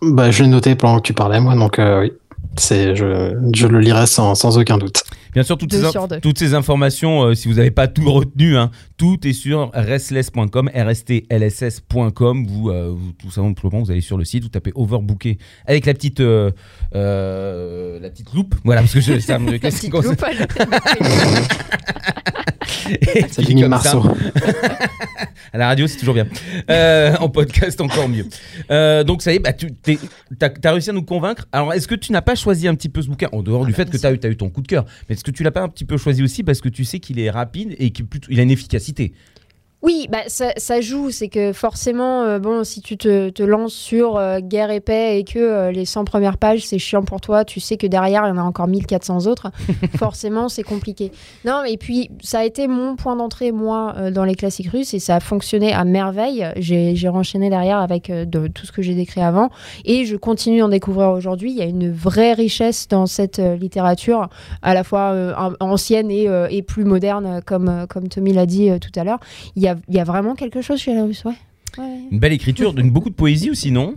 Bah, 0.02 0.30
je 0.30 0.42
l'ai 0.42 0.48
noté 0.48 0.74
pendant 0.74 0.96
que 0.98 1.06
tu 1.06 1.12
parlais, 1.14 1.40
moi, 1.40 1.54
donc 1.54 1.78
euh, 1.78 2.00
oui. 2.02 2.12
C'est, 2.56 2.94
je, 2.96 3.34
je 3.54 3.66
le 3.66 3.78
lirai 3.80 4.06
sans, 4.06 4.34
sans 4.34 4.58
aucun 4.58 4.76
doute. 4.76 5.02
Bien 5.32 5.44
sûr, 5.44 5.56
toutes, 5.56 5.72
ces, 5.72 5.84
in- 5.84 6.08
toutes 6.20 6.38
ces 6.38 6.54
informations, 6.54 7.22
euh, 7.22 7.34
si 7.34 7.46
vous 7.46 7.54
n'avez 7.54 7.70
pas 7.70 7.86
tout 7.86 8.10
retenu, 8.10 8.56
hein, 8.56 8.72
tout 8.96 9.16
est 9.26 9.32
sur 9.32 9.70
restless.com, 9.72 10.68
rstlss.com. 10.74 12.46
Vous, 12.48 12.70
euh, 12.70 12.90
vous, 12.92 13.12
tout 13.12 13.30
simplement, 13.30 13.80
vous 13.80 13.90
allez 13.92 14.00
sur 14.00 14.18
le 14.18 14.24
site, 14.24 14.42
vous 14.42 14.48
tapez 14.48 14.72
overbooké 14.74 15.38
avec 15.66 15.86
la 15.86 15.94
petite, 15.94 16.18
euh, 16.20 16.50
euh, 16.96 18.00
la 18.00 18.10
petite 18.10 18.34
loupe. 18.34 18.56
Voilà, 18.64 18.80
parce 18.80 18.94
que 18.94 19.00
je, 19.00 19.20
ça 19.20 19.38
me 19.38 19.52
La 19.52 19.58
petite 19.60 19.92
loupe. 19.92 20.04
C'est 23.30 23.42
Denis 23.42 23.64
Marceau. 23.64 24.02
À 25.52 25.58
la 25.58 25.66
radio, 25.66 25.86
c'est 25.88 25.96
toujours 25.96 26.14
bien. 26.14 26.26
Euh, 26.70 27.16
en 27.18 27.28
podcast, 27.28 27.80
encore 27.80 28.08
mieux. 28.08 28.26
Euh, 28.70 29.02
donc, 29.02 29.20
ça 29.20 29.32
y 29.32 29.36
est, 29.36 29.38
bah, 29.40 29.52
tu 29.52 29.68
as, 30.40 30.70
réussi 30.70 30.90
à 30.90 30.92
nous 30.92 31.02
convaincre. 31.02 31.48
Alors, 31.50 31.72
est-ce 31.72 31.88
que 31.88 31.96
tu 31.96 32.12
n'as 32.12 32.22
pas 32.22 32.36
choisi 32.36 32.68
un 32.68 32.74
petit 32.74 32.88
peu 32.88 33.02
ce 33.02 33.08
bouquin, 33.08 33.28
en 33.32 33.42
dehors 33.42 33.66
du 33.66 33.72
bah, 33.72 33.76
fait 33.76 33.90
que 33.90 33.96
tu 33.96 34.06
as, 34.06 34.12
eu- 34.12 34.18
t'as 34.18 34.28
eu 34.28 34.36
ton 34.36 34.48
coup 34.48 34.62
de 34.62 34.68
cœur, 34.68 34.84
mais 35.08 35.14
est-ce 35.14 35.24
que 35.24 35.32
tu 35.32 35.42
l'as 35.42 35.50
pas 35.50 35.62
un 35.62 35.68
petit 35.68 35.84
peu 35.84 35.96
choisi 35.96 36.22
aussi 36.22 36.44
parce 36.44 36.60
que 36.60 36.68
tu 36.68 36.84
sais 36.84 37.00
qu'il 37.00 37.18
est 37.18 37.30
rapide 37.30 37.74
et 37.78 37.90
qu'il 37.90 38.06
il 38.28 38.38
a 38.38 38.42
une 38.42 38.50
efficacité? 38.50 39.12
Oui, 39.82 40.08
bah, 40.10 40.24
ça, 40.26 40.52
ça 40.58 40.82
joue. 40.82 41.10
C'est 41.10 41.28
que 41.28 41.54
forcément, 41.54 42.22
euh, 42.22 42.38
bon, 42.38 42.64
si 42.64 42.82
tu 42.82 42.98
te, 42.98 43.30
te 43.30 43.42
lances 43.42 43.72
sur 43.72 44.18
euh, 44.18 44.40
guerre 44.40 44.70
et 44.70 44.80
paix 44.80 45.18
et 45.18 45.24
que 45.24 45.38
euh, 45.38 45.72
les 45.72 45.86
100 45.86 46.04
premières 46.04 46.36
pages, 46.36 46.66
c'est 46.66 46.78
chiant 46.78 47.02
pour 47.02 47.22
toi, 47.22 47.46
tu 47.46 47.60
sais 47.60 47.78
que 47.78 47.86
derrière, 47.86 48.24
il 48.26 48.28
y 48.28 48.32
en 48.32 48.36
a 48.36 48.42
encore 48.42 48.68
1400 48.68 49.26
autres. 49.26 49.50
forcément, 49.96 50.50
c'est 50.50 50.64
compliqué. 50.64 51.12
Non, 51.46 51.64
et 51.64 51.78
puis, 51.78 52.10
ça 52.22 52.40
a 52.40 52.44
été 52.44 52.68
mon 52.68 52.94
point 52.94 53.16
d'entrée, 53.16 53.52
moi, 53.52 53.94
dans 54.10 54.24
les 54.24 54.34
classiques 54.34 54.70
russes 54.70 54.92
et 54.92 54.98
ça 54.98 55.16
a 55.16 55.20
fonctionné 55.20 55.72
à 55.72 55.84
merveille. 55.84 56.46
J'ai 56.56 57.08
renchaîné 57.08 57.48
derrière 57.48 57.78
avec 57.78 58.10
de, 58.10 58.48
tout 58.48 58.66
ce 58.66 58.72
que 58.72 58.82
j'ai 58.82 58.94
décrit 58.94 59.22
avant 59.22 59.48
et 59.84 60.04
je 60.04 60.16
continue 60.16 60.60
d'en 60.60 60.68
découvrir 60.68 61.10
aujourd'hui. 61.10 61.52
Il 61.52 61.56
y 61.56 61.62
a 61.62 61.66
une 61.66 61.90
vraie 61.90 62.34
richesse 62.34 62.86
dans 62.88 63.06
cette 63.06 63.38
littérature, 63.38 64.28
à 64.62 64.74
la 64.74 64.84
fois 64.84 65.14
an- 65.38 65.52
ancienne 65.60 66.10
et, 66.10 66.28
et 66.50 66.62
plus 66.62 66.84
moderne, 66.84 67.40
comme, 67.46 67.86
comme 67.88 68.08
Tommy 68.08 68.32
l'a 68.34 68.46
dit 68.46 68.70
tout 68.80 68.98
à 68.98 69.04
l'heure. 69.04 69.20
Il 69.56 69.62
y 69.62 69.68
a, 69.68 69.69
il 69.88 69.94
y 69.94 70.00
a 70.00 70.04
vraiment 70.04 70.34
quelque 70.34 70.62
chose 70.62 70.80
chez 70.80 70.94
la 70.94 71.04
russe, 71.04 71.24
ouais. 71.24 71.34
Ouais. 71.78 72.00
Une 72.10 72.18
belle 72.18 72.32
écriture, 72.32 72.74
beaucoup 72.74 73.10
de 73.10 73.14
poésie 73.14 73.50
aussi, 73.50 73.70
non? 73.70 73.94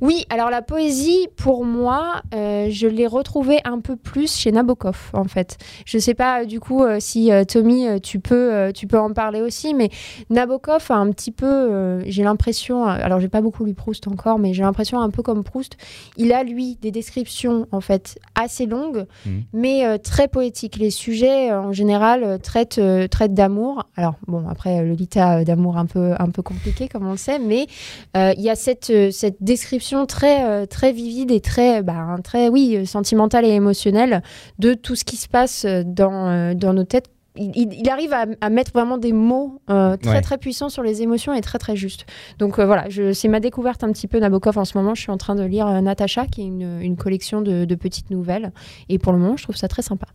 Oui, 0.00 0.24
alors 0.30 0.48
la 0.50 0.62
poésie, 0.62 1.28
pour 1.36 1.64
moi, 1.64 2.22
euh, 2.34 2.68
je 2.70 2.86
l'ai 2.86 3.06
retrouvée 3.06 3.58
un 3.64 3.80
peu 3.80 3.96
plus 3.96 4.34
chez 4.34 4.50
Nabokov, 4.50 5.10
en 5.12 5.24
fait. 5.24 5.58
Je 5.84 5.98
sais 5.98 6.14
pas, 6.14 6.42
euh, 6.42 6.44
du 6.46 6.58
coup, 6.58 6.82
euh, 6.82 6.96
si 7.00 7.30
euh, 7.30 7.44
Tommy, 7.44 7.86
tu 8.02 8.18
peux, 8.18 8.70
tu 8.74 8.86
peux 8.86 8.98
en 8.98 9.12
parler 9.12 9.40
aussi, 9.42 9.74
mais 9.74 9.90
Nabokov 10.30 10.86
a 10.90 10.94
un 10.94 11.10
petit 11.10 11.30
peu, 11.32 12.00
j'ai 12.06 12.22
l'impression, 12.22 12.84
alors 12.84 13.20
j'ai 13.20 13.28
pas 13.28 13.40
beaucoup 13.40 13.64
lu 13.64 13.74
Proust 13.74 14.06
encore, 14.08 14.38
mais 14.38 14.54
j'ai 14.54 14.62
l'impression 14.62 15.00
un 15.00 15.10
peu 15.10 15.22
comme 15.22 15.44
Proust, 15.44 15.76
il 16.16 16.32
a 16.32 16.42
lui 16.44 16.76
des 16.80 16.90
descriptions 16.90 17.66
en 17.72 17.80
fait 17.80 18.18
assez 18.34 18.66
longues, 18.66 19.06
Mhm. 19.26 19.42
mais 19.52 19.98
très 19.98 20.28
poétiques. 20.28 20.76
Les 20.76 20.90
sujets 20.90 21.52
en 21.52 21.72
général 21.72 22.38
traitent, 22.42 22.80
traitent 23.10 23.34
d'amour. 23.34 23.84
Alors 23.96 24.14
bon, 24.26 24.48
après 24.48 24.84
Lolita 24.84 25.38
euh, 25.40 25.44
d'amour 25.44 25.76
un 25.76 25.86
peu, 25.86 26.14
un 26.18 26.30
peu 26.30 26.42
compliqué 26.42 26.88
comme 26.88 27.06
on 27.06 27.12
le 27.12 27.16
sait, 27.16 27.38
mais 27.38 27.66
il 28.14 28.40
y 28.40 28.50
a 28.50 28.54
cette, 28.56 28.92
cette 29.12 29.36
description 29.42 29.89
très, 30.06 30.44
euh, 30.44 30.66
très 30.66 30.92
vivide 30.92 31.30
et 31.30 31.40
très, 31.40 31.82
bah, 31.82 32.16
très, 32.24 32.48
oui, 32.48 32.76
euh, 32.76 32.84
sentimentale 32.84 33.44
et 33.44 33.50
émotionnelle 33.50 34.22
de 34.58 34.74
tout 34.74 34.94
ce 34.96 35.04
qui 35.04 35.16
se 35.16 35.28
passe 35.28 35.64
euh, 35.64 35.82
dans, 35.84 36.28
euh, 36.28 36.54
dans 36.54 36.72
nos 36.72 36.84
têtes. 36.84 37.10
Il, 37.36 37.88
arrive 37.88 38.12
à, 38.12 38.26
à 38.40 38.50
mettre 38.50 38.72
vraiment 38.72 38.98
des 38.98 39.12
mots 39.12 39.60
euh, 39.70 39.96
très 39.96 40.10
Ouais. 40.16 40.20
très 40.20 40.36
puissants 40.36 40.68
sur 40.68 40.82
les 40.82 41.00
émotions 41.00 41.32
et 41.32 41.40
très 41.40 41.58
très 41.58 41.76
justes. 41.76 42.04
Donc 42.38 42.58
euh, 42.58 42.66
voilà, 42.66 42.86
c'est 43.14 43.28
ma 43.28 43.38
découverte 43.38 43.84
un 43.84 43.92
petit 43.92 44.08
peu 44.08 44.18
Nabokov 44.18 44.58
en 44.58 44.64
ce 44.64 44.76
moment. 44.76 44.94
Je 44.96 45.02
suis 45.02 45.12
en 45.12 45.16
train 45.16 45.36
de 45.36 45.44
lire 45.44 45.66
euh, 45.68 45.80
Natacha, 45.80 46.26
qui 46.26 46.42
est 46.42 46.46
une, 46.46 46.80
une 46.82 46.96
collection 46.96 47.40
de, 47.40 47.64
de 47.64 47.74
petites 47.76 48.10
nouvelles. 48.10 48.52
Et 48.88 48.98
pour 48.98 49.12
le 49.12 49.18
moment, 49.18 49.36
je 49.36 49.44
trouve 49.44 49.56
ça 49.56 49.68
très 49.68 49.80
sympa. 49.82 50.06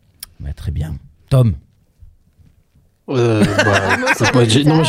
Bah, 0.41 0.49
Très 0.55 0.71
bien. 0.71 0.95
Tom 1.29 1.55
Euh, 3.09 3.43
bah, 3.63 3.97
moi, 4.33 4.43
j'ai- 4.45 4.63
non, 4.63 4.83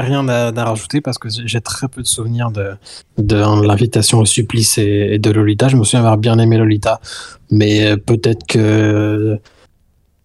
rien 0.00 0.26
à, 0.28 0.52
à 0.54 0.64
rajouter 0.64 1.00
parce 1.00 1.18
que 1.18 1.28
j'ai 1.30 1.60
très 1.60 1.86
peu 1.88 2.00
de 2.02 2.06
souvenirs 2.06 2.50
de, 2.50 2.70
de 3.18 3.36
l'invitation 3.66 4.20
au 4.20 4.24
supplice 4.24 4.78
et, 4.78 5.10
et 5.12 5.18
de 5.18 5.30
Lolita. 5.30 5.68
Je 5.68 5.76
me 5.76 5.84
souviens 5.84 6.00
avoir 6.00 6.16
bien 6.16 6.38
aimé 6.38 6.56
Lolita, 6.56 7.00
mais 7.50 7.84
euh, 7.86 7.96
peut-être 7.96 8.46
que 8.46 9.38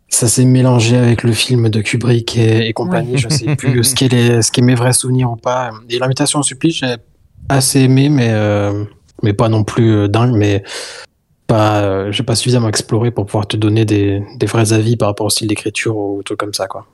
ça 0.07 0.27
s'est 0.29 0.45
mélangé 0.45 0.95
avec 0.95 1.23
le 1.23 1.33
film 1.33 1.67
de 1.69 1.81
Kubrick 1.81 2.37
et, 2.37 2.67
et 2.67 2.73
compagnie. 2.73 3.17
Je 3.17 3.27
sais 3.27 3.55
plus 3.57 3.83
ce 3.83 3.95
les- 4.07 4.41
ce 4.41 4.51
qu'est 4.51 4.61
mes 4.61 4.75
vrais 4.75 4.93
souvenirs 4.93 5.31
ou 5.31 5.35
pas. 5.35 5.71
Et 5.89 5.99
l'invitation 5.99 6.39
au 6.39 6.43
supplice, 6.43 6.77
j'ai 6.77 6.95
assez 7.49 7.81
aimé, 7.81 8.07
mais 8.09 8.29
euh, 8.29 8.85
mais 9.23 9.33
pas 9.33 9.49
non 9.49 9.63
plus 9.63 9.91
euh, 9.95 10.07
dingue, 10.07 10.33
mais 10.35 10.63
pas, 11.47 11.83
euh, 11.83 12.11
j'ai 12.11 12.23
pas 12.23 12.35
suffisamment 12.35 12.69
exploré 12.69 13.11
pour 13.11 13.25
pouvoir 13.25 13.47
te 13.47 13.57
donner 13.57 13.85
des, 13.85 14.23
des 14.37 14.45
vrais 14.45 14.73
avis 14.73 14.97
par 14.97 15.09
rapport 15.09 15.27
au 15.27 15.29
style 15.29 15.47
d'écriture 15.47 15.95
ou 15.97 16.23
trucs 16.23 16.39
comme 16.39 16.53
ça, 16.53 16.67
quoi. 16.67 16.85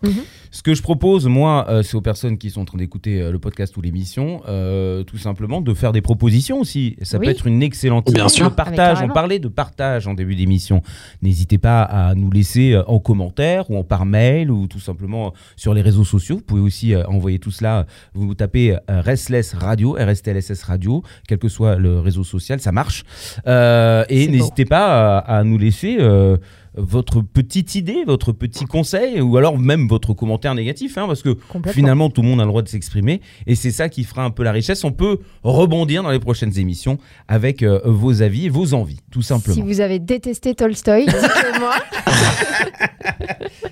Ce 0.53 0.61
que 0.63 0.73
je 0.75 0.81
propose, 0.81 1.27
moi, 1.27 1.65
euh, 1.69 1.81
c'est 1.81 1.95
aux 1.95 2.01
personnes 2.01 2.37
qui 2.37 2.49
sont 2.49 2.59
en 2.61 2.65
train 2.65 2.77
d'écouter 2.77 3.21
euh, 3.21 3.31
le 3.31 3.39
podcast 3.39 3.77
ou 3.77 3.81
l'émission, 3.81 4.41
euh, 4.49 5.01
tout 5.03 5.17
simplement 5.17 5.61
de 5.61 5.73
faire 5.73 5.93
des 5.93 6.01
propositions 6.01 6.59
aussi. 6.59 6.97
Ça 7.03 7.17
Oui. 7.19 7.25
peut 7.27 7.31
être 7.31 7.47
une 7.47 7.63
excellente 7.63 8.11
Bien 8.11 8.25
idée. 8.25 8.33
sûr. 8.33 8.49
Le 8.49 8.51
partage, 8.55 8.91
on 8.91 8.93
carrément. 8.95 9.13
parlait 9.13 9.39
de 9.39 9.47
partage 9.47 10.07
en 10.07 10.13
début 10.13 10.35
d'émission. 10.35 10.81
N'hésitez 11.21 11.57
pas 11.57 11.83
à 11.83 12.15
nous 12.15 12.29
laisser 12.29 12.73
euh, 12.73 12.83
en 12.87 12.99
commentaire 12.99 13.71
ou 13.71 13.77
en 13.77 13.85
par 13.85 14.05
mail 14.05 14.51
ou 14.51 14.67
tout 14.67 14.81
simplement 14.81 15.33
sur 15.55 15.73
les 15.73 15.81
réseaux 15.81 16.03
sociaux. 16.03 16.35
Vous 16.35 16.41
pouvez 16.43 16.61
aussi 16.61 16.93
euh, 16.93 17.05
envoyer 17.07 17.39
tout 17.39 17.51
cela. 17.51 17.85
Vous 18.13 18.27
vous 18.27 18.35
tapez 18.35 18.73
euh, 18.73 18.99
Restless 19.01 19.53
Radio, 19.53 19.93
RSTLSS 19.97 20.63
Radio, 20.63 21.01
quel 21.29 21.37
que 21.37 21.47
soit 21.47 21.77
le 21.77 21.99
réseau 22.01 22.25
social, 22.25 22.59
ça 22.59 22.73
marche. 22.73 23.05
Euh, 23.47 24.03
et 24.09 24.27
n'hésitez 24.27 24.65
pas 24.65 25.17
à, 25.19 25.37
à 25.37 25.43
nous 25.45 25.57
laisser 25.57 25.95
euh, 26.01 26.35
votre 26.76 27.22
petite 27.22 27.76
idée, 27.76 28.03
votre 28.05 28.32
petit 28.32 28.65
conseil, 28.65 29.19
ou 29.19 29.38
alors 29.38 29.57
même 29.57 29.88
votre 29.88 30.13
commentaire 30.13 30.55
négatif, 30.55 30.97
hein, 30.97 31.05
parce 31.07 31.22
que 31.22 31.38
finalement 31.67 32.09
tout 32.09 32.22
le 32.22 32.28
monde 32.30 32.39
a 32.39 32.43
le 32.43 32.49
droit 32.49 32.61
de 32.61 32.69
s'exprimer, 32.69 33.22
et 33.47 33.55
c'est 33.55 33.72
ça 33.72 33.89
qui 33.89 34.03
fera 34.03 34.24
un 34.24 34.30
peu 34.32 34.43
la 34.43 34.51
richesse. 34.51 34.84
On 34.84 34.91
peut 34.91 35.19
rebondir 35.43 36.03
dans 36.03 36.11
les 36.11 36.19
prochaines 36.19 36.57
émissions 36.57 36.97
avec 37.28 37.63
euh, 37.63 37.82
vos 37.86 38.22
avis 38.22 38.45
et 38.45 38.49
vos 38.49 38.74
envies, 38.74 38.99
tout 39.11 39.22
simplement. 39.22 39.55
Si 39.55 39.61
vous 39.61 39.82
avez 39.82 39.99
détesté 39.99 40.55
Tolstoy, 40.55 41.05
dites-le 41.05 41.59
moi. 41.59 41.74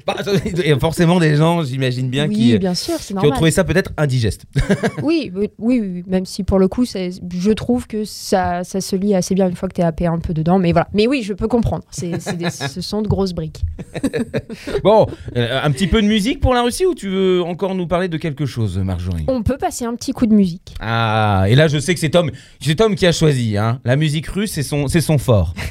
Bah, 0.05 0.15
il 0.45 0.65
y 0.67 0.71
a 0.71 0.79
forcément 0.79 1.19
des 1.19 1.35
gens, 1.35 1.63
j'imagine 1.63 2.09
bien, 2.09 2.27
oui, 2.27 2.35
qui, 2.35 2.57
bien 2.57 2.73
sûr, 2.73 2.97
qui 2.97 3.13
ont 3.15 3.29
trouvé 3.31 3.51
ça 3.51 3.63
peut-être 3.63 3.91
indigeste. 3.97 4.45
Oui, 5.03 5.31
oui, 5.59 6.03
même 6.07 6.25
si 6.25 6.43
pour 6.43 6.59
le 6.59 6.67
coup, 6.67 6.85
je 6.85 7.51
trouve 7.51 7.87
que 7.87 8.05
ça, 8.05 8.63
ça 8.63 8.81
se 8.81 8.95
lit 8.95 9.13
assez 9.15 9.35
bien 9.35 9.47
une 9.49 9.55
fois 9.55 9.69
que 9.69 9.75
tu 9.75 9.81
es 9.81 9.83
happé 9.83 10.07
un 10.07 10.19
peu 10.19 10.33
dedans. 10.33 10.59
Mais 10.59 10.71
voilà. 10.71 10.87
Mais 10.93 11.07
oui, 11.07 11.21
je 11.23 11.33
peux 11.33 11.47
comprendre. 11.47 11.83
C'est, 11.91 12.19
c'est 12.19 12.37
des- 12.37 12.49
ce 12.49 12.81
sont 12.89 13.01
de 13.01 13.07
grosses 13.07 13.33
briques. 13.33 13.61
Bon, 14.83 15.07
euh, 15.35 15.59
un 15.63 15.71
petit 15.71 15.87
peu 15.87 16.01
de 16.01 16.07
musique 16.07 16.39
pour 16.39 16.53
la 16.53 16.61
Russie 16.61 16.85
ou 16.85 16.95
tu 16.95 17.09
veux 17.09 17.41
encore 17.43 17.75
nous 17.75 17.87
parler 17.87 18.07
de 18.07 18.17
quelque 18.17 18.45
chose, 18.45 18.77
Marjorie? 18.77 19.25
On 19.27 19.43
peut 19.43 19.57
passer 19.57 19.85
un 19.85 19.95
petit 19.95 20.11
coup 20.11 20.25
de 20.25 20.33
musique. 20.33 20.73
Ah, 20.79 21.45
et 21.47 21.55
là 21.55 21.67
je 21.67 21.77
sais 21.79 21.93
que 21.93 21.99
c'est 21.99 22.09
Tom, 22.09 22.31
c'est 22.59 22.75
Tom 22.75 22.95
qui 22.95 23.05
a 23.05 23.11
choisi. 23.11 23.57
Hein. 23.57 23.79
La 23.85 23.95
musique 23.95 24.27
russe, 24.27 24.51
c'est 24.51 24.63
son, 24.63 24.87
c'est 24.87 25.01
son 25.01 25.17
fort. 25.17 25.53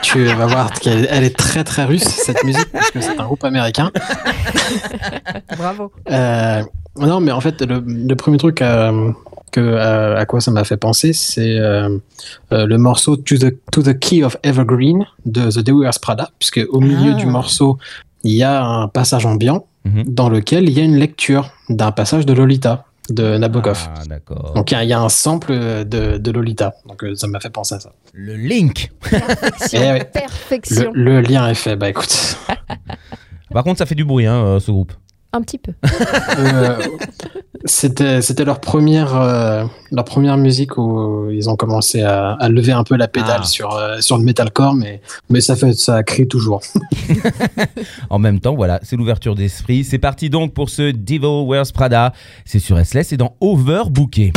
Tu 0.00 0.24
vas 0.24 0.46
voir 0.46 0.72
qu'elle 0.72 1.06
elle 1.10 1.22
est 1.22 1.36
très 1.36 1.62
très 1.62 1.84
russe 1.84 2.04
cette 2.04 2.42
musique 2.42 2.72
parce 2.72 2.90
que 2.90 3.02
c'est 3.02 3.20
un 3.20 3.24
groupe 3.24 3.44
américain. 3.44 3.90
Bravo. 5.58 5.92
Euh, 6.10 6.62
non, 6.96 7.20
mais 7.20 7.30
en 7.30 7.40
fait, 7.42 7.60
le, 7.60 7.84
le 7.86 8.16
premier 8.16 8.38
truc 8.38 8.62
euh, 8.62 9.12
que, 9.50 9.60
euh, 9.60 10.16
à 10.16 10.26
quoi 10.26 10.40
ça 10.40 10.50
m'a 10.50 10.64
fait 10.64 10.76
penser, 10.76 11.12
c'est 11.12 11.58
euh, 11.58 11.98
euh, 12.52 12.66
le 12.66 12.78
morceau 12.78 13.16
to 13.16 13.36
the, 13.36 13.54
to 13.72 13.82
the 13.82 13.98
Key 13.98 14.22
of 14.24 14.36
Evergreen 14.42 15.04
de 15.26 15.50
The 15.50 15.58
Devil's 15.60 15.98
Prada, 15.98 16.30
puisque 16.38 16.60
au 16.70 16.80
milieu 16.80 17.12
Ah. 17.12 17.14
du 17.14 17.26
morceau, 17.26 17.78
il 18.24 18.34
y 18.34 18.42
a 18.42 18.64
un 18.64 18.88
passage 18.88 19.26
ambiant 19.26 19.66
Mhm. 19.84 20.04
dans 20.08 20.28
lequel 20.28 20.68
il 20.68 20.76
y 20.76 20.80
a 20.80 20.84
une 20.84 20.96
lecture 20.96 21.50
d'un 21.68 21.92
passage 21.92 22.26
de 22.26 22.32
Lolita 22.32 22.84
de 23.10 23.38
Nabokov. 23.38 23.88
Ah. 23.88 24.52
Donc 24.54 24.70
il 24.70 24.74
y 24.74 24.76
a- 24.76 24.84
il 24.84 24.90
y, 24.90 24.92
a 24.92 25.00
un 25.00 25.08
sample 25.08 25.52
de, 25.86 26.18
de 26.18 26.30
Lolita. 26.30 26.74
Donc 26.86 27.02
ça 27.14 27.26
m'a 27.26 27.40
fait 27.40 27.48
penser 27.48 27.76
à 27.76 27.80
ça. 27.80 27.92
Le 28.12 28.34
link. 28.34 28.90
Perfection. 29.08 29.80
Eh 29.82 29.92
ouais. 29.92 30.04
Perfection. 30.04 30.90
Le, 30.92 31.12
le 31.12 31.20
lien 31.22 31.48
est 31.48 31.54
fait. 31.54 31.74
Bah 31.76 31.88
écoute. 31.88 32.36
Par 33.52 33.64
contre, 33.64 33.78
ça 33.78 33.86
fait 33.86 33.94
du 33.94 34.04
bruit, 34.04 34.26
hein, 34.26 34.58
ce 34.60 34.70
groupe. 34.70 34.92
Un 35.32 35.42
petit 35.42 35.58
peu. 35.58 35.72
Euh, 36.38 36.76
c'était 37.64 38.22
c'était 38.22 38.44
leur 38.44 38.60
première 38.60 39.16
euh, 39.16 39.64
leur 39.90 40.04
première 40.04 40.36
musique 40.36 40.78
où 40.78 41.28
ils 41.30 41.50
ont 41.50 41.56
commencé 41.56 42.00
à, 42.02 42.32
à 42.34 42.48
lever 42.48 42.70
un 42.72 42.84
peu 42.84 42.96
la 42.96 43.08
pédale 43.08 43.40
Ah. 43.42 43.46
sur 43.46 43.74
euh, 43.74 44.00
sur 44.00 44.16
le 44.18 44.22
metalcore 44.24 44.74
mais 44.74 45.00
mais 45.28 45.40
ça 45.40 45.56
fait 45.56 45.72
ça 45.72 46.02
crie 46.04 46.28
toujours 46.28 46.60
En 48.10 48.18
même 48.20 48.38
temps, 48.40 48.54
voilà, 48.54 48.78
c'est 48.82 48.96
l'ouverture 48.96 49.34
d'esprit. 49.34 49.82
C'est 49.84 49.98
parti 49.98 50.30
donc 50.30 50.54
pour 50.54 50.70
ce 50.70 50.92
Devil 50.92 51.44
Wears 51.46 51.72
Prada. 51.74 52.12
C'est 52.44 52.60
sur 52.60 52.78
SLS 52.78 53.12
et 53.12 53.16
dans 53.16 53.34
Overbooké. 53.40 54.32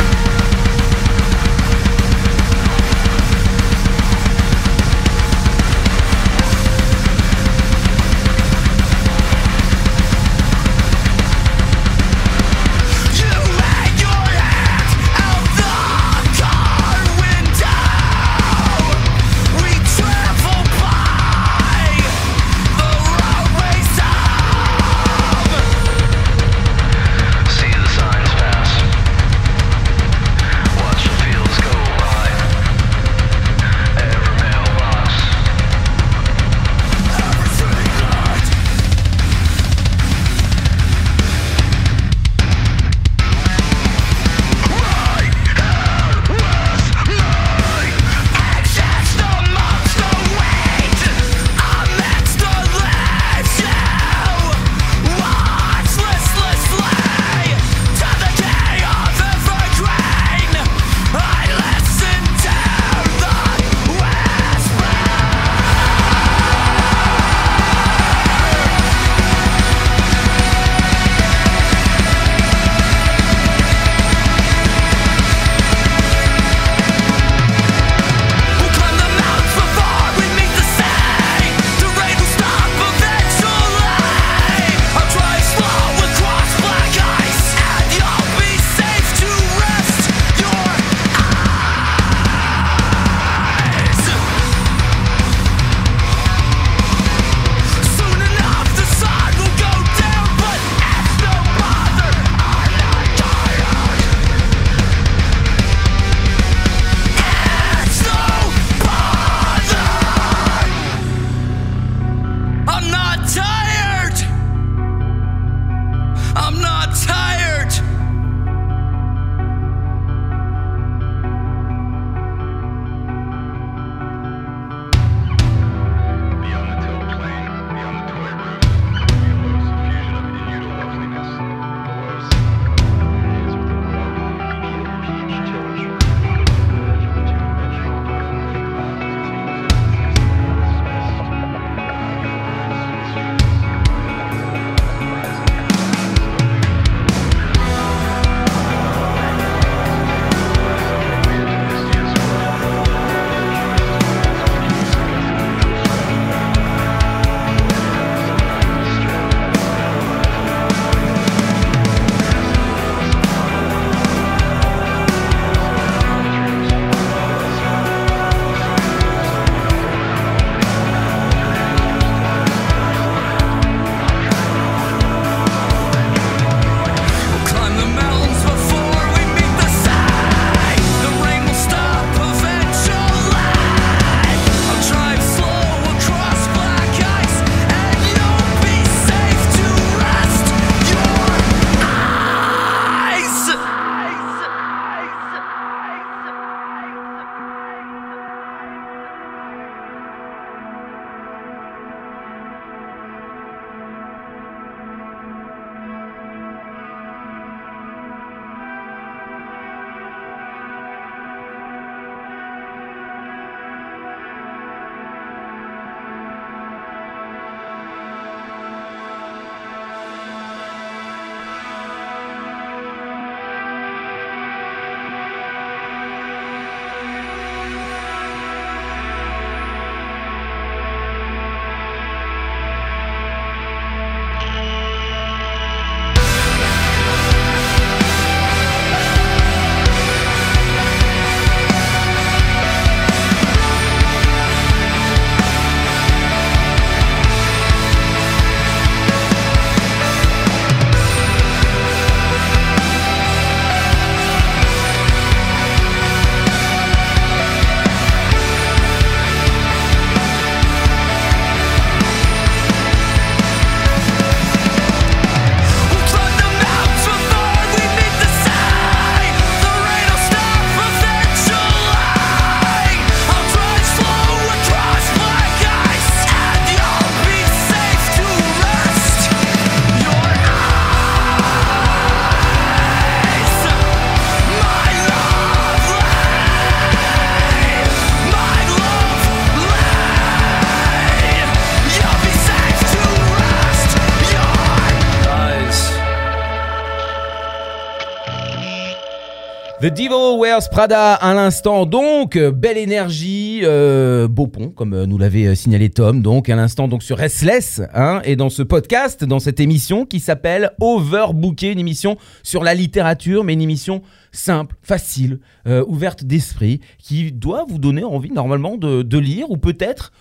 The 299.82 299.86
Devil 299.86 300.38
Wears 300.38 300.70
Prada 300.70 301.14
à 301.14 301.34
l'instant, 301.34 301.86
donc 301.86 302.36
euh, 302.36 302.52
belle 302.52 302.78
énergie, 302.78 303.62
euh, 303.64 304.28
beau 304.28 304.46
pont 304.46 304.68
comme 304.68 304.94
euh, 304.94 305.06
nous 305.06 305.18
l'avait 305.18 305.56
signalé 305.56 305.90
Tom, 305.90 306.22
donc 306.22 306.48
à 306.48 306.54
l'instant 306.54 306.86
donc 306.86 307.02
sur 307.02 307.18
Restless, 307.18 307.82
hein, 307.92 308.22
et 308.24 308.36
dans 308.36 308.48
ce 308.48 308.62
podcast, 308.62 309.24
dans 309.24 309.40
cette 309.40 309.58
émission 309.58 310.06
qui 310.06 310.20
s'appelle 310.20 310.70
Overbooké, 310.80 311.72
une 311.72 311.80
émission 311.80 312.16
sur 312.44 312.62
la 312.62 312.74
littérature, 312.74 313.42
mais 313.42 313.54
une 313.54 313.60
émission 313.60 314.02
simple, 314.30 314.76
facile, 314.82 315.40
ouverte 315.88 316.22
d'esprit, 316.22 316.80
qui 316.98 317.32
doit 317.32 317.64
vous 317.68 317.78
donner 317.78 318.04
envie 318.04 318.30
normalement 318.30 318.76
de, 318.76 319.02
de 319.02 319.18
lire 319.18 319.50
ou 319.50 319.56
peut-être 319.56 320.12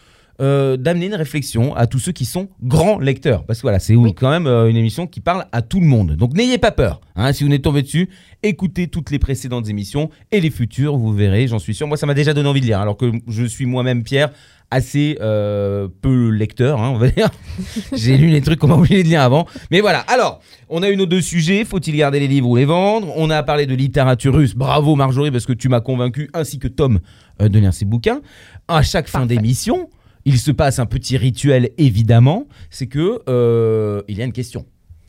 euh, 0.41 0.75
d'amener 0.75 1.05
une 1.05 1.15
réflexion 1.15 1.75
à 1.75 1.85
tous 1.87 1.99
ceux 1.99 2.11
qui 2.11 2.25
sont 2.25 2.49
grands 2.63 2.97
lecteurs. 2.99 3.45
Parce 3.45 3.59
que 3.59 3.63
voilà, 3.63 3.79
c'est 3.79 3.95
Oui. 3.95 4.13
quand 4.15 4.29
même 4.31 4.47
euh, 4.47 4.69
une 4.69 4.75
émission 4.77 5.05
qui 5.07 5.19
parle 5.21 5.45
à 5.51 5.61
tout 5.61 5.79
le 5.79 5.85
monde. 5.85 6.15
Donc 6.15 6.33
n'ayez 6.33 6.57
pas 6.57 6.71
peur. 6.71 6.99
hein, 7.15 7.31
si 7.33 7.43
vous 7.43 7.49
n'êtes 7.49 7.61
tombé 7.61 7.81
dessus, 7.83 8.09
écoutez 8.43 8.87
toutes 8.87 9.11
les 9.11 9.19
précédentes 9.19 9.69
émissions 9.69 10.09
et 10.31 10.41
les 10.41 10.49
futures, 10.49 10.97
vous 10.97 11.13
verrez, 11.13 11.47
j'en 11.47 11.59
suis 11.59 11.73
sûr. 11.75 11.87
Moi, 11.87 11.97
ça 11.97 12.05
m'a 12.07 12.13
déjà 12.15 12.33
donné 12.33 12.49
envie 12.49 12.61
de 12.61 12.65
lire, 12.65 12.79
alors 12.79 12.97
que 12.97 13.11
je 13.27 13.43
suis 13.45 13.65
moi-même, 13.65 14.03
Pierre, 14.03 14.31
assez 14.73 15.17
euh, 15.19 15.89
peu 16.01 16.29
lecteur, 16.29 16.81
hein, 16.81 16.91
on 16.95 16.97
va 16.97 17.09
dire. 17.09 17.29
J'ai 17.93 18.17
lu 18.17 18.29
les 18.29 18.41
trucs 18.41 18.57
qu'on 18.57 18.67
m'a 18.69 18.75
obligé 18.75 19.03
de 19.03 19.07
lire 19.09 19.21
avant. 19.21 19.45
Mais 19.69 19.81
voilà, 19.81 19.99
alors, 20.07 20.39
on 20.69 20.81
a 20.81 20.89
eu 20.89 20.95
nos 20.95 21.05
deux 21.05 21.21
sujets, 21.21 21.65
faut-il 21.65 21.95
garder 21.97 22.19
les 22.21 22.27
livres 22.29 22.47
ou 22.49 22.55
les 22.55 22.63
vendre? 22.65 23.11
On 23.17 23.29
a 23.29 23.43
parlé 23.43 23.65
de 23.65 23.75
littérature 23.75 24.33
russe, 24.33 24.55
bravo 24.55 24.95
Marjorie, 24.95 25.29
parce 25.29 25.45
que 25.45 25.51
tu 25.53 25.67
m'as 25.69 25.81
convaincu, 25.81 26.29
ainsi 26.33 26.57
que 26.57 26.69
Tom, 26.69 26.99
euh, 27.41 27.49
de 27.49 27.59
lire 27.59 27.73
ses 27.73 27.83
bouquins. 27.85 28.21
À 28.69 28.81
chaque 28.81 29.09
fin 29.09 29.25
d'émission, 29.25 29.89
il 30.26 30.38
se 30.39 30.51
passe 30.51 30.80
un 30.80 30.86
petit 30.86 31.17
rituel, 31.17 31.72
évidemment, 31.78 32.47
c'est 32.69 32.88
que 32.88 33.22
euh, 33.30 34.01
il 34.07 34.17
y 34.17 34.22
a 34.22 34.26
une 34.26 34.34
question. 34.34 34.65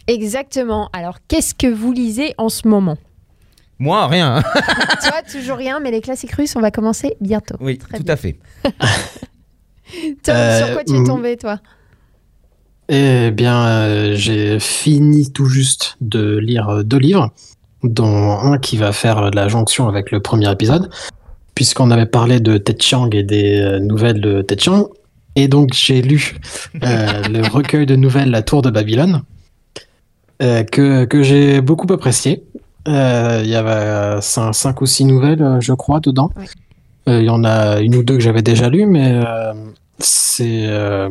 Exactement. 0.07 0.89
Alors, 0.93 1.19
qu'est-ce 1.29 1.55
que 1.55 1.67
vous 1.67 1.93
lisez 1.93 2.35
en 2.39 2.49
ce 2.49 2.67
moment? 2.69 2.97
Moi, 3.79 4.07
rien. 4.07 4.43
Toi, 5.03 5.23
toujours 5.31 5.57
rien, 5.57 5.81
mais 5.81 5.91
les 5.91 6.01
classiques 6.01 6.33
russes, 6.33 6.55
on 6.57 6.61
va 6.61 6.71
commencer 6.71 7.17
bientôt. 7.21 7.57
oui, 7.61 7.79
Très 7.79 7.99
tout 7.99 8.05
bien. 8.05 8.15
à 8.15 8.17
fait. 8.17 8.37
Tom, 10.23 10.35
Euh, 10.35 10.59
sur 10.67 10.73
quoi 10.75 10.85
tu 10.85 10.95
es 11.01 11.05
tombé, 11.05 11.37
toi? 11.37 11.59
Eh 12.89 13.31
bien, 13.31 13.67
euh, 13.67 14.15
j'ai 14.15 14.59
fini 14.59 15.31
tout 15.33 15.47
juste 15.47 15.97
de 16.01 16.37
lire 16.39 16.69
euh, 16.69 16.83
deux 16.83 16.99
livres, 16.99 17.31
dont 17.83 18.31
un 18.39 18.59
qui 18.59 18.77
va 18.77 18.93
faire 18.93 19.31
la 19.31 19.49
jonction 19.49 19.89
avec 19.89 20.11
le 20.11 20.21
premier 20.21 20.51
épisode, 20.51 20.91
puisqu'on 21.55 21.91
avait 21.91 22.07
parlé 22.07 22.41
de 22.41 22.59
Ted 22.59 22.81
Chiang 22.83 23.09
et 23.13 23.23
des 23.23 23.59
euh, 23.61 23.79
nouvelles 23.81 24.21
de 24.21 24.43
Ted 24.43 24.61
Chiang. 24.63 24.89
Et 25.37 25.49
donc, 25.49 25.71
j'ai 25.73 26.03
lu 26.03 26.37
euh, 26.83 27.23
le 27.29 27.47
recueil 27.49 27.87
de 27.87 27.97
nouvelles 27.97 28.31
La 28.31 28.43
Tour 28.43 28.63
de 28.63 28.71
Babylone, 28.71 29.23
euh, 30.43 30.65
que, 30.65 31.05
que 31.05 31.23
j'ai 31.23 31.61
beaucoup 31.61 31.91
apprécié. 31.93 32.43
Euh, 32.89 33.41
Il 33.45 33.51
y 33.51 33.55
avait 33.55 34.21
5 34.21 34.81
ou 34.81 34.87
six 34.87 35.05
nouvelles, 35.05 35.43
euh, 35.43 35.61
je 35.61 35.73
crois, 35.73 36.01
dedans. 36.01 36.31
Ouais. 36.37 36.45
Euh, 37.09 37.21
Il 37.21 37.27
y 37.27 37.31
en 37.31 37.45
a 37.45 37.81
une 37.81 37.95
ou 37.97 38.03
deux 38.03 38.15
que 38.15 38.23
j'avais 38.23 38.43
déjà 38.43 38.69
lues, 38.69 38.87
mais 38.87 39.21
euh, 39.25 39.53
c'est 39.99 40.67
euh, 40.67 41.09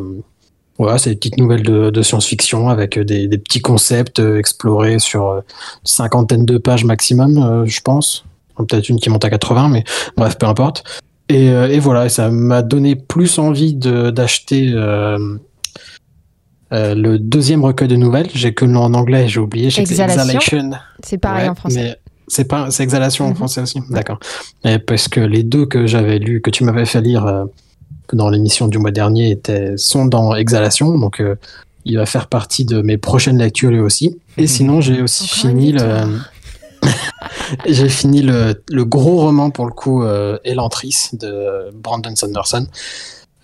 des 0.79 1.15
petites 1.15 1.37
nouvelles 1.37 1.63
de, 1.63 1.89
de 1.89 2.01
science-fiction 2.01 2.69
avec 2.69 2.97
des, 2.99 3.27
des 3.27 3.37
petits 3.37 3.61
concepts 3.61 4.19
euh, 4.19 4.37
explorés 4.37 4.99
sur 4.99 5.27
euh, 5.27 5.37
une 5.37 5.85
cinquantaine 5.85 6.45
de 6.45 6.57
pages 6.57 6.85
maximum, 6.85 7.37
euh, 7.37 7.65
je 7.65 7.81
pense. 7.81 8.25
Peut-être 8.57 8.89
une 8.89 8.99
qui 8.99 9.09
monte 9.09 9.25
à 9.25 9.29
80, 9.29 9.69
mais 9.69 9.83
bref, 10.17 10.37
peu 10.37 10.45
importe. 10.45 10.83
Et, 11.33 11.49
euh, 11.49 11.69
et 11.69 11.79
voilà, 11.79 12.09
ça 12.09 12.29
m'a 12.29 12.61
donné 12.61 12.95
plus 12.95 13.39
envie 13.39 13.73
d'acheter 13.73 14.71
euh, 14.73 15.37
euh, 16.73 16.95
le 16.95 17.19
deuxième 17.19 17.63
recueil 17.63 17.87
de 17.87 17.95
nouvelles. 17.95 18.27
J'ai 18.33 18.53
que 18.53 18.65
le 18.65 18.71
nom 18.71 18.81
en 18.81 18.93
anglais, 18.93 19.27
j'ai 19.27 19.39
oublié. 19.39 19.67
Exhalation. 19.67 20.21
Exhalation. 20.39 20.71
C'est 21.03 21.17
pareil 21.17 21.43
Ouais, 21.45 21.49
en 21.49 21.55
français. 21.55 21.83
mais 21.83 21.97
C'est 22.27 22.45
pas, 22.45 22.69
c'est 22.71 22.83
Exhalation 22.83 23.25
en 23.25 23.29
Mhm. 23.29 23.35
français 23.35 23.61
aussi. 23.61 23.79
D'accord. 23.89 24.19
Et 24.63 24.79
Parce 24.79 25.07
que 25.07 25.19
les 25.19 25.43
deux 25.43 25.65
que 25.65 25.85
j'avais 25.87 26.19
lus, 26.19 26.41
que 26.41 26.49
tu 26.49 26.63
m'avais 26.63 26.85
fait 26.85 27.01
lire 27.01 27.25
euh, 27.25 27.45
dans 28.13 28.29
l'émission 28.29 28.67
du 28.67 28.77
mois 28.77 28.91
dernier, 28.91 29.31
étaient, 29.31 29.73
sont 29.77 30.05
dans 30.05 30.35
Exhalation. 30.35 30.97
Donc, 30.97 31.21
il 31.85 31.97
va 31.97 32.05
faire 32.05 32.27
partie 32.27 32.65
de 32.65 32.81
mes 32.81 32.97
prochaines 32.97 33.37
lectures 33.37 33.71
lui 33.71 33.79
aussi. 33.79 34.17
Et 34.37 34.47
sinon, 34.47 34.81
j'ai 34.81 35.01
aussi 35.01 35.23
Encore 35.23 35.35
fini 35.53 35.71
le. 35.71 35.79
j'ai 37.65 37.89
fini 37.89 38.21
le, 38.21 38.61
le 38.69 38.85
gros 38.85 39.17
roman 39.17 39.51
pour 39.51 39.65
le 39.65 39.71
coup, 39.71 40.03
euh, 40.03 40.37
Elantris 40.43 41.09
de 41.13 41.69
Brandon 41.73 42.15
Sanderson, 42.15 42.67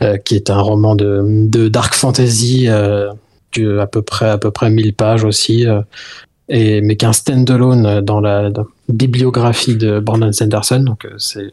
euh, 0.01 0.17
qui 0.17 0.35
est 0.35 0.49
un 0.49 0.59
roman 0.59 0.95
de, 0.95 1.21
de 1.47 1.67
dark 1.67 1.93
fantasy, 1.93 2.65
euh, 2.67 3.11
de 3.55 3.79
à 3.79 3.87
peu 3.87 4.01
près 4.01 4.29
à 4.29 4.37
peu 4.37 4.51
près 4.51 4.69
1000 4.69 4.93
pages 4.93 5.23
aussi. 5.23 5.65
euh, 5.67 5.81
et, 6.49 6.79
mais 6.81 6.95
qu'un 6.95 7.11
standalone 7.11 7.99
dans 8.01 8.21
la, 8.21 8.49
dans 8.49 8.61
la 8.61 8.93
bibliographie 8.93 9.75
de 9.75 9.99
Brandon 9.99 10.31
Sanderson. 10.31 10.79
Donc, 10.79 11.03
euh, 11.03 11.09
c'est, 11.17 11.51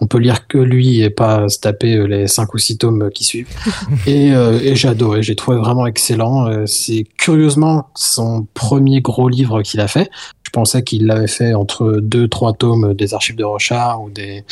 on 0.00 0.06
peut 0.06 0.16
lire 0.16 0.46
que 0.46 0.56
lui 0.56 1.02
et 1.02 1.10
pas 1.10 1.46
se 1.50 1.58
taper 1.60 2.06
les 2.06 2.26
cinq 2.26 2.54
ou 2.54 2.58
six 2.58 2.78
tomes 2.78 3.10
qui 3.14 3.24
suivent. 3.24 3.48
et, 4.06 4.32
euh, 4.32 4.58
et 4.62 4.76
j'ai 4.76 4.88
adoré, 4.88 5.22
j'ai 5.22 5.36
trouvé 5.36 5.58
vraiment 5.58 5.86
excellent. 5.86 6.66
C'est 6.66 7.04
curieusement 7.18 7.88
son 7.94 8.46
premier 8.54 9.02
gros 9.02 9.28
livre 9.28 9.60
qu'il 9.60 9.80
a 9.80 9.88
fait. 9.88 10.08
Je 10.50 10.52
pensais 10.52 10.82
qu'il 10.82 11.06
l'avait 11.06 11.28
fait 11.28 11.54
entre 11.54 12.00
deux, 12.02 12.26
trois 12.26 12.52
tomes 12.54 12.92
des 12.94 13.14
archives 13.14 13.36
de 13.36 13.44
Rochard 13.44 14.02
ou 14.02 14.10
des, 14.10 14.42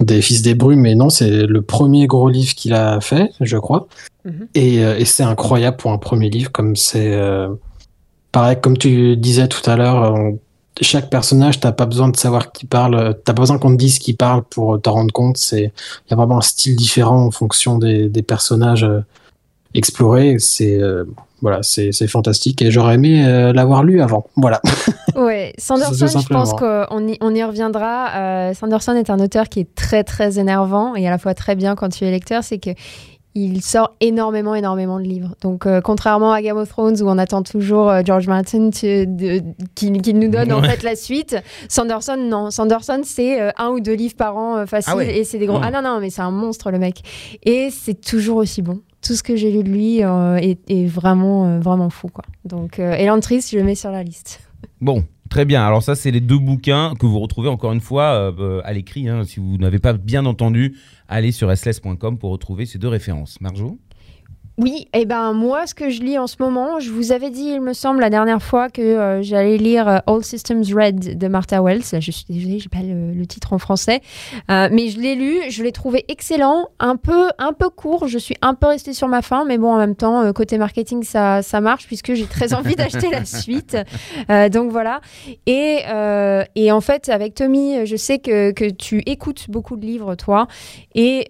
des 0.00 0.22
Fils 0.22 0.40
des 0.40 0.54
Brumes, 0.54 0.80
mais 0.80 0.94
non, 0.94 1.10
c'est 1.10 1.42
le 1.42 1.60
premier 1.60 2.06
gros 2.06 2.30
livre 2.30 2.54
qu'il 2.54 2.72
a 2.72 3.02
fait, 3.02 3.32
je 3.42 3.58
crois. 3.58 3.86
Mhm. 4.24 4.48
Et, 4.54 4.82
euh, 4.82 4.96
et 4.96 5.04
c'est 5.04 5.24
incroyable 5.24 5.76
pour 5.76 5.92
un 5.92 5.98
premier 5.98 6.30
livre, 6.30 6.50
comme 6.52 6.74
c'est. 6.74 7.12
euh, 7.12 7.48
pareil, 8.32 8.56
comme 8.62 8.78
tu 8.78 9.14
disais 9.18 9.46
tout 9.46 9.70
à 9.70 9.76
l'heure, 9.76 10.16
chaque 10.80 11.10
personnage, 11.10 11.60
t'as 11.60 11.72
pas 11.72 11.84
besoin 11.84 12.08
de 12.08 12.16
savoir 12.16 12.50
qui 12.50 12.64
parle, 12.64 13.14
t'as 13.22 13.34
pas 13.34 13.42
besoin 13.42 13.58
qu'on 13.58 13.72
te 13.72 13.78
dise 13.78 13.98
qui 13.98 14.14
parle 14.14 14.42
pour 14.42 14.80
t'en 14.80 14.92
rendre 14.92 15.12
compte. 15.12 15.36
C'est, 15.36 15.64
il 16.06 16.10
y 16.10 16.14
a 16.14 16.16
vraiment 16.16 16.38
un 16.38 16.42
style 16.42 16.76
différent 16.76 17.26
en 17.26 17.30
fonction 17.30 17.76
des, 17.76 18.08
des 18.08 18.22
personnages 18.22 18.84
euh, 18.84 19.00
explorés. 19.74 20.38
C'est, 20.38 20.80
voilà, 21.42 21.62
c'est, 21.62 21.92
fantastique 22.06 22.62
et 22.62 22.70
j'aurais 22.70 22.94
aimé 22.94 23.24
euh, 23.24 23.52
l'avoir 23.52 23.84
lu 23.84 24.00
avant. 24.00 24.26
Voilà. 24.36 24.60
Ouais, 25.16 25.54
Sanderson, 25.56 26.20
je 26.20 26.26
pense 26.28 26.52
qu'on 26.52 27.08
y, 27.08 27.16
on 27.22 27.34
y 27.34 27.42
reviendra. 27.42 28.10
Euh, 28.16 28.52
Sanderson 28.52 28.92
est 28.96 29.08
un 29.08 29.18
auteur 29.18 29.48
qui 29.48 29.60
est 29.60 29.74
très 29.74 30.04
très 30.04 30.38
énervant 30.38 30.94
et 30.94 31.06
à 31.06 31.10
la 31.10 31.16
fois 31.16 31.32
très 31.32 31.54
bien 31.54 31.74
quand 31.74 31.88
tu 31.88 32.04
es 32.04 32.10
lecteur, 32.10 32.44
c'est 32.44 32.58
que 32.58 32.68
il 33.38 33.62
sort 33.62 33.94
énormément 34.00 34.54
énormément 34.54 34.98
de 34.98 35.04
livres. 35.04 35.34
Donc 35.42 35.66
euh, 35.66 35.80
contrairement 35.80 36.32
à 36.32 36.40
Game 36.42 36.56
of 36.56 36.68
Thrones 36.68 37.00
où 37.02 37.06
on 37.08 37.18
attend 37.18 37.42
toujours 37.42 37.88
euh, 37.90 38.00
George 38.04 38.26
Martin 38.26 38.70
tu- 38.70 39.06
de- 39.06 39.42
qui, 39.74 39.92
qui 40.00 40.14
nous 40.14 40.28
donne 40.28 40.52
en 40.52 40.62
fait 40.62 40.82
la 40.82 40.96
suite, 40.96 41.36
Sanderson 41.68 42.16
non. 42.18 42.50
Sanderson 42.50 43.00
c'est 43.04 43.40
euh, 43.40 43.50
un 43.58 43.68
ou 43.68 43.80
deux 43.80 43.94
livres 43.94 44.16
par 44.16 44.36
an 44.36 44.66
facile 44.66 44.92
Ah 44.94 44.96
ouais. 44.96 45.18
et 45.18 45.24
c'est 45.24 45.38
des 45.38 45.46
gros. 45.46 45.58
Ouais. 45.58 45.64
Ah 45.66 45.70
non 45.70 45.82
non 45.88 46.00
mais 46.00 46.10
c'est 46.10 46.22
un 46.22 46.30
monstre 46.30 46.70
le 46.70 46.78
mec 46.78 47.02
et 47.44 47.68
c'est 47.70 48.00
toujours 48.00 48.38
aussi 48.38 48.62
bon. 48.62 48.80
Tout 49.02 49.14
ce 49.14 49.22
que 49.22 49.36
j'ai 49.36 49.52
lu 49.52 49.62
de 49.62 49.68
lui 49.68 49.98
est, 50.00 50.58
est 50.70 50.86
vraiment 50.86 51.60
vraiment 51.60 51.90
fou 51.90 52.08
quoi. 52.08 52.24
Donc 52.44 52.78
Elantris 52.80 53.46
je 53.52 53.58
le 53.58 53.64
mets 53.64 53.74
sur 53.76 53.90
la 53.90 54.02
liste. 54.02 54.40
Bon, 54.80 55.04
très 55.30 55.46
bien. 55.46 55.66
Alors 55.66 55.82
ça, 55.82 55.94
c'est 55.94 56.10
les 56.10 56.20
deux 56.20 56.38
bouquins 56.38 56.92
que 57.00 57.06
vous 57.06 57.18
retrouvez 57.18 57.48
encore 57.48 57.72
une 57.72 57.80
fois 57.80 58.32
euh, 58.38 58.60
à 58.64 58.74
l'écrit. 58.74 59.08
hein. 59.08 59.22
Si 59.24 59.40
vous 59.40 59.56
n'avez 59.56 59.78
pas 59.78 59.94
bien 59.94 60.26
entendu, 60.26 60.76
allez 61.08 61.32
sur 61.32 61.56
slS.com 61.56 62.18
pour 62.18 62.30
retrouver 62.30 62.66
ces 62.66 62.78
deux 62.78 62.88
références. 62.88 63.40
Marjo? 63.40 63.78
Oui, 64.58 64.88
et 64.94 65.04
ben 65.04 65.34
moi, 65.34 65.66
ce 65.66 65.74
que 65.74 65.90
je 65.90 66.00
lis 66.00 66.16
en 66.16 66.26
ce 66.26 66.36
moment, 66.40 66.80
je 66.80 66.90
vous 66.90 67.12
avais 67.12 67.28
dit, 67.28 67.50
il 67.56 67.60
me 67.60 67.74
semble, 67.74 68.00
la 68.00 68.08
dernière 68.08 68.42
fois 68.42 68.70
que 68.70 68.80
euh, 68.80 69.20
j'allais 69.20 69.58
lire 69.58 69.86
euh, 69.86 69.98
All 70.06 70.24
Systems 70.24 70.62
Red 70.74 71.18
de 71.18 71.28
Martha 71.28 71.60
Wells. 71.62 71.84
Je 72.00 72.10
suis 72.10 72.24
désolée, 72.26 72.58
j'ai 72.58 72.70
pas 72.70 72.78
le, 72.82 73.26
titre 73.26 73.52
en 73.52 73.58
français, 73.58 74.00
Euh, 74.50 74.68
mais 74.72 74.88
je 74.88 74.98
l'ai 74.98 75.14
lu, 75.14 75.40
je 75.50 75.62
l'ai 75.62 75.72
trouvé 75.72 76.06
excellent, 76.08 76.68
un 76.78 76.96
peu, 76.96 77.28
un 77.38 77.52
peu 77.52 77.68
court. 77.68 78.08
Je 78.08 78.16
suis 78.16 78.36
un 78.40 78.54
peu 78.54 78.68
restée 78.68 78.94
sur 78.94 79.08
ma 79.08 79.20
faim, 79.20 79.44
mais 79.46 79.58
bon, 79.58 79.74
en 79.74 79.78
même 79.78 79.94
temps, 79.94 80.32
côté 80.32 80.56
marketing, 80.56 81.02
ça, 81.02 81.42
ça 81.42 81.60
marche 81.60 81.86
puisque 81.86 82.14
j'ai 82.14 82.26
très 82.26 82.54
envie 82.54 82.76
d'acheter 82.76 83.10
la 83.10 83.26
suite. 83.26 83.76
Donc 84.52 84.70
voilà. 84.70 85.00
Et, 85.46 85.82
en 86.70 86.80
fait, 86.80 87.10
avec 87.10 87.34
Tommy, 87.34 87.84
je 87.84 87.96
sais 87.96 88.20
que, 88.20 88.52
tu 88.70 89.02
écoutes 89.04 89.50
beaucoup 89.50 89.76
de 89.76 89.84
livres, 89.84 90.14
toi. 90.14 90.46
Et 90.94 91.26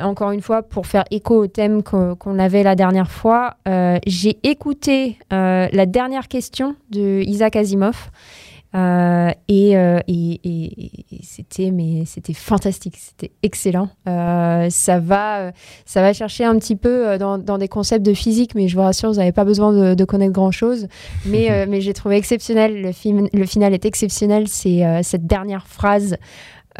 encore 0.00 0.32
une 0.32 0.42
fois, 0.42 0.62
pour 0.62 0.88
faire 0.88 1.04
écho 1.12 1.36
au 1.36 1.46
thème 1.46 1.84
qu'on 1.84 2.38
avait 2.38 2.63
la 2.64 2.74
dernière 2.74 3.10
fois, 3.10 3.56
euh, 3.68 3.98
j'ai 4.06 4.38
écouté 4.42 5.18
euh, 5.32 5.68
la 5.72 5.86
dernière 5.86 6.26
question 6.28 6.74
de 6.90 7.20
Isaac 7.22 7.54
Asimov. 7.56 8.10
Euh, 8.74 9.30
et 9.46 9.76
euh, 9.76 10.00
et- 10.08 10.40
et- 10.42 10.90
et 11.12 11.20
c'était 11.22 11.70
mais 11.70 12.02
c'était 12.06 12.32
fantastique, 12.34 12.96
c'était 12.96 13.30
excellent. 13.44 13.88
Ça 14.04 14.98
va 14.98 15.52
ça 15.84 16.02
va 16.02 16.12
chercher 16.12 16.42
un 16.44 16.58
petit 16.58 16.74
peu 16.74 17.16
dans, 17.16 17.38
dans 17.38 17.56
des 17.56 17.68
concepts 17.68 18.04
de 18.04 18.14
physique, 18.14 18.56
mais 18.56 18.66
je 18.66 18.74
vous 18.74 18.82
rassure, 18.82 19.10
vous 19.12 19.18
n'avez 19.18 19.30
pas 19.30 19.44
besoin 19.44 19.72
de, 19.72 19.94
de 19.94 20.04
connaître 20.04 20.32
grand 20.32 20.50
chose. 20.50 20.88
Mais 21.24 21.66
mais 21.68 21.80
j'ai 21.82 21.92
trouvé 21.94 22.16
exceptionnel. 22.16 22.82
Le 22.82 22.90
film, 22.90 23.28
le 23.32 23.46
final 23.46 23.74
est 23.74 23.84
exceptionnel. 23.84 24.48
C'est 24.48 24.82
cette 25.04 25.24
dernière 25.26 25.68
phrase 25.68 26.16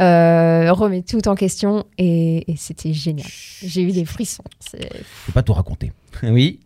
euh, 0.01 0.73
remet 0.73 1.03
tout 1.03 1.29
en 1.29 1.35
question 1.35 1.85
et, 1.99 2.51
et 2.51 2.57
c'était 2.57 2.93
génial. 2.93 3.29
J'ai 3.63 3.83
eu 3.83 3.93
des 3.93 4.05
frissons. 4.05 4.45
Je 4.73 4.79
peux 5.27 5.33
pas 5.33 5.43
tout 5.43 5.53
raconter. 5.53 5.93
oui 6.23 6.61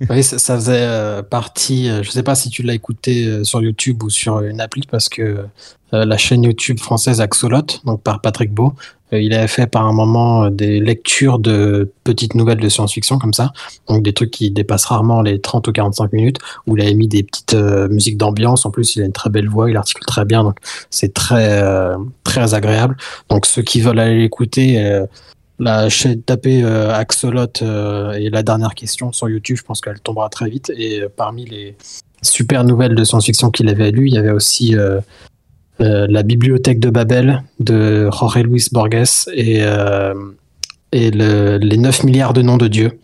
Oui, 0.10 0.22
ça, 0.22 0.56
faisait 0.56 0.72
euh, 0.80 1.22
partie. 1.22 1.88
euh, 1.88 2.02
je 2.02 2.10
sais 2.10 2.22
pas 2.22 2.34
si 2.34 2.50
tu 2.50 2.62
l'as 2.62 2.74
écouté 2.74 3.26
euh, 3.26 3.44
sur 3.44 3.62
YouTube 3.62 4.02
ou 4.02 4.10
sur 4.10 4.40
une 4.40 4.60
appli, 4.60 4.82
parce 4.90 5.08
que 5.08 5.46
la 5.92 6.16
chaîne 6.16 6.42
YouTube 6.42 6.80
française 6.80 7.20
Axolot, 7.20 7.66
donc 7.84 8.02
par 8.02 8.20
Patrick 8.20 8.52
Beau, 8.52 8.72
il 9.12 9.32
avait 9.32 9.46
fait 9.46 9.68
par 9.68 9.86
un 9.86 9.92
moment 9.92 10.50
des 10.50 10.80
lectures 10.80 11.38
de 11.38 11.92
petites 12.02 12.34
nouvelles 12.34 12.58
de 12.58 12.68
science-fiction 12.68 13.20
comme 13.20 13.32
ça, 13.32 13.52
donc 13.88 14.02
des 14.02 14.12
trucs 14.12 14.32
qui 14.32 14.50
dépassent 14.50 14.86
rarement 14.86 15.22
les 15.22 15.40
30 15.40 15.68
ou 15.68 15.72
45 15.72 16.12
minutes, 16.12 16.38
où 16.66 16.76
il 16.76 16.82
avait 16.82 16.94
mis 16.94 17.06
des 17.06 17.22
petites 17.22 17.54
musiques 17.54 18.16
d'ambiance. 18.16 18.66
En 18.66 18.72
plus, 18.72 18.96
il 18.96 19.02
a 19.02 19.04
une 19.04 19.12
très 19.12 19.30
belle 19.30 19.48
voix, 19.48 19.70
il 19.70 19.76
articule 19.76 20.04
très 20.04 20.24
bien, 20.24 20.42
donc 20.42 20.56
c'est 20.90 21.14
très 21.14 21.62
très 22.24 22.54
agréable. 22.54 22.96
Donc 23.28 23.46
ceux 23.46 23.62
qui 23.62 23.80
veulent 23.80 24.00
aller 24.00 24.18
l'écouter. 24.18 25.04
La 25.58 25.88
chaîne 25.88 26.22
tapez 26.22 26.62
euh, 26.64 26.92
Axolot 26.92 27.46
euh, 27.62 28.12
et 28.12 28.28
la 28.30 28.42
dernière 28.42 28.74
question 28.74 29.12
sur 29.12 29.28
YouTube, 29.28 29.56
je 29.56 29.62
pense 29.62 29.80
qu'elle 29.80 30.00
tombera 30.00 30.28
très 30.28 30.48
vite. 30.50 30.70
Et 30.76 31.00
euh, 31.02 31.08
parmi 31.14 31.44
les 31.44 31.76
super 32.22 32.64
nouvelles 32.64 32.94
de 32.94 33.04
science-fiction 33.04 33.50
qu'il 33.50 33.68
avait 33.68 33.90
lues, 33.90 34.08
il 34.08 34.14
y 34.14 34.18
avait 34.18 34.30
aussi 34.30 34.74
euh, 34.76 35.00
La 35.78 36.22
bibliothèque 36.22 36.80
de 36.80 36.90
Babel 36.90 37.42
de 37.60 38.08
Jorge 38.10 38.38
Luis 38.44 38.68
Borges 38.72 39.26
et, 39.34 39.58
et 40.92 41.10
le- 41.10 41.58
Les 41.58 41.76
9 41.76 42.04
milliards 42.04 42.32
de 42.32 42.42
noms 42.42 42.56
de 42.56 42.68
Dieu 42.68 42.98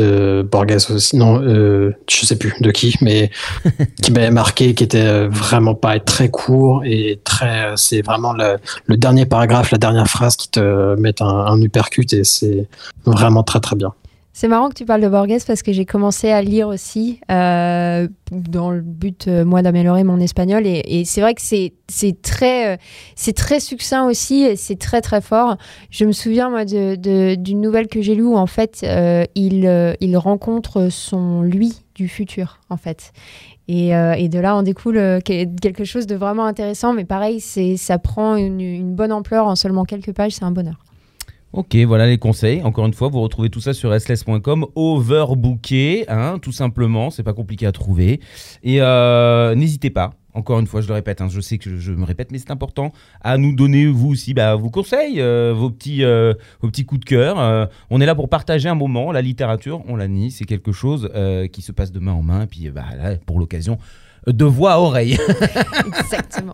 de 0.00 0.46
Borges 0.50 0.90
aussi. 0.90 1.16
Non, 1.16 1.40
euh, 1.42 1.94
je 2.08 2.26
sais 2.26 2.36
plus 2.36 2.54
de 2.60 2.70
qui, 2.70 2.94
mais 3.00 3.30
qui 4.02 4.12
m'avait 4.12 4.30
marqué, 4.30 4.74
qui 4.74 4.84
était 4.84 5.06
euh, 5.06 5.28
vraiment 5.30 5.74
pas 5.74 5.98
très 6.00 6.28
court 6.30 6.82
et 6.84 7.20
très. 7.24 7.66
euh, 7.66 7.76
C'est 7.76 8.02
vraiment 8.02 8.32
le, 8.32 8.56
le 8.86 8.96
dernier 8.96 9.26
paragraphe, 9.26 9.70
la 9.70 9.78
dernière 9.78 10.06
phrase 10.08 10.36
qui 10.36 10.50
te 10.50 10.94
met 10.96 11.20
un, 11.22 11.26
un 11.26 11.60
uppercut 11.60 12.12
et 12.12 12.24
c'est 12.24 12.68
vraiment 13.06 13.42
très 13.42 13.60
très 13.60 13.76
bien. 13.76 13.92
C'est 14.40 14.48
marrant 14.48 14.70
que 14.70 14.74
tu 14.74 14.86
parles 14.86 15.02
de 15.02 15.08
Borges 15.10 15.44
parce 15.46 15.62
que 15.62 15.70
j'ai 15.70 15.84
commencé 15.84 16.30
à 16.30 16.40
lire 16.40 16.68
aussi 16.68 17.20
euh, 17.30 18.08
dans 18.30 18.70
le 18.70 18.80
but, 18.80 19.28
euh, 19.28 19.44
moi, 19.44 19.60
d'améliorer 19.60 20.02
mon 20.02 20.18
espagnol. 20.18 20.62
Et, 20.64 21.04
c'est 21.04 21.20
vrai 21.20 21.34
que 21.34 21.42
c'est 21.42 22.22
très, 22.22 22.72
euh, 22.72 23.32
très 23.36 23.60
succinct 23.60 24.06
aussi 24.06 24.44
et 24.44 24.56
c'est 24.56 24.78
très, 24.78 25.02
très 25.02 25.20
fort. 25.20 25.58
Je 25.90 26.06
me 26.06 26.12
souviens, 26.12 26.48
moi, 26.48 26.64
de- 26.64 26.94
de- 26.94 27.34
d'une 27.34 27.60
nouvelle 27.60 27.86
que 27.86 28.00
j'ai 28.00 28.14
lue 28.14 28.22
où, 28.28 28.36
en 28.38 28.46
fait, 28.46 28.82
il, 29.34 29.96
il 30.00 30.16
rencontre 30.16 30.88
son 30.90 31.42
lui 31.42 31.74
du 31.94 32.08
futur, 32.08 32.60
en 32.70 32.78
fait. 32.78 33.12
Et, 33.68 33.88
et 33.90 34.28
de 34.30 34.38
là, 34.38 34.56
on 34.56 34.62
découle 34.62 34.94
que- 35.22 35.44
quelque 35.58 35.84
chose 35.84 36.06
de 36.06 36.14
vraiment 36.14 36.46
intéressant. 36.46 36.94
Mais 36.94 37.04
pareil, 37.04 37.40
ça 37.40 37.98
prend 37.98 38.36
une 38.36 38.94
bonne 38.94 39.12
ampleur 39.12 39.48
en 39.48 39.54
seulement 39.54 39.84
quelques 39.84 40.14
pages. 40.14 40.32
C'est 40.32 40.44
un 40.44 40.50
bonheur. 40.50 40.78
Ok, 41.52 41.74
voilà 41.78 42.06
les 42.06 42.18
conseils. 42.18 42.62
Encore 42.62 42.86
une 42.86 42.94
fois, 42.94 43.08
vous 43.08 43.20
retrouvez 43.20 43.50
tout 43.50 43.60
ça 43.60 43.74
sur 43.74 43.90
restless.com. 43.90 44.66
Overbooké, 44.76 46.04
hein, 46.08 46.38
tout 46.40 46.52
simplement. 46.52 47.10
C'est 47.10 47.24
pas 47.24 47.32
compliqué 47.32 47.66
à 47.66 47.72
trouver. 47.72 48.20
Et 48.62 48.80
euh, 48.80 49.56
n'hésitez 49.56 49.90
pas. 49.90 50.12
Encore 50.32 50.60
une 50.60 50.68
fois, 50.68 50.80
je 50.80 50.86
le 50.86 50.94
répète, 50.94 51.20
hein, 51.20 51.26
je 51.28 51.40
sais 51.40 51.58
que 51.58 51.76
je, 51.76 51.90
me 51.90 52.04
répète, 52.04 52.30
mais 52.30 52.38
c'est 52.38 52.52
important 52.52 52.92
à 53.20 53.36
nous 53.36 53.52
donner, 53.52 53.88
vous 53.88 54.10
aussi, 54.10 54.32
bah, 54.32 54.54
vos 54.54 54.70
conseils, 54.70 55.20
euh, 55.20 55.52
vos, 55.52 55.70
petits, 55.70 56.04
euh, 56.04 56.34
vos 56.60 56.68
petits 56.68 56.84
coups 56.84 57.00
de 57.00 57.04
cœur. 57.04 57.68
On 57.90 58.00
est 58.00 58.06
là 58.06 58.14
pour 58.14 58.28
partager 58.28 58.68
un 58.68 58.76
moment. 58.76 59.10
La 59.10 59.20
littérature, 59.20 59.82
on 59.88 59.96
l'a 59.96 60.06
dit, 60.06 60.30
c'est 60.30 60.44
quelque 60.44 60.70
chose 60.70 61.10
qui 61.52 61.62
se 61.62 61.72
passe 61.72 61.90
de 61.90 61.98
main 61.98 62.12
en 62.12 62.22
main. 62.22 62.42
Et 62.42 62.46
puis, 62.46 62.70
bah, 62.70 62.84
pour 63.26 63.40
l'occasion, 63.40 63.76
de 64.26 64.44
voix 64.44 64.72
à 64.74 64.78
oreille. 64.78 65.16
Exactement. 65.98 66.52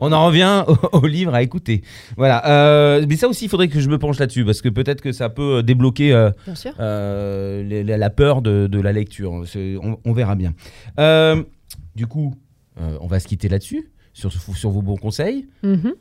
On 0.00 0.12
en 0.12 0.26
revient 0.26 0.64
au, 0.66 0.98
au 0.98 1.06
livre 1.06 1.34
à 1.34 1.42
écouter. 1.42 1.82
Voilà. 2.16 2.46
Euh, 2.48 3.04
mais 3.08 3.16
ça 3.16 3.28
aussi, 3.28 3.44
il 3.44 3.48
faudrait 3.48 3.68
que 3.68 3.80
je 3.80 3.88
me 3.88 3.98
penche 3.98 4.18
là-dessus 4.18 4.44
parce 4.44 4.60
que 4.62 4.68
peut-être 4.68 5.00
que 5.00 5.12
ça 5.12 5.28
peut 5.28 5.62
débloquer 5.62 6.12
euh, 6.12 6.30
Bien 6.44 6.54
sûr. 6.54 6.72
euh, 6.80 7.62
les- 7.62 7.84
la, 7.84 7.96
la 7.98 8.10
peur 8.10 8.42
de, 8.42 8.66
de 8.66 8.80
la 8.80 8.92
lecture. 8.92 9.32
On, 9.82 9.98
on 10.04 10.12
verra 10.12 10.34
bien. 10.34 10.54
Du 11.94 12.06
coup, 12.06 12.34
on 12.76 13.06
va 13.06 13.20
se 13.20 13.26
quitter 13.28 13.48
là-dessus, 13.48 13.90
sur, 14.12 14.32
sur 14.32 14.70
vos 14.70 14.82
bons 14.82 14.96
conseils. 14.96 15.46
Mhm. 15.62 15.94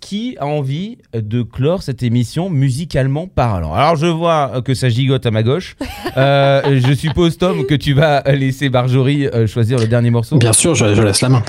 Qui 0.00 0.36
a 0.38 0.46
envie 0.46 0.98
de 1.12 1.42
clore 1.42 1.82
cette 1.82 2.02
émission 2.02 2.50
musicalement 2.50 3.26
parlant 3.26 3.74
Alors, 3.74 3.96
je 3.96 4.06
vois 4.06 4.62
que 4.64 4.72
ça 4.74 4.88
gigote 4.88 5.26
à 5.26 5.30
ma 5.30 5.42
gauche. 5.42 5.76
Euh, 6.16 6.80
je 6.86 6.94
suppose, 6.94 7.36
Tom, 7.36 7.66
que 7.66 7.74
tu 7.74 7.94
vas 7.94 8.22
laisser 8.22 8.68
Marjorie 8.68 9.26
euh, 9.26 9.46
choisir 9.46 9.78
le 9.78 9.86
dernier 9.86 10.10
morceau. 10.10 10.36
Bien 10.38 10.52
sûr, 10.52 10.74
je, 10.74 10.94
je 10.94 11.02
laisse 11.02 11.20
la 11.20 11.28
main. 11.28 11.42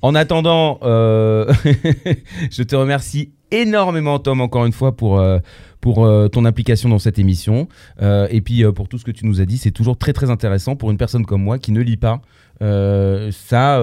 En 0.00 0.14
attendant, 0.14 0.78
euh, 0.82 1.52
je 2.50 2.62
te 2.62 2.74
remercie 2.74 3.32
énormément, 3.52 4.18
Tom, 4.18 4.40
encore 4.40 4.66
une 4.66 4.72
fois, 4.72 4.96
pour, 4.96 5.20
euh, 5.20 5.38
pour 5.80 6.04
euh, 6.04 6.28
ton 6.28 6.44
implication 6.44 6.88
dans 6.88 6.98
cette 6.98 7.18
émission. 7.18 7.68
Euh, 8.00 8.26
et 8.30 8.40
puis, 8.40 8.64
pour 8.74 8.88
tout 8.88 8.98
ce 8.98 9.04
que 9.04 9.10
tu 9.10 9.26
nous 9.26 9.40
as 9.40 9.44
dit, 9.44 9.58
c'est 9.58 9.70
toujours 9.70 9.96
très, 9.96 10.12
très 10.12 10.30
intéressant 10.30 10.74
pour 10.74 10.90
une 10.90 10.96
personne 10.96 11.24
comme 11.24 11.42
moi 11.42 11.58
qui 11.58 11.72
ne 11.72 11.80
lit 11.80 11.96
pas. 11.96 12.20
Ça 12.60 13.80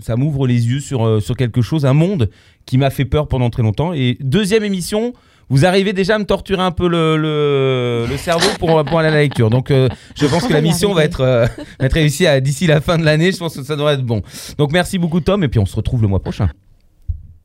ça 0.00 0.16
m'ouvre 0.16 0.46
les 0.46 0.68
yeux 0.68 0.80
sur, 0.80 1.20
sur 1.20 1.36
quelque 1.36 1.60
chose, 1.60 1.84
un 1.84 1.92
monde 1.92 2.30
qui 2.64 2.78
m'a 2.78 2.90
fait 2.90 3.04
peur 3.04 3.26
pendant 3.26 3.50
très 3.50 3.62
longtemps. 3.64 3.92
Et 3.92 4.16
deuxième 4.20 4.62
émission, 4.62 5.12
vous 5.48 5.64
arrivez 5.64 5.92
déjà 5.92 6.16
à 6.16 6.18
me 6.18 6.24
torturer 6.24 6.62
un 6.62 6.70
peu 6.70 6.88
le, 6.88 7.16
le, 7.16 8.06
le 8.08 8.16
cerveau 8.16 8.48
pour, 8.58 8.84
pour 8.84 8.98
aller 8.98 9.08
à 9.08 9.12
la 9.12 9.22
lecture. 9.22 9.50
Donc, 9.50 9.70
euh, 9.70 9.88
je 10.16 10.26
pense 10.26 10.46
que 10.46 10.52
la 10.52 10.60
mission 10.60 10.92
va 10.92 11.04
être, 11.04 11.20
euh, 11.20 11.46
va 11.78 11.86
être 11.86 11.92
réussie 11.92 12.26
d'ici 12.42 12.66
la 12.66 12.80
fin 12.80 12.98
de 12.98 13.04
l'année. 13.04 13.32
Je 13.32 13.38
pense 13.38 13.56
que 13.56 13.62
ça 13.62 13.76
devrait 13.76 13.94
être 13.94 14.02
bon. 14.04 14.22
Donc, 14.58 14.72
merci 14.72 14.98
beaucoup, 14.98 15.20
Tom. 15.20 15.44
Et 15.44 15.48
puis, 15.48 15.60
on 15.60 15.66
se 15.66 15.76
retrouve 15.76 16.02
le 16.02 16.08
mois 16.08 16.20
prochain. 16.20 16.48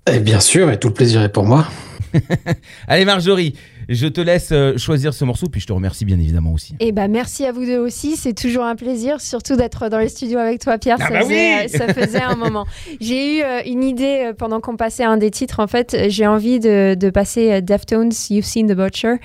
Et 0.07 0.19
bien 0.19 0.40
sûr, 0.40 0.72
et 0.72 0.80
tout 0.80 0.88
le 0.88 0.94
plaisir 0.94 1.22
est 1.22 1.32
pour 1.32 1.45
moi. 1.45 1.68
Allez, 2.88 3.06
Marjorie, 3.06 3.56
je 3.93 4.07
te 4.07 4.22
laisse 4.22 4.49
euh, 4.51 4.77
choisir 4.77 5.13
ce 5.13 5.26
morceau. 5.26 5.47
Puis, 5.47 5.61
je 5.61 5.68
te 5.68 5.73
remercie 5.73 6.05
bien 6.05 6.19
évidemment 6.19 6.53
aussi. 6.53 6.76
Eh 6.80 6.91
ben 6.91 7.07
merci 7.09 7.45
à 7.45 7.51
vous 7.51 7.65
deux 7.65 7.77
aussi, 7.77 8.15
c'est 8.15 8.34
toujours 8.34 8.63
un 8.63 8.76
plaisir, 8.76 9.22
surtout 9.22 9.55
d'être 9.55 9.89
dans 9.89 9.99
les 9.99 10.09
studios 10.09 10.39
avec 10.39 10.61
toi 10.61 10.77
Pierre, 10.77 10.97
Ah 10.99 11.07
ça, 11.07 11.13
bah 11.13 11.22
faisait, 11.22 11.63
oui 11.63 11.69
ça 11.69 11.93
faisait 11.93 12.22
un 12.22 12.35
moment. 12.35 12.65
J'ai 12.99 13.38
eu 13.38 13.41
euh, 13.43 13.61
une 13.65 13.84
idée 13.84 14.26
euh, 14.27 14.34
pendant 14.34 14.59
qu'on 14.59 14.76
passait 14.77 15.03
un 15.03 15.18
des 15.18 15.31
titres, 15.31 15.59
en 15.59 15.68
fait, 15.68 15.95
j'ai 16.07 16.27
envie 16.27 16.59
de, 16.59 16.95
de 16.95 17.09
passer 17.09 17.61
Deftones, 17.61 18.11
You've 18.30 18.45
Seen 18.45 18.68
the 18.68 18.76
Butcher, 18.76 19.15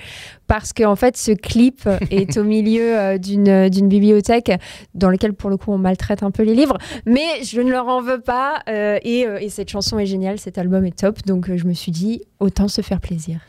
parce 0.47 0.73
que 0.73 0.83
en 0.83 0.95
fait 0.95 1.17
ce 1.17 1.31
clip 1.31 1.87
est 2.11 2.37
au 2.37 2.43
milieu 2.43 2.97
euh, 2.97 3.17
d'une 3.17 3.69
d'une 3.69 3.87
bibliothèque 3.87 4.51
dans 4.95 5.09
laquelle 5.09 5.33
pour 5.33 5.49
le 5.49 5.57
coup 5.57 5.71
on 5.71 5.77
maltraite 5.77 6.23
un 6.23 6.31
peu 6.31 6.43
les 6.43 6.55
livres, 6.55 6.77
mais 7.05 7.43
je 7.43 7.61
ne 7.61 7.69
leur 7.69 7.87
en 7.87 8.01
veux 8.01 8.21
pas 8.21 8.61
euh, 8.69 8.97
et, 9.03 9.25
et 9.41 9.49
cette 9.49 9.69
chanson 9.69 9.99
est 9.99 10.05
géniale, 10.05 10.39
cet 10.39 10.57
album 10.57 10.85
est 10.85 10.97
top, 10.97 11.23
donc 11.25 11.53
je 11.55 11.65
me 11.65 11.73
suis 11.73 11.91
dit 11.91 12.21
autant 12.39 12.67
se 12.67 12.81
faire 12.81 12.99
plaisir. 12.99 13.39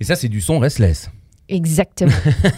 Et 0.00 0.04
ça, 0.04 0.16
c'est 0.16 0.28
du 0.28 0.40
son 0.40 0.58
restless. 0.58 1.10
Exactement. 1.50 2.12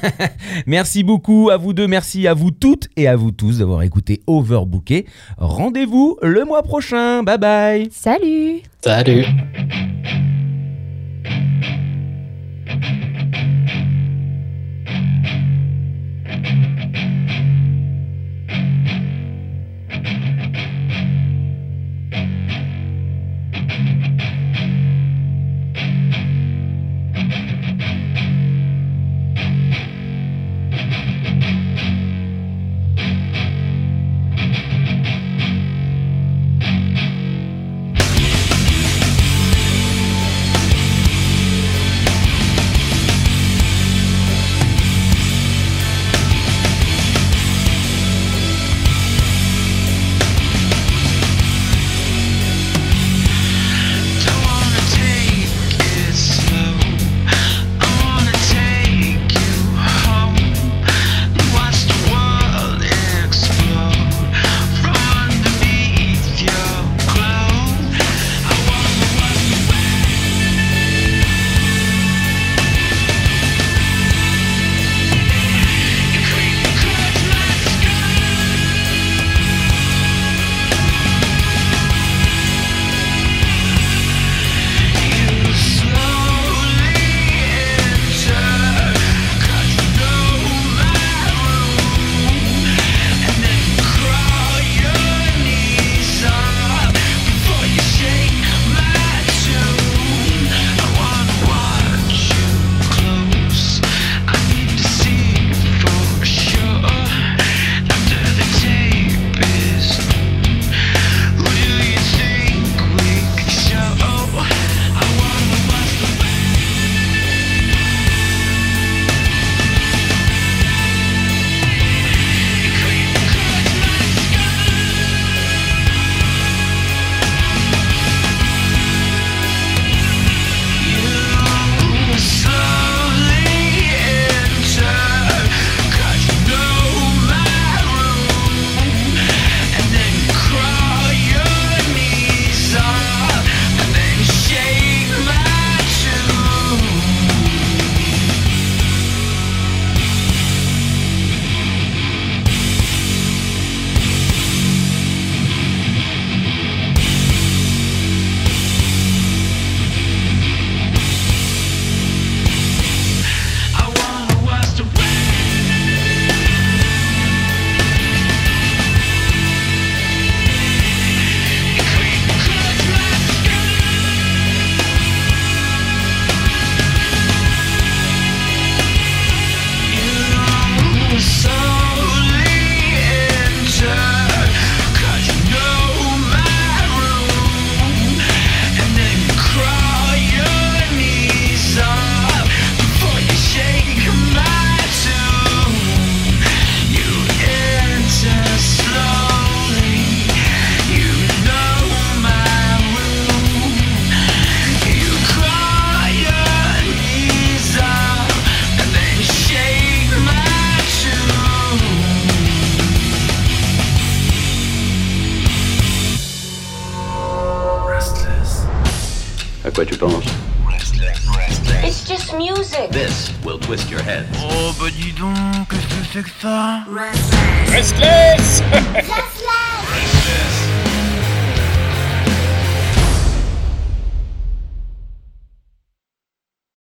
Merci 0.67 1.03
beaucoup 1.03 1.51
à 1.51 1.57
vous 1.57 1.73
deux, 1.73 1.89
merci 1.89 2.29
à 2.29 2.35
vous 2.35 2.51
toutes 2.51 2.89
et 2.97 3.09
à 3.09 3.17
vous 3.17 3.31
tous 3.31 3.59
d'avoir 3.59 3.83
écouté 3.83 4.21
Overbooké. 4.27 5.07
Rendez-vous 5.39 6.19
le 6.23 6.45
mois 6.45 6.63
prochain. 6.63 7.23
Bye 7.23 7.39
bye. 7.39 7.89
Salut 7.91 8.61
Salut. 8.85 9.25